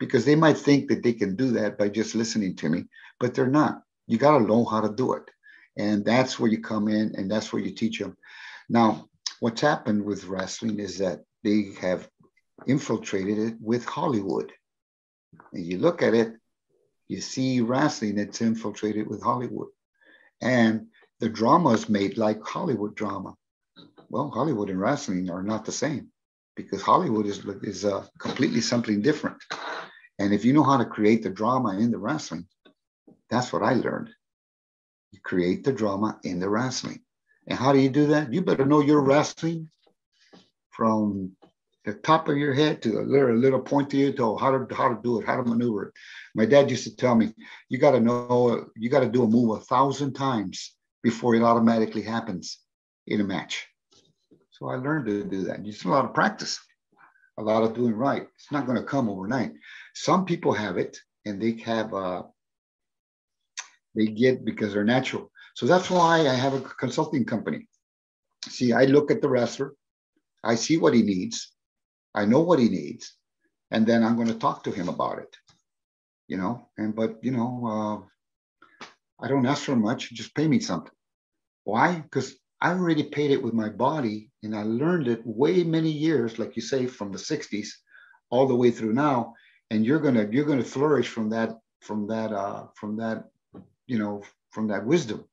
because 0.00 0.24
they 0.24 0.34
might 0.34 0.58
think 0.58 0.88
that 0.88 1.02
they 1.04 1.12
can 1.12 1.36
do 1.36 1.52
that 1.52 1.78
by 1.78 1.88
just 1.88 2.14
listening 2.16 2.56
to 2.56 2.68
me 2.68 2.84
but 3.20 3.34
they're 3.34 3.46
not 3.46 3.82
you 4.08 4.18
got 4.18 4.38
to 4.38 4.44
know 4.44 4.64
how 4.64 4.80
to 4.80 4.92
do 4.92 5.12
it 5.12 5.30
and 5.78 6.04
that's 6.04 6.40
where 6.40 6.50
you 6.50 6.60
come 6.60 6.88
in 6.88 7.14
and 7.16 7.30
that's 7.30 7.52
where 7.52 7.62
you 7.62 7.70
teach 7.70 8.00
them 8.00 8.16
now 8.68 9.06
what's 9.38 9.60
happened 9.60 10.04
with 10.04 10.24
wrestling 10.24 10.80
is 10.80 10.98
that 10.98 11.20
they 11.44 11.72
have 11.80 12.08
infiltrated 12.66 13.38
it 13.38 13.54
with 13.60 13.84
hollywood 13.84 14.50
and 15.52 15.64
you 15.64 15.78
look 15.78 16.02
at 16.02 16.14
it 16.14 16.34
you 17.10 17.20
see 17.20 17.60
wrestling 17.60 18.14
that's 18.14 18.40
infiltrated 18.40 19.08
with 19.08 19.20
Hollywood. 19.20 19.66
And 20.40 20.86
the 21.18 21.28
drama 21.28 21.70
is 21.70 21.88
made 21.88 22.16
like 22.16 22.40
Hollywood 22.40 22.94
drama. 22.94 23.34
Well, 24.08 24.30
Hollywood 24.30 24.70
and 24.70 24.80
wrestling 24.80 25.28
are 25.28 25.42
not 25.42 25.64
the 25.64 25.72
same 25.72 26.12
because 26.54 26.82
Hollywood 26.82 27.26
is, 27.26 27.44
is 27.62 27.84
uh, 27.84 28.06
completely 28.20 28.60
something 28.60 29.02
different. 29.02 29.38
And 30.20 30.34
if 30.34 30.44
you 30.44 30.52
know 30.52 30.62
how 30.62 30.76
to 30.76 30.84
create 30.84 31.22
the 31.22 31.30
drama 31.30 31.78
in 31.78 31.90
the 31.90 31.96
wrestling, 31.98 32.46
that's 33.30 33.54
what 33.54 33.62
I 33.62 33.72
learned. 33.72 34.10
You 35.12 35.20
create 35.24 35.64
the 35.64 35.72
drama 35.72 36.20
in 36.22 36.38
the 36.38 36.50
wrestling. 36.50 37.00
And 37.46 37.58
how 37.58 37.72
do 37.72 37.78
you 37.78 37.88
do 37.88 38.08
that? 38.08 38.30
You 38.30 38.42
better 38.42 38.66
know 38.66 38.82
your 38.82 39.00
wrestling 39.00 39.70
from 40.72 41.32
the 41.86 41.94
top 41.94 42.28
of 42.28 42.36
your 42.36 42.52
head 42.52 42.82
to 42.82 42.98
a 42.98 43.00
little, 43.00 43.34
little 43.34 43.60
point 43.60 43.88
to 43.90 43.96
your 43.96 44.12
toe, 44.12 44.36
how 44.36 44.50
to 44.50 44.74
how 44.74 44.90
to 44.90 45.00
do 45.02 45.18
it, 45.18 45.26
how 45.26 45.36
to 45.36 45.42
maneuver 45.42 45.84
it. 45.84 45.94
My 46.34 46.44
dad 46.44 46.70
used 46.70 46.84
to 46.84 46.94
tell 46.94 47.14
me, 47.14 47.32
you 47.70 47.78
got 47.78 47.92
to 47.92 48.00
know, 48.00 48.66
you 48.76 48.90
got 48.90 49.00
to 49.00 49.08
do 49.08 49.22
a 49.22 49.26
move 49.26 49.56
a 49.56 49.64
thousand 49.64 50.12
times 50.12 50.76
before 51.02 51.34
it 51.34 51.42
automatically 51.42 52.02
happens 52.02 52.58
in 53.06 53.22
a 53.22 53.24
match. 53.24 53.66
So 54.50 54.68
I 54.68 54.74
learned 54.74 55.06
to 55.06 55.24
do 55.24 55.44
that. 55.44 55.60
It's 55.64 55.86
a 55.86 55.88
lot 55.88 56.04
of 56.04 56.12
practice, 56.12 56.60
a 57.38 57.42
lot 57.42 57.62
of 57.62 57.74
doing 57.74 57.94
right. 57.94 58.26
It's 58.34 58.52
not 58.52 58.66
going 58.66 58.76
to 58.76 58.84
come 58.84 59.08
overnight. 59.08 59.52
Some 59.94 60.24
people 60.24 60.52
have 60.52 60.76
it 60.76 60.98
and 61.24 61.40
they 61.40 61.52
have, 61.64 61.92
uh, 61.94 62.22
they 63.94 64.06
get 64.06 64.44
because 64.44 64.72
they're 64.72 64.84
natural. 64.84 65.30
So 65.54 65.66
that's 65.66 65.90
why 65.90 66.28
I 66.28 66.34
have 66.34 66.54
a 66.54 66.60
consulting 66.60 67.24
company. 67.24 67.66
See, 68.48 68.72
I 68.72 68.84
look 68.84 69.10
at 69.10 69.20
the 69.20 69.28
wrestler, 69.28 69.74
I 70.42 70.54
see 70.54 70.78
what 70.78 70.94
he 70.94 71.02
needs, 71.02 71.52
I 72.14 72.24
know 72.24 72.40
what 72.40 72.58
he 72.58 72.68
needs, 72.68 73.14
and 73.70 73.86
then 73.86 74.02
I'm 74.02 74.16
going 74.16 74.28
to 74.28 74.38
talk 74.38 74.64
to 74.64 74.70
him 74.70 74.88
about 74.88 75.18
it. 75.18 75.36
You 76.28 76.36
know, 76.36 76.68
and 76.78 76.94
but 76.94 77.18
you 77.22 77.32
know, 77.32 78.06
uh, 78.80 78.84
I 79.24 79.28
don't 79.28 79.46
ask 79.46 79.64
for 79.64 79.76
much. 79.76 80.12
Just 80.12 80.34
pay 80.34 80.46
me 80.46 80.60
something. 80.60 80.92
Why? 81.64 81.98
Because 81.98 82.36
I 82.60 82.70
already 82.70 83.02
paid 83.02 83.32
it 83.32 83.42
with 83.42 83.52
my 83.52 83.68
body, 83.68 84.30
and 84.42 84.54
I 84.56 84.62
learned 84.62 85.08
it 85.08 85.22
way 85.24 85.64
many 85.64 85.90
years, 85.90 86.38
like 86.38 86.54
you 86.54 86.62
say, 86.62 86.86
from 86.86 87.10
the 87.10 87.18
'60s 87.18 87.68
all 88.30 88.46
the 88.46 88.54
way 88.54 88.70
through 88.70 88.92
now. 88.92 89.34
And 89.70 89.86
you're 89.86 90.00
gonna 90.00 90.28
you're 90.30 90.44
gonna 90.44 90.64
flourish 90.64 91.08
from 91.08 91.30
that 91.30 91.58
from 91.80 92.06
that 92.08 92.32
uh, 92.32 92.66
from 92.74 92.96
that 92.96 93.30
you 93.86 93.98
know 93.98 94.22
from 94.50 94.68
that 94.68 94.84
wisdom. 94.84 95.24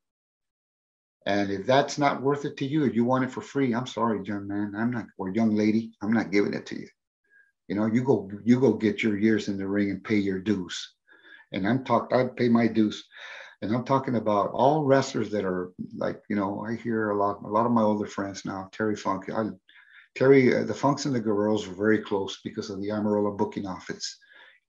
And 1.25 1.51
if 1.51 1.65
that's 1.65 1.97
not 1.97 2.21
worth 2.21 2.45
it 2.45 2.55
to 2.57 2.65
you, 2.65 2.85
if 2.85 2.95
you 2.95 3.03
want 3.03 3.25
it 3.25 3.31
for 3.31 3.41
free, 3.41 3.75
I'm 3.75 3.85
sorry, 3.85 4.23
young 4.23 4.47
man, 4.47 4.73
I'm 4.77 4.91
not, 4.91 5.07
or 5.17 5.27
young 5.27 5.55
lady, 5.55 5.91
I'm 6.01 6.13
not 6.13 6.31
giving 6.31 6.53
it 6.53 6.65
to 6.67 6.79
you. 6.79 6.87
You 7.67 7.75
know, 7.75 7.85
you 7.85 8.01
go, 8.01 8.31
you 8.45 8.61
go 8.61 8.71
get 8.71 9.03
your 9.03 9.17
years 9.17 9.49
in 9.49 9.57
the 9.57 9.67
ring 9.67 9.91
and 9.91 10.01
pay 10.01 10.15
your 10.15 10.39
dues. 10.39 10.93
And 11.51 11.67
I'm 11.67 11.83
talking, 11.83 12.17
I 12.17 12.27
pay 12.27 12.47
my 12.47 12.67
dues. 12.67 13.03
And 13.61 13.75
I'm 13.75 13.83
talking 13.83 14.15
about 14.15 14.51
all 14.51 14.85
wrestlers 14.85 15.29
that 15.31 15.43
are 15.43 15.71
like, 15.97 16.21
you 16.29 16.37
know, 16.37 16.65
I 16.65 16.75
hear 16.75 17.09
a 17.09 17.17
lot, 17.17 17.41
a 17.43 17.47
lot 17.47 17.65
of 17.65 17.73
my 17.73 17.81
older 17.81 18.07
friends 18.07 18.45
now, 18.45 18.69
Terry 18.71 18.95
Funk. 18.95 19.29
I, 19.29 19.49
Terry, 20.15 20.55
uh, 20.55 20.63
the 20.63 20.73
Funks 20.73 21.03
and 21.05 21.13
the 21.13 21.19
Guerreros 21.19 21.67
were 21.67 21.75
very 21.75 21.99
close 21.99 22.39
because 22.41 22.69
of 22.69 22.81
the 22.81 22.91
Amarillo 22.91 23.31
booking 23.31 23.67
office 23.67 24.17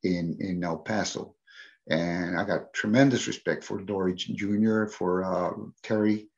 in, 0.03 0.37
in 0.41 0.63
El 0.63 0.79
Paso. 0.79 1.35
And 1.89 2.39
I 2.39 2.45
got 2.45 2.73
tremendous 2.75 3.27
respect 3.27 3.65
for 3.65 3.81
Dory 3.81 4.15
Jr., 4.15 4.87
for 4.87 5.25
uh, 5.25 5.53
Terry, 5.83 6.29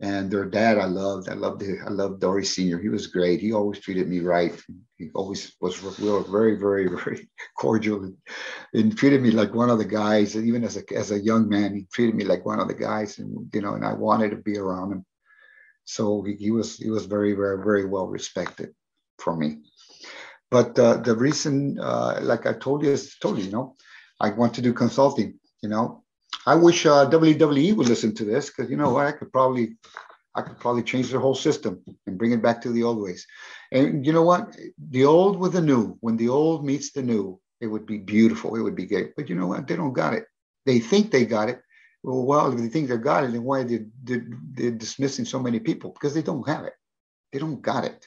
and 0.00 0.30
their 0.30 0.44
dad, 0.44 0.76
I 0.76 0.84
loved. 0.84 1.30
I 1.30 1.34
loved. 1.34 1.62
I 1.62 1.88
loved 1.88 2.20
Dory 2.20 2.44
Senior. 2.44 2.78
He 2.78 2.90
was 2.90 3.06
great. 3.06 3.40
He 3.40 3.54
always 3.54 3.80
treated 3.80 4.08
me 4.08 4.20
right. 4.20 4.52
He 4.96 5.08
always 5.14 5.56
was 5.58 5.76
very, 5.76 6.58
very, 6.58 6.86
very 6.86 7.30
cordial, 7.58 8.12
and, 8.74 8.98
treated 8.98 9.22
me 9.22 9.30
like 9.30 9.54
one 9.54 9.70
of 9.70 9.78
the 9.78 9.86
guys. 9.86 10.36
Even 10.36 10.64
as 10.64 10.76
a 10.76 10.82
as 10.94 11.12
a 11.12 11.18
young 11.18 11.48
man, 11.48 11.74
he 11.74 11.86
treated 11.90 12.14
me 12.14 12.24
like 12.24 12.44
one 12.44 12.60
of 12.60 12.68
the 12.68 12.74
guys. 12.74 13.18
And 13.18 13.48
you 13.54 13.62
know, 13.62 13.72
and 13.72 13.86
I 13.86 13.94
wanted 13.94 14.32
to 14.32 14.36
be 14.36 14.58
around 14.58 14.92
him. 14.92 15.06
So 15.84 16.22
he, 16.22 16.34
he 16.34 16.50
was 16.50 16.76
he 16.76 16.90
was 16.90 17.06
very, 17.06 17.32
very, 17.32 17.64
very 17.64 17.86
well 17.86 18.06
respected 18.06 18.74
for 19.18 19.34
me. 19.34 19.62
But 20.50 20.78
uh, 20.78 20.98
the 20.98 21.16
reason, 21.16 21.78
uh, 21.80 22.20
like 22.22 22.46
I 22.46 22.52
told 22.52 22.84
you, 22.84 22.90
is 22.90 23.16
told 23.18 23.38
you, 23.38 23.44
you 23.44 23.50
know, 23.50 23.76
I 24.20 24.30
want 24.30 24.54
to 24.54 24.62
do 24.62 24.72
consulting. 24.72 25.38
You 25.62 25.68
know, 25.68 26.04
I 26.46 26.54
wish 26.54 26.86
uh, 26.86 27.08
WWE 27.10 27.74
would 27.76 27.88
listen 27.88 28.14
to 28.14 28.24
this 28.24 28.50
because 28.50 28.70
you 28.70 28.76
know 28.76 28.90
what, 28.90 29.06
I 29.06 29.12
could 29.12 29.32
probably, 29.32 29.76
I 30.34 30.42
could 30.42 30.58
probably 30.60 30.82
change 30.84 31.10
the 31.10 31.18
whole 31.18 31.34
system 31.34 31.82
and 32.06 32.18
bring 32.18 32.32
it 32.32 32.42
back 32.42 32.62
to 32.62 32.70
the 32.70 32.84
old 32.84 33.00
ways. 33.00 33.26
And 33.72 34.06
you 34.06 34.12
know 34.12 34.22
what, 34.22 34.56
the 34.90 35.04
old 35.04 35.38
with 35.38 35.52
the 35.52 35.60
new. 35.62 35.96
When 36.00 36.16
the 36.16 36.28
old 36.28 36.64
meets 36.64 36.92
the 36.92 37.02
new, 37.02 37.40
it 37.60 37.66
would 37.66 37.86
be 37.86 37.98
beautiful. 37.98 38.54
It 38.54 38.62
would 38.62 38.76
be 38.76 38.86
great. 38.86 39.16
But 39.16 39.28
you 39.28 39.34
know 39.34 39.48
what, 39.48 39.66
they 39.66 39.76
don't 39.76 39.92
got 39.92 40.14
it. 40.14 40.26
They 40.64 40.78
think 40.78 41.10
they 41.10 41.26
got 41.26 41.48
it. 41.48 41.60
Well, 42.02 42.24
well, 42.24 42.52
if 42.52 42.58
they 42.58 42.68
think 42.68 42.88
they 42.88 42.98
got 42.98 43.24
it, 43.24 43.32
then 43.32 43.42
why 43.42 43.64
they, 43.64 43.86
they, 44.04 44.20
they're 44.52 44.70
dismissing 44.70 45.24
so 45.24 45.40
many 45.40 45.58
people? 45.58 45.90
Because 45.90 46.14
they 46.14 46.22
don't 46.22 46.46
have 46.48 46.64
it. 46.64 46.74
They 47.32 47.40
don't 47.40 47.60
got 47.60 47.84
it. 47.84 48.06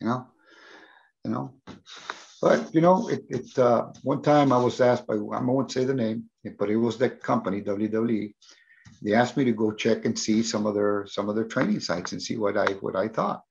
You 0.00 0.08
know, 0.08 0.26
you 1.24 1.30
know. 1.30 1.54
But 2.40 2.74
you 2.74 2.80
know, 2.80 3.08
it, 3.08 3.24
it 3.28 3.58
uh, 3.58 3.86
one 4.02 4.22
time 4.22 4.52
I 4.52 4.58
was 4.58 4.80
asked 4.80 5.06
by 5.06 5.14
I 5.14 5.40
won't 5.40 5.72
say 5.72 5.84
the 5.84 5.94
name, 5.94 6.24
but 6.58 6.70
it 6.70 6.76
was 6.76 6.98
the 6.98 7.10
company 7.10 7.62
WWE. 7.62 8.34
They 9.02 9.14
asked 9.14 9.36
me 9.36 9.44
to 9.44 9.52
go 9.52 9.72
check 9.72 10.04
and 10.04 10.18
see 10.18 10.42
some 10.42 10.66
of 10.66 10.74
their 10.74 11.06
some 11.06 11.28
of 11.28 11.36
their 11.36 11.46
training 11.46 11.80
sites 11.80 12.12
and 12.12 12.22
see 12.22 12.36
what 12.36 12.56
I 12.58 12.72
what 12.74 12.96
I 12.96 13.08
thought, 13.08 13.42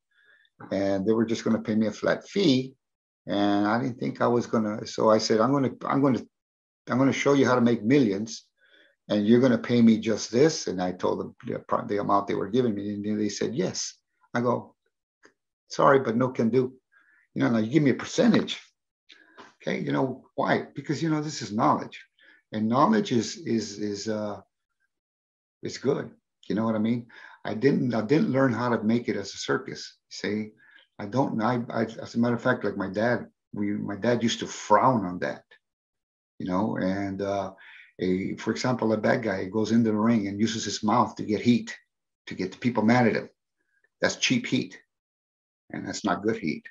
and 0.71 1.05
they 1.05 1.13
were 1.13 1.25
just 1.25 1.43
going 1.43 1.55
to 1.55 1.61
pay 1.61 1.75
me 1.75 1.87
a 1.87 1.91
flat 1.91 2.27
fee, 2.27 2.75
and 3.25 3.67
I 3.67 3.81
didn't 3.81 3.99
think 3.99 4.21
I 4.21 4.27
was 4.27 4.45
gonna. 4.45 4.85
So 4.85 5.09
I 5.09 5.17
said, 5.17 5.39
I'm 5.39 5.51
gonna 5.51 5.71
I'm 5.85 6.01
gonna 6.01 6.21
I'm 6.89 6.97
gonna 6.99 7.13
show 7.13 7.33
you 7.33 7.47
how 7.47 7.55
to 7.55 7.61
make 7.61 7.83
millions, 7.83 8.45
and 9.09 9.25
you're 9.25 9.41
gonna 9.41 9.57
pay 9.57 9.81
me 9.81 9.97
just 9.97 10.31
this. 10.31 10.67
And 10.67 10.79
I 10.79 10.91
told 10.91 11.19
them 11.19 11.35
the, 11.47 11.63
the 11.87 11.97
amount 11.97 12.27
they 12.27 12.35
were 12.35 12.49
giving 12.49 12.75
me, 12.75 12.93
and 12.93 13.19
they 13.19 13.29
said 13.29 13.55
yes. 13.55 13.95
I 14.35 14.41
go, 14.41 14.75
sorry, 15.69 15.99
but 15.99 16.15
no 16.15 16.29
can 16.29 16.49
do. 16.49 16.73
You 17.33 17.43
know, 17.43 17.49
now 17.49 17.57
you 17.59 17.71
give 17.71 17.83
me 17.83 17.91
a 17.91 17.95
percentage. 17.95 18.59
Okay, 19.61 19.79
you 19.79 19.91
know 19.91 20.25
why? 20.35 20.67
Because 20.75 21.01
you 21.01 21.09
know 21.09 21.21
this 21.21 21.41
is 21.41 21.51
knowledge, 21.51 22.03
and 22.51 22.67
knowledge 22.67 23.11
is 23.11 23.37
is 23.37 23.79
is 23.79 24.07
uh, 24.07 24.41
it's 25.61 25.77
good. 25.77 26.11
You 26.47 26.55
know 26.55 26.65
what 26.65 26.75
I 26.75 26.79
mean? 26.79 27.07
I 27.45 27.53
didn't 27.53 27.93
I 27.93 28.01
didn't 28.01 28.31
learn 28.31 28.53
how 28.53 28.69
to 28.69 28.83
make 28.83 29.07
it 29.09 29.15
as 29.15 29.33
a 29.33 29.37
circus. 29.37 29.97
See, 30.09 30.51
I 30.99 31.05
don't. 31.05 31.41
I, 31.41 31.61
I 31.69 31.83
as 31.83 32.15
a 32.15 32.19
matter 32.19 32.35
of 32.35 32.41
fact, 32.41 32.63
like 32.63 32.77
my 32.77 32.89
dad, 32.89 33.27
we 33.53 33.71
my 33.71 33.95
dad 33.95 34.21
used 34.21 34.39
to 34.39 34.47
frown 34.47 35.05
on 35.05 35.19
that. 35.19 35.43
You 36.39 36.47
know, 36.47 36.77
and 36.77 37.21
uh, 37.21 37.53
a 37.99 38.35
for 38.37 38.51
example, 38.51 38.91
a 38.93 38.97
bad 38.97 39.23
guy 39.23 39.45
goes 39.45 39.71
into 39.71 39.91
the 39.91 39.97
ring 39.97 40.27
and 40.27 40.39
uses 40.39 40.65
his 40.65 40.83
mouth 40.83 41.15
to 41.15 41.23
get 41.23 41.41
heat, 41.41 41.75
to 42.27 42.35
get 42.35 42.51
the 42.51 42.57
people 42.57 42.83
mad 42.83 43.07
at 43.07 43.15
him. 43.15 43.29
That's 44.01 44.17
cheap 44.17 44.45
heat, 44.45 44.77
and 45.71 45.87
that's 45.87 46.03
not 46.03 46.23
good 46.23 46.37
heat. 46.37 46.65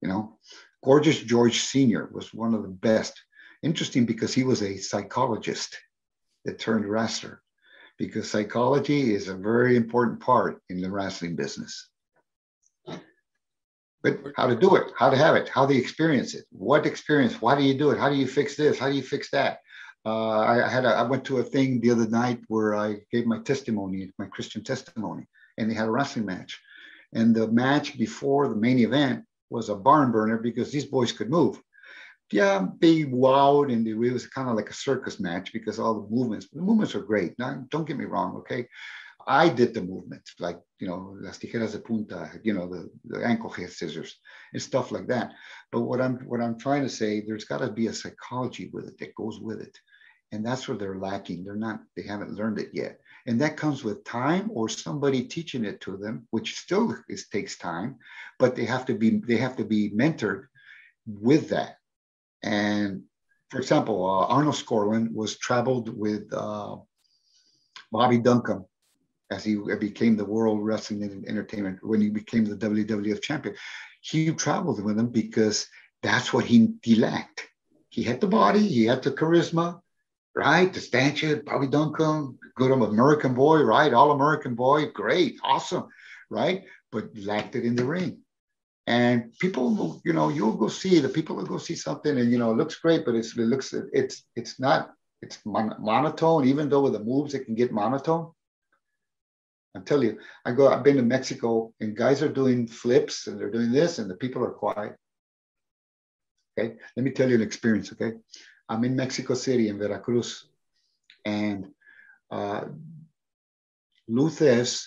You 0.00 0.08
know, 0.08 0.38
Gorgeous 0.84 1.20
George 1.20 1.60
Sr. 1.60 2.08
was 2.12 2.32
one 2.32 2.54
of 2.54 2.62
the 2.62 2.68
best. 2.68 3.20
Interesting 3.62 4.06
because 4.06 4.32
he 4.32 4.44
was 4.44 4.62
a 4.62 4.76
psychologist. 4.76 5.76
that 6.44 6.58
turned 6.58 6.86
wrestler 6.86 7.42
because 7.98 8.30
psychology 8.30 9.12
is 9.12 9.28
a 9.28 9.34
very 9.34 9.76
important 9.76 10.20
part 10.20 10.62
in 10.70 10.80
the 10.80 10.90
wrestling 10.90 11.34
business. 11.36 11.88
But 14.02 14.20
how 14.36 14.46
to 14.46 14.54
do 14.54 14.76
it, 14.76 14.92
how 14.96 15.10
to 15.10 15.16
have 15.16 15.34
it, 15.34 15.48
how 15.48 15.66
to 15.66 15.74
experience 15.74 16.34
it, 16.34 16.44
what 16.50 16.86
experience, 16.86 17.42
why 17.42 17.56
do 17.56 17.64
you 17.64 17.74
do 17.74 17.90
it, 17.90 17.98
how 17.98 18.08
do 18.08 18.14
you 18.14 18.28
fix 18.28 18.54
this, 18.54 18.78
how 18.78 18.88
do 18.88 18.94
you 18.94 19.02
fix 19.02 19.30
that? 19.32 19.58
Uh, 20.06 20.38
I 20.38 20.68
had 20.68 20.84
a, 20.84 20.90
I 20.90 21.02
went 21.02 21.24
to 21.24 21.38
a 21.38 21.42
thing 21.42 21.80
the 21.80 21.90
other 21.90 22.08
night 22.08 22.40
where 22.46 22.76
I 22.76 22.98
gave 23.10 23.26
my 23.26 23.40
testimony, 23.40 24.12
my 24.16 24.26
Christian 24.26 24.62
testimony, 24.62 25.26
and 25.58 25.68
they 25.68 25.74
had 25.74 25.88
a 25.88 25.90
wrestling 25.90 26.24
match. 26.24 26.60
And 27.12 27.34
the 27.34 27.48
match 27.48 27.98
before 27.98 28.48
the 28.48 28.54
main 28.54 28.78
event 28.78 29.24
was 29.50 29.68
a 29.68 29.74
barn 29.74 30.12
burner 30.12 30.38
because 30.38 30.70
these 30.70 30.84
boys 30.84 31.12
could 31.12 31.30
move. 31.30 31.60
Yeah, 32.30 32.66
they 32.80 33.04
wowed 33.04 33.72
and 33.72 33.86
it 33.86 33.94
was 33.94 34.26
kind 34.26 34.50
of 34.50 34.56
like 34.56 34.68
a 34.68 34.74
circus 34.74 35.18
match 35.18 35.52
because 35.52 35.78
all 35.78 36.02
the 36.02 36.14
movements, 36.14 36.48
the 36.52 36.60
movements 36.60 36.94
are 36.94 37.00
great. 37.00 37.38
Now, 37.38 37.64
don't 37.70 37.86
get 37.86 37.96
me 37.96 38.04
wrong, 38.04 38.36
okay? 38.36 38.68
I 39.26 39.50
did 39.50 39.74
the 39.74 39.82
movements 39.82 40.34
like, 40.38 40.58
you 40.78 40.88
know, 40.88 41.16
las 41.20 41.38
tijeras 41.38 41.72
de 41.72 41.78
punta, 41.80 42.30
you 42.42 42.54
know, 42.54 42.66
the, 42.66 42.90
the 43.04 43.24
ankle 43.24 43.52
scissors 43.52 44.16
and 44.52 44.62
stuff 44.62 44.90
like 44.90 45.06
that. 45.08 45.32
But 45.70 45.82
what 45.82 46.00
I'm 46.00 46.16
what 46.26 46.40
I'm 46.40 46.58
trying 46.58 46.82
to 46.82 46.88
say, 46.88 47.20
there's 47.20 47.44
got 47.44 47.58
to 47.58 47.70
be 47.70 47.88
a 47.88 47.92
psychology 47.92 48.70
with 48.72 48.88
it 48.88 48.98
that 48.98 49.14
goes 49.14 49.38
with 49.38 49.60
it. 49.60 49.78
And 50.32 50.44
that's 50.44 50.66
where 50.66 50.78
they're 50.78 50.98
lacking. 50.98 51.44
They're 51.44 51.56
not, 51.56 51.80
they 51.94 52.02
haven't 52.02 52.34
learned 52.34 52.58
it 52.58 52.70
yet. 52.72 53.00
And 53.28 53.42
that 53.42 53.58
comes 53.58 53.84
with 53.84 54.04
time 54.04 54.48
or 54.54 54.70
somebody 54.70 55.22
teaching 55.22 55.66
it 55.66 55.82
to 55.82 55.98
them, 55.98 56.26
which 56.30 56.58
still 56.58 56.96
is, 57.10 57.28
takes 57.28 57.58
time, 57.58 57.96
but 58.38 58.56
they 58.56 58.64
have 58.64 58.86
to 58.86 58.94
be, 58.94 59.18
they 59.18 59.36
have 59.36 59.54
to 59.58 59.66
be 59.66 59.90
mentored 59.90 60.46
with 61.06 61.50
that. 61.50 61.76
And 62.42 63.02
for 63.50 63.58
example, 63.58 64.02
uh, 64.06 64.32
Arnold 64.34 64.54
Skorlin 64.54 65.12
was 65.12 65.36
traveled 65.36 65.94
with 65.94 66.32
uh, 66.32 66.76
Bobby 67.92 68.16
Duncan 68.16 68.64
as 69.30 69.44
he 69.44 69.56
became 69.78 70.16
the 70.16 70.24
World 70.24 70.64
Wrestling 70.64 71.02
Entertainment 71.28 71.80
when 71.82 72.00
he 72.00 72.08
became 72.08 72.46
the 72.46 72.56
WWF 72.56 73.20
champion. 73.20 73.56
He 74.00 74.32
traveled 74.32 74.82
with 74.82 74.98
him 74.98 75.08
because 75.08 75.66
that's 76.02 76.32
what 76.32 76.46
he, 76.46 76.72
he 76.82 76.94
lacked. 76.94 77.46
He 77.90 78.02
had 78.04 78.22
the 78.22 78.26
body, 78.26 78.66
he 78.66 78.86
had 78.86 79.02
the 79.02 79.10
charisma, 79.10 79.82
right? 80.34 80.72
The 80.72 80.80
stanchion, 80.80 81.42
Bobby 81.44 81.66
Duncan, 81.66 82.38
good 82.56 82.70
American 82.70 83.34
boy, 83.34 83.62
right? 83.62 83.92
All 83.92 84.12
American 84.12 84.54
boy, 84.54 84.86
great, 84.90 85.38
awesome, 85.42 85.88
right? 86.30 86.64
But 86.92 87.16
lacked 87.16 87.56
it 87.56 87.64
in 87.64 87.74
the 87.74 87.84
ring. 87.84 88.18
And 88.86 89.36
people, 89.38 89.74
will, 89.74 90.00
you 90.04 90.14
know, 90.14 90.30
you'll 90.30 90.56
go 90.56 90.68
see 90.68 90.98
the 90.98 91.08
people 91.10 91.36
will 91.36 91.44
go 91.44 91.58
see 91.58 91.74
something, 91.74 92.18
and 92.18 92.32
you 92.32 92.38
know, 92.38 92.52
it 92.52 92.56
looks 92.56 92.76
great, 92.76 93.04
but 93.04 93.14
it's, 93.14 93.36
it 93.36 93.42
looks 93.42 93.74
it's 93.92 94.24
it's 94.34 94.58
not 94.58 94.94
it's 95.20 95.44
mon- 95.44 95.76
monotone. 95.78 96.46
Even 96.46 96.70
though 96.70 96.80
with 96.80 96.94
the 96.94 97.04
moves 97.04 97.34
it 97.34 97.44
can 97.44 97.54
get 97.54 97.70
monotone. 97.70 98.32
I 99.76 99.80
tell 99.80 100.02
you, 100.02 100.18
I 100.46 100.52
go. 100.52 100.68
I've 100.68 100.82
been 100.82 100.96
to 100.96 101.02
Mexico, 101.02 101.74
and 101.80 101.94
guys 101.94 102.22
are 102.22 102.32
doing 102.32 102.66
flips, 102.66 103.26
and 103.26 103.38
they're 103.38 103.50
doing 103.50 103.72
this, 103.72 103.98
and 103.98 104.10
the 104.10 104.16
people 104.16 104.42
are 104.42 104.52
quiet. 104.52 104.96
Okay, 106.58 106.76
let 106.96 107.04
me 107.04 107.10
tell 107.10 107.28
you 107.28 107.34
an 107.34 107.42
experience. 107.42 107.92
Okay, 107.92 108.12
I'm 108.68 108.84
in 108.84 108.96
Mexico 108.96 109.34
City 109.34 109.68
in 109.68 109.78
Veracruz, 109.78 110.44
and 111.24 111.68
uh, 112.30 112.64
Luthes 114.08 114.86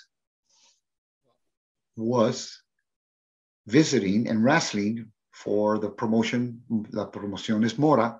was 1.98 2.62
visiting 3.68 4.28
and 4.28 4.44
wrestling 4.44 5.12
for 5.32 5.80
the 5.80 5.90
promotion, 5.90 6.62
La 6.91 7.10
Promociones 7.10 7.78
Mora, 7.78 8.20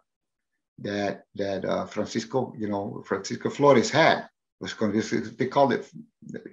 that 0.80 1.26
that 1.36 1.66
uh, 1.66 1.86
Francisco, 1.86 2.54
you 2.58 2.68
know, 2.68 3.04
Francisco 3.06 3.50
Flores 3.50 3.92
had. 3.92 4.28
Was 4.60 4.76
they 5.38 5.48
called 5.48 5.74
it 5.74 5.90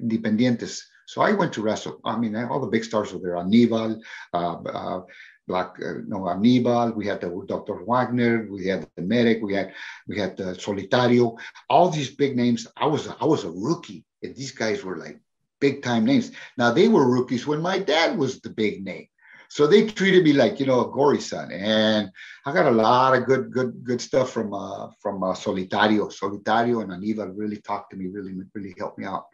Independientes. 0.01 0.80
So 1.06 1.20
I 1.20 1.32
went 1.32 1.52
to 1.55 1.62
wrestle. 1.62 2.01
I 2.05 2.18
mean, 2.18 2.35
all 2.36 2.60
the 2.60 2.66
big 2.66 2.85
stars 2.85 3.12
were 3.12 3.20
there. 3.20 3.36
Anibal, 3.36 4.01
uh, 4.32 4.55
uh, 4.62 5.01
Black, 5.48 5.76
uh, 5.84 5.94
no, 6.06 6.28
Anibal, 6.28 6.92
we 6.92 7.06
had 7.06 7.20
the 7.22 7.30
Dr. 7.48 7.82
Wagner, 7.84 8.46
we 8.50 8.66
had 8.66 8.86
the 8.96 9.02
medic, 9.02 9.42
we 9.42 9.54
had 9.54 9.72
we 10.06 10.18
had 10.18 10.36
the 10.36 10.54
Solitario, 10.64 11.36
all 11.68 11.88
these 11.88 12.10
big 12.10 12.36
names. 12.36 12.68
I 12.76 12.86
was 12.86 13.08
I 13.08 13.24
was 13.24 13.44
a 13.44 13.50
rookie, 13.50 14.04
and 14.22 14.36
these 14.36 14.52
guys 14.52 14.84
were 14.84 14.98
like 14.98 15.18
big 15.60 15.82
time 15.82 16.04
names. 16.04 16.30
Now 16.58 16.70
they 16.72 16.86
were 16.86 17.10
rookies 17.10 17.46
when 17.46 17.62
my 17.62 17.78
dad 17.78 18.16
was 18.16 18.40
the 18.40 18.50
big 18.50 18.84
name. 18.84 19.08
So 19.50 19.66
they 19.66 19.86
treated 19.86 20.24
me 20.24 20.34
like 20.34 20.60
you 20.60 20.66
know 20.66 20.82
a 20.82 20.90
gory 20.90 21.20
son, 21.20 21.50
and 21.50 22.10
I 22.44 22.52
got 22.52 22.66
a 22.66 22.70
lot 22.70 23.16
of 23.16 23.24
good, 23.24 23.50
good, 23.50 23.82
good 23.82 24.00
stuff 24.00 24.30
from 24.30 24.52
uh, 24.52 24.88
from 25.00 25.22
uh, 25.22 25.32
Solitario. 25.32 26.12
Solitario 26.12 26.82
and 26.82 26.92
Anibal 26.92 27.28
really 27.28 27.56
talked 27.56 27.90
to 27.90 27.96
me, 27.96 28.08
really, 28.08 28.34
really 28.54 28.74
helped 28.78 28.98
me 28.98 29.06
out. 29.06 29.24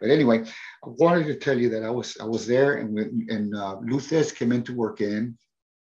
But 0.00 0.10
anyway, 0.10 0.42
I 0.84 0.88
wanted 0.88 1.26
to 1.26 1.36
tell 1.36 1.58
you 1.58 1.68
that 1.70 1.84
I 1.84 1.90
was 1.90 2.16
I 2.20 2.24
was 2.24 2.46
there, 2.46 2.78
and 2.78 2.98
and 3.30 3.54
uh, 3.54 3.76
Luthes 3.76 4.34
came 4.34 4.50
in 4.50 4.64
to 4.64 4.74
work 4.74 5.00
in 5.00 5.38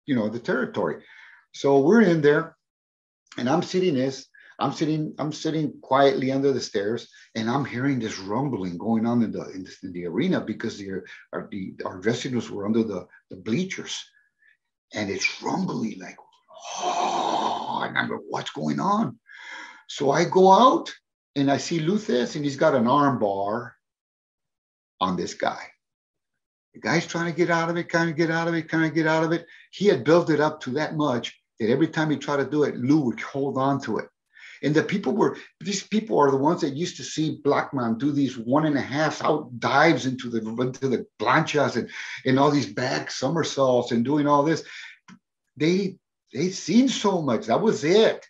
you 0.06 0.14
know, 0.14 0.28
the 0.28 0.38
territory. 0.38 1.02
So 1.54 1.80
we're 1.80 2.02
in 2.02 2.22
there 2.22 2.56
and 3.38 3.48
I'm 3.48 3.62
sitting 3.62 3.94
this, 3.94 4.26
I'm 4.58 4.72
sitting, 4.72 5.14
I'm 5.18 5.32
sitting 5.32 5.80
quietly 5.80 6.32
under 6.32 6.52
the 6.52 6.60
stairs 6.60 7.08
and 7.34 7.48
I'm 7.48 7.64
hearing 7.64 7.98
this 7.98 8.18
rumbling 8.18 8.78
going 8.78 9.06
on 9.06 9.22
in 9.22 9.32
the, 9.32 9.48
in 9.50 9.64
the, 9.64 9.76
in 9.82 9.92
the 9.92 10.06
arena 10.06 10.40
because 10.40 10.78
the, 10.78 11.02
our, 11.32 11.48
the, 11.50 11.74
our 11.84 11.98
dressing 11.98 12.32
rooms 12.32 12.50
were 12.50 12.66
under 12.66 12.82
the, 12.82 13.06
the 13.30 13.36
bleachers 13.36 14.04
and 14.94 15.10
it's 15.10 15.42
rumbling 15.42 15.98
like, 16.00 16.16
oh, 16.78 17.82
and 17.86 17.96
I'm 17.96 18.10
like, 18.10 18.20
what's 18.28 18.50
going 18.50 18.80
on? 18.80 19.18
So 19.88 20.10
I 20.10 20.24
go 20.24 20.52
out 20.52 20.92
and 21.36 21.50
I 21.50 21.56
see 21.56 21.80
Luthes 21.80 22.36
and 22.36 22.44
he's 22.44 22.56
got 22.56 22.74
an 22.74 22.86
arm 22.86 23.18
bar 23.18 23.74
on 25.00 25.16
this 25.16 25.34
guy. 25.34 25.71
The 26.74 26.80
guy's 26.80 27.06
trying 27.06 27.30
to 27.30 27.36
get 27.36 27.50
out 27.50 27.68
of 27.68 27.76
it, 27.76 27.88
kind 27.88 28.08
of 28.08 28.16
get 28.16 28.30
out 28.30 28.48
of 28.48 28.54
it, 28.54 28.68
kind 28.68 28.84
of 28.84 28.94
get 28.94 29.06
out 29.06 29.24
of 29.24 29.32
it. 29.32 29.46
He 29.70 29.86
had 29.86 30.04
built 30.04 30.30
it 30.30 30.40
up 30.40 30.60
to 30.62 30.70
that 30.70 30.96
much 30.96 31.38
that 31.60 31.70
every 31.70 31.88
time 31.88 32.10
he 32.10 32.16
tried 32.16 32.38
to 32.38 32.50
do 32.50 32.64
it, 32.64 32.76
Lou 32.76 33.00
would 33.02 33.20
hold 33.20 33.58
on 33.58 33.80
to 33.82 33.98
it. 33.98 34.06
And 34.62 34.74
the 34.74 34.82
people 34.82 35.14
were, 35.14 35.36
these 35.60 35.82
people 35.82 36.18
are 36.18 36.30
the 36.30 36.36
ones 36.36 36.60
that 36.60 36.74
used 36.74 36.96
to 36.96 37.04
see 37.04 37.40
Blackman 37.42 37.98
do 37.98 38.12
these 38.12 38.38
one 38.38 38.64
and 38.64 38.76
a 38.76 38.80
half 38.80 39.22
out 39.22 39.58
dives 39.58 40.06
into 40.06 40.30
the 40.30 40.38
into 40.62 40.88
the 40.88 41.06
planchas 41.20 41.76
and, 41.76 41.90
and 42.24 42.38
all 42.38 42.50
these 42.50 42.72
back 42.72 43.10
somersaults 43.10 43.90
and 43.90 44.04
doing 44.04 44.26
all 44.26 44.44
this. 44.44 44.62
They 45.56 45.98
they 46.32 46.50
seen 46.50 46.88
so 46.88 47.20
much. 47.20 47.46
That 47.46 47.60
was 47.60 47.82
it. 47.82 48.24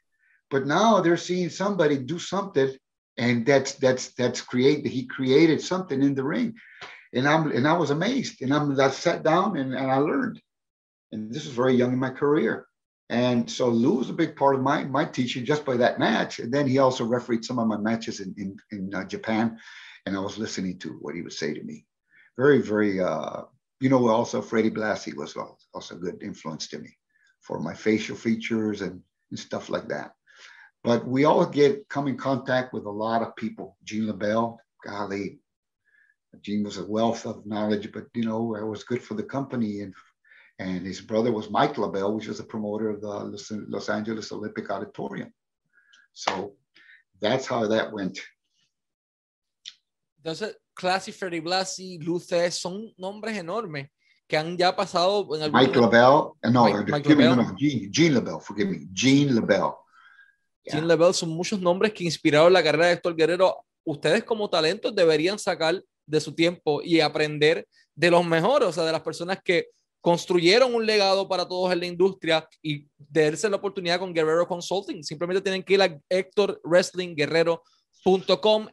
But 0.51 0.67
now 0.67 1.01
they're 1.01 1.19
seeing 1.19 1.51
somebody 1.51 1.99
do 1.99 2.19
something, 2.19 2.75
and 3.19 3.45
that's 3.45 3.75
that's 3.75 4.15
that's 4.15 4.41
create 4.41 4.87
he 4.87 5.07
created 5.07 5.61
something 5.61 6.03
in 6.03 6.15
the 6.15 6.25
ring 6.25 6.55
and 7.13 7.29
I'm 7.29 7.51
and 7.51 7.67
I 7.67 7.75
was 7.75 7.91
amazed. 7.91 8.43
And 8.43 8.53
I'm 8.53 8.79
I 8.81 8.91
sat 8.91 9.23
down 9.23 9.57
and, 9.57 9.75
and 9.75 9.91
I 9.91 9.97
learned. 9.97 10.41
And 11.13 11.33
this 11.33 11.45
was 11.45 11.55
very 11.55 11.75
young 11.75 11.93
in 11.93 11.99
my 11.99 12.11
career. 12.11 12.67
And 13.11 13.51
so 13.51 13.69
Lou 13.69 13.97
was 13.97 14.09
a 14.09 14.15
big 14.15 14.37
part 14.37 14.55
of 14.55 14.63
my 14.63 14.85
my 14.85 15.05
teaching 15.05 15.45
just 15.45 15.65
by 15.65 15.77
that 15.79 15.99
match. 15.99 16.39
And 16.39 16.53
then 16.53 16.67
he 16.67 16.79
also 16.79 17.05
refereed 17.05 17.45
some 17.45 17.59
of 17.59 17.69
my 17.69 17.77
matches 17.77 18.21
in 18.21 18.35
in, 18.39 18.57
in 18.71 18.95
uh, 18.95 19.05
Japan, 19.05 19.59
and 20.07 20.17
I 20.17 20.21
was 20.21 20.39
listening 20.39 20.79
to 20.81 20.91
what 21.01 21.15
he 21.15 21.23
would 21.23 21.33
say 21.33 21.53
to 21.53 21.63
me. 21.63 21.85
Very 22.39 22.63
very 22.63 23.01
uh, 23.01 23.43
you 23.81 23.91
know 23.91 24.09
also 24.09 24.41
Freddie 24.41 24.71
Blassie 24.71 25.17
was 25.17 25.37
also 25.75 25.95
a 25.95 25.99
good 25.99 26.23
influence 26.23 26.69
to 26.69 26.79
me 26.79 26.97
for 27.41 27.59
my 27.59 27.75
facial 27.75 28.17
features 28.17 28.81
and, 28.81 29.03
and 29.31 29.39
stuff 29.39 29.69
like 29.69 29.89
that. 29.89 30.13
But 30.85 31.07
we 31.07 31.25
all 31.25 31.45
get 31.45 31.89
come 31.89 32.09
in 32.09 32.17
contact 32.17 32.73
with 32.73 32.87
a 32.87 32.91
lot 32.91 33.23
of 33.23 33.37
people. 33.37 33.77
Gene 33.85 34.07
LeBell, 34.07 34.57
golly, 34.85 35.39
Gene 36.41 36.65
was 36.65 36.79
a 36.79 36.87
wealth 36.87 37.27
of 37.27 37.45
knowledge, 37.45 37.93
but 37.93 38.07
you 38.15 38.25
know, 38.25 38.55
it 38.55 38.65
was 38.65 38.85
good 38.85 39.03
for 39.03 39.15
the 39.15 39.23
company. 39.23 39.81
And 39.81 39.95
and 40.59 40.87
his 40.87 41.01
brother 41.01 41.33
was 41.33 41.51
Mike 41.51 41.75
LeBell, 41.75 42.15
which 42.15 42.29
was 42.29 42.41
a 42.41 42.45
promoter 42.45 42.91
of 42.91 43.01
the 43.01 43.09
Los, 43.09 43.51
Los 43.51 43.89
Angeles 43.89 44.33
Olympic 44.33 44.71
Auditorium. 44.71 45.33
So 46.13 46.55
that's 47.21 47.47
how 47.47 47.67
that 47.69 47.93
went. 47.93 48.19
Entonces, 50.23 50.55
Classy, 50.75 51.11
Freddie 51.13 51.41
Blassie, 51.41 51.99
Luces 51.99 52.55
son 52.55 52.93
nombres 52.97 53.37
enormes 53.37 53.89
que 54.29 54.37
han 54.39 54.57
ya 54.57 54.75
pasado 54.75 55.27
en 55.35 55.43
algún 55.43 55.61
Mike 55.61 55.79
LeBell, 55.79 56.33
eh, 56.43 56.51
no, 56.51 56.65
Mike, 56.65 56.91
Mike. 56.91 57.17
Me, 57.17 57.25
no, 57.25 57.55
Gene, 57.59 57.91
Gene 57.93 58.15
LeBell, 58.15 58.41
forgive 58.41 58.71
me, 58.71 58.89
Gene 58.95 59.33
LeBell. 59.33 59.75
Yeah. 60.65 60.77
Gene 60.77 60.87
LeBell 60.87 61.13
son 61.13 61.31
muchos 61.31 61.61
nombres 61.61 61.93
que 61.93 62.05
inspiraron 62.05 62.53
la 62.53 62.63
carrera 62.63 62.87
de 62.87 62.93
Héctor 62.93 63.17
Guerrero. 63.17 63.65
Ustedes 63.85 64.23
como 64.23 64.49
talentos 64.49 64.95
deberían 64.95 65.39
sacar 65.39 65.83
de 66.07 66.21
su 66.21 66.35
tiempo 66.35 66.83
y 66.83 67.01
aprender 67.01 67.67
de 67.95 68.11
los 68.11 68.25
mejores, 68.25 68.69
o 68.69 68.73
sea, 68.73 68.85
de 68.85 68.93
las 68.93 69.03
personas 69.03 69.39
que 69.43 69.69
construyeron 70.01 70.75
un 70.75 70.85
legado 70.85 71.29
para 71.29 71.47
todos 71.47 71.73
en 71.73 71.81
la 71.81 71.87
industria 71.87 72.47
y 72.61 72.87
darse 72.99 73.49
la 73.49 73.57
oportunidad 73.57 74.01
con 74.01 74.13
Guerrero 74.13 74.49
Consulting. 74.49 75.03
Simplemente 75.03 75.43
tienen 75.43 75.63
que 75.63 75.75
ir 75.75 75.83
a 75.83 75.99
Héctor 76.09 76.61
Wrestling 76.65 77.15
Guerrero 77.15 77.63
.com, 78.41 78.69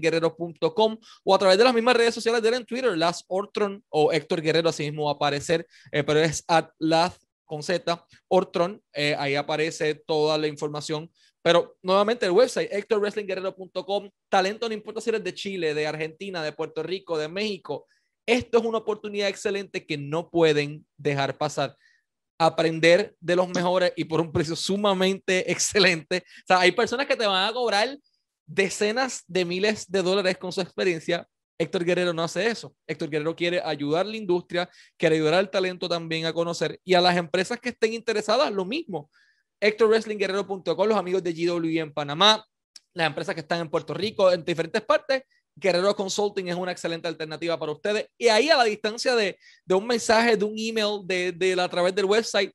Guerrero.com 0.00 0.98
o 1.24 1.34
a 1.34 1.38
través 1.38 1.58
de 1.58 1.64
las 1.64 1.74
mismas 1.74 1.96
redes 1.96 2.14
sociales 2.14 2.42
de 2.42 2.48
él 2.48 2.54
en 2.54 2.64
Twitter, 2.64 2.96
Las 2.96 3.24
Ortron 3.28 3.82
o 3.88 4.12
Héctor 4.12 4.40
Guerrero, 4.40 4.68
así 4.68 4.84
mismo 4.84 5.04
va 5.04 5.12
a 5.12 5.14
aparecer, 5.14 5.66
eh, 5.90 6.04
pero 6.04 6.20
es 6.20 6.44
at 6.46 6.68
Las 6.78 7.18
con 7.44 7.62
Z, 7.62 8.06
Ortron, 8.28 8.80
eh, 8.94 9.16
ahí 9.18 9.34
aparece 9.34 9.94
toda 9.94 10.38
la 10.38 10.46
información 10.46 11.10
Pero 11.44 11.76
nuevamente 11.82 12.24
el 12.24 12.32
website, 12.32 12.72
HectorWrestlingGuerrero.com, 12.72 14.08
talento 14.30 14.66
no 14.66 14.74
importa 14.74 15.02
si 15.02 15.10
eres 15.10 15.22
de 15.22 15.34
Chile, 15.34 15.74
de 15.74 15.86
Argentina, 15.86 16.42
de 16.42 16.52
Puerto 16.52 16.82
Rico, 16.82 17.18
de 17.18 17.28
México. 17.28 17.86
Esto 18.24 18.56
es 18.56 18.64
una 18.64 18.78
oportunidad 18.78 19.28
excelente 19.28 19.84
que 19.84 19.98
no 19.98 20.30
pueden 20.30 20.86
dejar 20.96 21.36
pasar. 21.36 21.76
Aprender 22.38 23.14
de 23.20 23.36
los 23.36 23.46
mejores 23.50 23.92
y 23.94 24.04
por 24.04 24.22
un 24.22 24.32
precio 24.32 24.56
sumamente 24.56 25.52
excelente. 25.52 26.24
O 26.24 26.46
sea, 26.46 26.60
hay 26.60 26.72
personas 26.72 27.06
que 27.06 27.14
te 27.14 27.26
van 27.26 27.46
a 27.46 27.52
cobrar 27.52 27.94
decenas 28.46 29.22
de 29.26 29.44
miles 29.44 29.90
de 29.90 30.00
dólares 30.00 30.38
con 30.38 30.50
su 30.50 30.62
experiencia. 30.62 31.28
Héctor 31.58 31.84
Guerrero 31.84 32.14
no 32.14 32.22
hace 32.22 32.46
eso. 32.46 32.74
Héctor 32.86 33.10
Guerrero 33.10 33.36
quiere 33.36 33.60
ayudar 33.62 34.06
a 34.06 34.08
la 34.08 34.16
industria, 34.16 34.70
quiere 34.96 35.16
ayudar 35.16 35.34
al 35.34 35.50
talento 35.50 35.90
también 35.90 36.24
a 36.24 36.32
conocer 36.32 36.80
y 36.84 36.94
a 36.94 37.02
las 37.02 37.18
empresas 37.18 37.60
que 37.60 37.68
estén 37.68 37.92
interesadas, 37.92 38.50
lo 38.50 38.64
mismo. 38.64 39.10
HectorWrestlingGuerrero.com, 39.64 40.88
los 40.88 40.98
amigos 40.98 41.22
de 41.22 41.32
GW 41.32 41.80
en 41.80 41.92
Panamá, 41.94 42.46
las 42.92 43.06
empresas 43.06 43.34
que 43.34 43.40
están 43.40 43.60
en 43.60 43.70
Puerto 43.70 43.94
Rico, 43.94 44.30
en 44.30 44.44
diferentes 44.44 44.82
partes. 44.82 45.22
Guerrero 45.56 45.96
Consulting 45.96 46.48
es 46.48 46.54
una 46.54 46.72
excelente 46.72 47.08
alternativa 47.08 47.58
para 47.58 47.72
ustedes. 47.72 48.08
Y 48.18 48.28
ahí 48.28 48.50
a 48.50 48.58
la 48.58 48.64
distancia 48.64 49.14
de, 49.14 49.38
de 49.64 49.74
un 49.74 49.86
mensaje, 49.86 50.36
de 50.36 50.44
un 50.44 50.54
email, 50.58 51.00
de, 51.04 51.32
de, 51.32 51.58
a 51.58 51.68
través 51.68 51.94
del 51.94 52.04
website, 52.04 52.52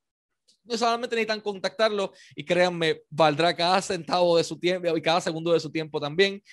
no 0.63 0.77
solamente 0.77 1.15
necesitan 1.15 1.41
contactarlo 1.41 2.13
y 2.35 2.45
créanme, 2.45 3.01
valdrá 3.09 3.55
cada 3.55 3.81
centavo 3.81 4.37
de 4.37 4.43
su 4.43 4.59
tiempo 4.59 4.95
y 4.95 5.01
cada 5.01 5.19
segundo 5.19 5.51
de 5.51 5.59
su 5.59 5.71
tiempo 5.71 5.99
también. 5.99 6.43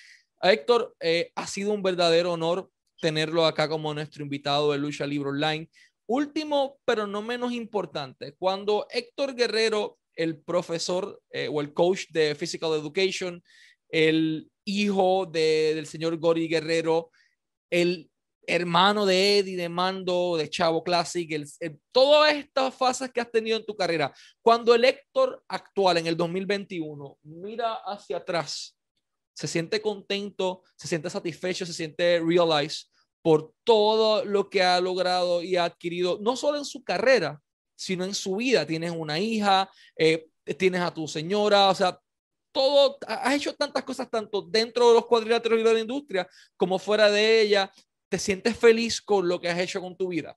Héctor, 0.41 0.95
eh, 0.99 1.31
ha 1.35 1.45
sido 1.45 1.71
un 1.71 1.83
verdadero 1.83 2.33
honor 2.33 2.71
tenerlo 2.99 3.45
acá 3.45 3.69
como 3.69 3.93
nuestro 3.93 4.23
invitado 4.23 4.71
de 4.71 4.79
Lucha 4.79 5.05
Libre 5.05 5.29
Online. 5.29 5.69
Último, 6.07 6.79
pero 6.83 7.05
no 7.05 7.21
menos 7.21 7.51
importante, 7.51 8.33
cuando 8.39 8.87
Héctor 8.89 9.35
Guerrero 9.35 9.99
el 10.17 10.41
profesor 10.41 11.21
eh, 11.29 11.47
o 11.47 11.61
el 11.61 11.73
coach 11.73 12.07
de 12.09 12.35
Physical 12.35 12.73
Education, 12.73 13.41
el 13.89 14.49
hijo 14.65 15.25
del 15.25 15.85
señor 15.85 16.17
Gori 16.17 16.47
Guerrero, 16.47 17.11
el 17.69 18.09
hermano 18.47 19.05
de 19.05 19.39
Eddie, 19.39 19.57
de 19.57 19.69
Mando, 19.69 20.35
de 20.37 20.49
Chavo 20.49 20.83
Classic, 20.83 21.29
el, 21.31 21.47
todas 21.91 22.33
estas 22.33 22.73
fases 22.73 23.11
que 23.11 23.21
has 23.21 23.31
tenido 23.31 23.57
en 23.57 23.65
tu 23.65 23.75
carrera. 23.75 24.13
Cuando 24.41 24.73
el 24.73 24.85
Héctor 24.85 25.43
actual 25.47 25.97
en 25.97 26.07
el 26.07 26.17
2021 26.17 27.19
mira 27.23 27.75
hacia 27.85 28.17
atrás, 28.17 28.75
se 29.33 29.47
siente 29.47 29.81
contento, 29.81 30.63
se 30.75 30.87
siente 30.87 31.09
satisfecho, 31.09 31.65
se 31.65 31.73
siente 31.73 32.19
realized 32.19 32.87
por 33.21 33.53
todo 33.63 34.25
lo 34.25 34.49
que 34.49 34.63
ha 34.63 34.79
logrado 34.79 35.43
y 35.43 35.57
ha 35.57 35.65
adquirido, 35.65 36.17
no 36.21 36.35
solo 36.35 36.57
en 36.57 36.65
su 36.65 36.83
carrera, 36.83 37.41
sino 37.77 38.03
en 38.03 38.13
su 38.13 38.35
vida. 38.35 38.65
Tienes 38.65 38.91
una 38.91 39.19
hija, 39.19 39.69
eh, 39.95 40.27
tienes 40.57 40.81
a 40.81 40.93
tu 40.93 41.07
señora, 41.07 41.69
o 41.69 41.75
sea, 41.75 41.97
todo, 42.51 42.97
has 43.07 43.35
hecho 43.35 43.53
tantas 43.53 43.83
cosas 43.83 44.09
tanto 44.09 44.41
dentro 44.41 44.89
de 44.89 44.95
los 44.95 45.05
cuadriláteros 45.05 45.59
y 45.59 45.63
de 45.63 45.73
la 45.73 45.79
industria 45.79 46.27
como 46.57 46.79
fuera 46.79 47.09
de 47.09 47.41
ella. 47.41 47.71
¿Te 48.09 48.17
sientes 48.17 48.57
feliz 48.57 49.01
con 49.01 49.27
lo 49.27 49.39
que 49.39 49.49
has 49.49 49.59
hecho 49.59 49.79
con 49.79 49.95
tu 49.95 50.07
vida? 50.07 50.35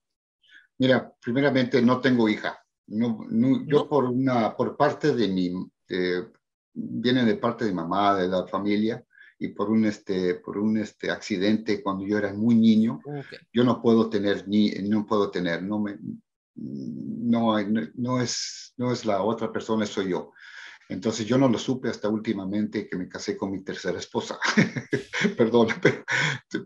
Mira, 0.79 1.13
primeramente 1.21 1.81
no 1.81 2.01
tengo 2.01 2.29
hija. 2.29 2.63
No, 2.89 3.27
yo 3.67 3.89
por 3.89 4.05
una, 4.05 4.57
por 4.57 4.77
parte 4.77 5.15
de 5.15 5.29
mi, 5.29 5.53
viene 6.73 7.25
de 7.25 7.37
parte 7.37 7.65
de 7.65 7.73
mamá, 7.73 8.17
de 8.17 8.29
la 8.29 8.47
familia, 8.47 9.05
y 9.39 9.49
por 9.49 9.71
un, 9.71 9.87
este, 9.87 10.35
por 10.35 10.59
un 10.59 10.77
este, 10.77 11.11
accidente 11.11 11.83
cuando 11.83 12.05
yo 12.05 12.19
era 12.19 12.33
muy 12.35 12.55
niño, 12.55 13.01
yo 13.53 13.65
no 13.65 13.81
puedo 13.81 14.11
tener, 14.11 14.47
ni, 14.47 14.71
no 14.83 15.07
puedo 15.07 15.31
tener, 15.31 15.63
no 15.63 15.79
me, 15.79 15.97
no, 16.61 17.57
no, 17.95 18.21
es, 18.21 18.75
no 18.77 18.93
es 18.93 19.05
la 19.07 19.23
otra 19.23 19.53
persona, 19.53 19.87
soy 19.87 20.11
yo. 20.11 20.33
Entonces 20.89 21.25
yo 21.25 21.39
no 21.39 21.49
lo 21.49 21.57
supe 21.57 21.89
hasta 21.89 22.09
últimamente 22.09 22.89
que 22.89 22.97
me 22.97 23.09
casé 23.09 23.37
con 23.37 23.53
mi 23.53 23.63
tercera 23.63 23.99
esposa. 23.99 24.39
Perdón, 25.37 25.69
pero 25.81 26.05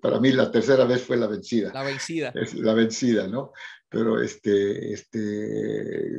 para 0.00 0.18
mí 0.18 0.32
la 0.32 0.50
tercera 0.50 0.86
vez 0.86 1.02
fue 1.02 1.18
la 1.18 1.26
vencida. 1.26 1.72
La 1.74 1.82
vencida. 1.82 2.32
Es 2.34 2.54
la 2.54 2.72
vencida, 2.72 3.28
¿no? 3.28 3.52
Pero 3.88 4.22
este, 4.22 4.94
este, 4.94 6.10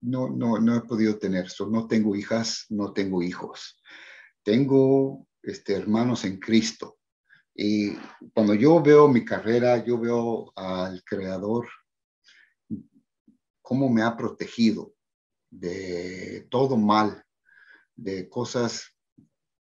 no, 0.00 0.30
no, 0.30 0.58
no 0.58 0.76
he 0.76 0.80
podido 0.80 1.18
tener 1.18 1.44
eso. 1.44 1.68
No 1.68 1.86
tengo 1.86 2.16
hijas, 2.16 2.64
no 2.70 2.94
tengo 2.94 3.22
hijos. 3.22 3.82
Tengo 4.42 5.26
este, 5.42 5.74
hermanos 5.74 6.24
en 6.24 6.38
Cristo. 6.40 6.96
Y 7.54 7.92
cuando 8.32 8.54
yo 8.54 8.82
veo 8.82 9.08
mi 9.08 9.26
carrera, 9.26 9.84
yo 9.84 9.98
veo 10.00 10.52
al 10.56 11.04
Creador 11.04 11.68
cómo 13.64 13.88
me 13.88 14.02
ha 14.02 14.14
protegido 14.14 14.94
de 15.50 16.46
todo 16.50 16.76
mal, 16.76 17.24
de 17.96 18.28
cosas 18.28 18.94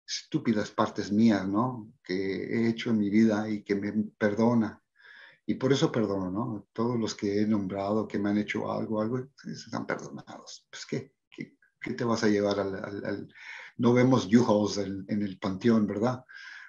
estúpidas 0.06 0.70
partes 0.70 1.10
mías, 1.10 1.46
¿no? 1.48 1.92
Que 2.04 2.14
he 2.14 2.68
hecho 2.68 2.90
en 2.90 2.98
mi 2.98 3.10
vida 3.10 3.50
y 3.50 3.64
que 3.64 3.74
me 3.74 3.92
perdona. 4.16 4.80
Y 5.46 5.54
por 5.54 5.72
eso 5.72 5.90
perdono, 5.90 6.30
¿no? 6.30 6.68
Todos 6.72 6.96
los 6.96 7.16
que 7.16 7.42
he 7.42 7.46
nombrado, 7.46 8.06
que 8.06 8.20
me 8.20 8.30
han 8.30 8.38
hecho 8.38 8.70
algo, 8.70 9.02
algo, 9.02 9.18
están 9.44 9.84
perdonados. 9.84 10.68
Pues, 10.70 10.86
¿qué, 10.86 11.12
qué, 11.28 11.94
te 11.94 12.04
vas 12.04 12.22
a 12.22 12.28
llevar 12.28 12.60
al... 12.60 13.34
No 13.78 13.92
vemos 13.92 14.28
yujos 14.28 14.78
en, 14.78 15.06
en, 15.08 15.22
el 15.22 15.38
panteón, 15.40 15.88
¿verdad? 15.88 16.24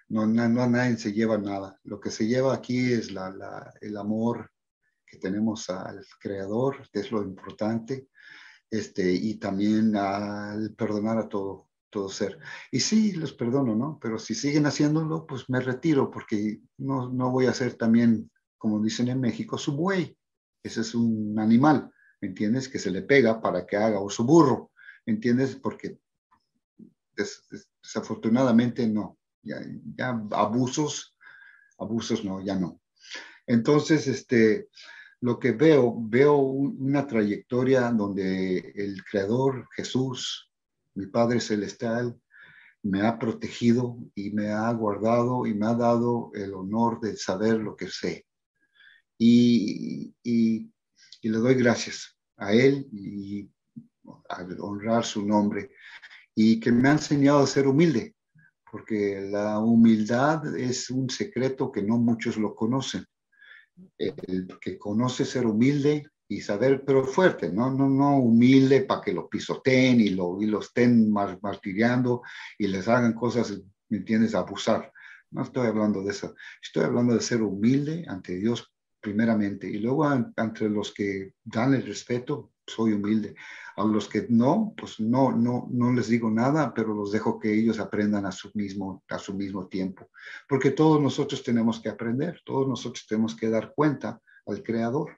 No, 0.08 0.26
no, 0.26 0.50
no, 0.50 0.68
nadie 0.68 0.98
se 0.98 1.14
lleva 1.14 1.38
nada. 1.38 1.80
Lo 1.84 2.00
que 2.00 2.10
se 2.10 2.26
lleva 2.26 2.56
aquí 2.56 2.92
es 2.92 3.12
la, 3.12 3.30
la, 3.30 3.72
el 3.82 3.98
amor, 3.98 4.52
que 5.10 5.18
tenemos 5.18 5.70
al 5.70 6.06
Creador, 6.20 6.88
que 6.92 7.00
es 7.00 7.12
lo 7.12 7.24
importante, 7.24 8.08
este, 8.70 9.12
y 9.12 9.36
también 9.36 9.96
al 9.96 10.76
perdonar 10.76 11.18
a 11.18 11.28
todo, 11.28 11.70
todo 11.90 12.10
ser. 12.10 12.38
Y 12.72 12.80
sí, 12.80 13.14
los 13.14 13.34
perdono, 13.34 13.76
¿no? 13.76 14.00
Pero 14.02 14.20
si 14.20 14.36
siguen 14.36 14.66
haciéndolo, 14.68 15.26
pues 15.26 15.50
me 15.50 15.60
retiro, 15.60 16.12
porque 16.12 16.62
no, 16.78 17.10
no 17.10 17.32
voy 17.32 17.48
a 17.48 17.54
ser 17.54 17.74
también, 17.74 18.32
como 18.58 18.82
dicen 18.82 19.08
en 19.08 19.20
México, 19.20 19.58
su 19.58 19.76
buey. 19.76 20.16
Ese 20.62 20.82
es 20.82 20.94
un 20.94 21.40
animal, 21.40 21.92
¿me 22.22 22.28
entiendes? 22.28 22.70
Que 22.70 22.80
se 22.80 22.92
le 22.92 23.02
pega 23.02 23.42
para 23.42 23.66
que 23.66 23.78
haga, 23.78 24.00
o 24.00 24.10
su 24.10 24.24
burro, 24.24 24.72
¿me 25.06 25.14
entiendes? 25.14 25.56
Porque 25.56 26.00
desafortunadamente 27.16 28.88
no, 28.88 29.18
ya, 29.42 29.60
ya 29.96 30.10
abusos, 30.32 31.18
abusos 31.78 32.24
no, 32.24 32.42
ya 32.42 32.56
no. 32.56 32.82
Entonces, 33.48 34.06
este, 34.08 34.70
lo 35.22 35.40
que 35.40 35.52
veo, 35.52 35.96
veo 36.00 36.36
una 36.38 37.06
trayectoria 37.06 37.92
donde 37.92 38.74
el 38.76 39.04
Creador 39.04 39.68
Jesús, 39.76 40.50
mi 40.96 41.08
Padre 41.08 41.42
Celestial, 41.42 42.18
me 42.84 43.02
ha 43.02 43.20
protegido 43.20 43.98
y 44.16 44.32
me 44.32 44.50
ha 44.50 44.72
guardado 44.72 45.46
y 45.46 45.54
me 45.54 45.68
ha 45.68 45.74
dado 45.74 46.32
el 46.34 46.54
honor 46.54 47.02
de 47.02 47.18
saber 47.18 47.58
lo 47.58 47.76
que 47.76 47.90
sé. 47.90 48.26
Y, 49.18 50.16
y, 50.24 50.72
le 51.22 51.38
doy 51.38 51.56
gracias 51.56 52.18
a 52.38 52.54
Él 52.54 52.88
y 52.94 53.50
a 54.30 54.48
honrar 54.62 55.04
su 55.04 55.26
nombre 55.26 55.72
y 56.34 56.62
que 56.62 56.72
me 56.72 56.88
ha 56.88 56.94
enseñado 56.94 57.40
a 57.40 57.48
ser 57.48 57.68
humilde, 57.68 58.16
porque 58.72 59.28
la 59.30 59.60
humildad 59.60 60.56
es 60.58 60.90
un 60.90 61.10
secreto 61.10 61.70
que 61.70 61.84
no 61.84 61.98
muchos 61.98 62.38
lo 62.38 62.56
conocen 62.56 63.06
el 63.98 64.48
que 64.62 64.78
conoce 64.78 65.26
ser 65.26 65.46
humilde 65.46 66.10
y 66.28 66.42
saber, 66.42 66.84
pero 66.86 67.04
fuerte, 67.04 67.52
no, 67.52 67.72
no, 67.72 67.90
no 67.90 68.18
humilde 68.20 68.82
para 68.82 69.02
que 69.02 69.14
lo 69.14 69.28
pisoteen 69.28 70.00
y 70.00 70.10
lo, 70.10 70.42
y 70.42 70.46
lo 70.46 70.60
estén 70.60 71.12
martiriando 71.12 72.22
y 72.58 72.68
les 72.68 72.88
hagan 72.88 73.14
cosas, 73.14 73.60
¿me 73.90 73.98
entiendes?, 73.98 74.36
abusar. 74.36 74.92
No 75.32 75.44
estoy 75.44 75.68
hablando 75.68 76.04
de 76.04 76.12
eso. 76.12 76.36
Estoy 76.62 76.84
hablando 76.84 77.14
de 77.14 77.22
ser 77.22 77.42
humilde 77.42 78.06
ante 78.08 78.36
Dios 78.36 78.72
primeramente 79.02 79.68
y 79.68 79.80
luego 79.80 80.06
ante 80.06 80.70
los 80.70 80.94
que 80.94 81.34
dan 81.44 81.74
el 81.74 81.86
respeto, 81.86 82.52
soy 82.70 82.94
humilde. 82.94 83.36
A 83.76 83.84
los 83.84 84.08
que 84.10 84.26
no, 84.30 84.74
pues 84.78 85.00
no, 85.00 85.32
no, 85.32 85.68
no 85.72 85.94
les 85.94 86.10
digo 86.10 86.30
nada, 86.30 86.74
pero 86.74 86.94
los 86.94 87.12
dejo 87.12 87.40
que 87.40 87.54
ellos 87.54 87.80
aprendan 87.80 88.26
a 88.26 88.32
su 88.32 88.52
mismo, 88.54 89.04
a 89.10 89.18
su 89.18 89.34
mismo 89.34 89.68
tiempo. 89.68 90.10
Porque 90.48 90.72
todos 90.72 91.02
nosotros 91.02 91.44
tenemos 91.44 91.80
que 91.80 91.90
aprender, 91.90 92.42
todos 92.46 92.68
nosotros 92.68 93.06
tenemos 93.08 93.36
que 93.36 93.50
dar 93.50 93.74
cuenta 93.74 94.22
al 94.46 94.64
Creador. 94.64 95.18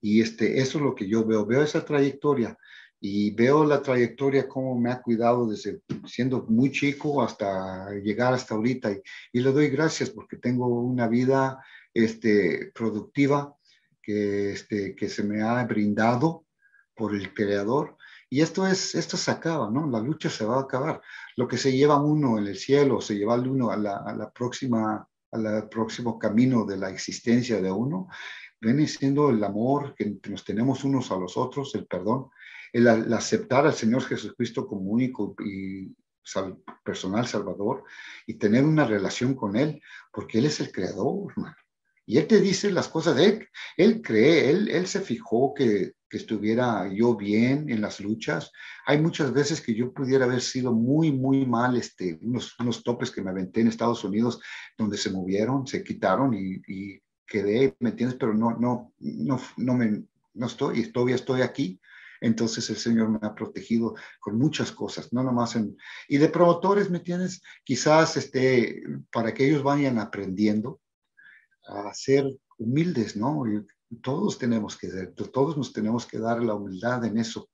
Y 0.00 0.20
este, 0.20 0.60
eso 0.60 0.78
es 0.78 0.84
lo 0.84 0.94
que 0.94 1.08
yo 1.08 1.24
veo. 1.24 1.44
Veo 1.44 1.62
esa 1.62 1.84
trayectoria 1.84 2.56
y 3.00 3.30
veo 3.30 3.64
la 3.64 3.82
trayectoria 3.82 4.46
como 4.46 4.78
me 4.78 4.90
ha 4.90 5.00
cuidado 5.00 5.48
desde 5.48 5.80
siendo 6.06 6.44
muy 6.48 6.70
chico 6.70 7.22
hasta 7.22 7.90
llegar 7.94 8.34
hasta 8.34 8.54
ahorita. 8.54 8.92
Y, 8.92 9.02
y 9.32 9.40
le 9.40 9.52
doy 9.52 9.68
gracias 9.68 10.10
porque 10.10 10.36
tengo 10.36 10.66
una 10.66 11.08
vida 11.08 11.62
este, 11.94 12.70
productiva 12.74 13.54
que, 14.02 14.52
este, 14.52 14.94
que 14.94 15.08
se 15.08 15.22
me 15.22 15.42
ha 15.42 15.62
brindado 15.64 16.44
por 17.00 17.14
el 17.14 17.32
creador. 17.32 17.96
Y 18.28 18.42
esto 18.42 18.66
es, 18.66 18.94
esto 18.94 19.16
se 19.16 19.30
acaba, 19.30 19.70
¿no? 19.70 19.88
La 19.90 20.00
lucha 20.00 20.28
se 20.28 20.44
va 20.44 20.58
a 20.58 20.62
acabar. 20.64 21.00
Lo 21.34 21.48
que 21.48 21.56
se 21.56 21.72
lleva 21.72 21.98
uno 21.98 22.38
en 22.38 22.46
el 22.46 22.56
cielo, 22.56 23.00
se 23.00 23.16
lleva 23.16 23.36
uno 23.36 23.70
a 23.70 23.76
la, 23.78 23.96
a 23.96 24.14
la 24.14 24.30
próxima, 24.30 25.08
al 25.32 25.68
próximo 25.70 26.18
camino 26.18 26.66
de 26.66 26.76
la 26.76 26.90
existencia 26.90 27.58
de 27.62 27.72
uno, 27.72 28.08
viene 28.60 28.86
siendo 28.86 29.30
el 29.30 29.42
amor 29.42 29.94
que 29.94 30.14
nos 30.28 30.44
tenemos 30.44 30.84
unos 30.84 31.10
a 31.10 31.16
los 31.16 31.38
otros, 31.38 31.74
el 31.74 31.86
perdón. 31.86 32.28
el, 32.74 32.86
aceptar 33.14 33.66
al 33.66 33.74
Señor 33.74 34.02
Jesucristo 34.02 34.66
como 34.66 34.90
único 34.90 35.34
y 35.42 35.96
personal 36.84 37.26
Salvador 37.26 37.84
y 38.26 38.34
tener 38.34 38.62
una 38.64 38.86
relación 38.86 39.34
con 39.34 39.56
Él, 39.56 39.80
porque 40.12 40.38
Él 40.38 40.44
es 40.44 40.60
el 40.60 40.70
creador, 40.70 41.32
hermano. 41.32 41.56
Y 42.04 42.18
Él 42.18 42.26
te 42.26 42.40
dice 42.42 42.70
las 42.70 42.88
cosas, 42.88 43.18
Él, 43.18 43.48
él 43.78 44.02
cree, 44.02 44.50
él, 44.50 44.68
él 44.68 44.86
se 44.86 45.00
fijó 45.00 45.54
que, 45.54 45.94
que 46.10 46.16
estuviera 46.16 46.92
yo 46.92 47.16
bien 47.16 47.70
en 47.70 47.80
las 47.80 48.00
luchas. 48.00 48.50
Hay 48.84 49.00
muchas 49.00 49.32
veces 49.32 49.60
que 49.60 49.74
yo 49.74 49.92
pudiera 49.92 50.24
haber 50.24 50.40
sido 50.40 50.72
muy, 50.72 51.12
muy 51.12 51.46
mal, 51.46 51.76
este, 51.76 52.18
unos, 52.20 52.58
unos 52.58 52.82
topes 52.82 53.12
que 53.12 53.22
me 53.22 53.30
aventé 53.30 53.60
en 53.60 53.68
Estados 53.68 54.02
Unidos 54.02 54.40
donde 54.76 54.98
se 54.98 55.10
movieron, 55.10 55.66
se 55.68 55.84
quitaron 55.84 56.34
y, 56.34 56.60
y 56.66 57.00
quedé, 57.24 57.76
¿me 57.78 57.90
entiendes? 57.90 58.18
Pero 58.18 58.34
no, 58.34 58.58
no, 58.58 58.92
no, 58.98 59.40
no 59.56 59.74
me, 59.74 60.02
no 60.34 60.46
estoy, 60.46 60.90
todavía 60.90 61.14
estoy 61.14 61.42
aquí. 61.42 61.80
Entonces 62.20 62.68
el 62.68 62.76
Señor 62.76 63.08
me 63.08 63.18
ha 63.22 63.34
protegido 63.34 63.94
con 64.18 64.36
muchas 64.36 64.72
cosas, 64.72 65.10
no 65.12 65.22
nomás 65.22 65.56
en... 65.56 65.76
Y 66.06 66.18
de 66.18 66.28
promotores, 66.28 66.90
¿me 66.90 66.98
entiendes? 66.98 67.40
Quizás 67.64 68.16
este, 68.18 68.82
para 69.10 69.32
que 69.32 69.46
ellos 69.46 69.62
vayan 69.62 69.98
aprendiendo 69.98 70.80
a 71.66 71.94
ser 71.94 72.26
humildes, 72.58 73.16
¿no? 73.16 73.44
Todos 74.02 74.38
tenemos 74.38 74.76
que 74.76 74.90
ser, 74.90 75.12
todos 75.14 75.56
nos 75.56 75.72
tenemos 75.72 76.06
que 76.06 76.18
dar 76.18 76.42
la 76.42 76.54
humildad 76.54 77.04
en 77.04 77.18
eso. 77.18 77.50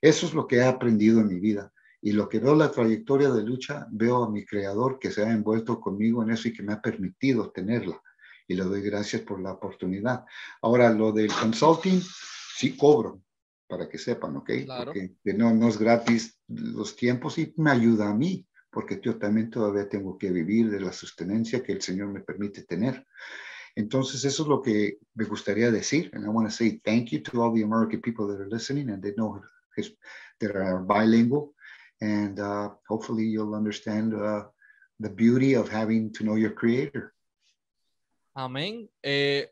Eso 0.00 0.26
es 0.26 0.34
lo 0.34 0.46
que 0.46 0.56
he 0.56 0.64
aprendido 0.64 1.20
en 1.20 1.28
mi 1.28 1.40
vida. 1.40 1.72
Y 2.00 2.12
lo 2.12 2.28
que 2.28 2.40
veo 2.40 2.56
la 2.56 2.70
trayectoria 2.70 3.30
de 3.30 3.44
lucha, 3.44 3.86
veo 3.90 4.24
a 4.24 4.30
mi 4.30 4.44
creador 4.44 4.98
que 4.98 5.12
se 5.12 5.22
ha 5.22 5.30
envuelto 5.30 5.80
conmigo 5.80 6.22
en 6.22 6.30
eso 6.30 6.48
y 6.48 6.52
que 6.52 6.64
me 6.64 6.72
ha 6.72 6.80
permitido 6.80 7.50
tenerla. 7.50 8.00
Y 8.48 8.54
le 8.54 8.64
doy 8.64 8.82
gracias 8.82 9.22
por 9.22 9.40
la 9.40 9.52
oportunidad. 9.52 10.24
Ahora, 10.60 10.90
lo 10.90 11.12
del 11.12 11.32
consulting, 11.32 12.02
sí 12.56 12.76
cobro, 12.76 13.22
para 13.68 13.88
que 13.88 13.98
sepan, 13.98 14.36
¿ok? 14.36 14.50
Porque 14.84 15.14
no, 15.34 15.54
no 15.54 15.68
es 15.68 15.78
gratis 15.78 16.40
los 16.48 16.96
tiempos 16.96 17.38
y 17.38 17.54
me 17.56 17.70
ayuda 17.70 18.10
a 18.10 18.14
mí, 18.14 18.46
porque 18.68 19.00
yo 19.00 19.16
también 19.16 19.48
todavía 19.48 19.88
tengo 19.88 20.18
que 20.18 20.30
vivir 20.30 20.70
de 20.70 20.80
la 20.80 20.92
sostenencia 20.92 21.62
que 21.62 21.72
el 21.72 21.82
Señor 21.82 22.08
me 22.08 22.20
permite 22.20 22.64
tener. 22.64 23.06
Entonces, 23.74 24.24
eso 24.24 24.42
es 24.42 24.48
lo 24.48 24.60
que 24.60 24.98
me 25.14 25.24
gustaría 25.24 25.70
decir. 25.70 26.10
And 26.12 26.24
I 26.24 26.28
want 26.28 26.48
to 26.48 26.54
say 26.54 26.80
thank 26.84 27.10
you 27.10 27.22
to 27.22 27.42
all 27.42 27.54
the 27.54 27.62
American 27.62 28.00
people 28.00 28.26
that 28.28 28.40
are 28.40 28.48
listening 28.48 28.90
and 28.90 29.02
they 29.02 29.12
know 29.14 29.40
that 30.40 30.56
are 30.56 30.80
bilingual. 30.80 31.54
And 32.00 32.38
uh, 32.38 32.70
hopefully 32.88 33.24
you'll 33.24 33.54
understand 33.54 34.12
uh, 34.14 34.44
the 34.98 35.08
beauty 35.08 35.54
of 35.54 35.68
having 35.68 36.12
to 36.12 36.24
know 36.24 36.36
your 36.36 36.54
creator. 36.54 37.14
Amén. 38.34 38.88
Eh, 39.02 39.50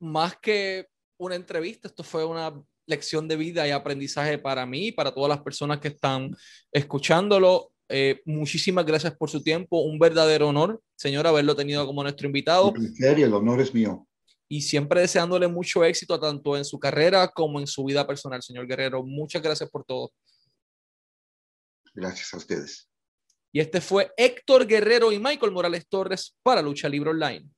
más 0.00 0.36
que 0.36 0.88
una 1.18 1.34
entrevista, 1.34 1.88
esto 1.88 2.02
fue 2.02 2.24
una 2.24 2.52
lección 2.86 3.28
de 3.28 3.36
vida 3.36 3.66
y 3.66 3.70
aprendizaje 3.70 4.38
para 4.38 4.66
mí 4.66 4.88
y 4.88 4.92
para 4.92 5.12
todas 5.12 5.28
las 5.28 5.42
personas 5.42 5.80
que 5.80 5.88
están 5.88 6.34
escuchándolo. 6.72 7.73
Eh, 7.88 8.20
muchísimas 8.24 8.86
gracias 8.86 9.14
por 9.16 9.30
su 9.30 9.42
tiempo. 9.42 9.82
Un 9.82 9.98
verdadero 9.98 10.48
honor, 10.48 10.80
señor, 10.96 11.26
haberlo 11.26 11.54
tenido 11.54 11.86
como 11.86 12.02
nuestro 12.02 12.26
invitado. 12.26 12.72
Serio, 12.94 13.26
el 13.26 13.34
honor 13.34 13.60
es 13.60 13.74
mío. 13.74 14.06
Y 14.48 14.62
siempre 14.62 15.00
deseándole 15.00 15.48
mucho 15.48 15.84
éxito 15.84 16.18
tanto 16.18 16.56
en 16.56 16.64
su 16.64 16.78
carrera 16.78 17.28
como 17.28 17.60
en 17.60 17.66
su 17.66 17.84
vida 17.84 18.06
personal, 18.06 18.42
señor 18.42 18.66
Guerrero. 18.66 19.02
Muchas 19.02 19.42
gracias 19.42 19.68
por 19.70 19.84
todo. 19.84 20.12
Gracias 21.94 22.32
a 22.34 22.36
ustedes. 22.36 22.88
Y 23.52 23.60
este 23.60 23.80
fue 23.80 24.10
Héctor 24.16 24.66
Guerrero 24.66 25.12
y 25.12 25.18
Michael 25.18 25.52
Morales 25.52 25.86
Torres 25.88 26.36
para 26.42 26.60
Lucha 26.60 26.88
Libre 26.88 27.10
Online. 27.10 27.48